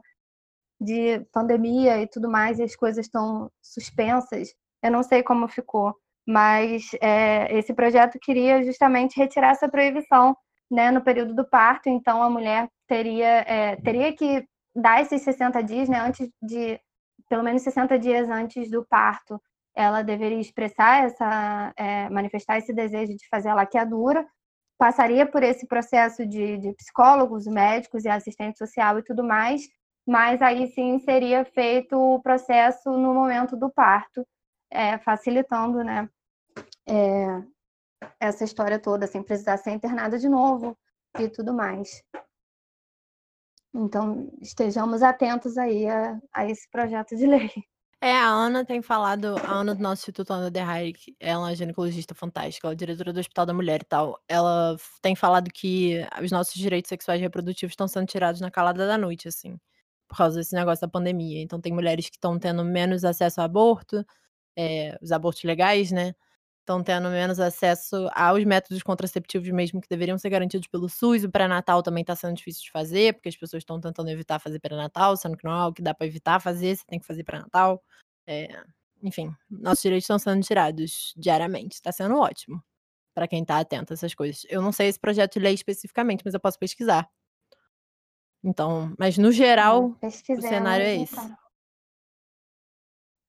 de 0.79 1.19
pandemia 1.31 2.01
e 2.01 2.07
tudo 2.07 2.29
mais, 2.29 2.59
e 2.59 2.63
as 2.63 2.75
coisas 2.75 3.05
estão 3.05 3.49
suspensas. 3.61 4.49
Eu 4.83 4.91
não 4.91 5.03
sei 5.03 5.23
como 5.23 5.47
ficou, 5.47 5.95
mas 6.27 6.91
é, 7.01 7.57
esse 7.57 7.73
projeto 7.73 8.19
queria 8.21 8.63
justamente 8.63 9.17
retirar 9.17 9.51
essa 9.51 9.69
proibição 9.69 10.35
né, 10.69 10.91
no 10.91 11.01
período 11.01 11.33
do 11.33 11.47
parto. 11.47 11.89
Então, 11.89 12.21
a 12.21 12.29
mulher 12.29 12.69
teria, 12.87 13.43
é, 13.47 13.75
teria 13.77 14.13
que 14.15 14.45
dar 14.75 15.01
esses 15.01 15.21
60 15.23 15.63
dias, 15.63 15.89
né, 15.89 15.99
antes 15.99 16.29
de, 16.41 16.79
pelo 17.29 17.43
menos 17.43 17.63
60 17.63 17.97
dias 17.97 18.29
antes 18.29 18.69
do 18.69 18.85
parto, 18.85 19.41
ela 19.75 20.03
deveria 20.03 20.39
expressar 20.39 21.05
essa, 21.05 21.73
é, 21.77 22.09
manifestar 22.09 22.57
esse 22.57 22.73
desejo 22.73 23.15
de 23.15 23.27
fazer 23.29 23.49
a 23.49 23.55
laqueadura 23.55 24.25
passaria 24.77 25.25
por 25.25 25.43
esse 25.43 25.67
processo 25.67 26.25
de, 26.25 26.57
de 26.57 26.73
psicólogos, 26.73 27.45
médicos 27.47 28.05
e 28.05 28.09
assistente 28.09 28.57
social 28.57 28.99
e 28.99 29.03
tudo 29.03 29.23
mais, 29.23 29.67
mas 30.05 30.41
aí 30.41 30.67
sim 30.67 30.99
seria 30.99 31.45
feito 31.45 31.97
o 31.97 32.21
processo 32.21 32.91
no 32.91 33.13
momento 33.13 33.55
do 33.55 33.69
parto, 33.69 34.25
é, 34.69 34.97
facilitando, 34.99 35.83
né, 35.83 36.09
é, 36.87 37.43
essa 38.19 38.43
história 38.43 38.79
toda, 38.79 39.07
sem 39.07 39.23
precisar 39.23 39.57
ser 39.57 39.71
internada 39.71 40.19
de 40.19 40.29
novo 40.29 40.77
e 41.19 41.29
tudo 41.29 41.53
mais. 41.53 42.03
Então, 43.73 44.29
estejamos 44.41 45.03
atentos 45.03 45.57
aí 45.57 45.87
a, 45.87 46.19
a 46.33 46.45
esse 46.49 46.69
projeto 46.69 47.15
de 47.15 47.25
lei. 47.25 47.51
É, 48.01 48.11
a 48.11 48.27
Ana 48.27 48.63
tem 48.65 48.81
falado, 48.81 49.35
a 49.37 49.51
Ana 49.53 49.73
do 49.73 49.81
nosso 49.81 50.01
Instituto 50.01 50.31
Ana 50.31 50.51
de 50.51 50.59
Hayek, 50.59 51.15
ela 51.19 51.47
é 51.47 51.49
uma 51.49 51.55
ginecologista 51.55 52.13
fantástica, 52.13 52.67
ela 52.67 52.73
é 52.73 52.75
diretora 52.75 53.11
do 53.13 53.19
Hospital 53.19 53.45
da 53.45 53.53
Mulher 53.53 53.81
e 53.81 53.85
tal. 53.85 54.21
Ela 54.27 54.75
tem 55.01 55.15
falado 55.15 55.49
que 55.51 56.05
os 56.21 56.29
nossos 56.31 56.53
direitos 56.55 56.89
sexuais 56.89 57.19
e 57.19 57.23
reprodutivos 57.23 57.71
estão 57.71 57.87
sendo 57.87 58.05
tirados 58.07 58.41
na 58.41 58.51
calada 58.51 58.85
da 58.85 58.97
noite, 58.97 59.27
assim, 59.27 59.57
por 60.07 60.17
causa 60.17 60.37
desse 60.37 60.53
negócio 60.53 60.81
da 60.81 60.91
pandemia. 60.91 61.41
Então 61.41 61.59
tem 61.59 61.73
mulheres 61.73 62.09
que 62.09 62.17
estão 62.17 62.37
tendo 62.37 62.63
menos 62.63 63.03
acesso 63.05 63.39
ao 63.41 63.45
aborto, 63.45 64.05
é, 64.57 64.97
os 65.01 65.11
abortos 65.11 65.43
legais, 65.43 65.91
né? 65.91 66.13
Estão 66.65 66.81
tendo 66.81 67.09
menos 67.09 67.39
acesso 67.39 68.09
aos 68.15 68.43
métodos 68.43 68.81
contraceptivos 68.81 69.47
mesmo 69.49 69.79
que 69.79 69.87
deveriam 69.87 70.17
ser 70.17 70.31
garantidos 70.31 70.67
pelo 70.67 70.89
SUS. 70.89 71.23
O 71.23 71.29
pré-natal 71.29 71.83
também 71.83 72.01
está 72.01 72.15
sendo 72.15 72.35
difícil 72.35 72.63
de 72.63 72.71
fazer, 72.71 73.13
porque 73.13 73.29
as 73.29 73.37
pessoas 73.37 73.61
estão 73.61 73.79
tentando 73.79 74.09
evitar 74.09 74.39
fazer 74.39 74.59
pré-natal, 74.59 75.15
sendo 75.15 75.37
que 75.37 75.43
não 75.45 75.51
é 75.51 75.55
algo 75.57 75.75
que 75.75 75.83
dá 75.83 75.93
para 75.93 76.07
evitar 76.07 76.39
fazer, 76.39 76.75
você 76.75 76.83
tem 76.87 76.99
que 76.99 77.05
fazer 77.05 77.23
pré-natal. 77.23 77.83
É, 78.25 78.63
enfim, 79.03 79.31
nossos 79.47 79.83
direitos 79.83 80.05
estão 80.05 80.17
sendo 80.17 80.43
tirados 80.43 81.13
diariamente. 81.15 81.75
Está 81.75 81.91
sendo 81.91 82.17
ótimo 82.17 82.63
para 83.13 83.27
quem 83.27 83.43
está 83.43 83.59
atento 83.59 83.93
a 83.93 83.95
essas 83.95 84.15
coisas. 84.15 84.43
Eu 84.49 84.59
não 84.59 84.71
sei 84.71 84.87
esse 84.87 84.99
projeto 84.99 85.33
de 85.33 85.41
lei 85.41 85.53
especificamente, 85.53 86.23
mas 86.25 86.33
eu 86.33 86.39
posso 86.39 86.57
pesquisar. 86.57 87.07
Então, 88.43 88.91
mas 88.97 89.19
no 89.19 89.31
geral, 89.31 89.95
o 90.01 90.41
cenário 90.41 90.83
é 90.83 90.95
esse. 90.95 91.35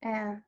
É, 0.03 0.41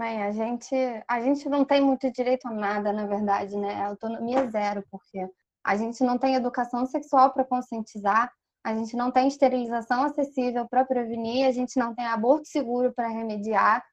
Bem, 0.00 0.22
a 0.22 0.32
gente, 0.32 0.74
a 1.06 1.20
gente 1.20 1.46
não 1.46 1.62
tem 1.62 1.82
muito 1.82 2.10
direito 2.10 2.48
a 2.48 2.50
nada, 2.50 2.90
na 2.90 3.04
verdade, 3.04 3.54
né? 3.54 3.84
autonomia 3.84 4.50
zero, 4.50 4.82
porque 4.90 5.28
a 5.62 5.76
gente 5.76 6.02
não 6.02 6.16
tem 6.16 6.36
educação 6.36 6.86
sexual 6.86 7.34
para 7.34 7.44
conscientizar, 7.44 8.32
a 8.64 8.74
gente 8.74 8.96
não 8.96 9.10
tem 9.10 9.28
esterilização 9.28 10.02
acessível 10.04 10.66
para 10.66 10.86
prevenir, 10.86 11.46
a 11.46 11.50
gente 11.50 11.78
não 11.78 11.94
tem 11.94 12.06
aborto 12.06 12.48
seguro 12.48 12.94
para 12.94 13.08
remediar, 13.08 13.84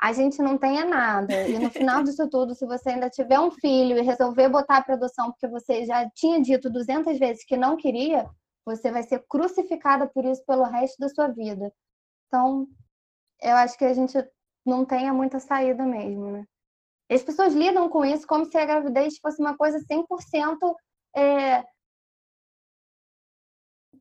a 0.00 0.10
gente 0.14 0.40
não 0.40 0.56
tem 0.56 0.88
nada. 0.88 1.46
E 1.46 1.58
no 1.58 1.68
final 1.68 2.00
disso 2.02 2.26
tudo, 2.30 2.54
se 2.54 2.64
você 2.64 2.88
ainda 2.88 3.10
tiver 3.10 3.38
um 3.38 3.50
filho 3.50 3.98
e 3.98 4.00
resolver 4.00 4.48
botar 4.48 4.82
para 4.82 4.94
adoção 4.94 5.32
porque 5.32 5.48
você 5.48 5.84
já 5.84 6.08
tinha 6.14 6.40
dito 6.40 6.70
200 6.70 7.18
vezes 7.18 7.44
que 7.44 7.58
não 7.58 7.76
queria, 7.76 8.26
você 8.64 8.90
vai 8.90 9.02
ser 9.02 9.22
crucificada 9.28 10.06
por 10.06 10.24
isso 10.24 10.42
pelo 10.46 10.62
resto 10.62 10.96
da 10.98 11.10
sua 11.10 11.28
vida. 11.28 11.70
Então, 12.26 12.66
eu 13.42 13.54
acho 13.56 13.76
que 13.76 13.84
a 13.84 13.92
gente 13.92 14.16
não 14.64 14.84
tenha 14.84 15.12
muita 15.12 15.40
saída 15.40 15.84
mesmo, 15.84 16.30
né? 16.30 16.44
E 17.10 17.14
as 17.14 17.22
pessoas 17.22 17.52
lidam 17.52 17.88
com 17.88 18.04
isso 18.04 18.26
como 18.26 18.44
se 18.46 18.56
a 18.56 18.64
gravidez 18.64 19.18
fosse 19.18 19.40
uma 19.40 19.56
coisa 19.56 19.78
100% 19.80 20.74
é... 21.14 21.62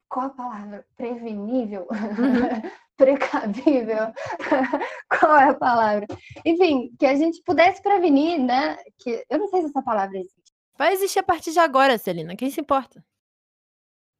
qual 0.08 0.28
a 0.28 0.30
palavra? 0.30 0.86
Prevenível? 0.96 1.88
Uhum. 1.92 2.72
Precabível? 2.96 4.14
qual 5.20 5.36
é 5.38 5.50
a 5.50 5.56
palavra? 5.56 6.06
Enfim, 6.46 6.96
que 7.00 7.06
a 7.06 7.16
gente 7.16 7.42
pudesse 7.44 7.82
prevenir, 7.82 8.40
né? 8.40 8.78
Que 9.00 9.26
eu 9.30 9.40
não 9.40 9.48
sei 9.48 9.62
se 9.62 9.68
essa 9.68 9.82
palavra 9.82 10.18
existe. 10.18 10.54
Vai 10.78 10.94
existir 10.94 11.20
a 11.20 11.24
partir 11.24 11.52
de 11.52 11.60
agora, 11.60 11.98
Celina. 11.98 12.36
Quem 12.36 12.50
se 12.50 12.62
importa? 12.62 13.04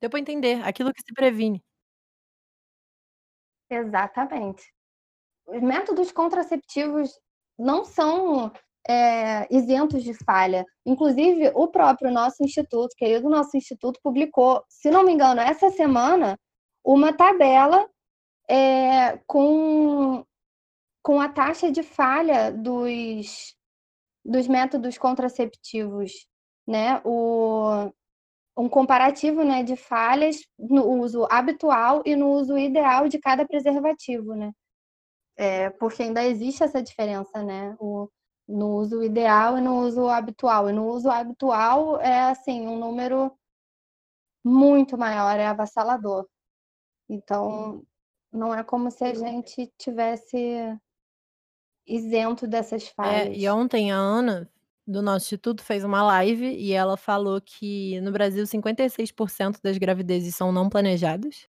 Deu 0.02 0.10
para 0.10 0.20
entender. 0.20 0.62
Aquilo 0.64 0.94
que 0.94 1.02
se 1.02 1.14
previne. 1.14 1.64
Exatamente. 3.70 4.74
Os 5.48 5.62
métodos 5.62 6.12
contraceptivos 6.12 7.12
não 7.58 7.84
são 7.84 8.52
é, 8.88 9.48
isentos 9.54 10.04
de 10.04 10.14
falha. 10.14 10.66
Inclusive, 10.86 11.52
o 11.54 11.68
próprio 11.68 12.12
nosso 12.12 12.44
instituto, 12.44 12.96
querido 12.96 13.30
nosso 13.30 13.56
instituto, 13.56 14.00
publicou, 14.04 14.64
se 14.68 14.90
não 14.90 15.04
me 15.04 15.14
engano, 15.14 15.42
essa 15.42 15.70
semana, 15.70 16.40
uma 16.84 17.14
tabela 17.14 17.88
é, 18.50 19.18
com, 19.28 20.26
com 21.04 21.22
a 21.22 21.30
taxa 21.30 21.72
de 21.72 21.84
falha 21.84 22.52
dos, 22.52 23.56
dos 24.26 24.48
métodos 24.48 24.98
contraceptivos, 24.98 26.28
né? 26.68 27.02
O, 27.06 27.92
um 28.58 28.68
comparativo 28.68 29.44
né, 29.44 29.64
de 29.64 29.76
falhas 29.76 30.42
no 30.60 30.86
uso 30.86 31.26
habitual 31.32 32.02
e 32.06 32.16
no 32.16 32.32
uso 32.32 32.58
ideal 32.58 33.08
de 33.08 33.20
cada 33.20 33.46
preservativo, 33.46 34.36
né? 34.36 34.52
É, 35.42 35.72
porque 35.72 36.04
ainda 36.04 36.24
existe 36.24 36.64
essa 36.64 36.84
diferença, 36.84 37.42
né? 37.42 37.76
O, 37.80 38.08
no 38.48 38.76
uso 38.76 39.02
ideal 39.02 39.58
e 39.58 39.62
no 39.62 39.80
uso 39.80 40.08
habitual. 40.08 40.70
E 40.70 40.72
no 40.72 40.86
uso 40.86 41.10
habitual 41.10 42.00
é 42.00 42.30
assim, 42.30 42.68
um 42.68 42.78
número 42.78 43.36
muito 44.46 44.96
maior, 44.96 45.40
é 45.40 45.48
avassalador. 45.48 46.28
Então, 47.10 47.84
não 48.32 48.54
é 48.54 48.64
como 48.64 48.92
se 48.92 49.04
a 49.04 49.16
gente 49.16 49.66
tivesse 49.80 50.80
isento 51.88 52.46
dessas 52.46 52.88
falhas. 52.90 53.30
É, 53.30 53.34
e 53.34 53.50
ontem 53.50 53.92
a 53.92 53.98
Ana, 53.98 54.48
do 54.86 55.02
nosso 55.02 55.26
instituto, 55.26 55.64
fez 55.64 55.84
uma 55.84 56.04
live 56.04 56.46
e 56.46 56.72
ela 56.72 56.96
falou 56.96 57.42
que 57.42 58.00
no 58.02 58.12
Brasil 58.12 58.44
56% 58.44 59.60
das 59.60 59.80
gravidezes 59.80 60.36
são 60.36 60.52
não 60.52 60.70
planejadas. 60.70 61.50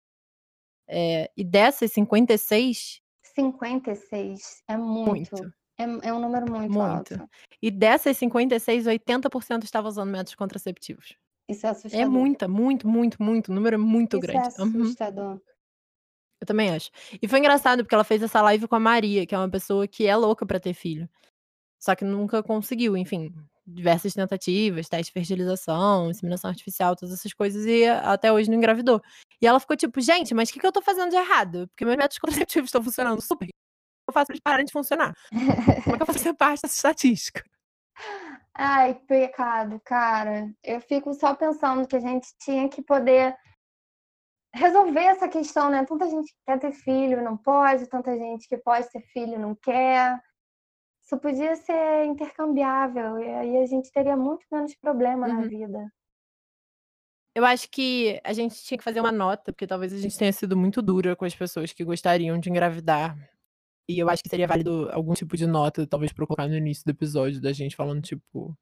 É, 0.86 1.28
e 1.36 1.42
dessas 1.42 1.90
56. 1.90 3.02
56 3.35 4.62
é 4.69 4.77
muito. 4.77 5.36
muito. 5.36 5.55
É, 5.78 6.09
é 6.09 6.12
um 6.12 6.20
número 6.20 6.51
muito, 6.51 6.73
muito, 6.73 6.81
alto. 6.81 7.28
E 7.62 7.70
dessas 7.70 8.16
56, 8.19 8.86
80% 8.86 9.65
estavam 9.65 9.89
usando 9.89 10.11
métodos 10.11 10.35
contraceptivos. 10.35 11.16
Isso 11.48 11.66
é, 11.66 11.69
é 11.69 11.73
assustador. 11.73 12.01
É 12.01 12.07
muita, 12.07 12.47
muito, 12.47 12.86
muito, 12.86 13.23
muito. 13.23 13.48
O 13.51 13.55
número 13.55 13.74
é 13.74 13.78
muito 13.78 14.19
Isso 14.19 14.27
grande. 14.27 14.44
É 14.44 14.48
assustador. 14.48 15.32
Uhum. 15.32 15.40
Eu 16.40 16.47
também 16.47 16.70
acho. 16.70 16.90
E 17.20 17.28
foi 17.28 17.39
engraçado 17.39 17.82
porque 17.82 17.94
ela 17.94 18.05
fez 18.05 18.23
essa 18.23 18.40
live 18.43 18.66
com 18.66 18.77
a 18.77 18.81
Maria, 18.81 19.27
que 19.27 19.35
é 19.35 19.39
uma 19.39 19.48
pessoa 19.48 19.86
que 19.86 20.07
é 20.07 20.16
louca 20.16 20.47
para 20.47 20.61
ter 20.61 20.74
filho. 20.74 21.09
Só 21.78 21.94
que 21.94 22.05
nunca 22.05 22.43
conseguiu, 22.43 22.97
enfim, 22.97 23.35
diversas 23.74 24.14
tentativas, 24.14 24.88
teste 24.88 25.06
de 25.06 25.12
fertilização, 25.12 26.10
inseminação 26.10 26.51
artificial, 26.51 26.97
todas 26.97 27.14
essas 27.14 27.32
coisas, 27.32 27.64
e 27.66 27.86
até 27.86 28.32
hoje 28.32 28.51
não 28.51 28.56
engravidou. 28.56 29.01
E 29.40 29.47
ela 29.47 29.60
ficou 29.60 29.76
tipo, 29.76 30.01
gente, 30.01 30.34
mas 30.34 30.51
o 30.51 30.52
que, 30.52 30.60
que 30.60 30.66
eu 30.66 30.72
tô 30.72 30.82
fazendo 30.82 31.10
de 31.10 31.16
errado? 31.16 31.68
Porque 31.68 31.84
meus 31.84 31.97
métodos 31.97 32.18
contraceptivos 32.18 32.68
estão 32.68 32.82
funcionando 32.82 33.20
super 33.20 33.48
eu 34.10 34.12
faço 34.12 34.32
eles 34.32 34.40
pararem 34.40 34.66
de 34.66 34.72
funcionar? 34.72 35.14
Como 35.84 35.94
é 35.94 35.97
que 35.97 36.02
eu 36.02 36.06
faço 36.06 36.34
parte 36.34 36.62
dessa 36.62 36.74
estatística? 36.74 37.42
Ai, 38.55 38.94
pecado, 39.06 39.80
cara. 39.84 40.52
Eu 40.62 40.80
fico 40.80 41.14
só 41.14 41.34
pensando 41.34 41.86
que 41.86 41.97
a 41.97 42.01
gente 42.01 42.28
tinha 42.40 42.68
que 42.68 42.82
poder 42.82 43.36
resolver 44.52 45.05
essa 45.05 45.28
questão, 45.28 45.70
né? 45.70 45.84
Tanta 45.84 46.09
gente 46.09 46.32
que 46.32 46.38
quer 46.44 46.59
ter 46.59 46.72
filho 46.72 47.22
não 47.22 47.36
pode, 47.36 47.86
tanta 47.86 48.16
gente 48.16 48.48
que 48.48 48.59
pode 48.59 48.90
ter 48.90 49.01
filho 49.12 49.38
não 49.38 49.55
quer. 49.55 50.20
Isso 51.10 51.18
podia 51.18 51.56
ser 51.56 52.04
intercambiável 52.04 53.18
e 53.18 53.28
aí 53.28 53.56
a 53.56 53.66
gente 53.66 53.90
teria 53.90 54.16
muito 54.16 54.46
menos 54.48 54.76
problema 54.76 55.26
uhum. 55.26 55.40
na 55.40 55.48
vida. 55.48 55.92
Eu 57.34 57.44
acho 57.44 57.68
que 57.68 58.20
a 58.22 58.32
gente 58.32 58.62
tinha 58.62 58.78
que 58.78 58.84
fazer 58.84 59.00
uma 59.00 59.10
nota, 59.10 59.52
porque 59.52 59.66
talvez 59.66 59.92
a 59.92 59.98
gente 59.98 60.16
tenha 60.16 60.32
sido 60.32 60.56
muito 60.56 60.80
dura 60.80 61.16
com 61.16 61.24
as 61.24 61.34
pessoas 61.34 61.72
que 61.72 61.84
gostariam 61.84 62.38
de 62.38 62.48
engravidar 62.48 63.16
e 63.88 63.98
eu 63.98 64.08
acho 64.08 64.22
que 64.22 64.28
seria 64.28 64.46
válido 64.46 64.88
algum 64.92 65.12
tipo 65.12 65.36
de 65.36 65.48
nota, 65.48 65.84
talvez, 65.84 66.12
pra 66.12 66.24
colocar 66.24 66.46
no 66.46 66.54
início 66.54 66.84
do 66.84 66.90
episódio, 66.90 67.40
da 67.40 67.52
gente 67.52 67.74
falando, 67.74 68.02
tipo. 68.02 68.56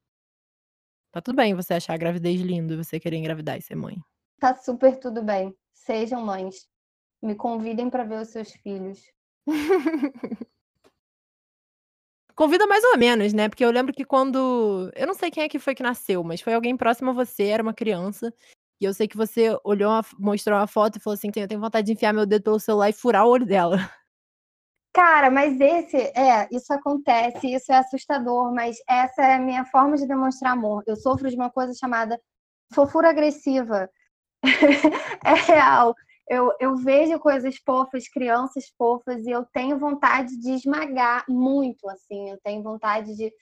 Tá 1.13 1.21
tudo 1.21 1.37
bem 1.37 1.55
você 1.55 1.75
achar 1.75 1.93
a 1.93 1.99
gravidez 1.99 2.41
linda 2.41 2.73
e 2.73 2.79
você 2.79 2.99
querer 2.99 3.19
engravidar 3.19 3.59
e 3.59 3.63
ser 3.63 3.75
mãe. 3.75 3.99
Tá 4.41 4.55
super 4.55 4.99
tudo 4.99 5.23
bem. 5.23 5.55
Sejam 5.75 6.25
mães. 6.25 6.67
Me 7.23 7.35
convidem 7.35 7.91
para 7.91 8.05
ver 8.05 8.23
os 8.23 8.29
seus 8.29 8.53
filhos. 8.53 9.03
Convida 12.39 12.69
mais 12.69 12.85
ou 12.85 12.97
menos, 12.97 13.33
né? 13.33 13.49
Porque 13.49 13.65
eu 13.65 13.71
lembro 13.73 13.93
que 13.93 14.05
quando. 14.05 14.93
Eu 14.95 15.09
não 15.09 15.15
sei 15.15 15.29
quem 15.29 15.43
é 15.43 15.49
que 15.49 15.59
foi 15.59 15.75
que 15.75 15.83
nasceu, 15.83 16.23
mas 16.23 16.41
foi 16.41 16.55
alguém 16.55 16.77
próximo 16.77 17.11
a 17.11 17.13
você, 17.13 17.49
era 17.49 17.61
uma 17.61 17.75
criança. 17.75 18.33
E 18.81 18.85
eu 18.85 18.95
sei 18.95 19.09
que 19.09 19.17
você 19.17 19.59
olhou, 19.65 19.91
uma... 19.91 20.05
mostrou 20.17 20.57
uma 20.57 20.69
foto 20.69 20.99
e 20.99 21.01
falou 21.01 21.15
assim: 21.15 21.33
eu 21.35 21.49
tenho 21.49 21.61
vontade 21.61 21.87
de 21.87 21.95
enfiar 21.95 22.15
meu 22.15 22.25
dedo 22.25 22.45
pelo 22.45 22.61
celular 22.61 22.91
e 22.91 22.93
furar 22.93 23.27
o 23.27 23.31
olho 23.31 23.45
dela. 23.45 23.79
Cara, 24.95 25.33
mas 25.33 25.61
esse, 25.61 25.97
é, 25.97 26.49
isso 26.53 26.73
acontece, 26.73 27.53
isso 27.53 27.73
é 27.73 27.79
assustador, 27.79 28.55
mas 28.55 28.77
essa 28.89 29.21
é 29.21 29.35
a 29.35 29.41
minha 29.41 29.65
forma 29.65 29.97
de 29.97 30.07
demonstrar 30.07 30.53
amor. 30.53 30.85
Eu 30.87 30.95
sofro 30.95 31.29
de 31.29 31.35
uma 31.35 31.51
coisa 31.51 31.75
chamada 31.75 32.21
fofura 32.73 33.11
agressiva. 33.11 33.91
é 35.27 35.35
real. 35.35 35.93
Eu, 36.29 36.53
eu 36.61 36.77
vejo 36.77 37.19
coisas 37.19 37.57
fofas, 37.65 38.09
crianças 38.09 38.67
fofas, 38.77 39.25
e 39.27 39.31
eu 39.31 39.45
tenho 39.47 39.79
vontade 39.79 40.39
de 40.39 40.53
esmagar 40.53 41.25
muito, 41.29 41.89
assim. 41.89 42.31
Eu 42.31 42.39
tenho 42.43 42.63
vontade 42.63 43.17
de 43.17 43.33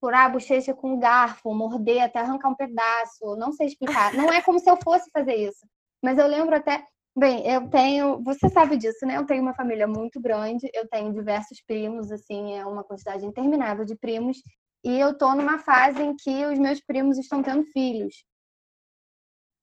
furar 0.00 0.26
a 0.26 0.28
bochecha 0.28 0.74
com 0.74 0.94
um 0.94 0.98
garfo, 0.98 1.54
morder 1.54 2.02
até 2.02 2.20
arrancar 2.20 2.50
um 2.50 2.54
pedaço. 2.54 3.36
Não 3.36 3.52
sei 3.52 3.66
explicar. 3.66 4.12
Não 4.14 4.32
é 4.32 4.42
como 4.42 4.58
se 4.58 4.70
eu 4.70 4.76
fosse 4.82 5.10
fazer 5.10 5.34
isso. 5.34 5.66
Mas 6.02 6.18
eu 6.18 6.26
lembro 6.26 6.54
até 6.54 6.84
Bem, 7.18 7.44
eu 7.50 7.68
tenho, 7.68 8.22
você 8.22 8.48
sabe 8.48 8.76
disso, 8.76 9.04
né? 9.04 9.16
Eu 9.16 9.26
tenho 9.26 9.42
uma 9.42 9.52
família 9.52 9.88
muito 9.88 10.20
grande, 10.20 10.70
eu 10.72 10.86
tenho 10.88 11.12
diversos 11.12 11.60
primos, 11.66 12.12
assim, 12.12 12.54
é 12.54 12.64
uma 12.64 12.84
quantidade 12.84 13.26
interminável 13.26 13.84
de 13.84 13.96
primos, 13.96 14.40
e 14.84 15.00
eu 15.00 15.18
tô 15.18 15.34
numa 15.34 15.58
fase 15.58 16.00
em 16.00 16.14
que 16.14 16.46
os 16.46 16.56
meus 16.60 16.80
primos 16.80 17.18
estão 17.18 17.42
tendo 17.42 17.64
filhos. 17.72 18.24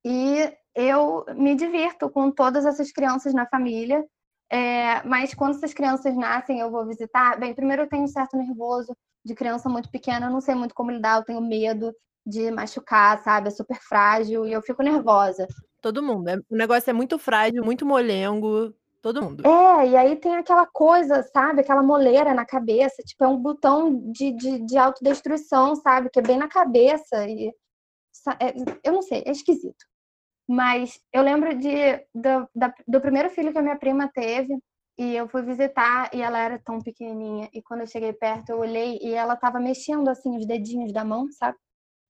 E 0.05 0.53
eu 0.75 1.25
me 1.35 1.55
divirto 1.55 2.11
com 2.11 2.29
todas 2.29 2.63
essas 2.63 2.91
crianças 2.91 3.33
na 3.33 3.47
família, 3.47 4.05
é, 4.51 5.01
mas 5.03 5.33
quando 5.33 5.55
essas 5.55 5.73
crianças 5.73 6.15
nascem, 6.15 6.59
eu 6.59 6.69
vou 6.69 6.85
visitar. 6.85 7.39
Bem, 7.39 7.55
primeiro 7.55 7.81
eu 7.81 7.89
tenho 7.89 8.03
um 8.03 8.07
certo 8.07 8.37
nervoso 8.37 8.95
de 9.25 9.33
criança 9.33 9.67
muito 9.67 9.89
pequena, 9.89 10.27
eu 10.27 10.31
não 10.31 10.41
sei 10.41 10.53
muito 10.53 10.75
como 10.75 10.91
lidar, 10.91 11.17
eu 11.17 11.25
tenho 11.25 11.41
medo 11.41 11.91
de 12.23 12.51
machucar, 12.51 13.23
sabe? 13.23 13.47
É 13.47 13.51
super 13.51 13.79
frágil 13.81 14.45
e 14.45 14.53
eu 14.53 14.61
fico 14.61 14.83
nervosa. 14.83 15.47
Todo 15.81 16.03
mundo. 16.03 16.29
É, 16.29 16.37
o 16.37 16.55
negócio 16.55 16.87
é 16.89 16.93
muito 16.93 17.17
frágil, 17.17 17.65
muito 17.65 17.83
molengo. 17.83 18.71
Todo 19.01 19.21
mundo. 19.21 19.45
É, 19.45 19.87
e 19.87 19.95
aí 19.95 20.15
tem 20.15 20.35
aquela 20.35 20.65
coisa, 20.65 21.21
sabe? 21.31 21.61
Aquela 21.61 21.83
moleira 21.83 22.33
na 22.33 22.45
cabeça. 22.45 23.03
Tipo, 23.03 23.23
é 23.23 23.27
um 23.27 23.37
botão 23.37 24.11
de, 24.11 24.31
de, 24.31 24.65
de 24.65 24.77
autodestruição, 24.77 25.75
sabe? 25.75 26.09
Que 26.09 26.19
é 26.19 26.23
bem 26.23 26.37
na 26.37 26.47
cabeça. 26.47 27.27
E, 27.27 27.49
é, 28.39 28.53
eu 28.83 28.93
não 28.93 29.03
sei, 29.03 29.23
é 29.25 29.31
esquisito. 29.31 29.85
Mas 30.47 30.99
eu 31.11 31.23
lembro 31.23 31.55
de, 31.57 31.97
do, 32.13 32.47
da, 32.55 32.73
do 32.87 33.01
primeiro 33.01 33.29
filho 33.29 33.51
que 33.51 33.57
a 33.57 33.61
minha 33.61 33.77
prima 33.77 34.09
teve. 34.13 34.57
E 34.97 35.15
eu 35.15 35.27
fui 35.27 35.41
visitar 35.41 36.09
e 36.13 36.21
ela 36.21 36.39
era 36.39 36.59
tão 36.59 36.79
pequenininha. 36.79 37.49
E 37.53 37.61
quando 37.61 37.81
eu 37.81 37.87
cheguei 37.87 38.13
perto, 38.13 38.49
eu 38.49 38.59
olhei 38.59 38.97
e 39.01 39.13
ela 39.13 39.35
tava 39.35 39.59
mexendo 39.59 40.07
assim 40.09 40.37
os 40.37 40.45
dedinhos 40.47 40.93
da 40.93 41.03
mão, 41.03 41.27
sabe? 41.31 41.57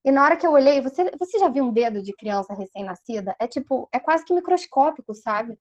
E 0.06 0.12
na 0.12 0.24
hora 0.24 0.38
que 0.38 0.46
eu 0.46 0.52
olhei, 0.52 0.82
você, 0.82 1.10
você 1.20 1.40
já 1.40 1.50
viu 1.50 1.66
um 1.66 1.74
dedo 1.74 2.04
de 2.04 2.14
criança 2.14 2.54
recém-nascida? 2.54 3.36
É 3.40 3.48
tipo, 3.48 3.90
é 3.92 4.00
quase 4.00 4.24
que 4.26 4.34
microscópico, 4.36 5.16
sabe? 5.16 5.58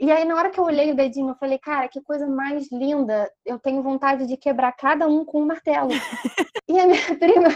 E 0.00 0.12
aí, 0.12 0.24
na 0.24 0.36
hora 0.36 0.50
que 0.50 0.60
eu 0.60 0.64
olhei 0.64 0.92
o 0.92 0.94
dedinho, 0.94 1.30
eu 1.30 1.34
falei, 1.34 1.58
cara, 1.58 1.88
que 1.88 2.00
coisa 2.00 2.24
mais 2.24 2.70
linda. 2.70 3.28
Eu 3.44 3.58
tenho 3.58 3.82
vontade 3.82 4.26
de 4.28 4.36
quebrar 4.36 4.70
cada 4.72 5.08
um 5.08 5.24
com 5.24 5.42
um 5.42 5.46
martelo. 5.46 5.90
e 6.68 6.78
a 6.78 6.86
minha 6.86 7.18
prima, 7.18 7.48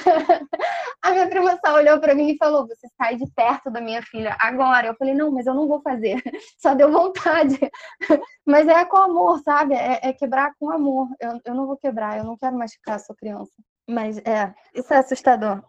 a 1.03 1.11
minha 1.13 1.29
prima 1.29 1.57
só 1.65 1.75
olhou 1.75 2.01
para 2.01 2.17
mim 2.17 2.31
e 2.31 2.37
falou: 2.37 2.67
Você 2.67 2.89
sai 2.97 3.15
de 3.17 3.31
perto 3.33 3.71
da 3.71 3.81
minha 3.81 4.03
filha 4.03 4.37
agora. 4.41 4.89
Eu 4.89 4.97
falei: 4.97 5.15
Não, 5.15 5.31
mas 5.31 5.47
eu 5.47 5.55
não 5.55 5.69
vou 5.69 5.81
fazer. 5.83 6.21
Só 6.59 6.75
deu 6.75 6.91
vontade. 6.91 7.59
mas 8.45 8.67
é 8.67 8.85
com 8.85 8.97
amor, 8.97 9.41
sabe? 9.45 9.75
É, 9.75 10.01
é 10.03 10.13
quebrar 10.13 10.53
com 10.59 10.71
amor. 10.71 11.09
Eu, 11.21 11.41
eu 11.45 11.55
não 11.55 11.67
vou 11.67 11.77
quebrar, 11.77 12.19
eu 12.19 12.25
não 12.25 12.37
quero 12.37 12.57
machucar 12.59 12.97
a 12.97 12.99
sua 12.99 13.15
criança. 13.15 13.53
Mas 13.89 14.19
é, 14.19 14.53
isso 14.75 14.93
é 14.93 14.97
assustador. 14.97 15.63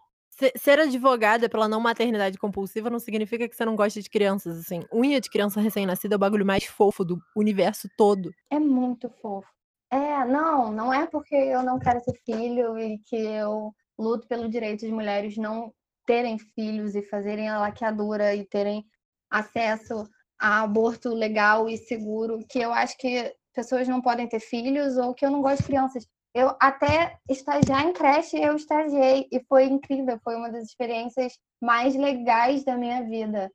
Ser 0.56 0.80
advogada 0.80 1.48
pela 1.48 1.68
não 1.68 1.80
maternidade 1.80 2.36
compulsiva 2.38 2.90
não 2.90 2.98
significa 2.98 3.48
que 3.48 3.54
você 3.54 3.64
não 3.64 3.76
gosta 3.76 4.02
de 4.02 4.10
crianças, 4.10 4.58
assim. 4.58 4.84
Unha 4.92 5.20
de 5.20 5.30
criança 5.30 5.60
recém-nascida 5.60 6.14
é 6.14 6.16
o 6.16 6.18
bagulho 6.18 6.44
mais 6.44 6.64
fofo 6.64 7.04
do 7.04 7.18
universo 7.36 7.88
todo. 7.96 8.32
É 8.50 8.58
muito 8.58 9.08
fofo. 9.22 9.48
É, 9.90 10.24
não, 10.24 10.72
não 10.72 10.92
é 10.92 11.06
porque 11.06 11.36
eu 11.36 11.62
não 11.62 11.78
quero 11.78 12.00
ter 12.02 12.20
filho 12.24 12.76
e 12.76 12.98
que 12.98 13.16
eu 13.16 13.72
luto 13.96 14.26
pelo 14.26 14.48
direito 14.48 14.84
de 14.84 14.90
mulheres 14.90 15.36
não 15.36 15.72
terem 16.04 16.36
filhos 16.36 16.96
e 16.96 17.02
fazerem 17.02 17.48
a 17.48 17.60
laqueadura 17.60 18.34
e 18.34 18.44
terem 18.44 18.84
acesso 19.30 20.04
a 20.38 20.62
aborto 20.62 21.14
legal 21.14 21.68
e 21.68 21.78
seguro, 21.78 22.44
que 22.48 22.58
eu 22.58 22.72
acho 22.72 22.98
que 22.98 23.32
pessoas 23.54 23.86
não 23.86 24.02
podem 24.02 24.28
ter 24.28 24.40
filhos 24.40 24.96
ou 24.96 25.14
que 25.14 25.24
eu 25.24 25.30
não 25.30 25.40
gosto 25.40 25.58
de 25.58 25.68
crianças. 25.68 26.08
Eu 26.34 26.56
até 26.60 27.18
estagiar 27.28 27.84
em 27.84 27.92
creche, 27.92 28.36
eu 28.36 28.56
estagiei 28.56 29.28
e 29.30 29.42
foi 29.44 29.66
incrível, 29.66 30.18
foi 30.24 30.34
uma 30.34 30.50
das 30.50 30.64
experiências 30.64 31.38
mais 31.60 31.94
legais 31.94 32.64
da 32.64 32.76
minha 32.76 33.02
vida, 33.04 33.52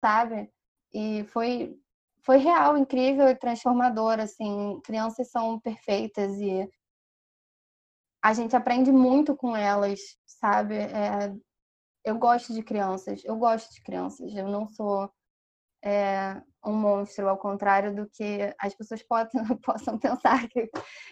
sabe? 0.00 0.50
E 0.92 1.24
foi 1.24 1.76
foi 2.22 2.36
real, 2.38 2.76
incrível 2.76 3.28
e 3.28 3.34
transformador, 3.34 4.20
assim. 4.20 4.80
Crianças 4.84 5.30
são 5.30 5.58
perfeitas 5.60 6.32
e 6.40 6.68
a 8.22 8.32
gente 8.34 8.54
aprende 8.54 8.92
muito 8.92 9.34
com 9.36 9.56
elas, 9.56 9.98
sabe? 10.26 10.76
É, 10.76 11.34
eu 12.04 12.18
gosto 12.18 12.52
de 12.54 12.62
crianças, 12.62 13.22
eu 13.24 13.36
gosto 13.36 13.72
de 13.74 13.82
crianças. 13.82 14.34
Eu 14.34 14.48
não 14.48 14.68
sou 14.68 15.10
é, 15.82 16.40
um 16.64 16.72
monstro, 16.72 17.28
ao 17.28 17.38
contrário 17.38 17.94
do 17.94 18.08
que 18.08 18.54
as 18.58 18.74
pessoas 18.74 19.02
possam, 19.02 19.44
possam 19.64 19.98
pensar 19.98 20.48
que 20.48 20.70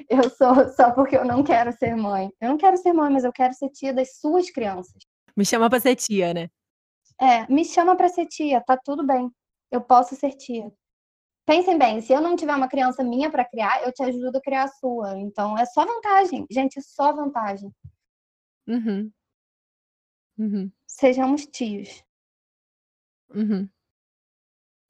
eu 0.08 0.28
sou 0.30 0.68
só 0.70 0.90
porque 0.92 1.16
eu 1.16 1.24
não 1.24 1.42
quero 1.42 1.72
ser 1.72 1.96
mãe. 1.96 2.30
Eu 2.40 2.50
não 2.50 2.58
quero 2.58 2.76
ser 2.76 2.92
mãe, 2.92 3.12
mas 3.12 3.24
eu 3.24 3.32
quero 3.32 3.54
ser 3.54 3.70
tia 3.70 3.92
das 3.92 4.18
suas 4.18 4.50
crianças. 4.50 5.02
Me 5.36 5.44
chama 5.44 5.70
pra 5.70 5.80
ser 5.80 5.96
tia, 5.96 6.34
né? 6.34 6.50
É, 7.20 7.46
me 7.52 7.64
chama 7.64 7.96
pra 7.96 8.08
ser 8.08 8.26
tia, 8.26 8.60
tá 8.60 8.76
tudo 8.76 9.04
bem. 9.06 9.30
Eu 9.70 9.80
posso 9.80 10.14
ser 10.14 10.32
tia. 10.32 10.70
Pensem 11.46 11.78
bem, 11.78 12.00
se 12.00 12.12
eu 12.12 12.20
não 12.20 12.36
tiver 12.36 12.54
uma 12.54 12.68
criança 12.68 13.02
minha 13.02 13.30
para 13.30 13.44
criar, 13.44 13.82
eu 13.82 13.92
te 13.92 14.02
ajudo 14.02 14.36
a 14.36 14.40
criar 14.40 14.64
a 14.64 14.68
sua. 14.68 15.18
Então 15.18 15.56
é 15.56 15.64
só 15.64 15.84
vantagem, 15.84 16.46
gente, 16.50 16.78
é 16.78 16.82
só 16.82 17.12
vantagem. 17.12 17.72
Uhum. 18.66 19.10
Uhum. 20.36 20.70
Sejamos 20.86 21.46
tios. 21.46 22.04
Uhum. 23.34 23.68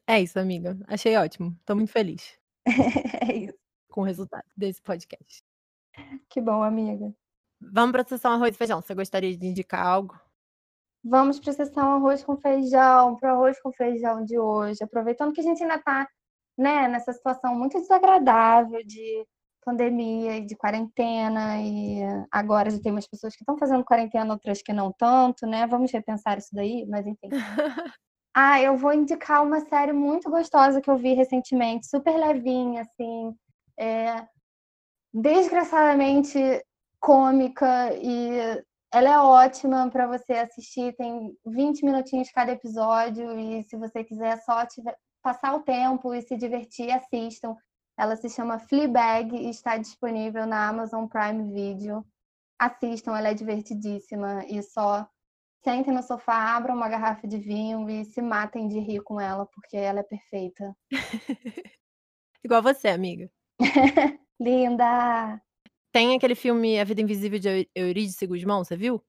É 0.08 0.22
isso, 0.22 0.38
amiga. 0.38 0.74
Achei 0.86 1.14
ótimo. 1.18 1.54
Tô 1.66 1.76
muito 1.76 1.92
feliz. 1.92 2.38
é 3.30 3.36
isso. 3.36 3.58
Com 3.90 4.00
o 4.00 4.04
resultado 4.04 4.44
desse 4.56 4.80
podcast. 4.80 5.44
Que 6.30 6.40
bom, 6.40 6.62
amiga. 6.62 7.14
Vamos 7.60 7.92
para 7.92 8.00
a 8.00 8.06
sessão 8.06 8.32
arroz 8.32 8.54
e 8.54 8.58
feijão. 8.58 8.80
Você 8.80 8.94
gostaria 8.94 9.36
de 9.36 9.46
indicar 9.46 9.86
algo? 9.86 10.18
Vamos 11.04 11.38
para 11.38 11.50
a 11.50 11.54
sessão 11.54 11.92
arroz 11.92 12.24
com 12.24 12.38
feijão, 12.38 13.16
para 13.16 13.34
o 13.34 13.36
arroz 13.36 13.60
com 13.60 13.70
feijão 13.70 14.24
de 14.24 14.38
hoje. 14.38 14.82
Aproveitando 14.82 15.34
que 15.34 15.42
a 15.42 15.44
gente 15.44 15.62
ainda 15.62 15.74
está 15.74 16.08
né, 16.56 16.88
nessa 16.88 17.12
situação 17.12 17.54
muito 17.54 17.78
desagradável 17.78 18.82
de 18.86 19.26
pandemia 19.62 20.38
e 20.38 20.46
de 20.46 20.56
quarentena, 20.56 21.60
e 21.60 22.00
agora 22.32 22.70
já 22.70 22.80
tem 22.80 22.92
umas 22.92 23.06
pessoas 23.06 23.36
que 23.36 23.42
estão 23.42 23.58
fazendo 23.58 23.84
quarentena, 23.84 24.32
outras 24.32 24.62
que 24.62 24.72
não 24.72 24.90
tanto, 24.90 25.46
né? 25.46 25.66
Vamos 25.66 25.92
repensar 25.92 26.38
isso 26.38 26.48
daí, 26.54 26.86
mas 26.86 27.06
enfim. 27.06 27.28
ah, 28.40 28.62
eu 28.62 28.76
vou 28.76 28.92
indicar 28.92 29.42
uma 29.42 29.58
série 29.62 29.92
muito 29.92 30.30
gostosa 30.30 30.80
que 30.80 30.88
eu 30.88 30.96
vi 30.96 31.12
recentemente, 31.12 31.88
super 31.88 32.16
levinha, 32.16 32.82
assim, 32.82 33.34
é... 33.76 34.28
desgraçadamente 35.12 36.38
cômica 37.00 37.92
e 37.94 38.62
ela 38.92 39.08
é 39.10 39.18
ótima 39.18 39.90
para 39.90 40.06
você 40.06 40.34
assistir, 40.34 40.94
tem 40.96 41.36
20 41.44 41.84
minutinhos 41.84 42.30
cada 42.30 42.52
episódio 42.52 43.36
e 43.40 43.64
se 43.64 43.76
você 43.76 44.04
quiser 44.04 44.40
só 44.44 44.64
tiver, 44.66 44.96
passar 45.20 45.56
o 45.56 45.62
tempo 45.64 46.14
e 46.14 46.22
se 46.22 46.36
divertir, 46.36 46.92
assistam. 46.92 47.56
Ela 47.98 48.14
se 48.14 48.30
chama 48.30 48.60
Fleabag 48.60 49.34
e 49.34 49.50
está 49.50 49.76
disponível 49.76 50.46
na 50.46 50.68
Amazon 50.68 51.06
Prime 51.06 51.52
Video. 51.52 52.06
Assistam, 52.56 53.18
ela 53.18 53.30
é 53.30 53.34
divertidíssima 53.34 54.44
e 54.46 54.62
só 54.62 55.08
sentem 55.62 55.92
no 55.92 56.02
sofá, 56.02 56.56
abram 56.56 56.74
uma 56.74 56.88
garrafa 56.88 57.26
de 57.26 57.38
vinho 57.38 57.88
e 57.88 58.04
se 58.04 58.20
matem 58.22 58.68
de 58.68 58.78
rir 58.78 59.00
com 59.00 59.20
ela, 59.20 59.46
porque 59.46 59.76
ela 59.76 60.00
é 60.00 60.02
perfeita. 60.02 60.76
Igual 62.44 62.62
você, 62.62 62.88
amiga. 62.88 63.30
Linda! 64.40 65.40
Tem 65.92 66.14
aquele 66.14 66.34
filme 66.34 66.78
A 66.78 66.84
Vida 66.84 67.00
Invisível 67.00 67.38
de 67.38 67.68
Eurídice 67.74 68.26
Guzmão, 68.26 68.62
você 68.62 68.76
viu? 68.76 69.02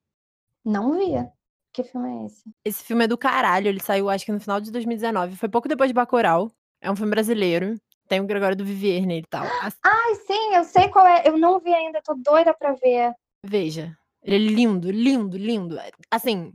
Não 0.65 0.97
via. 0.97 1.31
Que 1.71 1.83
filme 1.83 2.23
é 2.23 2.25
esse? 2.25 2.43
Esse 2.65 2.83
filme 2.83 3.03
é 3.03 3.07
do 3.07 3.17
caralho, 3.17 3.67
ele 3.67 3.79
saiu 3.79 4.09
acho 4.09 4.25
que 4.25 4.31
no 4.31 4.39
final 4.39 4.59
de 4.59 4.71
2019. 4.71 5.35
Foi 5.35 5.47
pouco 5.47 5.67
depois 5.67 5.89
de 5.89 5.93
Bacurau. 5.93 6.51
É 6.81 6.89
um 6.89 6.95
filme 6.95 7.11
brasileiro. 7.11 7.79
Tem 8.07 8.19
o 8.19 8.25
Gregório 8.25 8.55
do 8.55 8.65
Vivier 8.65 9.05
nele 9.05 9.21
e 9.21 9.29
tal. 9.29 9.45
Ai, 9.83 10.15
sim, 10.25 10.55
eu 10.55 10.63
sei 10.63 10.89
qual 10.89 11.05
é. 11.05 11.27
Eu 11.27 11.37
não 11.37 11.59
vi 11.59 11.71
ainda, 11.71 12.01
tô 12.03 12.15
doida 12.15 12.53
pra 12.53 12.73
ver. 12.73 13.13
Veja. 13.45 13.95
Ele 14.23 14.35
é 14.35 14.51
lindo, 14.55 14.91
lindo, 14.91 15.37
lindo. 15.37 15.77
Assim, 16.11 16.53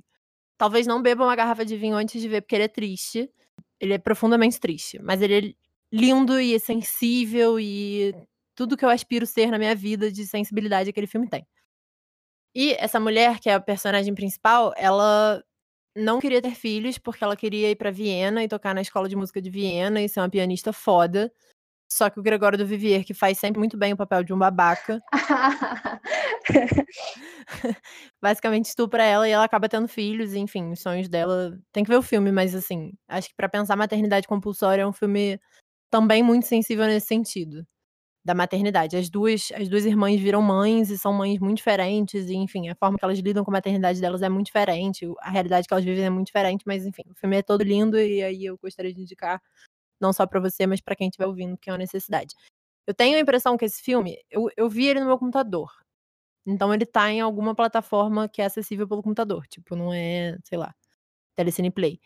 talvez 0.58 0.86
não 0.86 1.02
beba 1.02 1.24
uma 1.24 1.36
garrafa 1.36 1.64
de 1.64 1.76
vinho 1.76 1.96
antes 1.96 2.20
de 2.20 2.28
ver, 2.28 2.42
porque 2.42 2.54
ele 2.56 2.64
é 2.64 2.68
triste. 2.68 3.30
Ele 3.80 3.94
é 3.94 3.98
profundamente 3.98 4.60
triste. 4.60 4.98
Mas 5.02 5.22
ele 5.22 5.38
é 5.50 5.54
lindo 5.92 6.40
e 6.40 6.54
é 6.54 6.58
sensível 6.58 7.58
e 7.60 8.14
tudo 8.54 8.76
que 8.76 8.84
eu 8.84 8.90
aspiro 8.90 9.26
ser 9.26 9.50
na 9.50 9.58
minha 9.58 9.74
vida 9.74 10.10
de 10.12 10.26
sensibilidade 10.26 10.90
aquele 10.90 11.06
filme 11.06 11.28
tem. 11.28 11.46
E 12.54 12.72
essa 12.74 13.00
mulher, 13.00 13.40
que 13.40 13.50
é 13.50 13.54
a 13.54 13.60
personagem 13.60 14.14
principal, 14.14 14.72
ela 14.76 15.42
não 15.96 16.20
queria 16.20 16.42
ter 16.42 16.54
filhos 16.54 16.98
porque 16.98 17.22
ela 17.24 17.36
queria 17.36 17.70
ir 17.70 17.76
para 17.76 17.90
Viena 17.90 18.42
e 18.44 18.48
tocar 18.48 18.74
na 18.74 18.80
escola 18.80 19.08
de 19.08 19.16
música 19.16 19.40
de 19.40 19.50
Viena 19.50 20.00
e 20.02 20.08
ser 20.08 20.20
uma 20.20 20.30
pianista 20.30 20.72
foda. 20.72 21.32
Só 21.94 22.10
que 22.10 22.18
o 22.18 22.22
Gregório 22.24 22.58
do 22.58 22.66
Vivier, 22.66 23.04
que 23.04 23.14
faz 23.14 23.38
sempre 23.38 23.60
muito 23.60 23.76
bem 23.76 23.92
o 23.92 23.96
papel 23.96 24.24
de 24.24 24.34
um 24.34 24.38
babaca, 24.38 25.00
basicamente 28.20 28.64
estupra 28.66 29.04
ela 29.04 29.28
e 29.28 29.30
ela 29.30 29.44
acaba 29.44 29.68
tendo 29.68 29.86
filhos, 29.86 30.34
enfim, 30.34 30.72
os 30.72 30.80
sonhos 30.80 31.08
dela. 31.08 31.56
Tem 31.72 31.84
que 31.84 31.90
ver 31.90 31.96
o 31.96 32.02
filme, 32.02 32.32
mas 32.32 32.52
assim, 32.52 32.92
acho 33.06 33.28
que 33.28 33.34
para 33.36 33.48
pensar 33.48 33.76
maternidade 33.76 34.26
compulsória 34.26 34.82
é 34.82 34.86
um 34.86 34.92
filme 34.92 35.38
também 35.88 36.20
muito 36.20 36.46
sensível 36.46 36.84
nesse 36.86 37.06
sentido 37.06 37.64
da 38.24 38.34
maternidade. 38.34 38.96
As 38.96 39.08
duas, 39.08 39.52
as 39.54 39.68
duas 39.68 39.84
irmãs 39.84 40.20
viram 40.20 40.42
mães 40.42 40.90
e 40.90 40.98
são 40.98 41.12
mães 41.12 41.38
muito 41.38 41.58
diferentes, 41.58 42.28
e 42.28 42.34
enfim, 42.34 42.68
a 42.70 42.74
forma 42.74 42.98
que 42.98 43.04
elas 43.04 43.20
lidam 43.20 43.44
com 43.44 43.52
a 43.52 43.54
maternidade 43.54 44.00
delas 44.00 44.22
é 44.22 44.28
muito 44.28 44.46
diferente, 44.46 45.06
a 45.20 45.30
realidade 45.30 45.68
que 45.68 45.74
elas 45.74 45.84
vivem 45.84 46.04
é 46.04 46.10
muito 46.10 46.26
diferente, 46.26 46.64
mas 46.66 46.86
enfim, 46.86 47.04
o 47.10 47.14
filme 47.14 47.36
é 47.36 47.42
todo 47.42 47.62
lindo 47.62 48.00
e 48.00 48.22
aí 48.22 48.44
eu 48.46 48.58
gostaria 48.58 48.92
de 48.92 49.00
indicar 49.02 49.40
não 50.00 50.12
só 50.12 50.26
para 50.26 50.40
você, 50.40 50.66
mas 50.66 50.80
para 50.80 50.96
quem 50.96 51.08
estiver 51.08 51.26
ouvindo, 51.26 51.56
que 51.58 51.70
é 51.70 51.72
uma 51.72 51.78
necessidade. 51.78 52.34
Eu 52.86 52.94
tenho 52.94 53.16
a 53.16 53.20
impressão 53.20 53.56
que 53.56 53.64
esse 53.64 53.82
filme, 53.82 54.18
eu, 54.30 54.48
eu 54.56 54.68
vi 54.68 54.86
ele 54.86 55.00
no 55.00 55.06
meu 55.06 55.18
computador. 55.18 55.70
Então 56.46 56.74
ele 56.74 56.86
tá 56.86 57.10
em 57.10 57.20
alguma 57.20 57.54
plataforma 57.54 58.28
que 58.28 58.42
é 58.42 58.46
acessível 58.46 58.86
pelo 58.88 59.02
computador, 59.02 59.46
tipo, 59.48 59.76
não 59.76 59.92
é, 59.92 60.36
sei 60.44 60.58
lá, 60.58 60.74
Telecine 61.36 61.70
Play. 61.70 62.00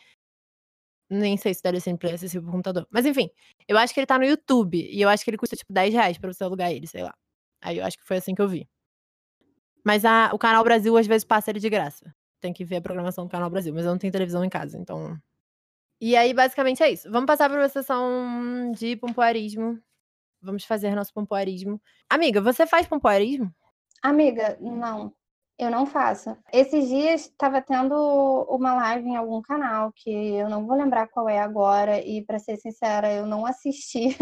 Nem 1.10 1.36
sei 1.39 1.55
se 1.55 1.62
deve 1.62 1.81
sempre 1.81 2.10
acessível 2.10 2.43
pro 2.43 2.52
computador. 2.52 2.86
Mas 2.90 3.06
enfim, 3.06 3.31
eu 3.66 3.78
acho 3.78 3.94
que 3.94 4.01
ele 4.01 4.06
tá 4.06 4.19
no 4.19 4.24
YouTube. 4.24 4.78
E 4.78 5.01
eu 5.01 5.09
acho 5.09 5.24
que 5.24 5.31
ele 5.31 5.39
custa 5.39 5.56
tipo 5.56 5.73
10 5.73 5.94
reais 5.94 6.19
pra 6.19 6.32
você 6.32 6.44
alugar 6.44 6.70
ele, 6.70 6.86
sei 6.86 7.02
lá. 7.02 7.15
Aí 7.62 7.78
eu 7.78 7.85
acho 7.85 7.97
que 7.98 8.05
foi 8.05 8.19
assim 8.19 8.35
que 8.35 8.43
eu 8.43 8.48
vi. 8.48 8.69
Mas 9.85 10.05
a, 10.05 10.31
o 10.35 10.39
Canal 10.39 10.62
Brasil 10.65 10.97
às 10.97 11.06
vezes 11.06 11.24
passa 11.24 11.51
ele 11.51 11.60
de 11.60 11.70
graça. 11.70 12.15
Tem 12.40 12.52
que 12.52 12.65
ver 12.65 12.77
a 12.77 12.82
programação 12.82 13.24
do 13.24 13.31
Canal 13.31 13.51
Brasil. 13.51 13.73
Mas 13.74 13.85
eu 13.85 13.90
não 13.90 13.98
tenho 13.98 14.12
televisão 14.12 14.44
em 14.44 14.48
casa, 14.51 14.78
então. 14.78 15.19
E 16.00 16.16
aí, 16.16 16.32
basicamente, 16.32 16.82
é 16.82 16.90
isso. 16.90 17.10
Vamos 17.10 17.26
passar 17.26 17.48
para 17.50 17.58
uma 17.58 17.68
sessão 17.68 18.72
de 18.72 18.96
pompoarismo. 18.96 19.80
Vamos 20.40 20.64
fazer 20.64 20.94
nosso 20.94 21.12
pompoarismo. 21.12 21.80
Amiga, 22.08 22.40
você 22.40 22.66
faz 22.66 22.86
pompoarismo? 22.86 23.52
Amiga, 24.02 24.56
não. 24.60 25.12
Eu 25.58 25.72
não 25.72 25.84
faço. 25.86 26.36
Esses 26.52 26.86
dias 26.86 27.22
estava 27.22 27.60
tendo 27.60 27.92
uma 28.48 28.74
live 28.74 29.08
em 29.08 29.16
algum 29.16 29.42
canal 29.42 29.92
que 29.92 30.08
eu 30.08 30.48
não 30.48 30.64
vou 30.64 30.76
lembrar 30.76 31.08
qual 31.08 31.28
é 31.28 31.40
agora 31.40 31.98
e 32.00 32.24
para 32.24 32.38
ser 32.38 32.56
sincera, 32.58 33.12
eu 33.12 33.26
não 33.26 33.44
assisti. 33.44 34.16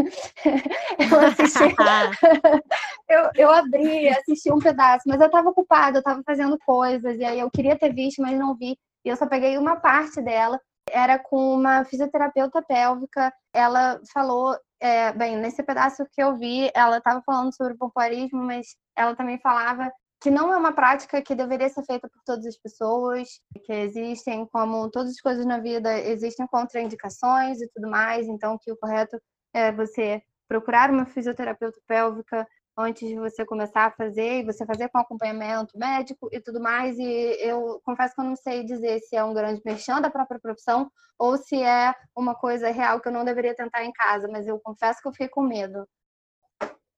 eu 0.98 1.20
assisti. 1.20 1.76
eu, 3.06 3.30
eu 3.34 3.50
abri, 3.50 4.08
assisti 4.08 4.50
um 4.50 4.58
pedaço, 4.58 5.02
mas 5.06 5.20
eu 5.20 5.26
estava 5.26 5.50
ocupada, 5.50 5.98
eu 5.98 6.00
estava 6.00 6.22
fazendo 6.24 6.58
coisas 6.64 7.18
e 7.18 7.24
aí 7.24 7.38
eu 7.38 7.50
queria 7.50 7.76
ter 7.78 7.92
visto, 7.92 8.22
mas 8.22 8.38
não 8.38 8.56
vi. 8.56 8.78
E 9.04 9.08
eu 9.10 9.16
só 9.16 9.26
peguei 9.26 9.58
uma 9.58 9.76
parte 9.76 10.22
dela. 10.22 10.58
Era 10.90 11.18
com 11.18 11.54
uma 11.54 11.84
fisioterapeuta 11.84 12.62
pélvica. 12.62 13.32
Ela 13.52 14.00
falou 14.12 14.56
é, 14.80 15.12
bem, 15.12 15.36
nesse 15.36 15.62
pedaço 15.62 16.06
que 16.12 16.22
eu 16.22 16.36
vi, 16.36 16.70
ela 16.74 16.98
estava 16.98 17.22
falando 17.24 17.54
sobre 17.54 17.74
o 17.74 17.78
pompoarismo, 17.78 18.42
mas 18.42 18.76
ela 18.96 19.14
também 19.14 19.38
falava 19.40 19.90
que 20.20 20.30
não 20.30 20.52
é 20.52 20.56
uma 20.56 20.72
prática 20.72 21.20
que 21.20 21.34
deveria 21.34 21.68
ser 21.68 21.84
feita 21.84 22.08
por 22.08 22.22
todas 22.24 22.46
as 22.46 22.56
pessoas, 22.56 23.28
que 23.64 23.72
existem, 23.72 24.46
como 24.46 24.90
todas 24.90 25.10
as 25.10 25.20
coisas 25.20 25.44
na 25.44 25.58
vida, 25.58 25.98
existem 25.98 26.46
contraindicações 26.46 27.60
e 27.60 27.68
tudo 27.74 27.88
mais, 27.90 28.26
então 28.26 28.58
que 28.60 28.72
o 28.72 28.76
correto 28.76 29.20
é 29.54 29.70
você 29.72 30.22
procurar 30.48 30.90
uma 30.90 31.06
fisioterapeuta 31.06 31.78
pélvica 31.86 32.46
antes 32.76 33.08
de 33.08 33.16
você 33.16 33.44
começar 33.44 33.86
a 33.86 33.90
fazer, 33.90 34.40
e 34.40 34.44
você 34.44 34.66
fazer 34.66 34.88
com 34.88 34.98
acompanhamento 34.98 35.78
médico 35.78 36.28
e 36.30 36.40
tudo 36.40 36.60
mais, 36.60 36.98
e 36.98 37.04
eu 37.40 37.80
confesso 37.84 38.14
que 38.14 38.20
eu 38.20 38.24
não 38.24 38.36
sei 38.36 38.64
dizer 38.64 39.00
se 39.00 39.16
é 39.16 39.24
um 39.24 39.32
grande 39.32 39.62
mexão 39.64 40.00
da 40.00 40.10
própria 40.10 40.38
profissão 40.38 40.90
ou 41.18 41.38
se 41.38 41.62
é 41.62 41.94
uma 42.14 42.34
coisa 42.34 42.70
real 42.70 43.00
que 43.00 43.08
eu 43.08 43.12
não 43.12 43.24
deveria 43.24 43.54
tentar 43.54 43.84
em 43.84 43.92
casa, 43.92 44.28
mas 44.28 44.46
eu 44.46 44.60
confesso 44.60 45.00
que 45.00 45.08
eu 45.08 45.12
fiquei 45.12 45.28
com 45.28 45.42
medo. 45.42 45.86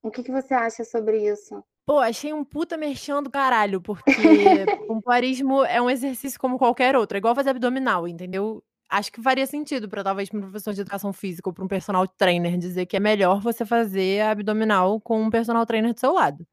O 0.03 0.11
que, 0.11 0.23
que 0.23 0.33
você 0.33 0.55
acha 0.55 0.85
sobre 0.85 1.29
isso? 1.29 1.63
Pô, 1.87 2.01
achei 2.01 2.33
um 2.33 2.45
puta 2.45 2.77
merchan 2.77 3.23
do 3.23 3.31
caralho, 3.31 3.81
porque 3.81 4.05
pompoarismo 4.87 5.65
é 5.65 5.81
um 5.81 5.89
exercício 5.89 6.39
como 6.39 6.59
qualquer 6.59 6.95
outro, 6.97 7.17
é 7.17 7.19
igual 7.19 7.35
fazer 7.35 7.51
abdominal, 7.51 8.07
entendeu? 8.07 8.63
Acho 8.91 9.13
que 9.13 9.21
faria 9.23 9.47
sentido 9.47 9.89
para 9.89 10.03
talvez 10.03 10.31
pra 10.31 10.39
um 10.39 10.43
professor 10.43 10.73
de 10.73 10.81
educação 10.81 11.13
física 11.13 11.49
ou 11.49 11.53
para 11.53 11.65
um 11.65 11.69
personal 11.69 12.07
trainer 12.09 12.57
dizer 12.57 12.87
que 12.87 12.97
é 12.97 13.01
melhor 13.01 13.41
você 13.41 13.67
fazer 13.67 14.23
abdominal 14.23 15.01
com 15.01 15.23
um 15.23 15.31
personal 15.31 15.67
trainer 15.67 15.93
do 15.93 16.01
seu 16.01 16.13
lado. 16.13 16.47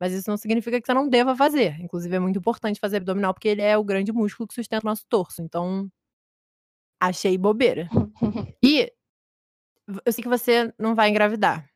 Mas 0.00 0.12
isso 0.12 0.30
não 0.30 0.36
significa 0.38 0.80
que 0.80 0.86
você 0.86 0.94
não 0.94 1.08
deva 1.08 1.36
fazer. 1.36 1.80
Inclusive, 1.80 2.16
é 2.16 2.20
muito 2.20 2.38
importante 2.38 2.80
fazer 2.80 2.98
abdominal 2.98 3.34
porque 3.34 3.48
ele 3.48 3.62
é 3.62 3.78
o 3.78 3.84
grande 3.84 4.12
músculo 4.12 4.48
que 4.48 4.54
sustenta 4.54 4.86
o 4.86 4.90
nosso 4.90 5.04
torso. 5.08 5.42
Então, 5.42 5.90
achei 7.00 7.36
bobeira. 7.38 7.88
E 8.62 8.92
eu 10.04 10.12
sei 10.12 10.22
que 10.22 10.28
você 10.28 10.72
não 10.78 10.94
vai 10.94 11.08
engravidar. 11.10 11.69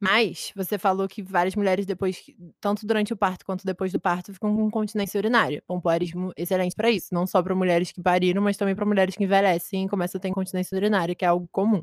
Mas 0.00 0.52
você 0.54 0.78
falou 0.78 1.08
que 1.08 1.22
várias 1.22 1.56
mulheres 1.56 1.84
depois, 1.84 2.22
tanto 2.60 2.86
durante 2.86 3.12
o 3.12 3.16
parto 3.16 3.44
quanto 3.44 3.66
depois 3.66 3.92
do 3.92 4.00
parto, 4.00 4.32
ficam 4.32 4.54
com 4.56 4.70
continência 4.70 5.18
urinária. 5.18 5.62
Pompoarismo 5.66 6.32
excelente 6.36 6.76
para 6.76 6.90
isso, 6.90 7.12
não 7.12 7.26
só 7.26 7.42
para 7.42 7.54
mulheres 7.54 7.90
que 7.90 8.00
pariram, 8.00 8.40
mas 8.42 8.56
também 8.56 8.76
para 8.76 8.86
mulheres 8.86 9.16
que 9.16 9.24
envelhecem 9.24 9.86
e 9.86 9.88
começam 9.88 10.18
a 10.18 10.22
ter 10.22 10.28
incontinência 10.28 10.76
urinária, 10.76 11.14
que 11.16 11.24
é 11.24 11.28
algo 11.28 11.48
comum. 11.50 11.82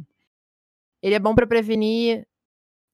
Ele 1.02 1.16
é 1.16 1.20
bom 1.20 1.36
para 1.36 1.48
prevenir 1.48 2.26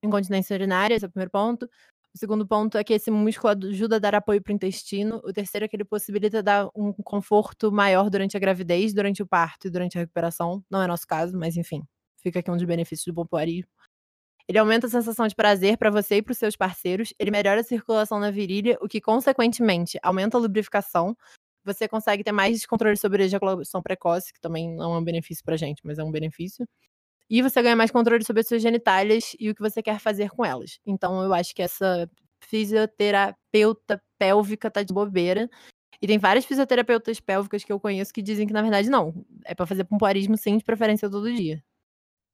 incontinência 0.03 0.55
urinária, 0.55 0.95
esse 0.95 1.05
é 1.05 1.07
o 1.07 1.11
primeiro 1.11 1.31
ponto. 1.31 1.69
O 2.13 2.17
segundo 2.17 2.45
ponto 2.47 2.77
é 2.77 2.83
que 2.83 2.93
esse 2.93 3.11
músculo 3.11 3.53
ajuda 3.69 3.97
a 3.97 3.99
dar 3.99 4.15
apoio 4.15 4.41
para 4.41 4.51
o 4.51 4.55
intestino. 4.55 5.21
O 5.23 5.33
terceiro 5.33 5.65
é 5.65 5.67
que 5.67 5.75
ele 5.77 5.85
possibilita 5.85 6.43
dar 6.43 6.69
um 6.75 6.93
conforto 6.93 7.71
maior 7.71 8.09
durante 8.09 8.35
a 8.37 8.39
gravidez, 8.39 8.93
durante 8.93 9.23
o 9.23 9.27
parto 9.27 9.67
e 9.67 9.71
durante 9.71 9.97
a 9.97 10.01
recuperação. 10.01 10.63
Não 10.69 10.81
é 10.81 10.87
nosso 10.87 11.07
caso, 11.07 11.37
mas 11.37 11.57
enfim, 11.57 11.83
fica 12.21 12.39
aqui 12.39 12.51
um 12.51 12.57
dos 12.57 12.65
benefícios 12.65 13.05
do 13.05 13.13
pompoarismo. 13.15 13.69
Ele 14.51 14.57
aumenta 14.57 14.85
a 14.85 14.89
sensação 14.89 15.25
de 15.25 15.33
prazer 15.33 15.77
para 15.77 15.89
você 15.89 16.17
e 16.17 16.21
para 16.21 16.33
os 16.33 16.37
seus 16.37 16.57
parceiros. 16.57 17.13
Ele 17.17 17.31
melhora 17.31 17.61
a 17.61 17.63
circulação 17.63 18.19
na 18.19 18.29
virilha, 18.29 18.77
o 18.81 18.87
que 18.89 18.99
consequentemente 18.99 19.97
aumenta 20.03 20.35
a 20.35 20.41
lubrificação. 20.41 21.15
Você 21.63 21.87
consegue 21.87 22.21
ter 22.21 22.33
mais 22.33 22.65
controle 22.65 22.97
sobre 22.97 23.23
a 23.23 23.25
ejaculação 23.27 23.81
precoce, 23.81 24.33
que 24.33 24.41
também 24.41 24.69
não 24.75 24.93
é 24.93 24.97
um 24.97 25.03
benefício 25.05 25.41
pra 25.45 25.55
gente, 25.55 25.79
mas 25.85 25.97
é 25.99 26.03
um 26.03 26.11
benefício. 26.11 26.67
E 27.29 27.41
você 27.41 27.61
ganha 27.61 27.77
mais 27.77 27.91
controle 27.91 28.25
sobre 28.25 28.41
as 28.41 28.47
suas 28.49 28.61
genitálias 28.61 29.35
e 29.39 29.49
o 29.49 29.55
que 29.55 29.61
você 29.61 29.81
quer 29.81 29.99
fazer 29.99 30.29
com 30.31 30.43
elas. 30.43 30.79
Então 30.85 31.23
eu 31.23 31.33
acho 31.33 31.55
que 31.55 31.61
essa 31.61 32.09
fisioterapeuta 32.43 34.03
pélvica 34.19 34.69
tá 34.69 34.83
de 34.83 34.93
bobeira. 34.93 35.49
E 36.01 36.07
tem 36.07 36.19
várias 36.19 36.45
fisioterapeutas 36.45 37.21
pélvicas 37.21 37.63
que 37.63 37.71
eu 37.71 37.79
conheço 37.79 38.13
que 38.13 38.21
dizem 38.21 38.47
que, 38.47 38.53
na 38.53 38.63
verdade, 38.63 38.89
não. 38.89 39.13
É 39.45 39.55
para 39.55 39.65
fazer 39.67 39.85
pompoarismo 39.85 40.37
sim, 40.37 40.57
de 40.57 40.63
preferência 40.65 41.09
todo 41.09 41.33
dia. 41.33 41.63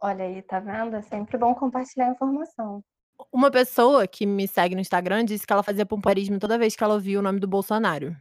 Olha 0.01 0.25
aí, 0.25 0.41
tá 0.41 0.59
vendo? 0.59 0.95
É 0.95 1.01
sempre 1.01 1.37
bom 1.37 1.55
compartilhar 1.55 2.11
informação. 2.11 2.83
Uma 3.31 3.49
pessoa 3.49 4.07
que 4.07 4.25
me 4.25 4.47
segue 4.47 4.75
no 4.75 4.81
Instagram 4.81 5.25
disse 5.25 5.45
que 5.45 5.51
ela 5.51 5.63
fazia 5.63 5.85
pompoarismo 5.85 6.37
toda 6.39 6.57
vez 6.57 6.75
que 6.75 6.83
ela 6.83 6.93
ouvia 6.93 7.19
o 7.19 7.21
nome 7.21 7.39
do 7.39 7.47
Bolsonaro. 7.47 8.15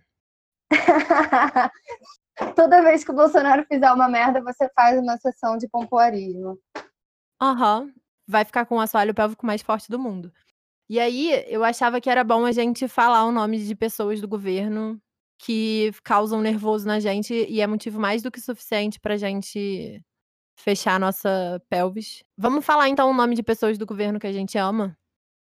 Toda 2.55 2.83
vez 2.83 3.03
que 3.03 3.11
o 3.11 3.15
Bolsonaro 3.15 3.65
fizer 3.67 3.91
uma 3.93 4.09
merda, 4.09 4.43
você 4.43 4.69
faz 4.75 4.99
uma 4.99 5.17
sessão 5.17 5.57
de 5.57 5.69
pompoarismo. 5.69 6.59
Aham. 7.41 7.83
Uhum. 7.83 7.95
Vai 8.29 8.45
ficar 8.45 8.67
com 8.67 8.77
o 8.77 8.81
assoalho 8.81 9.15
pélvico 9.15 9.47
mais 9.47 9.63
forte 9.63 9.89
do 9.89 9.99
mundo. 9.99 10.33
E 10.89 10.99
aí, 10.99 11.45
eu 11.47 11.65
achava 11.65 12.01
que 12.01 12.11
era 12.11 12.25
bom 12.25 12.45
a 12.45 12.53
gente 12.53 12.89
falar 12.89 13.25
o 13.25 13.33
nome 13.33 13.59
de 13.59 13.75
pessoas 13.75 14.21
do 14.21 14.29
governo 14.29 15.01
que 15.39 15.93
causam 16.03 16.41
nervoso 16.41 16.87
na 16.87 16.99
gente 16.99 17.33
e 17.49 17.61
é 17.61 17.67
motivo 17.67 18.01
mais 18.01 18.23
do 18.23 18.31
que 18.31 18.41
suficiente 18.41 18.99
pra 18.99 19.17
gente 19.17 20.03
fechar 20.57 20.95
a 20.95 20.99
nossa 20.99 21.63
pelvis. 21.69 22.25
Vamos 22.37 22.65
falar 22.65 22.89
então 22.89 23.11
o 23.11 23.15
nome 23.15 23.35
de 23.35 23.43
pessoas 23.43 23.79
do 23.79 23.87
governo 23.87 24.19
que 24.19 24.27
a 24.27 24.33
gente 24.33 24.59
ama? 24.59 24.97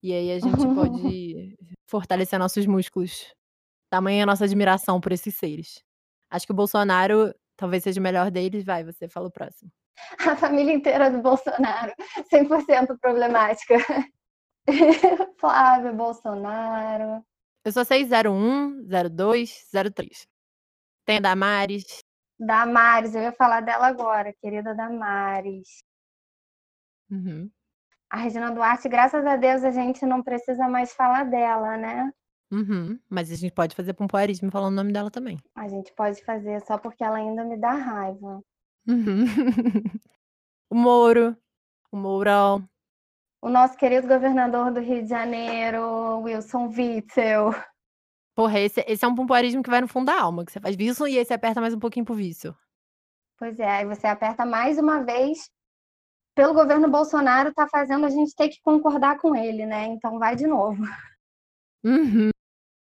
E 0.03 0.13
aí 0.13 0.33
a 0.33 0.39
gente 0.39 0.67
pode 0.75 1.57
fortalecer 1.89 2.39
nossos 2.39 2.67
músculos. 2.67 3.35
Tamanha 3.91 4.25
a 4.25 4.27
nossa 4.27 4.45
admiração 4.45 5.01
por 5.01 5.13
esses 5.13 5.35
seres. 5.35 5.83
Acho 6.31 6.47
que 6.47 6.53
o 6.53 6.57
Bolsonaro 6.57 7.33
talvez 7.57 7.83
seja 7.83 8.01
o 8.01 8.03
melhor 8.03 8.31
deles. 8.31 8.65
Vai, 8.65 8.85
você 8.85 9.09
fala 9.09 9.29
o 9.29 9.33
próximo. 9.33 9.71
A 10.19 10.37
família 10.37 10.75
inteira 10.75 11.11
do 11.11 11.23
Bolsonaro, 11.23 11.93
100% 12.33 12.99
problemática. 13.01 13.77
Flávio 15.41 15.95
Bolsonaro. 15.95 17.25
Eu 17.65 17.73
sou 17.73 17.85
601, 17.85 18.87
02, 19.11 19.69
03. 19.95 20.27
Tem 21.05 21.17
a 21.17 21.21
Damares. 21.21 22.06
Damares, 22.39 23.15
eu 23.15 23.23
ia 23.23 23.33
falar 23.33 23.61
dela 23.61 23.87
agora, 23.87 24.33
querida 24.41 24.75
Damares. 24.75 25.83
Uhum. 27.11 27.51
A 28.11 28.19
Regina 28.19 28.51
Duarte, 28.53 28.89
graças 28.89 29.25
a 29.25 29.37
Deus, 29.37 29.65
a 29.65 29.71
gente 29.71 30.05
não 30.05 30.23
precisa 30.23 30.69
mais 30.69 30.93
falar 30.93 31.25
dela, 31.25 31.77
né? 31.77 32.13
Uhum. 32.51 32.99
Mas 33.09 33.33
a 33.33 33.35
gente 33.35 33.53
pode 33.53 33.75
fazer 33.75 33.95
pompoarismo 33.95 34.51
falando 34.51 34.75
o 34.75 34.77
nome 34.77 34.93
dela 34.93 35.11
também. 35.11 35.39
A 35.55 35.69
gente 35.69 35.93
pode 35.95 36.23
fazer 36.25 36.61
só 36.63 36.79
porque 36.79 37.03
ela 37.03 37.17
ainda 37.17 37.45
me 37.45 37.57
dá 37.57 37.73
raiva. 37.73 38.41
Uhum. 38.87 39.25
o 40.71 40.75
Moro, 40.77 41.37
o 41.91 41.97
Mourão. 41.97 42.69
O 43.43 43.49
nosso 43.49 43.77
querido 43.77 44.07
governador 44.07 44.73
do 44.73 44.81
Rio 44.81 45.03
de 45.03 45.09
Janeiro, 45.09 46.21
Wilson 46.21 46.69
Witzel. 46.69 47.51
Porra, 48.37 48.61
esse, 48.61 48.85
esse 48.87 49.03
é 49.03 49.09
um 49.09 49.15
pompoarismo 49.15 49.63
que 49.63 49.71
vai 49.71 49.81
no 49.81 49.89
fundo 49.89 50.07
da 50.07 50.21
alma, 50.21 50.45
que 50.45 50.53
você 50.53 50.61
faz 50.61 50.77
vício 50.77 51.09
e 51.09 51.19
aí 51.19 51.25
você 51.25 51.33
aperta 51.33 51.59
mais 51.59 51.73
um 51.73 51.79
pouquinho 51.79 52.05
pro 52.05 52.15
vício. 52.15 52.55
Pois 53.39 53.59
é, 53.59 53.67
aí 53.67 53.87
você 53.87 54.07
aperta 54.07 54.45
mais 54.45 54.77
uma 54.79 55.03
vez. 55.03 55.51
Pelo 56.35 56.53
governo 56.53 56.87
Bolsonaro, 56.87 57.55
tá 57.55 57.67
fazendo 57.67 58.05
a 58.05 58.11
gente 58.11 58.35
ter 58.35 58.51
que 58.51 58.61
concordar 58.61 59.19
com 59.19 59.35
ele, 59.35 59.65
né? 59.65 59.87
Então 59.87 60.19
vai 60.19 60.37
de 60.37 60.47
novo. 60.47 60.83
Uhum. 61.83 62.29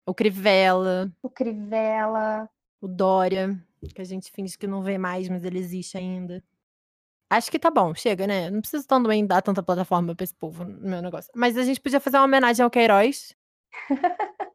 O 0.07 0.13
Crivella. 0.15 1.11
O 1.21 1.29
Crivella. 1.29 2.49
O 2.81 2.87
Dória, 2.87 3.55
que 3.93 4.01
a 4.01 4.05
gente 4.05 4.31
finge 4.31 4.57
que 4.57 4.65
não 4.65 4.81
vê 4.81 4.97
mais, 4.97 5.29
mas 5.29 5.45
ele 5.45 5.59
existe 5.59 5.95
ainda. 5.95 6.43
Acho 7.29 7.51
que 7.51 7.59
tá 7.59 7.69
bom, 7.69 7.93
chega, 7.93 8.25
né? 8.25 8.49
Não 8.49 8.59
preciso 8.59 8.87
também 8.87 9.25
dar 9.25 9.43
tanta 9.43 9.61
plataforma 9.61 10.15
pra 10.15 10.23
esse 10.23 10.33
povo 10.33 10.65
no 10.65 10.89
meu 10.89 11.01
negócio. 11.01 11.31
Mas 11.35 11.55
a 11.59 11.63
gente 11.63 11.79
podia 11.79 11.99
fazer 11.99 12.17
uma 12.17 12.25
homenagem 12.25 12.63
ao 12.63 12.71
Queiroz. 12.71 13.35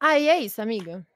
Aí 0.00 0.28
é 0.28 0.38
isso, 0.38 0.62
amiga. 0.62 1.06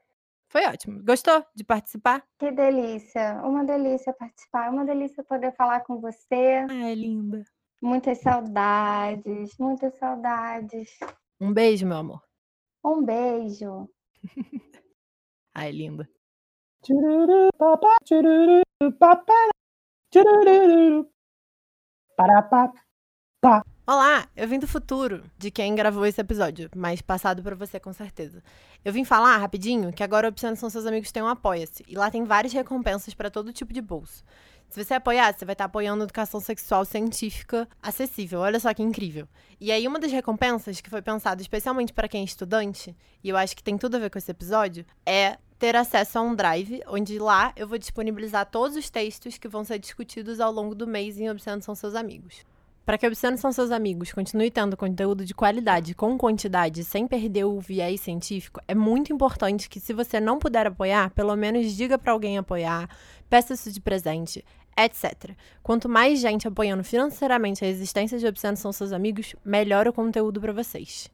Foi 0.49 0.65
ótimo. 0.65 1.03
Gostou 1.03 1.43
de 1.55 1.63
participar? 1.63 2.23
Que 2.39 2.51
delícia. 2.51 3.41
Uma 3.43 3.65
delícia 3.65 4.13
participar. 4.13 4.69
Uma 4.69 4.85
delícia 4.85 5.23
poder 5.23 5.53
falar 5.55 5.81
com 5.81 5.99
você. 5.99 6.65
Ai, 6.69 6.95
linda. 6.95 7.43
Muitas 7.81 8.19
saudades. 8.19 9.57
Muitas 9.57 9.97
saudades. 9.97 10.97
Um 11.41 11.51
beijo, 11.51 11.85
meu 11.85 11.97
amor. 11.97 12.21
Um 12.83 13.03
beijo. 13.03 13.89
Ai, 15.53 15.71
linda. 15.71 16.07
Olá, 23.85 24.27
eu 24.35 24.47
vim 24.47 24.57
do 24.57 24.67
futuro, 24.67 25.23
de 25.37 25.51
quem 25.51 25.75
gravou 25.75 26.03
esse 26.03 26.19
episódio, 26.19 26.67
mas 26.75 26.99
passado 26.99 27.43
para 27.43 27.53
você 27.53 27.79
com 27.79 27.93
certeza. 27.93 28.41
Eu 28.83 28.91
vim 28.91 29.05
falar 29.05 29.37
rapidinho 29.37 29.93
que 29.93 30.01
agora 30.01 30.27
a 30.27 30.31
Opção 30.31 30.55
São 30.55 30.67
Seus 30.67 30.87
Amigos 30.87 31.11
tem 31.11 31.21
um 31.21 31.27
Apoia-se, 31.27 31.85
e 31.87 31.95
lá 31.95 32.09
tem 32.09 32.23
várias 32.23 32.53
recompensas 32.53 33.13
para 33.13 33.29
todo 33.29 33.53
tipo 33.53 33.71
de 33.71 33.81
bolso. 33.81 34.23
Se 34.67 34.83
você 34.83 34.95
apoiar, 34.95 35.31
você 35.31 35.45
vai 35.45 35.53
estar 35.53 35.65
apoiando 35.65 36.01
a 36.01 36.05
educação 36.05 36.39
sexual 36.39 36.83
científica 36.85 37.69
acessível. 37.83 38.39
Olha 38.39 38.59
só 38.59 38.73
que 38.73 38.81
incrível. 38.81 39.27
E 39.61 39.71
aí, 39.71 39.87
uma 39.87 39.99
das 39.99 40.11
recompensas 40.11 40.81
que 40.81 40.89
foi 40.89 41.03
pensada 41.03 41.39
especialmente 41.39 41.93
para 41.93 42.07
quem 42.07 42.21
é 42.21 42.25
estudante, 42.25 42.97
e 43.23 43.29
eu 43.29 43.37
acho 43.37 43.55
que 43.55 43.61
tem 43.61 43.77
tudo 43.77 43.97
a 43.97 43.99
ver 43.99 44.09
com 44.09 44.17
esse 44.17 44.31
episódio, 44.31 44.83
é 45.05 45.37
ter 45.59 45.75
acesso 45.75 46.17
a 46.17 46.21
um 46.23 46.33
drive, 46.33 46.81
onde 46.87 47.19
lá 47.19 47.53
eu 47.55 47.67
vou 47.67 47.77
disponibilizar 47.77 48.49
todos 48.49 48.75
os 48.75 48.89
textos 48.89 49.37
que 49.37 49.47
vão 49.47 49.63
ser 49.63 49.77
discutidos 49.77 50.39
ao 50.39 50.51
longo 50.51 50.73
do 50.73 50.87
mês 50.87 51.19
em 51.19 51.29
Obsceno 51.29 51.61
São 51.61 51.75
Seus 51.75 51.93
Amigos. 51.93 52.43
Para 52.85 52.99
que 52.99 53.07
Obsceno 53.07 53.35
São 53.35 53.51
Seus 53.51 53.71
Amigos 53.71 54.13
continue 54.13 54.51
tendo 54.51 54.77
conteúdo 54.77 55.25
de 55.25 55.33
qualidade 55.33 55.95
com 55.95 56.15
quantidade, 56.19 56.83
sem 56.83 57.07
perder 57.07 57.45
o 57.45 57.59
viés 57.59 57.99
científico, 58.01 58.61
é 58.67 58.75
muito 58.75 59.11
importante 59.11 59.67
que, 59.67 59.79
se 59.79 59.91
você 59.91 60.19
não 60.19 60.37
puder 60.37 60.67
apoiar, 60.67 61.09
pelo 61.09 61.35
menos 61.35 61.75
diga 61.75 61.97
para 61.97 62.11
alguém 62.11 62.37
apoiar, 62.37 62.87
peça 63.27 63.55
isso 63.55 63.71
de 63.71 63.81
presente, 63.81 64.45
etc. 64.77 65.31
Quanto 65.63 65.89
mais 65.89 66.19
gente 66.19 66.47
apoiando 66.47 66.83
financeiramente 66.83 67.65
a 67.65 67.67
existência 67.67 68.19
de 68.19 68.27
Obsceno 68.27 68.55
São 68.55 68.71
Seus 68.71 68.91
Amigos, 68.91 69.35
melhor 69.43 69.87
o 69.87 69.93
conteúdo 69.93 70.39
para 70.39 70.53
vocês. 70.53 71.09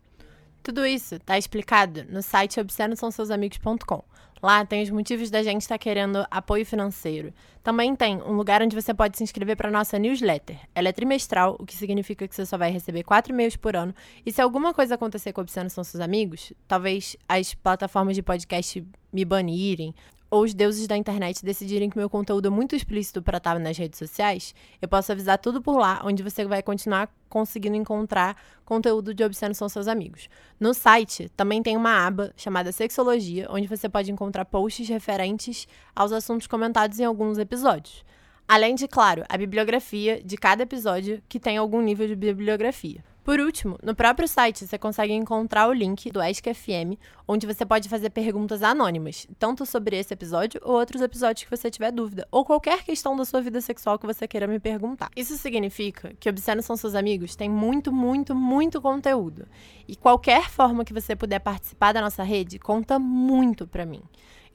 Tudo 0.61 0.85
isso 0.85 1.15
está 1.15 1.37
explicado 1.37 2.03
no 2.09 2.21
site 2.21 2.59
obscenosãoseusamigos.com. 2.59 4.03
Lá 4.41 4.65
tem 4.65 4.81
os 4.81 4.89
motivos 4.89 5.29
da 5.29 5.43
gente 5.43 5.61
estar 5.61 5.75
tá 5.75 5.79
querendo 5.79 6.25
apoio 6.31 6.65
financeiro. 6.65 7.31
Também 7.61 7.95
tem 7.95 8.21
um 8.23 8.33
lugar 8.33 8.61
onde 8.61 8.75
você 8.75 8.91
pode 8.93 9.15
se 9.15 9.23
inscrever 9.23 9.55
para 9.55 9.69
nossa 9.69 9.99
newsletter. 9.99 10.57
Ela 10.73 10.89
é 10.89 10.91
trimestral, 10.91 11.55
o 11.59 11.65
que 11.65 11.75
significa 11.75 12.27
que 12.27 12.35
você 12.35 12.45
só 12.45 12.57
vai 12.57 12.71
receber 12.71 13.03
quatro 13.03 13.31
e-mails 13.31 13.55
por 13.55 13.75
ano. 13.75 13.93
E 14.25 14.31
se 14.31 14.41
alguma 14.41 14.73
coisa 14.73 14.95
acontecer 14.95 15.31
com 15.31 15.41
o 15.41 15.43
Obsceno 15.43 15.69
São 15.69 15.83
Seus 15.83 16.01
Amigos, 16.01 16.53
talvez 16.67 17.15
as 17.29 17.53
plataformas 17.53 18.15
de 18.15 18.23
podcast 18.23 18.83
me 19.13 19.23
banirem, 19.23 19.93
ou 20.31 20.43
os 20.43 20.53
deuses 20.53 20.87
da 20.87 20.95
internet 20.95 21.43
decidirem 21.43 21.89
que 21.89 21.97
meu 21.97 22.09
conteúdo 22.09 22.47
é 22.47 22.49
muito 22.49 22.73
explícito 22.73 23.21
para 23.21 23.37
estar 23.37 23.59
nas 23.59 23.77
redes 23.77 23.99
sociais, 23.99 24.55
eu 24.81 24.87
posso 24.87 25.11
avisar 25.11 25.37
tudo 25.37 25.61
por 25.61 25.77
lá, 25.77 26.01
onde 26.05 26.23
você 26.23 26.45
vai 26.45 26.63
continuar 26.63 27.13
conseguindo 27.27 27.75
encontrar 27.75 28.37
conteúdo 28.63 29.13
de 29.13 29.23
Obsceno 29.25 29.53
São 29.53 29.67
Seus 29.67 29.89
Amigos. 29.89 30.29
No 30.57 30.73
site 30.73 31.29
também 31.35 31.61
tem 31.61 31.75
uma 31.75 32.07
aba 32.07 32.33
chamada 32.37 32.71
Sexologia, 32.71 33.47
onde 33.49 33.67
você 33.67 33.89
pode 33.89 34.09
encontrar 34.09 34.45
posts 34.45 34.87
referentes 34.87 35.67
aos 35.93 36.13
assuntos 36.13 36.47
comentados 36.47 36.97
em 36.99 37.03
alguns 37.03 37.37
episódios. 37.37 38.05
Além 38.47 38.73
de, 38.75 38.87
claro, 38.87 39.23
a 39.27 39.37
bibliografia 39.37 40.21
de 40.23 40.37
cada 40.37 40.63
episódio 40.63 41.21
que 41.27 41.39
tem 41.39 41.57
algum 41.57 41.81
nível 41.81 42.07
de 42.07 42.15
bibliografia. 42.15 43.03
Por 43.23 43.39
último, 43.39 43.77
no 43.83 43.93
próprio 43.93 44.27
site 44.27 44.65
você 44.65 44.79
consegue 44.79 45.13
encontrar 45.13 45.67
o 45.69 45.73
link 45.73 46.09
do 46.09 46.21
ESC 46.21 46.53
FM, 46.55 46.97
onde 47.27 47.45
você 47.45 47.63
pode 47.63 47.87
fazer 47.87 48.09
perguntas 48.09 48.63
anônimas, 48.63 49.27
tanto 49.37 49.63
sobre 49.63 49.95
esse 49.95 50.11
episódio 50.11 50.59
ou 50.63 50.73
outros 50.73 51.03
episódios 51.03 51.43
que 51.43 51.55
você 51.55 51.69
tiver 51.69 51.91
dúvida, 51.91 52.27
ou 52.31 52.43
qualquer 52.43 52.83
questão 52.83 53.15
da 53.15 53.23
sua 53.23 53.39
vida 53.39 53.61
sexual 53.61 53.99
que 53.99 54.07
você 54.07 54.27
queira 54.27 54.47
me 54.47 54.59
perguntar. 54.59 55.11
Isso 55.15 55.37
significa 55.37 56.13
que 56.19 56.29
Obsceno 56.29 56.63
São 56.63 56.75
Seus 56.75 56.95
Amigos 56.95 57.35
tem 57.35 57.47
muito, 57.47 57.91
muito, 57.91 58.33
muito 58.33 58.81
conteúdo. 58.81 59.47
E 59.87 59.95
qualquer 59.95 60.49
forma 60.49 60.83
que 60.83 60.93
você 60.93 61.15
puder 61.15 61.39
participar 61.39 61.91
da 61.91 62.01
nossa 62.01 62.23
rede 62.23 62.57
conta 62.57 62.97
muito 62.97 63.67
para 63.67 63.85
mim. 63.85 64.01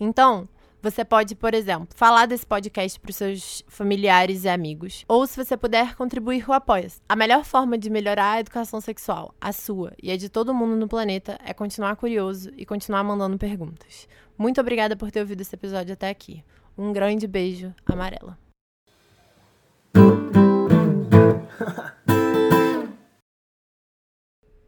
Então, 0.01 0.48
você 0.90 1.04
pode, 1.04 1.34
por 1.34 1.52
exemplo, 1.52 1.88
falar 1.96 2.26
desse 2.26 2.46
podcast 2.46 3.00
para 3.00 3.10
os 3.10 3.16
seus 3.16 3.64
familiares 3.66 4.44
e 4.44 4.48
amigos. 4.48 5.04
Ou, 5.08 5.26
se 5.26 5.36
você 5.36 5.56
puder, 5.56 5.96
contribuir 5.96 6.44
com 6.44 6.52
o 6.52 6.54
apoia 6.54 6.88
-se. 6.88 7.00
A 7.08 7.16
melhor 7.16 7.44
forma 7.44 7.76
de 7.76 7.90
melhorar 7.90 8.32
a 8.32 8.40
educação 8.40 8.80
sexual, 8.80 9.34
a 9.40 9.52
sua 9.52 9.92
e 10.00 10.12
a 10.12 10.16
de 10.16 10.28
todo 10.28 10.54
mundo 10.54 10.76
no 10.76 10.86
planeta, 10.86 11.38
é 11.44 11.52
continuar 11.52 11.96
curioso 11.96 12.52
e 12.56 12.64
continuar 12.64 13.02
mandando 13.02 13.36
perguntas. 13.36 14.06
Muito 14.38 14.60
obrigada 14.60 14.96
por 14.96 15.10
ter 15.10 15.20
ouvido 15.20 15.40
esse 15.40 15.56
episódio 15.56 15.92
até 15.92 16.08
aqui. 16.08 16.44
Um 16.78 16.92
grande 16.92 17.26
beijo, 17.26 17.74
amarela. 17.84 18.38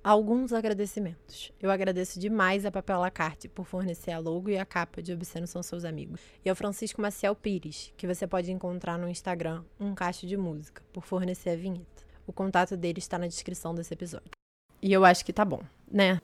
alguns 0.08 0.54
agradecimentos. 0.54 1.52
Eu 1.60 1.70
agradeço 1.70 2.18
demais 2.18 2.64
a 2.64 2.70
Papel 2.70 2.98
Lacarte 2.98 3.46
por 3.46 3.66
fornecer 3.66 4.10
a 4.10 4.18
logo 4.18 4.48
e 4.48 4.56
a 4.56 4.64
capa 4.64 5.02
de 5.02 5.12
Obsceno 5.12 5.46
São 5.46 5.62
Seus 5.62 5.84
Amigos. 5.84 6.18
E 6.42 6.48
ao 6.48 6.56
Francisco 6.56 7.02
Maciel 7.02 7.34
Pires, 7.34 7.92
que 7.94 8.06
você 8.06 8.26
pode 8.26 8.50
encontrar 8.50 8.98
no 8.98 9.06
Instagram, 9.06 9.62
um 9.78 9.94
cacho 9.94 10.26
de 10.26 10.34
música, 10.34 10.82
por 10.94 11.04
fornecer 11.04 11.50
a 11.50 11.56
vinheta. 11.56 12.06
O 12.26 12.32
contato 12.32 12.74
dele 12.74 13.00
está 13.00 13.18
na 13.18 13.26
descrição 13.26 13.74
desse 13.74 13.92
episódio. 13.92 14.30
E 14.80 14.90
eu 14.90 15.04
acho 15.04 15.22
que 15.22 15.32
tá 15.32 15.44
bom, 15.44 15.60
né? 15.90 16.18